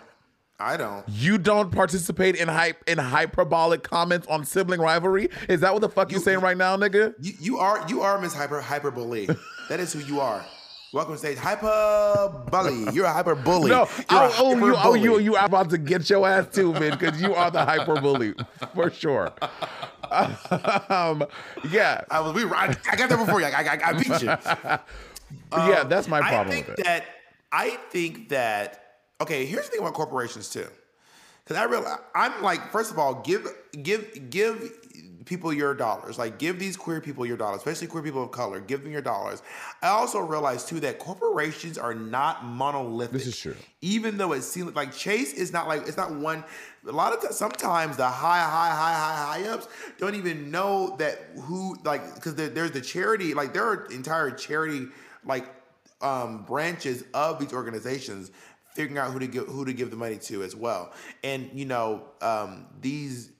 I 0.61 0.77
don't. 0.77 1.07
You 1.09 1.37
don't 1.37 1.71
participate 1.71 2.35
in 2.35 2.49
hype 2.49 2.83
in 2.87 2.97
hyperbolic 2.97 3.81
comments 3.81 4.27
on 4.27 4.45
sibling 4.45 4.81
rivalry. 4.81 5.29
Is 5.47 5.61
that 5.61 5.73
what 5.73 5.79
the 5.79 5.89
fuck 5.89 6.11
you're 6.11 6.21
saying 6.21 6.41
right 6.41 6.57
now, 6.57 6.77
nigga? 6.77 7.15
You, 7.19 7.33
you 7.39 7.57
are 7.57 7.83
you 7.89 8.01
are 8.01 8.21
Miss 8.21 8.35
Hyper 8.35 8.61
Hyperbole. 8.61 9.27
that 9.69 9.79
is 9.79 9.91
who 9.91 9.99
you 9.99 10.19
are. 10.19 10.45
Welcome 10.91 11.13
to 11.13 11.19
stage 11.19 11.37
Hyperbully. 11.37 12.95
You're 12.95 13.05
a 13.05 13.13
hyperbully. 13.13 13.69
No, 13.69 13.87
You're 14.09 14.23
a 14.23 14.31
oh, 14.31 14.33
oh, 14.39 14.65
you. 14.65 14.75
Oh, 14.75 14.93
you. 14.95 15.19
You 15.19 15.35
are 15.35 15.45
about 15.45 15.69
to 15.69 15.77
get 15.77 16.09
your 16.09 16.27
ass 16.27 16.47
too, 16.51 16.73
man, 16.73 16.97
because 16.97 17.21
you 17.21 17.35
are 17.35 17.51
the 17.51 17.59
hyperbully 17.59 18.33
for 18.73 18.89
sure. 18.89 19.31
Um, 20.11 21.23
yeah, 21.69 22.03
I 22.09 22.19
was. 22.19 22.33
We. 22.33 22.43
I, 22.45 22.75
I 22.91 22.95
got 22.95 23.09
there 23.09 23.17
before 23.19 23.41
you. 23.41 23.45
I, 23.45 23.51
I, 23.51 23.79
I 23.89 23.93
beat 23.93 24.21
you. 24.23 24.27
yeah, 25.51 25.83
that's 25.83 26.07
my 26.07 26.19
problem 26.19 26.47
I 26.47 26.61
think 26.63 26.77
that 26.77 27.05
I 27.51 27.69
think 27.91 28.29
that 28.29 29.01
okay. 29.21 29.45
Here's 29.45 29.65
the 29.65 29.71
thing 29.73 29.81
about 29.81 29.93
corporations 29.93 30.49
too, 30.49 30.65
because 31.43 31.57
I 31.57 31.65
realize 31.65 31.99
I'm 32.15 32.41
like 32.41 32.71
first 32.71 32.89
of 32.89 32.97
all, 32.97 33.21
give 33.21 33.47
give 33.83 34.31
give 34.31 34.78
people 35.25 35.53
your 35.53 35.73
dollars. 35.73 36.17
Like 36.17 36.39
give 36.39 36.59
these 36.59 36.77
queer 36.77 37.01
people 37.01 37.25
your 37.25 37.37
dollars, 37.37 37.57
especially 37.57 37.87
queer 37.87 38.03
people 38.03 38.23
of 38.23 38.31
color. 38.31 38.59
Give 38.59 38.83
them 38.83 38.91
your 38.91 39.01
dollars. 39.01 39.41
I 39.81 39.89
also 39.89 40.19
realized 40.19 40.67
too 40.67 40.79
that 40.81 40.99
corporations 40.99 41.77
are 41.77 41.93
not 41.93 42.45
monolithic. 42.45 43.13
This 43.13 43.27
is 43.27 43.37
true. 43.37 43.55
Even 43.81 44.17
though 44.17 44.33
it 44.33 44.43
seems 44.43 44.75
like 44.75 44.93
Chase 44.93 45.33
is 45.33 45.51
not 45.51 45.67
like 45.67 45.87
it's 45.87 45.97
not 45.97 46.13
one. 46.13 46.43
A 46.87 46.91
lot 46.91 47.13
of 47.13 47.21
times, 47.21 47.37
sometimes 47.37 47.97
the 47.97 48.07
high, 48.07 48.39
high, 48.39 48.69
high, 48.69 48.93
high, 48.93 49.41
high 49.43 49.49
ups 49.49 49.67
don't 49.97 50.15
even 50.15 50.49
know 50.49 50.95
that 50.97 51.19
who 51.41 51.77
like 51.83 52.15
because 52.15 52.35
there, 52.35 52.49
there's 52.49 52.71
the 52.71 52.81
charity 52.81 53.33
like 53.33 53.53
there 53.53 53.65
are 53.65 53.85
entire 53.91 54.31
charity 54.31 54.87
like 55.25 55.45
um, 56.01 56.43
branches 56.43 57.03
of 57.13 57.39
these 57.39 57.53
organizations 57.53 58.31
figuring 58.73 58.97
out 58.97 59.11
who 59.11 59.19
to 59.19 59.27
give 59.27 59.45
who 59.47 59.65
to 59.65 59.73
give 59.73 59.89
the 59.91 59.97
money 59.97 60.17
to 60.17 60.43
as 60.43 60.55
well. 60.55 60.93
And 61.23 61.49
you 61.53 61.65
know 61.65 62.03
um, 62.21 62.67
these, 62.81 63.31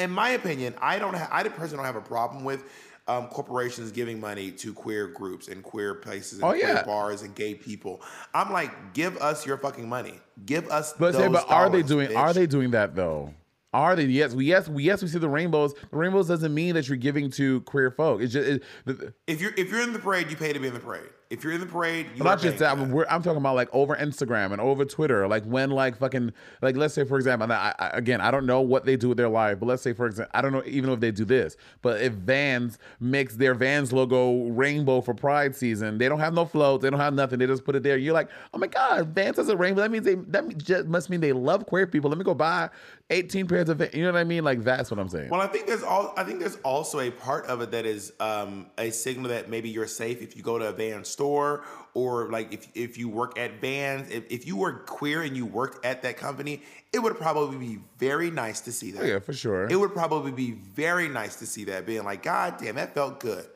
in 0.00 0.10
my 0.10 0.30
opinion, 0.30 0.74
I 0.80 0.98
don't 0.98 1.14
ha- 1.14 1.28
I 1.30 1.42
personally 1.44 1.76
don't 1.76 1.84
have 1.86 1.96
a 1.96 2.00
problem 2.06 2.44
with. 2.44 2.64
Um, 3.08 3.26
corporations 3.26 3.90
giving 3.90 4.20
money 4.20 4.52
to 4.52 4.72
queer 4.72 5.08
groups 5.08 5.48
and 5.48 5.64
queer 5.64 5.94
places 5.94 6.34
and 6.34 6.44
Oh, 6.44 6.50
queer 6.50 6.60
yeah. 6.60 6.84
bars 6.84 7.22
and 7.22 7.34
gay 7.34 7.56
people. 7.56 8.02
I'm 8.34 8.52
like, 8.52 8.92
give 8.94 9.16
us 9.16 9.44
your 9.44 9.56
fucking 9.56 9.88
money. 9.88 10.20
Give 10.46 10.68
us. 10.70 10.92
But 10.92 11.14
say, 11.16 11.26
but 11.26 11.50
are 11.50 11.68
they 11.68 11.82
doing? 11.82 12.14
Are 12.14 12.32
they 12.32 12.46
doing 12.46 12.70
that 12.70 12.94
though? 12.94 13.34
Are 13.72 13.96
they? 13.96 14.04
Yes, 14.04 14.32
we 14.34 14.44
yes 14.44 14.68
we 14.68 14.84
yes 14.84 15.02
we 15.02 15.08
see 15.08 15.18
the 15.18 15.28
rainbows. 15.28 15.74
The 15.90 15.96
rainbows 15.96 16.28
doesn't 16.28 16.54
mean 16.54 16.74
that 16.74 16.86
you're 16.86 16.98
giving 16.98 17.30
to 17.32 17.62
queer 17.62 17.90
folk. 17.90 18.20
It's 18.20 18.32
just 18.32 18.48
it, 18.48 18.62
the, 18.84 19.12
If 19.26 19.40
you're 19.40 19.54
if 19.56 19.70
you're 19.70 19.82
in 19.82 19.92
the 19.92 19.98
parade, 19.98 20.30
you 20.30 20.36
pay 20.36 20.52
to 20.52 20.60
be 20.60 20.68
in 20.68 20.74
the 20.74 20.78
parade. 20.80 21.08
If 21.30 21.44
you're 21.44 21.52
in 21.52 21.60
the 21.60 21.66
parade, 21.66 22.08
you 22.16 22.24
not 22.24 22.40
just 22.40 22.58
that. 22.58 22.76
We're, 22.76 23.06
I'm 23.08 23.22
talking 23.22 23.36
about 23.36 23.54
like 23.54 23.68
over 23.72 23.94
Instagram 23.94 24.50
and 24.50 24.60
over 24.60 24.84
Twitter. 24.84 25.28
Like 25.28 25.44
when 25.44 25.70
like 25.70 25.96
fucking 25.96 26.32
like 26.60 26.74
let's 26.74 26.92
say 26.92 27.04
for 27.04 27.16
example, 27.18 27.44
and 27.44 27.52
I, 27.52 27.72
I, 27.78 27.90
again 27.90 28.20
I 28.20 28.32
don't 28.32 28.46
know 28.46 28.60
what 28.60 28.84
they 28.84 28.96
do 28.96 29.10
with 29.10 29.16
their 29.16 29.28
life, 29.28 29.60
but 29.60 29.66
let's 29.66 29.80
say 29.80 29.92
for 29.92 30.06
example 30.06 30.32
I 30.34 30.42
don't 30.42 30.50
know 30.50 30.64
even 30.66 30.90
if 30.90 30.98
they 30.98 31.12
do 31.12 31.24
this, 31.24 31.56
but 31.82 32.00
if 32.00 32.14
Vans 32.14 32.80
makes 32.98 33.36
their 33.36 33.54
Vans 33.54 33.92
logo 33.92 34.46
rainbow 34.48 35.00
for 35.00 35.14
Pride 35.14 35.54
season, 35.54 35.98
they 35.98 36.08
don't 36.08 36.18
have 36.18 36.34
no 36.34 36.44
floats, 36.44 36.82
they 36.82 36.90
don't 36.90 36.98
have 36.98 37.14
nothing, 37.14 37.38
they 37.38 37.46
just 37.46 37.64
put 37.64 37.76
it 37.76 37.84
there. 37.84 37.96
You're 37.96 38.12
like, 38.12 38.28
oh 38.52 38.58
my 38.58 38.66
god, 38.66 39.14
Vans 39.14 39.36
has 39.36 39.48
a 39.48 39.56
rainbow. 39.56 39.82
That 39.82 39.92
means 39.92 40.04
they 40.04 40.16
that 40.16 40.58
just 40.58 40.88
must 40.88 41.10
mean 41.10 41.20
they 41.20 41.32
love 41.32 41.64
queer 41.64 41.86
people. 41.86 42.10
Let 42.10 42.18
me 42.18 42.24
go 42.24 42.34
buy 42.34 42.70
18 43.10 43.46
pairs 43.46 43.68
of 43.68 43.78
Vans. 43.78 43.94
You 43.94 44.02
know 44.02 44.10
what 44.10 44.18
I 44.18 44.24
mean? 44.24 44.42
Like 44.42 44.64
that's 44.64 44.90
what 44.90 44.98
I'm 44.98 45.08
saying. 45.08 45.30
Well, 45.30 45.40
I 45.40 45.46
think 45.46 45.68
there's 45.68 45.84
all. 45.84 46.12
I 46.16 46.24
think 46.24 46.40
there's 46.40 46.58
also 46.64 46.98
a 46.98 47.12
part 47.12 47.46
of 47.46 47.60
it 47.60 47.70
that 47.70 47.86
is 47.86 48.14
um, 48.18 48.66
a 48.78 48.90
signal 48.90 49.28
that 49.28 49.48
maybe 49.48 49.68
you're 49.68 49.86
safe 49.86 50.22
if 50.22 50.36
you 50.36 50.42
go 50.42 50.58
to 50.58 50.66
a 50.66 50.72
Vans 50.72 51.06
store 51.06 51.19
or 51.28 52.28
like 52.30 52.52
if 52.52 52.68
if 52.74 52.98
you 52.98 53.08
work 53.08 53.38
at 53.38 53.60
Vans. 53.60 54.10
If, 54.10 54.24
if 54.30 54.46
you 54.46 54.56
were 54.56 54.72
queer 54.72 55.22
and 55.22 55.36
you 55.36 55.46
worked 55.46 55.84
at 55.84 56.02
that 56.02 56.16
company, 56.16 56.62
it 56.92 56.98
would 57.00 57.16
probably 57.18 57.58
be 57.58 57.78
very 57.98 58.30
nice 58.30 58.60
to 58.62 58.72
see 58.72 58.90
that. 58.92 59.02
Oh, 59.02 59.06
yeah, 59.06 59.18
for 59.18 59.32
sure. 59.32 59.68
It 59.68 59.76
would 59.76 59.92
probably 59.92 60.32
be 60.32 60.52
very 60.52 61.08
nice 61.08 61.36
to 61.36 61.46
see 61.46 61.64
that, 61.64 61.86
being 61.86 62.04
like, 62.04 62.22
God 62.22 62.56
damn, 62.58 62.76
that 62.76 62.94
felt 62.94 63.20
good. 63.20 63.46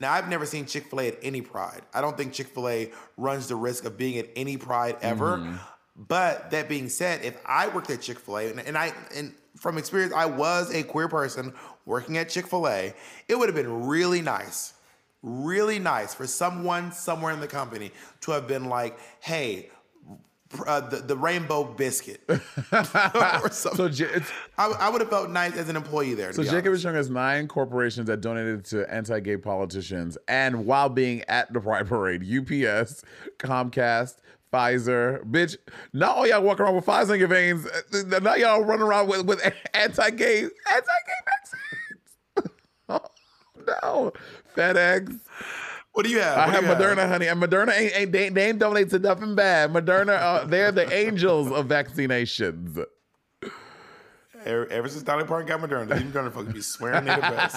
Now, 0.00 0.12
I've 0.12 0.28
never 0.28 0.44
seen 0.44 0.66
Chick 0.66 0.90
fil 0.90 1.00
A 1.00 1.08
at 1.08 1.18
any 1.22 1.40
Pride. 1.40 1.82
I 1.94 2.00
don't 2.00 2.16
think 2.16 2.32
Chick 2.32 2.48
fil 2.48 2.68
A 2.68 2.90
runs 3.16 3.48
the 3.48 3.56
risk 3.56 3.84
of 3.84 3.96
being 3.96 4.18
at 4.18 4.28
any 4.34 4.56
Pride 4.56 4.96
ever. 5.00 5.38
Mm-hmm. 5.38 5.56
But 5.96 6.50
that 6.50 6.68
being 6.68 6.88
said, 6.88 7.24
if 7.24 7.36
I 7.46 7.68
worked 7.68 7.88
at 7.90 8.00
Chick 8.00 8.18
fil 8.18 8.38
A, 8.38 8.50
and, 8.50 8.60
and 8.60 8.76
I, 8.76 8.92
and 9.14 9.32
from 9.56 9.78
experience, 9.78 10.12
I 10.12 10.26
was 10.26 10.74
a 10.74 10.82
queer 10.82 11.06
person 11.06 11.54
working 11.86 12.18
at 12.18 12.28
Chick 12.28 12.48
fil 12.48 12.66
A, 12.66 12.92
it 13.28 13.38
would 13.38 13.48
have 13.48 13.54
been 13.54 13.86
really 13.86 14.20
nice, 14.20 14.73
really 15.24 15.78
nice 15.78 16.14
for 16.14 16.26
someone 16.26 16.92
somewhere 16.92 17.32
in 17.32 17.40
the 17.40 17.48
company 17.48 17.90
to 18.20 18.30
have 18.32 18.46
been 18.46 18.66
like, 18.66 18.98
hey, 19.20 19.70
uh, 20.66 20.80
the, 20.80 20.98
the 20.98 21.16
rainbow 21.16 21.64
biscuit 21.64 22.20
or 22.28 23.50
something. 23.50 23.76
So 23.76 23.88
J- 23.88 24.20
I, 24.58 24.66
I 24.66 24.88
would 24.88 25.00
have 25.00 25.10
felt 25.10 25.30
nice 25.30 25.56
as 25.56 25.68
an 25.68 25.76
employee 25.76 26.14
there. 26.14 26.32
So 26.32 26.44
Jacob 26.44 26.76
showing 26.78 26.96
us 26.96 27.08
nine 27.08 27.48
corporations 27.48 28.06
that 28.06 28.20
donated 28.20 28.64
to 28.66 28.92
anti-gay 28.92 29.38
politicians, 29.38 30.16
and 30.28 30.66
while 30.66 30.88
being 30.88 31.22
at 31.28 31.52
the 31.52 31.60
Pride 31.60 31.88
Parade, 31.88 32.22
UPS, 32.22 33.02
Comcast, 33.38 34.16
Pfizer, 34.52 35.24
bitch. 35.24 35.56
Not 35.92 36.16
all 36.16 36.26
y'all 36.28 36.40
walk 36.40 36.60
around 36.60 36.76
with 36.76 36.86
Pfizer 36.86 37.14
in 37.14 37.18
your 37.18 37.26
veins. 37.26 37.66
Now 38.22 38.36
y'all 38.36 38.62
run 38.62 38.80
around 38.80 39.08
with, 39.08 39.26
with 39.26 39.42
anti-gay 39.74 40.42
anti-gay 40.42 41.13
no, 43.66 44.12
FedEx. 44.56 45.18
What 45.92 46.04
do 46.04 46.10
you 46.10 46.20
have? 46.20 46.38
I 46.38 46.50
have 46.50 46.64
Moderna, 46.64 47.08
honey, 47.08 47.28
and 47.28 47.40
Moderna 47.40 47.72
ain't, 47.78 47.96
ain't 47.96 48.12
they, 48.12 48.28
they 48.28 48.48
ain't 48.48 48.58
donate 48.58 48.90
to 48.90 48.98
nothing 48.98 49.36
bad. 49.36 49.72
Moderna, 49.72 50.18
uh, 50.20 50.44
they're 50.44 50.72
the 50.72 50.92
angels 50.92 51.52
of 51.52 51.66
vaccinations. 51.66 52.84
Ever, 54.44 54.66
ever 54.68 54.88
since 54.88 55.02
Dolly 55.02 55.24
Parton 55.24 55.46
got 55.48 55.60
Moderna, 55.60 55.88
these 55.96 56.02
Moderna 56.12 56.32
folks 56.32 56.52
be 56.52 56.60
swearing 56.60 57.04
they 57.04 57.14
the 57.14 57.20
best. 57.20 57.56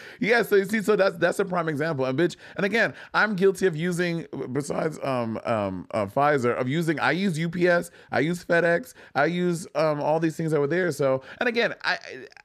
yeah, 0.20 0.42
so 0.42 0.56
you 0.56 0.64
see, 0.64 0.80
so 0.82 0.94
that's 0.96 1.16
that's 1.16 1.38
a 1.38 1.44
prime 1.44 1.68
example. 1.68 2.04
And 2.04 2.18
bitch, 2.18 2.36
and 2.56 2.64
again, 2.64 2.94
I'm 3.12 3.34
guilty 3.34 3.66
of 3.66 3.74
using 3.76 4.26
besides 4.52 4.98
um 5.02 5.40
um 5.44 5.86
uh, 5.92 6.06
Pfizer 6.06 6.56
of 6.56 6.68
using. 6.68 7.00
I 7.00 7.10
use 7.12 7.38
UPS, 7.38 7.90
I 8.12 8.20
use 8.20 8.44
FedEx, 8.44 8.94
I 9.14 9.26
use 9.26 9.66
um 9.74 10.00
all 10.00 10.20
these 10.20 10.36
things 10.36 10.52
that 10.52 10.60
were 10.60 10.66
there. 10.66 10.92
So, 10.92 11.22
and 11.40 11.48
again, 11.48 11.74
I 11.82 11.98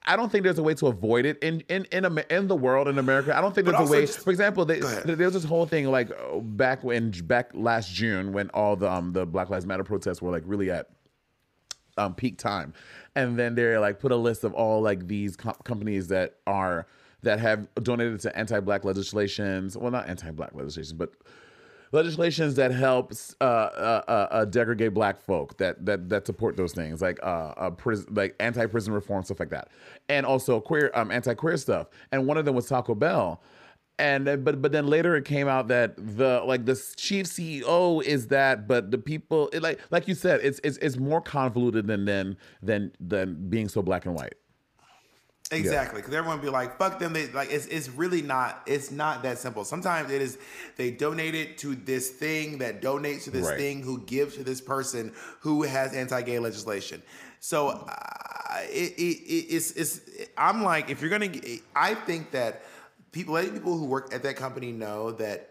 I 0.06 0.16
don't 0.16 0.30
think 0.30 0.44
there's 0.44 0.58
a 0.58 0.62
way 0.62 0.74
to 0.74 0.88
avoid 0.88 1.24
it 1.24 1.38
in 1.42 1.60
in 1.68 1.84
in, 1.92 2.04
in 2.30 2.48
the 2.48 2.56
world 2.56 2.88
in 2.88 2.98
America. 2.98 3.36
I 3.36 3.40
don't 3.40 3.54
think 3.54 3.66
But 3.66 3.78
there's 3.78 3.88
a 3.88 3.92
way. 3.92 4.00
just- 4.06 4.20
for 4.20 4.30
example, 4.30 4.64
they, 4.64 4.80
Go 4.80 4.88
ahead. 4.88 5.04
there 5.04 5.16
was 5.26 5.34
this 5.34 5.44
whole 5.44 5.66
thing 5.66 5.86
like 5.86 6.10
oh, 6.18 6.40
back 6.40 6.82
when 6.82 7.10
back 7.10 7.50
last 7.54 7.92
June 7.92 8.32
when 8.32 8.48
all 8.50 8.76
the 8.76 8.90
um 8.90 9.12
the 9.12 9.24
Black 9.24 9.50
Lives 9.50 9.66
Matter 9.66 9.84
protests 9.84 10.20
were 10.20 10.30
like 10.30 10.42
really 10.46 10.70
at 10.70 10.88
um, 11.96 12.14
peak 12.14 12.38
time, 12.38 12.74
and 13.16 13.38
then 13.38 13.54
they 13.54 13.76
like 13.78 14.00
put 14.00 14.12
a 14.12 14.16
list 14.16 14.44
of 14.44 14.52
all 14.54 14.80
like 14.80 15.06
these 15.06 15.36
com- 15.36 15.56
companies 15.64 16.08
that 16.08 16.36
are 16.46 16.86
that 17.22 17.40
have 17.40 17.68
donated 17.82 18.20
to 18.20 18.36
anti-black 18.36 18.84
legislations. 18.84 19.76
Well, 19.76 19.90
not 19.90 20.08
anti-black 20.08 20.54
legislation, 20.54 20.96
but 20.96 21.10
legislations 21.92 22.56
that 22.56 22.72
helps 22.72 23.34
uh, 23.40 23.44
uh, 23.44 24.02
uh, 24.08 24.28
uh, 24.30 24.44
degrade 24.44 24.92
black 24.92 25.20
folk 25.20 25.56
that 25.58 25.84
that 25.86 26.08
that 26.08 26.26
support 26.26 26.56
those 26.56 26.72
things 26.72 27.00
like 27.00 27.18
uh, 27.22 27.54
uh 27.56 27.70
prison 27.70 28.06
like 28.14 28.34
anti-prison 28.40 28.92
reform 28.92 29.24
stuff 29.24 29.40
like 29.40 29.50
that, 29.50 29.68
and 30.08 30.26
also 30.26 30.60
queer 30.60 30.90
um 30.94 31.10
anti-queer 31.10 31.56
stuff. 31.56 31.88
And 32.12 32.26
one 32.26 32.36
of 32.36 32.44
them 32.44 32.54
was 32.54 32.66
Taco 32.66 32.94
Bell. 32.94 33.42
And 33.98 34.26
then, 34.26 34.42
but 34.42 34.60
but 34.60 34.72
then 34.72 34.88
later 34.88 35.14
it 35.14 35.24
came 35.24 35.46
out 35.46 35.68
that 35.68 35.94
the 35.96 36.42
like 36.44 36.66
the 36.66 36.74
chief 36.96 37.26
CEO 37.26 38.02
is 38.02 38.26
that, 38.28 38.66
but 38.66 38.90
the 38.90 38.98
people 38.98 39.48
it, 39.52 39.62
like 39.62 39.78
like 39.90 40.08
you 40.08 40.14
said, 40.16 40.40
it's 40.42 40.60
it's 40.64 40.78
it's 40.78 40.96
more 40.96 41.20
convoluted 41.20 41.86
than 41.86 42.04
than 42.04 42.36
than 42.60 42.90
than 42.98 43.48
being 43.48 43.68
so 43.68 43.82
black 43.82 44.04
and 44.06 44.16
white. 44.16 44.34
Exactly, 45.52 46.00
because 46.00 46.14
everyone 46.14 46.40
be 46.40 46.48
like, 46.48 46.78
"Fuck 46.78 46.98
them." 46.98 47.12
They 47.12 47.28
like 47.28 47.52
it's 47.52 47.66
it's 47.66 47.88
really 47.88 48.22
not. 48.22 48.62
It's 48.66 48.90
not 48.90 49.22
that 49.22 49.38
simple. 49.38 49.64
Sometimes 49.64 50.10
it 50.10 50.22
is. 50.22 50.38
They 50.76 50.90
donate 50.90 51.34
it 51.34 51.58
to 51.58 51.76
this 51.76 52.10
thing 52.10 52.58
that 52.58 52.80
donates 52.82 53.24
to 53.24 53.30
this 53.30 53.46
Right. 53.46 53.58
thing 53.58 53.82
who 53.82 54.00
gives 54.06 54.36
to 54.36 54.42
this 54.42 54.60
person 54.60 55.12
who 55.40 55.62
has 55.62 55.94
anti-gay 55.94 56.38
legislation. 56.38 57.02
So 57.40 57.68
uh, 57.68 58.60
it, 58.62 58.94
it, 58.94 59.02
it 59.02 59.54
it's 59.54 59.70
it's. 59.72 60.00
I'm 60.36 60.62
like, 60.64 60.88
if 60.90 61.00
you're 61.02 61.10
gonna, 61.10 61.30
I 61.76 61.94
think 61.94 62.30
that 62.32 62.62
people, 63.14 63.34
letting 63.34 63.52
people 63.52 63.78
who 63.78 63.86
work 63.86 64.12
at 64.12 64.22
that 64.24 64.36
company 64.36 64.72
know 64.72 65.12
that 65.12 65.50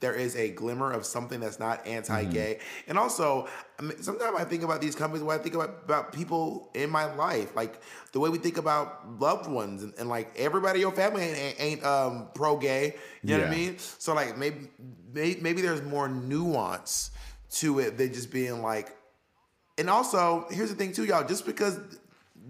there 0.00 0.12
is 0.12 0.36
a 0.36 0.50
glimmer 0.50 0.92
of 0.92 1.06
something 1.06 1.40
that's 1.40 1.58
not 1.58 1.86
anti-gay. 1.86 2.58
And 2.88 2.98
also, 2.98 3.48
I 3.78 3.82
mean, 3.82 4.02
sometimes 4.02 4.36
I 4.38 4.44
think 4.44 4.62
about 4.62 4.82
these 4.82 4.94
companies 4.94 5.22
when 5.22 5.38
I 5.38 5.42
think 5.42 5.54
about, 5.54 5.82
about 5.84 6.12
people 6.12 6.70
in 6.74 6.90
my 6.90 7.14
life, 7.14 7.56
like 7.56 7.80
the 8.12 8.20
way 8.20 8.28
we 8.28 8.36
think 8.36 8.58
about 8.58 9.18
loved 9.18 9.48
ones 9.48 9.82
and, 9.82 9.94
and 9.98 10.10
like 10.10 10.36
everybody 10.36 10.80
in 10.80 10.82
your 10.82 10.92
family 10.92 11.22
ain't, 11.22 11.60
ain't 11.60 11.84
um, 11.84 12.28
pro-gay. 12.34 12.96
You 13.22 13.38
know 13.38 13.44
what 13.44 13.48
I 13.48 13.56
mean? 13.56 13.78
So 13.78 14.12
like 14.12 14.36
maybe, 14.36 14.68
maybe 15.14 15.40
maybe 15.40 15.62
there's 15.62 15.82
more 15.82 16.08
nuance 16.08 17.12
to 17.52 17.78
it 17.78 17.96
than 17.96 18.12
just 18.12 18.30
being 18.30 18.60
like. 18.60 18.94
And 19.78 19.88
also, 19.88 20.46
here's 20.50 20.68
the 20.68 20.76
thing 20.76 20.92
too, 20.92 21.04
y'all. 21.04 21.26
Just 21.26 21.46
because 21.46 21.78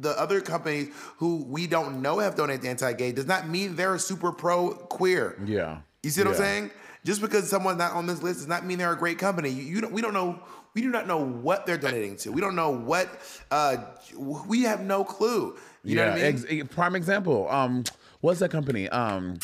the 0.01 0.11
other 0.21 0.41
companies 0.41 0.89
who 1.19 1.45
we 1.45 1.67
don't 1.67 2.03
know 2.03 2.19
have 2.19 2.37
donated 2.37 2.67
anti-gay 2.67 3.13
does 3.13 3.27
not 3.27 3.49
mean 3.49 3.77
they're 3.77 3.99
super 3.99 4.33
pro-queer. 4.33 5.39
Yeah. 5.45 5.79
You 6.03 6.11
see 6.11 6.23
what 6.23 6.31
I'm 6.31 6.37
saying? 6.37 6.71
Just 7.05 7.21
because 7.21 7.49
someone's 7.49 7.79
not 7.79 7.93
on 7.93 8.07
this 8.07 8.23
list 8.23 8.41
does 8.41 8.49
not 8.49 8.65
mean 8.65 8.79
they're 8.79 8.93
a 8.93 8.97
great 8.97 9.19
company. 9.19 9.51
You, 9.51 9.63
you 9.63 9.81
don't, 9.81 9.93
we 9.93 10.01
don't 10.01 10.15
know. 10.15 10.41
We 10.75 10.83
do 10.83 10.91
not 10.91 11.07
know 11.07 11.19
what 11.19 11.67
they're 11.67 11.79
donating 11.79 12.17
to. 12.19 12.33
We 12.33 12.41
don't 12.41 12.57
know 12.57 12.71
what. 12.71 13.09
Uh, 13.51 13.77
we 14.17 14.63
have 14.63 14.81
no 14.81 15.05
clue. 15.05 15.57
You 15.85 15.97
know 15.97 16.07
what 16.07 16.19
I 16.19 16.33
mean? 16.33 16.47
ex- 16.61 16.75
prime 16.75 16.97
example. 16.97 17.49
Um, 17.49 17.85
what's 18.21 18.41
that 18.41 18.51
company? 18.51 18.89
Um, 18.89 19.39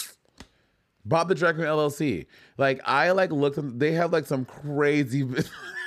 Bob 1.05 1.29
the 1.29 1.35
Drag 1.35 1.55
Queen 1.55 1.67
LLC. 1.67 2.27
Like 2.59 2.81
I 2.85 3.13
like 3.13 3.31
looked. 3.31 3.59
They 3.79 3.93
have 3.93 4.13
like 4.13 4.27
some 4.27 4.45
crazy. 4.45 5.23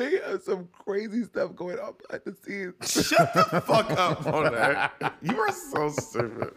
They 0.00 0.18
have 0.26 0.40
some 0.42 0.66
crazy 0.72 1.24
stuff 1.24 1.54
going 1.54 1.78
on 1.78 1.92
behind 2.00 2.22
the 2.24 2.34
scenes. 2.42 3.06
Shut 3.06 3.34
the 3.34 3.60
fuck 3.60 3.90
up, 3.90 4.20
Monét. 4.20 4.90
You 5.22 5.38
are 5.38 5.52
so 5.52 5.90
stupid. 5.90 6.54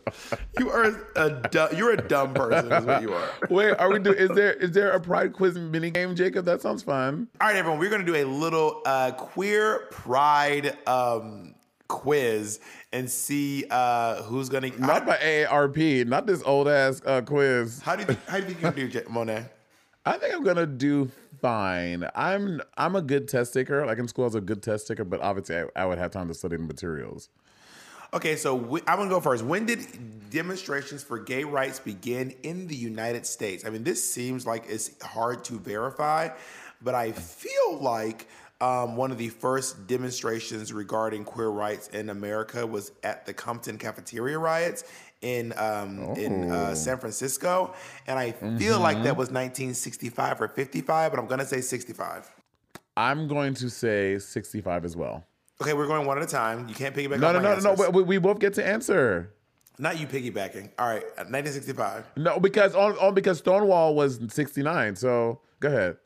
You 0.57 0.69
are 0.69 0.95
a 1.17 1.29
du- 1.49 1.75
you're 1.75 1.91
a 1.91 1.97
dumb 1.97 2.33
person. 2.33 2.71
Is 2.71 2.85
what 2.85 3.01
you 3.01 3.13
are. 3.13 3.29
Wait, 3.49 3.71
are 3.71 3.91
we 3.91 3.99
doing? 3.99 4.17
Is 4.17 4.29
there 4.29 4.53
is 4.53 4.71
there 4.71 4.91
a 4.91 4.99
Pride 5.01 5.33
quiz 5.33 5.57
mini 5.57 5.91
game, 5.91 6.15
Jacob? 6.15 6.45
That 6.45 6.61
sounds 6.61 6.83
fun. 6.83 7.27
All 7.41 7.47
right, 7.49 7.57
everyone. 7.57 7.79
We're 7.79 7.89
gonna 7.89 8.05
do 8.05 8.15
a 8.15 8.23
little 8.23 8.81
uh, 8.85 9.11
queer 9.11 9.87
pride 9.91 10.77
um, 10.87 11.53
quiz 11.89 12.61
and 12.93 13.09
see 13.09 13.65
uh, 13.69 14.23
who's 14.23 14.47
gonna. 14.47 14.69
Not 14.77 15.05
by 15.05 15.17
AARP, 15.17 16.07
not 16.07 16.25
this 16.25 16.41
old 16.43 16.69
ass 16.69 17.01
uh, 17.05 17.19
quiz. 17.21 17.81
How 17.81 17.97
do 17.97 18.03
you 18.03 18.07
think, 18.07 18.25
how 18.25 18.39
do 18.39 18.47
you 18.47 18.53
think 18.53 18.77
you 18.77 18.87
do, 18.87 19.01
Monét? 19.01 19.49
I 20.05 20.17
think 20.17 20.33
I'm 20.33 20.43
gonna 20.43 20.65
do 20.65 21.11
fine. 21.43 22.09
I'm 22.15 22.61
I'm 22.77 22.95
a 22.95 23.01
good 23.01 23.27
test 23.27 23.53
taker. 23.53 23.85
Like 23.85 23.99
in 23.99 24.07
school, 24.07 24.23
I 24.23 24.27
was 24.27 24.35
a 24.35 24.41
good 24.41 24.63
test 24.63 24.87
taker, 24.87 25.03
but 25.03 25.19
obviously 25.19 25.57
I, 25.57 25.65
I 25.75 25.85
would 25.85 25.97
have 25.97 26.09
time 26.09 26.29
to 26.29 26.33
study 26.33 26.55
the 26.55 26.63
materials. 26.63 27.29
Okay, 28.13 28.37
so 28.37 28.55
we, 28.55 28.79
I'm 28.87 28.97
gonna 28.97 29.09
go 29.09 29.19
first. 29.19 29.43
When 29.43 29.65
did 29.65 30.29
demonstrations 30.29 31.03
for 31.03 31.19
gay 31.19 31.43
rights 31.43 31.79
begin 31.79 32.33
in 32.43 32.67
the 32.67 32.75
United 32.75 33.25
States? 33.25 33.65
I 33.65 33.71
mean, 33.71 33.83
this 33.83 34.01
seems 34.09 34.47
like 34.47 34.63
it's 34.69 35.03
hard 35.03 35.43
to 35.45 35.59
verify, 35.59 36.29
but 36.81 36.95
I 36.95 37.11
feel 37.11 37.77
like 37.77 38.29
um, 38.61 38.95
one 38.95 39.11
of 39.11 39.17
the 39.17 39.27
first 39.27 39.87
demonstrations 39.87 40.71
regarding 40.71 41.25
queer 41.25 41.49
rights 41.49 41.89
in 41.89 42.09
America 42.09 42.65
was 42.65 42.93
at 43.03 43.25
the 43.25 43.33
Compton 43.33 43.77
cafeteria 43.77 44.39
riots 44.39 44.85
in 45.23 45.53
um, 45.57 45.99
in 46.15 46.51
uh, 46.51 46.69
Oh. 46.71 46.73
San 46.75 46.99
Francisco, 46.99 47.73
and 48.07 48.19
I 48.19 48.31
feel 48.59 48.79
like 48.79 48.97
Mhm. 48.97 49.03
that 49.03 49.17
was 49.17 49.31
1965 49.31 50.41
or 50.41 50.47
55, 50.49 51.11
but 51.11 51.19
I'm 51.19 51.27
gonna 51.27 51.45
say 51.45 51.61
65. 51.61 52.29
I'm 52.95 53.27
going 53.27 53.55
to 53.55 53.69
say 53.69 54.19
65 54.19 54.85
as 54.85 54.95
well. 54.95 55.23
Okay, 55.61 55.73
we're 55.73 55.87
going 55.87 56.05
one 56.05 56.17
at 56.17 56.23
a 56.23 56.27
time. 56.27 56.67
You 56.67 56.75
can't 56.75 56.95
piggyback. 56.95 57.19
No, 57.19 57.31
no, 57.31 57.39
my 57.39 57.55
no, 57.55 57.59
no, 57.59 57.73
no. 57.75 57.89
We, 57.89 58.03
we 58.03 58.17
both 58.19 58.37
get 58.39 58.53
to 58.55 58.67
answer. 58.67 59.31
Not 59.79 59.99
you 59.99 60.05
piggybacking. 60.05 60.69
All 60.77 60.87
right, 60.87 61.03
1965. 61.17 62.05
No, 62.17 62.39
because 62.39 62.75
on, 62.75 62.93
on 62.97 63.15
because 63.15 63.39
Stonewall 63.39 63.95
was 63.95 64.19
69. 64.29 64.95
So 64.95 65.41
go 65.59 65.69
ahead. 65.69 65.97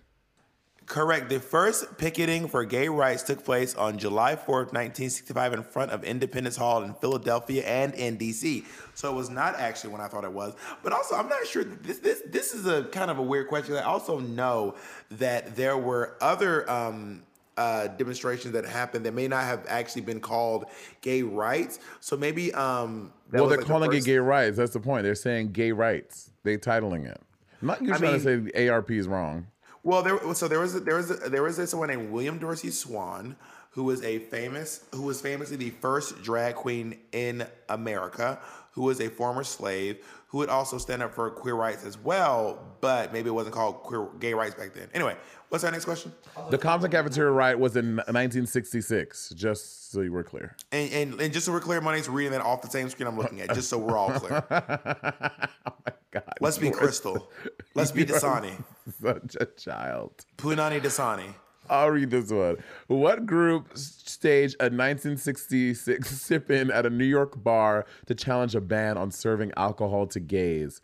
Correct. 0.87 1.27
The 1.27 1.41
first 1.41 1.97
picketing 1.97 2.47
for 2.47 2.63
gay 2.63 2.87
rights 2.87 3.21
took 3.21 3.43
place 3.43 3.75
on 3.75 3.97
July 3.97 4.35
4th, 4.35 4.71
1965, 4.71 5.53
in 5.53 5.63
front 5.63 5.91
of 5.91 6.05
Independence 6.05 6.55
Hall 6.55 6.81
in 6.81 6.93
Philadelphia 6.93 7.65
and 7.65 7.93
in 7.93 8.17
DC. 8.17 8.63
So 8.95 9.11
it 9.11 9.15
was 9.15 9.29
not 9.29 9.55
actually 9.59 9.91
when 9.91 9.99
I 9.99 10.07
thought 10.07 10.23
it 10.23 10.31
was. 10.31 10.55
But 10.83 10.93
also, 10.93 11.15
I'm 11.15 11.27
not 11.27 11.45
sure. 11.45 11.65
This 11.65 11.99
this 11.99 12.23
this 12.27 12.53
is 12.53 12.67
a 12.67 12.85
kind 12.85 13.11
of 13.11 13.19
a 13.19 13.21
weird 13.21 13.49
question. 13.49 13.75
I 13.75 13.83
also 13.83 14.19
know 14.19 14.75
that 15.11 15.57
there 15.57 15.77
were 15.77 16.15
other 16.21 16.69
um, 16.71 17.21
uh, 17.57 17.87
demonstrations 17.87 18.53
that 18.53 18.65
happened 18.65 19.05
that 19.05 19.13
may 19.13 19.27
not 19.27 19.43
have 19.43 19.65
actually 19.67 20.03
been 20.03 20.21
called 20.21 20.67
gay 21.01 21.21
rights. 21.21 21.79
So 21.99 22.15
maybe 22.15 22.53
um, 22.53 23.11
well, 23.31 23.47
they're 23.47 23.57
like 23.57 23.59
the 23.59 23.65
calling 23.65 23.91
it 23.91 24.05
gay 24.05 24.19
rights. 24.19 24.55
That's 24.55 24.71
the 24.71 24.79
point. 24.79 25.03
They're 25.03 25.15
saying 25.15 25.51
gay 25.51 25.73
rights. 25.73 26.31
They 26.43 26.57
titling 26.57 27.05
it. 27.05 27.21
I'm 27.61 27.67
not 27.67 27.81
you 27.81 27.93
I 27.93 27.97
trying 27.97 28.21
to 28.21 28.51
say 28.53 28.69
ARP 28.69 28.91
is 28.91 29.07
wrong. 29.07 29.47
Well, 29.87 30.03
there 30.03 30.33
so 30.33 30.49
there 30.49 30.59
was 30.59 30.75
a, 30.75 30.81
there 30.81 30.95
was 30.97 31.11
a, 31.11 31.29
there 31.29 31.43
was 31.43 31.55
this 31.55 31.73
one 31.73 31.87
named 31.87 32.11
William 32.11 32.39
Dorsey 32.39 32.71
Swann, 32.71 33.37
who 33.71 33.85
was 33.85 34.03
a 34.03 34.19
famous 34.19 34.83
who 34.93 35.03
was 35.03 35.21
famously 35.21 35.55
the 35.55 35.69
first 35.69 36.21
drag 36.21 36.55
queen 36.55 36.99
in 37.13 37.47
America, 37.69 38.37
who 38.71 38.81
was 38.81 38.99
a 38.99 39.07
former 39.07 39.45
slave, 39.45 40.05
who 40.27 40.39
would 40.39 40.49
also 40.49 40.77
stand 40.77 41.03
up 41.03 41.13
for 41.13 41.29
queer 41.29 41.55
rights 41.55 41.85
as 41.85 41.97
well, 41.97 42.59
but 42.81 43.13
maybe 43.13 43.29
it 43.29 43.31
wasn't 43.31 43.55
called 43.55 43.75
queer 43.75 44.09
gay 44.19 44.33
rights 44.33 44.55
back 44.55 44.73
then. 44.73 44.89
Anyway, 44.93 45.15
what's 45.47 45.63
our 45.63 45.71
next 45.71 45.85
question? 45.85 46.11
The 46.49 46.57
Compton 46.57 46.91
cafeteria 46.91 47.31
riot 47.31 47.57
was 47.57 47.77
in 47.77 47.95
1966. 47.95 49.29
Just 49.37 49.89
so 49.93 50.01
you 50.01 50.11
were 50.11 50.23
clear. 50.23 50.57
And, 50.73 50.91
and, 50.91 51.21
and 51.21 51.33
just 51.33 51.45
so 51.45 51.53
we're 51.53 51.61
clear, 51.61 51.79
Monét's 51.79 52.09
reading 52.09 52.33
that 52.33 52.41
off 52.41 52.61
the 52.61 52.69
same 52.69 52.89
screen 52.89 53.07
I'm 53.07 53.17
looking 53.17 53.39
at, 53.39 53.53
just 53.53 53.69
so 53.69 53.77
we're 53.77 53.97
all 53.97 54.11
clear. 54.11 54.43
Oh 55.65 55.73
my 55.85 55.93
God, 56.11 56.33
Let's 56.41 56.57
be 56.57 56.71
crystal. 56.71 57.29
Let's 57.73 57.91
be 57.91 58.03
Dasani. 58.05 58.51
Such 59.01 59.35
a 59.39 59.45
child. 59.45 60.25
Punani 60.37 60.81
Dasani. 60.81 61.33
I'll 61.69 61.89
read 61.89 62.11
this 62.11 62.31
one. 62.31 62.57
What 62.87 63.25
group 63.25 63.77
staged 63.77 64.55
a 64.59 64.65
1966 64.65 66.09
sip-in 66.21 66.71
at 66.71 66.85
a 66.85 66.89
New 66.89 67.05
York 67.05 67.43
bar 67.43 67.85
to 68.05 68.15
challenge 68.15 68.55
a 68.55 68.61
ban 68.61 68.97
on 68.97 69.11
serving 69.11 69.51
alcohol 69.57 70.07
to 70.07 70.19
gays? 70.19 70.79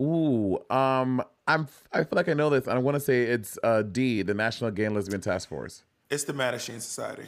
Ooh, 0.00 0.58
um, 0.70 1.22
I'm. 1.46 1.66
I 1.92 2.04
feel 2.04 2.10
like 2.12 2.28
I 2.28 2.34
know 2.34 2.50
this. 2.50 2.68
I 2.68 2.78
want 2.78 2.94
to 2.96 3.00
say 3.00 3.22
it's 3.22 3.58
uh, 3.64 3.82
D, 3.82 4.22
the 4.22 4.34
National 4.34 4.70
Gay 4.70 4.84
and 4.84 4.94
Lesbian 4.94 5.20
Task 5.20 5.48
Force. 5.48 5.82
It's 6.10 6.24
the 6.24 6.34
Mattachine 6.34 6.80
Society. 6.80 7.24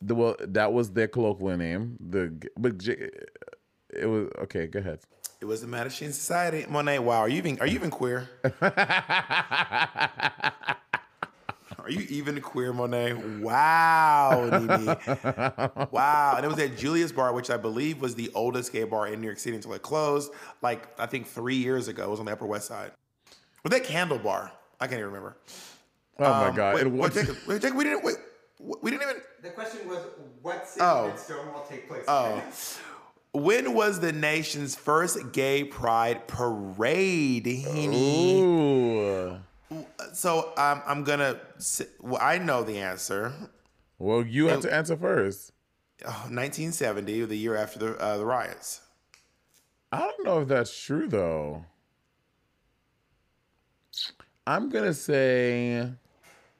The 0.00 0.14
well, 0.14 0.36
that 0.40 0.72
was 0.72 0.92
their 0.92 1.06
colloquial 1.06 1.56
name. 1.56 1.96
The 2.00 2.32
but 2.56 2.78
J- 2.78 3.10
it 3.90 4.06
was 4.06 4.28
okay. 4.42 4.66
Go 4.66 4.78
ahead. 4.80 5.00
It 5.40 5.44
was 5.44 5.60
the 5.60 5.66
Mattachine 5.66 6.12
Society. 6.12 6.62
Monét, 6.64 7.00
wow, 7.00 7.18
are 7.18 7.28
you 7.28 7.36
even 7.38 7.58
are 7.60 7.66
you 7.66 7.74
even 7.74 7.90
queer? 7.90 8.28
Are 11.78 11.90
you 11.90 12.00
even 12.08 12.40
queer, 12.40 12.72
Monét? 12.72 13.40
Wow, 13.40 14.48
Nene. 14.50 15.88
Wow. 15.92 16.34
And 16.36 16.44
it 16.44 16.48
was 16.48 16.58
at 16.58 16.76
Julius 16.76 17.12
Bar, 17.12 17.32
which 17.32 17.48
I 17.48 17.56
believe 17.56 18.00
was 18.00 18.16
the 18.16 18.28
oldest 18.34 18.72
gay 18.72 18.82
bar 18.82 19.06
in 19.06 19.20
New 19.20 19.26
York 19.28 19.38
City 19.38 19.54
until 19.54 19.72
it 19.74 19.82
closed, 19.82 20.32
like 20.62 20.88
I 20.98 21.06
think 21.06 21.28
three 21.28 21.54
years 21.54 21.86
ago. 21.86 22.04
It 22.04 22.10
was 22.10 22.18
on 22.18 22.26
the 22.26 22.32
Upper 22.32 22.46
West 22.46 22.66
Side. 22.66 22.90
Was 23.62 23.70
that 23.70 23.84
Candle 23.84 24.18
Bar? 24.18 24.50
I 24.80 24.86
can't 24.88 24.94
even 24.98 25.06
remember. 25.12 25.36
Oh 26.18 26.24
my 26.24 26.48
Um, 26.48 26.56
god! 26.56 26.74
Wait, 26.74 26.86
It 26.86 26.90
wait, 26.92 26.98
was- 27.00 27.14
Jacob, 27.14 27.36
wait, 27.46 27.62
Jacob, 27.62 27.76
we 27.76 27.84
didn't 27.84 28.02
wait. 28.04 28.16
We 28.82 28.90
didn't 28.90 29.02
even. 29.08 29.22
The 29.42 29.50
question 29.50 29.86
was, 29.88 29.98
what 30.42 30.66
city 30.66 30.80
Oh. 30.84 31.10
did 31.10 31.18
Stonewall 31.20 31.66
take 31.68 31.86
place 31.88 32.04
Oh. 32.08 32.42
When 33.36 33.74
was 33.74 34.00
the 34.00 34.12
nation's 34.12 34.74
first 34.74 35.32
gay 35.32 35.62
pride 35.62 36.26
parade? 36.26 37.46
Ooh. 37.46 39.38
So 40.14 40.54
um, 40.56 40.80
I'm 40.86 41.04
gonna. 41.04 41.38
Well, 42.00 42.20
I 42.20 42.38
know 42.38 42.62
the 42.62 42.78
answer. 42.78 43.34
Well, 43.98 44.24
you 44.24 44.46
have 44.46 44.60
to 44.60 44.72
answer 44.72 44.96
first. 44.96 45.52
Oh, 46.04 46.28
1970, 46.30 47.26
the 47.26 47.36
year 47.36 47.56
after 47.56 47.78
the 47.78 47.98
uh, 47.98 48.16
the 48.16 48.24
riots. 48.24 48.80
I 49.92 49.98
don't 49.98 50.24
know 50.24 50.40
if 50.40 50.48
that's 50.48 50.74
true 50.74 51.06
though. 51.06 51.66
I'm 54.46 54.70
gonna 54.70 54.94
say. 54.94 55.90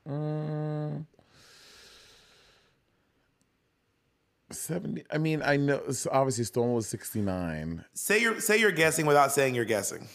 Um, 0.06 1.06
70 4.50 5.04
i 5.10 5.18
mean 5.18 5.42
i 5.42 5.56
know 5.56 5.90
so 5.90 6.08
obviously 6.12 6.44
stone 6.44 6.72
was 6.72 6.86
69 6.86 7.84
Say 7.94 8.20
you're 8.20 8.40
say 8.40 8.58
you're 8.58 8.70
guessing 8.72 9.04
without 9.06 9.32
saying 9.32 9.54
you're 9.54 9.64
guessing. 9.64 10.06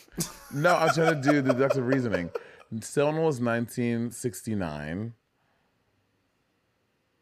no 0.54 0.76
i'm 0.76 0.94
trying 0.94 1.22
to 1.22 1.30
do 1.32 1.42
deductive 1.54 1.86
reasoning 1.86 2.30
Selma 2.80 3.20
was 3.22 3.42
1969. 3.42 5.14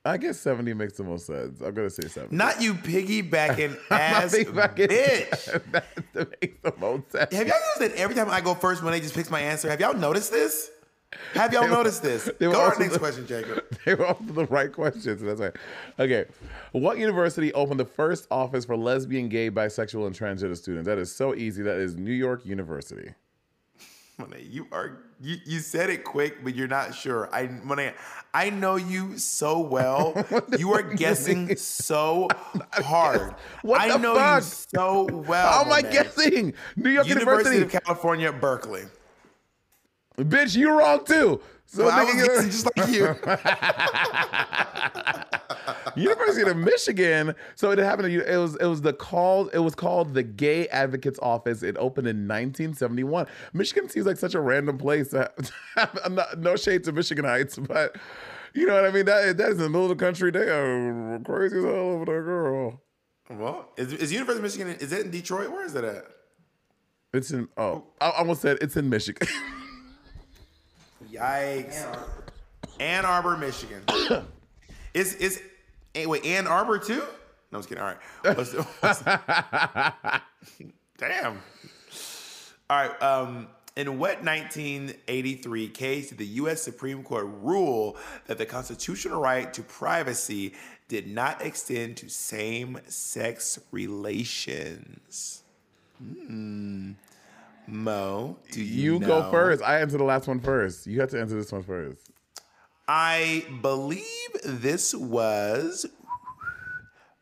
I 0.05 0.17
guess 0.17 0.39
70 0.39 0.73
makes 0.75 0.93
the 0.93 1.03
most 1.03 1.25
sense. 1.25 1.59
I'm 1.59 1.73
gonna 1.73 1.89
say 1.89 2.07
70. 2.07 2.35
Not 2.35 2.61
you 2.61 2.73
piggybacking 2.73 3.77
ass 3.91 4.33
piggybacking. 4.35 4.87
bitch. 4.87 5.61
that 6.13 6.41
makes 6.41 6.57
the 6.61 6.73
most 6.79 7.11
sense. 7.11 7.33
Have 7.33 7.47
y'all 7.47 7.57
noticed 7.59 7.79
that 7.79 8.01
every 8.01 8.15
time 8.15 8.29
I 8.29 8.41
go 8.41 8.53
first, 8.55 8.81
Monét 8.81 9.01
just 9.01 9.13
picks 9.15 9.29
my 9.29 9.41
answer? 9.41 9.69
Have 9.69 9.79
y'all 9.81 9.93
noticed 9.93 10.31
this? 10.31 10.69
Have 11.33 11.53
y'all 11.53 11.67
noticed 11.67 12.03
this? 12.03 12.29
they 12.39 12.47
were 12.47 12.53
Go 12.53 12.61
on 12.61 12.79
next 12.79 12.93
the- 12.93 12.99
question, 12.99 13.25
Jacob. 13.27 13.63
They 13.85 13.95
were 13.95 14.05
all 14.07 14.17
the 14.21 14.45
right 14.47 14.71
questions. 14.71 15.21
That's 15.21 15.39
right. 15.39 15.55
Okay. 15.97 16.25
What 16.73 16.97
university 16.99 17.51
opened 17.53 17.79
the 17.79 17.85
first 17.85 18.27
office 18.29 18.65
for 18.65 18.75
lesbian, 18.77 19.29
gay, 19.29 19.49
bisexual, 19.49 20.05
and 20.05 20.15
transgender 20.15 20.55
students? 20.55 20.85
That 20.85 20.97
is 20.99 21.15
so 21.15 21.33
easy. 21.33 21.63
That 21.63 21.77
is 21.77 21.95
New 21.95 22.11
York 22.11 22.45
University. 22.45 23.13
Monét, 24.19 24.51
you 24.51 24.67
are 24.73 24.99
you, 25.21 25.37
you 25.45 25.59
said 25.59 25.89
it 25.89 26.03
quick, 26.03 26.43
but 26.43 26.53
you're 26.55 26.67
not 26.67 26.93
sure. 26.93 27.29
I 27.33 27.47
Monét, 27.47 27.93
I 28.33 28.49
know 28.49 28.75
you 28.75 29.17
so 29.17 29.59
well. 29.59 30.13
You 30.59 30.73
are 30.73 30.83
guessing 30.83 31.55
so 31.55 32.27
hard. 32.73 33.33
What 33.61 33.79
I 33.81 33.95
know 33.97 34.15
fuck? 34.15 34.43
you 34.43 34.49
so 34.79 35.05
well. 35.25 35.49
How 35.51 35.61
am 35.65 35.71
I 35.71 35.81
guessing? 35.81 36.53
New 36.75 36.89
York 36.89 37.07
University 37.07 37.55
University. 37.55 37.77
of 37.77 37.83
California, 37.85 38.31
Berkeley. 38.33 38.83
Bitch, 40.23 40.55
you're 40.57 40.77
wrong 40.77 41.03
too. 41.05 41.41
So 41.65 41.85
Well, 41.85 41.91
I 41.93 42.03
was 42.03 42.45
just 42.45 42.65
like 42.77 42.89
you. 42.89 43.15
University 46.03 46.49
of 46.49 46.57
Michigan. 46.57 47.35
So 47.55 47.71
it 47.71 47.77
happened. 47.79 48.05
to- 48.07 48.11
you 48.11 48.21
It 48.21 48.37
was 48.37 48.55
it 48.55 48.65
was 48.65 48.81
the 48.81 48.93
called 48.93 49.49
it 49.53 49.59
was 49.59 49.75
called 49.75 50.13
the 50.13 50.23
Gay 50.23 50.67
Advocates 50.69 51.19
Office. 51.21 51.61
It 51.63 51.77
opened 51.77 52.07
in 52.07 52.27
1971. 52.27 53.27
Michigan 53.53 53.89
seems 53.89 54.05
like 54.05 54.17
such 54.17 54.33
a 54.33 54.39
random 54.41 54.77
place. 54.77 55.09
To 55.09 55.31
have, 55.75 55.99
I'm 56.05 56.15
not, 56.15 56.39
no 56.39 56.55
shade 56.55 56.83
to 56.85 56.93
Michiganites, 56.93 57.65
but 57.67 57.95
you 58.53 58.65
know 58.65 58.75
what 58.75 58.85
I 58.85 58.91
mean. 58.91 59.05
That 59.05 59.37
that 59.37 59.49
is 59.49 59.57
in 59.57 59.63
the 59.63 59.69
middle 59.69 59.89
of 59.91 59.97
the 59.97 60.03
country. 60.03 60.31
They 60.31 60.49
are 60.49 61.19
crazy 61.23 61.57
as 61.57 61.63
hell 61.63 61.73
over 61.73 62.05
there, 62.05 62.23
girl. 62.23 62.81
well, 63.29 63.69
is, 63.77 63.93
is 63.93 64.11
University 64.11 64.39
of 64.39 64.43
Michigan? 64.43 64.69
Is 64.79 64.91
it 64.91 65.05
in 65.05 65.11
Detroit? 65.11 65.51
Where 65.51 65.65
is 65.65 65.75
it 65.75 65.83
at? 65.83 66.05
It's 67.13 67.31
in 67.31 67.47
oh 67.57 67.83
I 68.01 68.09
almost 68.11 68.41
said 68.41 68.57
it's 68.61 68.75
in 68.77 68.89
Michigan. 68.89 69.27
Yikes! 71.11 71.85
Ann 72.79 73.05
Arbor, 73.05 73.37
Michigan. 73.37 73.81
is 74.93 75.15
is 75.15 75.41
eh, 75.95 76.05
wait 76.05 76.25
Ann 76.25 76.47
Arbor 76.47 76.77
too? 76.79 77.03
No, 77.51 77.55
I 77.55 77.57
was 77.57 77.65
kidding. 77.65 77.83
All 77.83 77.93
right. 78.23 78.37
What's 78.37 78.51
the- 78.51 78.63
what's- 78.63 79.01
Damn. 80.97 81.41
All 82.69 82.77
right. 82.87 83.01
Um, 83.01 83.47
in 83.75 83.97
what 83.97 84.23
1983 84.23 85.69
case 85.69 86.09
did 86.09 86.17
the 86.17 86.25
U.S. 86.27 86.61
Supreme 86.61 87.01
Court 87.03 87.25
rule 87.41 87.95
that 88.27 88.37
the 88.37 88.45
constitutional 88.45 89.21
right 89.21 89.51
to 89.53 89.61
privacy 89.63 90.53
did 90.89 91.07
not 91.07 91.41
extend 91.41 91.97
to 91.97 92.09
same-sex 92.09 93.59
relations? 93.71 95.43
Hmm. 95.97 96.91
Mo, 97.71 98.37
do 98.51 98.63
you, 98.63 98.93
You 98.95 98.99
go 98.99 99.29
first. 99.31 99.63
I 99.63 99.79
answer 99.79 99.97
the 99.97 100.03
last 100.03 100.27
one 100.27 100.39
first. 100.39 100.87
You 100.87 100.99
have 101.01 101.09
to 101.11 101.19
answer 101.19 101.35
this 101.35 101.51
one 101.51 101.63
first. 101.63 102.09
I 102.87 103.45
believe 103.61 104.03
this 104.43 104.95
was 104.95 105.85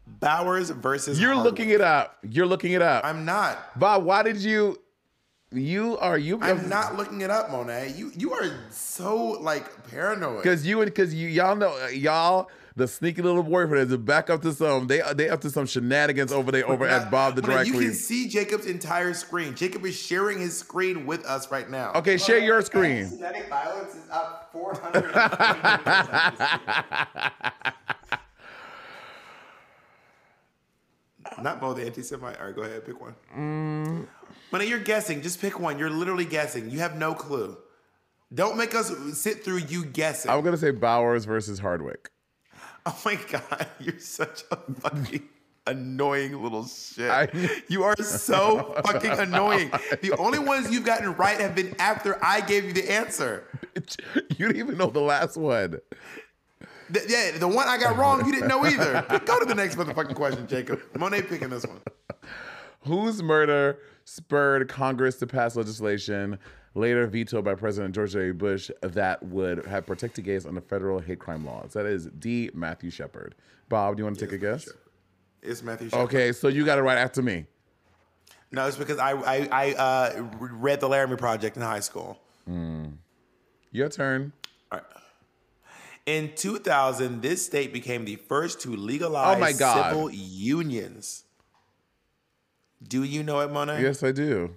Bowers 0.06 0.69
versus. 0.69 1.19
You're 1.19 1.34
Hardwick. 1.34 1.52
looking 1.52 1.69
it 1.72 1.82
up. 1.82 2.18
You're 2.24 2.45
looking 2.45 2.72
it 2.72 2.82
up. 2.82 3.03
I'm 3.06 3.26
not. 3.26 3.78
Bob, 3.78 4.03
why 4.03 4.24
did 4.24 4.38
you? 4.38 4.80
You 5.52 5.98
are 5.99 6.18
you? 6.18 6.40
I'm 6.41 6.68
not 6.68 6.95
looking 6.98 7.22
it 7.22 7.30
up, 7.30 7.49
Monét. 7.49 7.98
You 7.98 8.11
you 8.18 8.34
are 8.34 8.49
so 8.69 9.15
like 9.41 9.88
paranoid. 9.90 10.44
Because 10.44 10.65
you 10.65 10.82
and 10.82 10.91
because 10.91 11.14
you 11.14 11.28
y'all 11.30 11.56
know 11.56 11.88
y'all 11.88 12.49
the 12.77 12.87
sneaky 12.87 13.23
little 13.23 13.41
boyfriend 13.41 13.91
is 13.91 13.97
back 13.97 14.29
up 14.29 14.43
to 14.43 14.53
some 14.53 14.85
they 14.85 15.01
they 15.15 15.29
up 15.29 15.41
to 15.41 15.49
some 15.49 15.65
shenanigans 15.65 16.31
over 16.31 16.51
there 16.51 16.69
over 16.69 16.87
at 16.87 17.09
Bob 17.09 17.35
the 17.35 17.41
Monét, 17.41 17.45
drag 17.45 17.67
you 17.67 17.73
queen. 17.73 17.85
can 17.87 17.93
see 17.93 18.29
Jacob's 18.29 18.67
entire 18.67 19.15
screen. 19.15 19.55
Jacob 19.55 19.83
is 19.83 19.99
sharing 19.99 20.39
his 20.39 20.55
screen 20.55 21.07
with 21.07 21.25
us 21.25 21.51
right 21.51 21.69
now. 21.69 21.91
Okay, 21.95 22.17
share 22.17 22.37
your 22.37 22.61
screen. 22.61 23.09
Genetic 23.09 23.49
violence 23.49 23.95
is 23.95 24.07
up 24.11 24.49
400. 24.53 25.03
Not 31.41 31.59
both 31.59 31.79
anti-Semite. 31.79 32.39
All 32.39 32.45
right, 32.45 32.55
go 32.55 32.61
ahead, 32.61 32.85
pick 32.85 33.01
one. 33.01 33.15
Mm. 33.35 34.07
Monét, 34.51 34.69
you're 34.69 34.79
guessing. 34.79 35.21
Just 35.21 35.41
pick 35.41 35.59
one. 35.59 35.77
You're 35.77 35.89
literally 35.89 36.25
guessing. 36.25 36.69
You 36.69 36.79
have 36.79 36.95
no 36.95 37.13
clue. 37.13 37.57
Don't 38.33 38.57
make 38.57 38.75
us 38.75 38.91
sit 39.19 39.43
through 39.43 39.59
you 39.59 39.85
guessing. 39.85 40.29
I'm 40.29 40.43
gonna 40.43 40.57
say 40.57 40.71
Bowers 40.71 41.25
versus 41.25 41.59
Hardwick. 41.59 42.09
Oh 42.93 42.97
my 43.05 43.15
god, 43.30 43.68
you're 43.80 43.99
such 43.99 44.43
a 44.51 44.55
fucking 44.80 45.27
annoying 45.65 46.41
little 46.41 46.65
shit. 46.65 47.09
I- 47.11 47.27
you 47.68 47.84
are 47.84 47.95
so 48.01 48.76
fucking 48.85 49.11
annoying. 49.11 49.72
The 50.01 50.15
only 50.18 50.39
ones 50.39 50.72
you've 50.72 50.85
gotten 50.85 51.14
right 51.15 51.38
have 51.39 51.53
been 51.55 51.76
after 51.80 52.18
I 52.23 52.39
gave 52.41 52.64
you 52.64 52.72
the 52.73 52.89
answer. 52.89 53.43
You 53.76 54.47
didn't 54.47 54.57
even 54.57 54.77
know 54.77 54.89
the 54.89 55.01
last 55.01 55.35
one. 55.35 55.80
The, 56.89 57.01
yeah, 57.09 57.38
the 57.38 57.47
one 57.47 57.68
I 57.68 57.77
got 57.77 57.97
wrong, 57.97 58.26
you 58.26 58.31
didn't 58.31 58.47
know 58.47 58.65
either. 58.65 59.05
Go 59.26 59.38
to 59.39 59.45
the 59.45 59.55
next 59.55 59.76
motherfucking 59.76 60.15
question, 60.15 60.47
Jacob. 60.47 60.80
Monét 60.93 61.27
picking 61.27 61.49
this 61.49 61.65
one. 61.65 61.81
Whose 62.85 63.22
murder 63.22 63.80
spurred 64.05 64.69
Congress 64.69 65.18
to 65.18 65.27
pass 65.27 65.57
legislation 65.57 66.39
later 66.77 67.07
vetoed 67.07 67.43
by 67.43 67.55
President 67.55 67.93
George 67.95 68.13
W. 68.13 68.33
Bush 68.33 68.69
that 68.81 69.21
would 69.23 69.65
have 69.65 69.85
protected 69.85 70.23
gays 70.23 70.45
under 70.45 70.61
federal 70.61 70.99
hate 70.99 71.19
crime 71.19 71.45
laws? 71.45 71.73
That 71.73 71.85
is 71.85 72.05
D. 72.19 72.49
Matthew 72.53 72.89
Shepard. 72.91 73.35
Bob, 73.69 73.95
do 73.95 74.01
you 74.01 74.05
want 74.05 74.17
to 74.19 74.25
take 74.25 74.33
a 74.33 74.37
guess? 74.37 74.69
It's 75.41 75.63
Matthew. 75.63 75.89
Shepard. 75.89 76.05
Okay, 76.05 76.31
so 76.31 76.47
you 76.47 76.65
got 76.65 76.77
it 76.77 76.81
right 76.83 76.97
after 76.97 77.21
me. 77.21 77.45
No, 78.51 78.65
it's 78.67 78.77
because 78.77 78.97
I 78.97 79.11
I, 79.11 79.49
I 79.51 79.73
uh, 79.73 80.27
read 80.39 80.79
the 80.79 80.87
Laramie 80.87 81.17
Project 81.17 81.57
in 81.57 81.63
high 81.63 81.81
school. 81.81 82.17
Your 83.71 83.89
turn. 83.89 84.31
All 84.71 84.77
right. 84.79 84.87
In 86.05 86.31
2000, 86.35 87.21
this 87.21 87.45
state 87.45 87.73
became 87.73 88.05
the 88.05 88.15
first 88.15 88.61
to 88.61 88.73
legalize 88.73 89.35
Oh 89.35 89.39
my 89.41 89.51
God. 89.51 89.91
civil 89.91 90.09
unions. 90.09 91.25
Do 92.81 93.03
you 93.03 93.23
know 93.23 93.41
it, 93.41 93.49
Monét? 93.49 93.81
Yes, 93.81 94.03
I 94.03 94.13
do. 94.13 94.55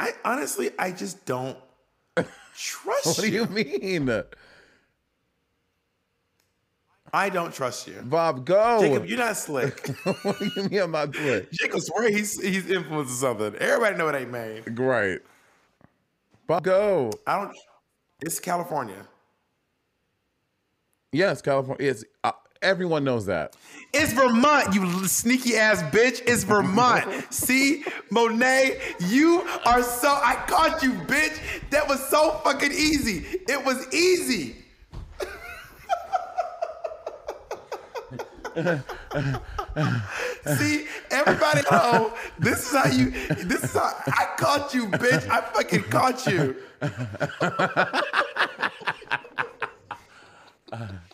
I 0.00 0.14
honestly, 0.24 0.70
I 0.78 0.92
just 0.92 1.26
don't 1.26 1.58
trust 2.56 3.06
What 3.06 3.16
do 3.18 3.28
you 3.28 3.44
mean? 3.46 4.10
I 7.12 7.28
don't 7.28 7.52
trust 7.52 7.86
you. 7.86 8.00
Bob, 8.04 8.46
go. 8.46 8.80
Jacob, 8.80 9.04
you're 9.04 9.18
not 9.18 9.36
slick. 9.36 9.88
what 10.22 10.38
do 10.38 10.50
you 10.56 10.68
mean 10.70 10.80
I'm 10.80 10.92
not 10.92 11.14
slick? 11.14 11.52
Jacob 11.52 11.80
swear 11.80 12.08
he's 12.08 12.40
he's 12.40 12.70
influencing 12.70 13.16
something. 13.16 13.54
Everybody 13.56 13.96
know 13.98 14.08
it 14.08 14.14
ain't 14.14 14.30
made. 14.30 14.78
Right. 14.78 15.18
Bob, 16.46 16.62
go. 16.62 17.10
I 17.26 17.36
don't. 17.36 17.56
It's 18.22 18.40
California. 18.40 19.06
Yes, 21.12 21.42
California. 21.42 21.84
Yes, 21.84 22.04
uh, 22.24 22.32
everyone 22.62 23.04
knows 23.04 23.26
that. 23.26 23.56
It's 23.92 24.12
Vermont, 24.12 24.74
you 24.74 25.06
sneaky 25.06 25.56
ass 25.56 25.82
bitch. 25.84 26.22
It's 26.26 26.44
Vermont. 26.44 27.04
See, 27.32 27.84
Monét, 28.10 28.80
you 29.10 29.46
are 29.66 29.82
so. 29.82 30.08
I 30.08 30.36
caught 30.46 30.82
you, 30.82 30.92
bitch. 30.92 31.38
That 31.70 31.88
was 31.88 32.06
so 32.08 32.32
fucking 32.44 32.72
easy. 32.72 33.24
It 33.48 33.64
was 33.64 33.92
easy. 33.92 34.56
See, 40.56 40.86
everybody 41.10 41.62
know 41.70 42.12
this 42.38 42.66
is 42.66 42.72
how 42.76 42.90
you. 42.90 43.10
This 43.44 43.64
is 43.64 43.74
how 43.74 43.92
I 44.06 44.34
caught 44.36 44.74
you, 44.74 44.86
bitch. 44.88 45.28
I 45.28 45.40
fucking 45.40 45.82
caught 45.84 46.26
you. 46.26 46.56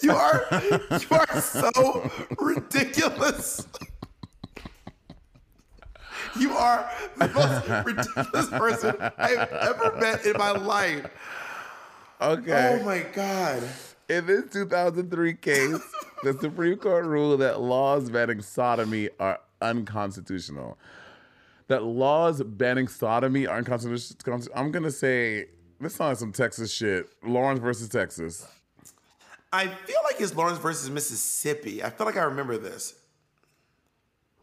You 0.02 0.12
are 0.12 0.46
you 0.50 1.06
are 1.10 1.40
so 1.40 2.10
ridiculous. 2.38 3.66
You 6.38 6.52
are 6.52 6.90
the 7.18 7.28
most 7.28 7.68
ridiculous 7.86 8.48
person 8.48 8.96
I've 9.18 9.52
ever 9.52 9.96
met 10.00 10.24
in 10.24 10.38
my 10.38 10.52
life. 10.52 11.06
Okay. 12.20 12.78
Oh 12.80 12.84
my 12.84 13.00
god. 13.12 13.62
In 14.08 14.26
this 14.26 14.50
2003 14.50 15.34
case, 15.34 15.78
the 16.22 16.36
Supreme 16.40 16.78
Court 16.78 17.04
ruled 17.04 17.40
that 17.40 17.60
laws 17.60 18.08
banning 18.08 18.40
sodomy 18.40 19.10
are 19.18 19.38
unconstitutional. 19.60 20.78
That 21.68 21.82
laws 21.82 22.42
banning 22.42 22.88
sodomy 22.88 23.46
are 23.46 23.58
unconstitutional. 23.58 24.48
I'm 24.54 24.72
gonna 24.72 24.90
say 24.90 25.46
this 25.78 25.94
sounds 25.94 26.08
like 26.08 26.18
some 26.18 26.32
Texas 26.32 26.72
shit. 26.72 27.10
Lawrence 27.22 27.60
versus 27.60 27.88
Texas. 27.88 28.46
I 29.52 29.66
feel 29.66 29.98
like 30.04 30.20
it's 30.20 30.34
Lawrence 30.34 30.58
versus 30.58 30.90
Mississippi. 30.90 31.82
I 31.82 31.90
feel 31.90 32.06
like 32.06 32.16
I 32.16 32.22
remember 32.22 32.56
this. 32.56 32.94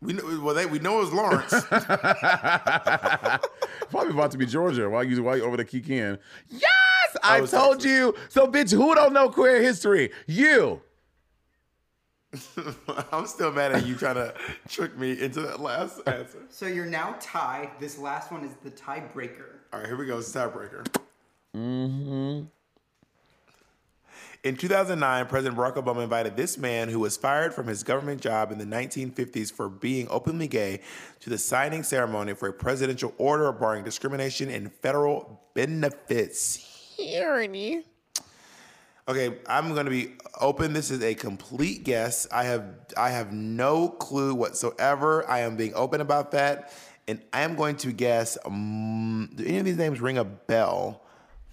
We 0.02 0.14
know, 0.14 0.42
well, 0.44 0.54
they, 0.54 0.66
we 0.66 0.80
know 0.80 0.98
it 0.98 1.06
was 1.06 1.14
Lawrence. 1.14 1.50
Probably 3.90 4.12
about 4.12 4.32
to 4.32 4.38
be 4.38 4.46
Georgia 4.46 4.90
while 4.90 5.04
you 5.04 5.24
while 5.24 5.38
you 5.38 5.44
over 5.44 5.58
the 5.58 5.66
kick 5.66 5.90
in. 5.90 6.20
Yes, 6.50 7.18
I 7.24 7.40
it's 7.42 7.52
told 7.52 7.80
Texas. 7.80 7.92
you. 7.92 8.16
So, 8.30 8.48
bitch, 8.48 8.72
who 8.72 8.94
don't 8.94 9.14
know 9.14 9.30
queer 9.30 9.62
history? 9.62 10.12
You. 10.28 10.82
I'm 13.12 13.26
still 13.26 13.52
mad 13.52 13.72
at 13.72 13.88
you 13.88 13.96
trying 13.96 14.16
to 14.16 14.34
trick 14.68 14.98
me 14.98 15.20
into 15.20 15.42
that 15.42 15.62
last 15.62 16.02
answer. 16.06 16.44
So 16.50 16.68
you're 16.68 16.86
now 16.86 17.16
tied. 17.20 17.72
This 17.80 17.98
last 17.98 18.32
one 18.32 18.44
is 18.44 18.52
the 18.64 18.70
tiebreaker. 18.70 19.46
All 19.74 19.80
right, 19.80 19.88
here 19.88 19.98
we 19.98 20.06
go. 20.06 20.20
It's 20.20 20.32
tiebreaker. 20.32 20.86
Mm-hmm. 21.56 22.46
In 24.48 24.56
2009, 24.56 25.26
President 25.26 25.60
Barack 25.60 25.76
Obama 25.76 26.02
invited 26.04 26.38
this 26.38 26.58
man 26.58 26.88
who 26.88 27.02
was 27.02 27.18
fired 27.18 27.54
from 27.54 27.68
his 27.68 27.84
government 27.84 28.22
job 28.22 28.50
in 28.50 28.58
the 28.58 28.64
1950s 28.64 29.52
for 29.52 29.68
being 29.68 30.08
openly 30.10 30.48
gay 30.48 30.80
to 31.20 31.30
the 31.30 31.38
signing 31.38 31.84
ceremony 31.84 32.34
for 32.34 32.48
a 32.48 32.54
presidential 32.54 33.14
order 33.18 33.52
barring 33.52 33.84
discrimination 33.84 34.50
in 34.50 34.70
federal 34.70 35.42
benefits. 35.54 36.96
Tyranny. 36.96 37.84
Okay, 39.10 39.38
I'm 39.50 39.76
gonna 39.76 39.90
be 39.90 40.14
open. 40.40 40.72
This 40.72 40.92
is 40.92 41.04
a 41.04 41.14
complete 41.14 41.84
guess. 41.84 42.26
I 42.32 42.46
have 42.46 42.64
I 42.96 43.10
have 43.10 43.34
no 43.34 43.90
clue 43.90 44.34
whatsoever. 44.34 45.30
I 45.30 45.40
am 45.40 45.58
being 45.58 45.74
open 45.76 46.00
about 46.00 46.32
that, 46.32 46.72
and 47.06 47.22
I 47.34 47.42
am 47.42 47.56
going 47.56 47.76
to 47.78 47.92
guess. 47.92 48.38
Um, 48.46 49.30
do 49.36 49.44
any 49.44 49.58
of 49.58 49.66
these 49.66 49.76
names 49.76 50.00
ring 50.00 50.18
a 50.18 50.24
bell? 50.24 51.04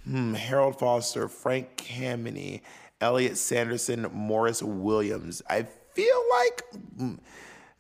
Hmm, 0.05 0.35
Harold 0.35 0.79
Foster, 0.79 1.29
Frank 1.29 1.77
Kameny, 1.77 2.61
Elliot 3.01 3.37
Sanderson, 3.37 4.09
Morris 4.13 4.63
Williams. 4.63 5.43
I 5.49 5.67
feel 5.95 6.23
like 6.39 6.63
mm, 6.99 7.19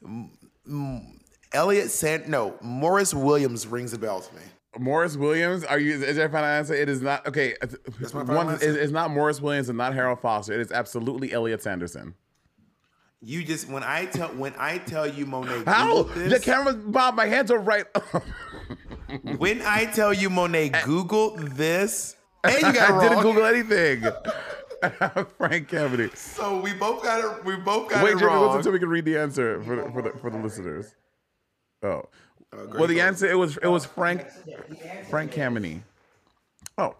mm, 0.06 0.30
mm, 0.68 1.18
Elliot 1.52 1.90
San 1.90 2.30
no 2.30 2.56
Morris 2.62 3.14
Williams 3.14 3.66
rings 3.66 3.92
a 3.92 3.98
bell 3.98 4.20
to 4.20 4.34
me. 4.34 4.42
Morris 4.78 5.16
Williams. 5.16 5.64
Are 5.64 5.78
you? 5.78 6.02
Is 6.02 6.16
that 6.16 6.32
final 6.32 6.48
answer? 6.48 6.74
It 6.74 6.88
is 6.88 7.00
not. 7.00 7.26
Okay. 7.28 7.54
That's 7.60 8.12
my 8.12 8.20
final 8.24 8.36
One, 8.36 8.48
answer. 8.50 8.68
it's, 8.68 8.78
it's 8.78 8.92
not 8.92 9.10
Morris 9.10 9.40
Williams 9.40 9.68
and 9.68 9.78
not 9.78 9.94
Harold 9.94 10.20
Foster. 10.20 10.52
It 10.52 10.60
is 10.60 10.72
absolutely 10.72 11.32
Elliot 11.32 11.62
Sanderson. 11.62 12.14
You 13.20 13.42
just 13.44 13.68
when 13.70 13.82
I 13.82 14.04
tell 14.06 14.28
when 14.30 14.52
I 14.58 14.78
tell 14.78 15.06
you 15.06 15.24
Monét, 15.26 15.64
How? 15.64 16.02
Googled 16.02 16.28
The 16.30 16.40
camera's 16.40 16.76
Bob. 16.76 17.14
My 17.14 17.26
hands 17.26 17.50
are 17.50 17.58
right. 17.58 17.86
when 19.38 19.62
I 19.62 19.86
tell 19.86 20.12
you 20.12 20.28
Monét 20.28 20.84
Google 20.84 21.36
this, 21.36 22.16
and 22.42 22.54
you 22.54 22.72
got 22.72 22.90
I 22.90 23.08
didn't. 23.08 23.22
Google 23.22 23.44
anything. 23.46 24.02
Frank 25.39 25.69
Cavity. 25.69 26.11
So 26.15 26.61
we 26.61 26.73
both 26.74 27.02
got 27.02 27.20
it. 27.20 27.44
We 27.44 27.56
both 27.56 27.90
got 27.90 28.05
Wait, 28.05 28.12
it 28.12 28.19
Jimmy, 28.19 28.27
wrong. 28.27 28.43
listen 28.43 28.59
until 28.59 28.73
we 28.73 28.78
can 28.78 28.89
read 28.89 29.05
the 29.05 29.19
answer 29.19 29.62
for 29.62 29.77
the, 29.77 29.90
for 29.90 30.02
the 30.02 30.11
for 30.19 30.31
the 30.31 30.39
listeners. 30.39 30.94
Oh, 31.82 32.09
uh, 32.52 32.66
great 32.66 32.74
well, 32.74 32.89
the 32.89 33.01
answer 33.01 33.27
it 33.27 33.36
was 33.36 33.56
it 33.59 33.69
was 33.69 33.85
oh. 33.86 33.89
Frank 33.89 34.27
Frank 35.09 35.32
Kameny. 35.32 35.81
Oh, 36.78 36.97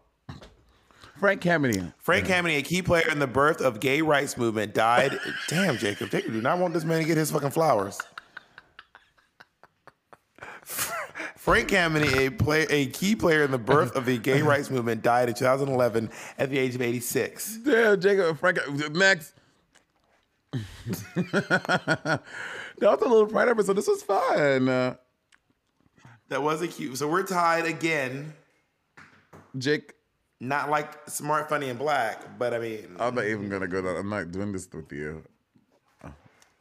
Frank 1.19 1.41
Kameny. 1.43 1.93
Frank 1.99 2.27
Kameny, 2.27 2.59
a 2.59 2.63
key 2.63 2.83
player 2.83 3.09
in 3.11 3.19
the 3.19 3.27
birth 3.27 3.61
of 3.61 3.81
gay 3.81 4.03
rights 4.03 4.37
movement, 4.37 4.75
died. 4.75 5.19
Damn, 5.49 5.79
Jacob, 5.79 6.11
Jacob 6.11 6.33
do 6.33 6.41
not 6.41 6.59
want 6.59 6.75
this 6.75 6.85
man 6.85 7.01
to 7.01 7.07
get 7.07 7.17
his 7.17 7.31
fucking 7.31 7.51
flowers. 7.51 8.01
Frank 11.45 11.69
Kameny, 11.69 12.27
a 12.27 12.31
play, 12.31 12.63
a 12.71 12.87
key 12.87 13.15
player 13.15 13.43
in 13.43 13.51
the 13.51 13.59
birth 13.59 13.95
of 13.97 14.07
the 14.07 14.17
gay 14.17 14.41
rights 14.51 14.71
movement, 14.71 15.03
died 15.03 15.29
in 15.29 15.35
2011 15.35 16.09
at 16.39 16.49
the 16.49 16.59
age 16.59 16.75
of 16.75 16.81
86. 16.81 17.59
Damn, 17.59 18.01
Jacob 18.01 18.39
Frank. 18.39 18.61
Next. 18.93 19.35
that 20.55 22.23
was 22.81 23.03
a 23.03 23.05
little 23.07 23.27
pride 23.27 23.51
episode. 23.51 23.75
This 23.75 23.87
was 23.87 24.03
fun. 24.03 24.65
That 24.65 26.43
was 26.43 26.63
a 26.63 26.69
cute. 26.69 26.97
So 26.97 27.09
we're 27.09 27.25
tied 27.25 27.67
again. 27.67 28.33
Jake, 29.59 29.93
Not 30.41 30.71
like 30.71 31.11
smart, 31.11 31.51
funny, 31.51 31.69
and 31.69 31.79
black, 31.79 32.39
but 32.39 32.55
I 32.55 32.59
mean, 32.59 32.97
I'm 32.99 33.15
not 33.15 33.27
even 33.27 33.51
gonna 33.51 33.69
go 33.69 33.83
down. 33.83 33.97
I'm 33.97 34.09
not 34.09 34.33
doing 34.33 34.51
this 34.53 34.67
with 34.73 34.91
you. 34.91 35.23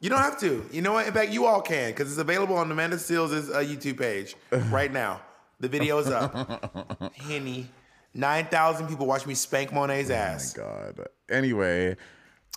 You 0.04 0.10
don't 0.10 0.20
have 0.20 0.38
to. 0.40 0.68
You 0.70 0.82
know 0.82 0.92
what? 0.92 1.06
In 1.06 1.14
fact, 1.14 1.30
you 1.30 1.46
all 1.46 1.62
can 1.62 1.90
because 1.90 2.10
it's 2.10 2.20
available 2.20 2.56
on 2.56 2.70
Amanda 2.70 2.96
Seales' 2.96 3.48
uh, 3.48 3.60
YouTube 3.60 3.98
page 3.98 4.36
right 4.68 4.92
now. 4.92 5.22
The 5.60 5.68
video 5.68 5.96
is 5.96 6.08
up. 6.08 7.10
Henny. 7.26 7.70
9,000 8.12 8.86
people 8.86 9.06
watch 9.06 9.24
me 9.24 9.32
spank 9.32 9.70
Monét's 9.70 10.10
ass. 10.10 10.52
Thank 10.52 10.68
God. 10.96 11.08
Anyway, 11.30 11.96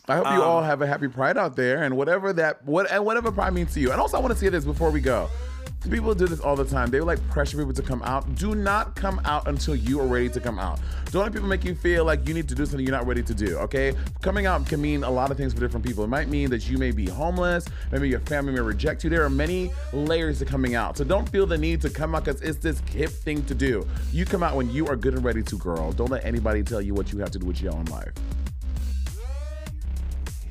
I 0.10 0.16
hope 0.16 0.28
you 0.28 0.42
all 0.42 0.60
um, 0.60 0.64
have 0.64 0.82
a 0.82 0.88
happy 0.88 1.10
Pride 1.10 1.38
out 1.38 1.56
there, 1.56 1.84
and 1.84 1.98
whatever 1.98 2.32
that 2.34 2.64
what 2.64 2.90
and 2.90 3.04
whatever 3.06 3.32
Pride 3.32 3.54
means 3.54 3.74
to 3.74 3.82
you. 3.82 3.92
And 3.92 4.00
also, 4.00 4.18
I 4.18 4.22
want 4.22 4.34
to 4.34 4.40
say 4.40 4.48
this 4.50 4.64
before 4.64 4.90
we 4.90 5.02
go. 5.02 5.30
People 5.90 6.14
do 6.14 6.28
this 6.28 6.40
all 6.40 6.56
the 6.56 6.66
time. 6.66 6.90
They 6.90 7.00
like 7.00 7.26
pressure 7.30 7.58
people 7.58 7.74
to 7.74 7.82
come 7.82 8.02
out. 8.02 8.36
Do 8.36 8.56
not 8.56 8.96
come 8.96 9.22
out 9.24 9.48
until 9.48 9.76
you 9.76 10.02
are 10.02 10.08
ready 10.08 10.28
to 10.30 10.40
come 10.40 10.60
out. 10.60 10.80
Don't 11.12 11.24
let 11.24 11.32
people 11.32 11.48
make 11.48 11.64
you 11.64 11.76
feel 11.76 12.04
like 12.04 12.28
you 12.28 12.34
need 12.34 12.50
to 12.50 12.56
do 12.56 12.66
something 12.66 12.86
you're 12.86 12.96
not 12.96 13.08
ready 13.08 13.24
to 13.24 13.34
do. 13.34 13.58
Okay, 13.60 13.94
coming 14.22 14.46
out 14.46 14.66
can 14.66 14.82
mean 14.82 15.04
a 15.04 15.10
lot 15.10 15.30
of 15.32 15.38
things 15.38 15.54
for 15.54 15.60
different 15.60 15.86
people. 15.86 16.04
It 16.04 16.08
might 16.08 16.30
mean 16.30 16.50
that 16.50 16.70
you 16.70 16.78
may 16.78 16.92
be 16.92 17.08
homeless. 17.08 17.68
Maybe 17.92 18.10
your 18.10 18.20
family 18.22 18.54
may 18.54 18.62
reject 18.62 19.04
you. 19.04 19.10
There 19.10 19.24
are 19.24 19.30
many 19.30 19.72
layers 19.94 20.40
to 20.40 20.46
coming 20.46 20.76
out. 20.76 20.98
So 20.98 21.04
don't 21.04 21.28
feel 21.30 21.46
the 21.46 21.58
need 21.58 21.82
to 21.82 21.90
come 21.90 22.16
out 22.16 22.26
because 22.26 22.42
it's 22.42 22.58
this 22.58 22.80
hip 22.92 23.12
thing 23.12 23.46
to 23.46 23.56
do. 23.56 23.88
You 24.12 24.26
come 24.26 24.44
out 24.44 24.56
when 24.56 24.70
you 24.72 24.88
are 24.88 24.96
good 24.96 25.14
and 25.14 25.24
ready 25.24 25.44
to, 25.44 25.58
girl. 25.58 25.92
Don't 25.92 26.12
let 26.12 26.26
anybody 26.26 26.64
tell 26.64 26.82
you 26.82 26.94
what 26.94 27.14
you 27.14 27.20
have 27.20 27.32
to 27.32 27.40
do 27.40 27.46
with 27.46 27.62
your 27.62 27.74
own 27.74 27.86
life. 27.86 28.14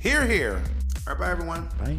Here, 0.01 0.27
here. 0.27 0.63
All 1.07 1.15
right, 1.15 1.19
bye, 1.19 1.31
everyone. 1.31 1.69
Bye. 1.79 1.97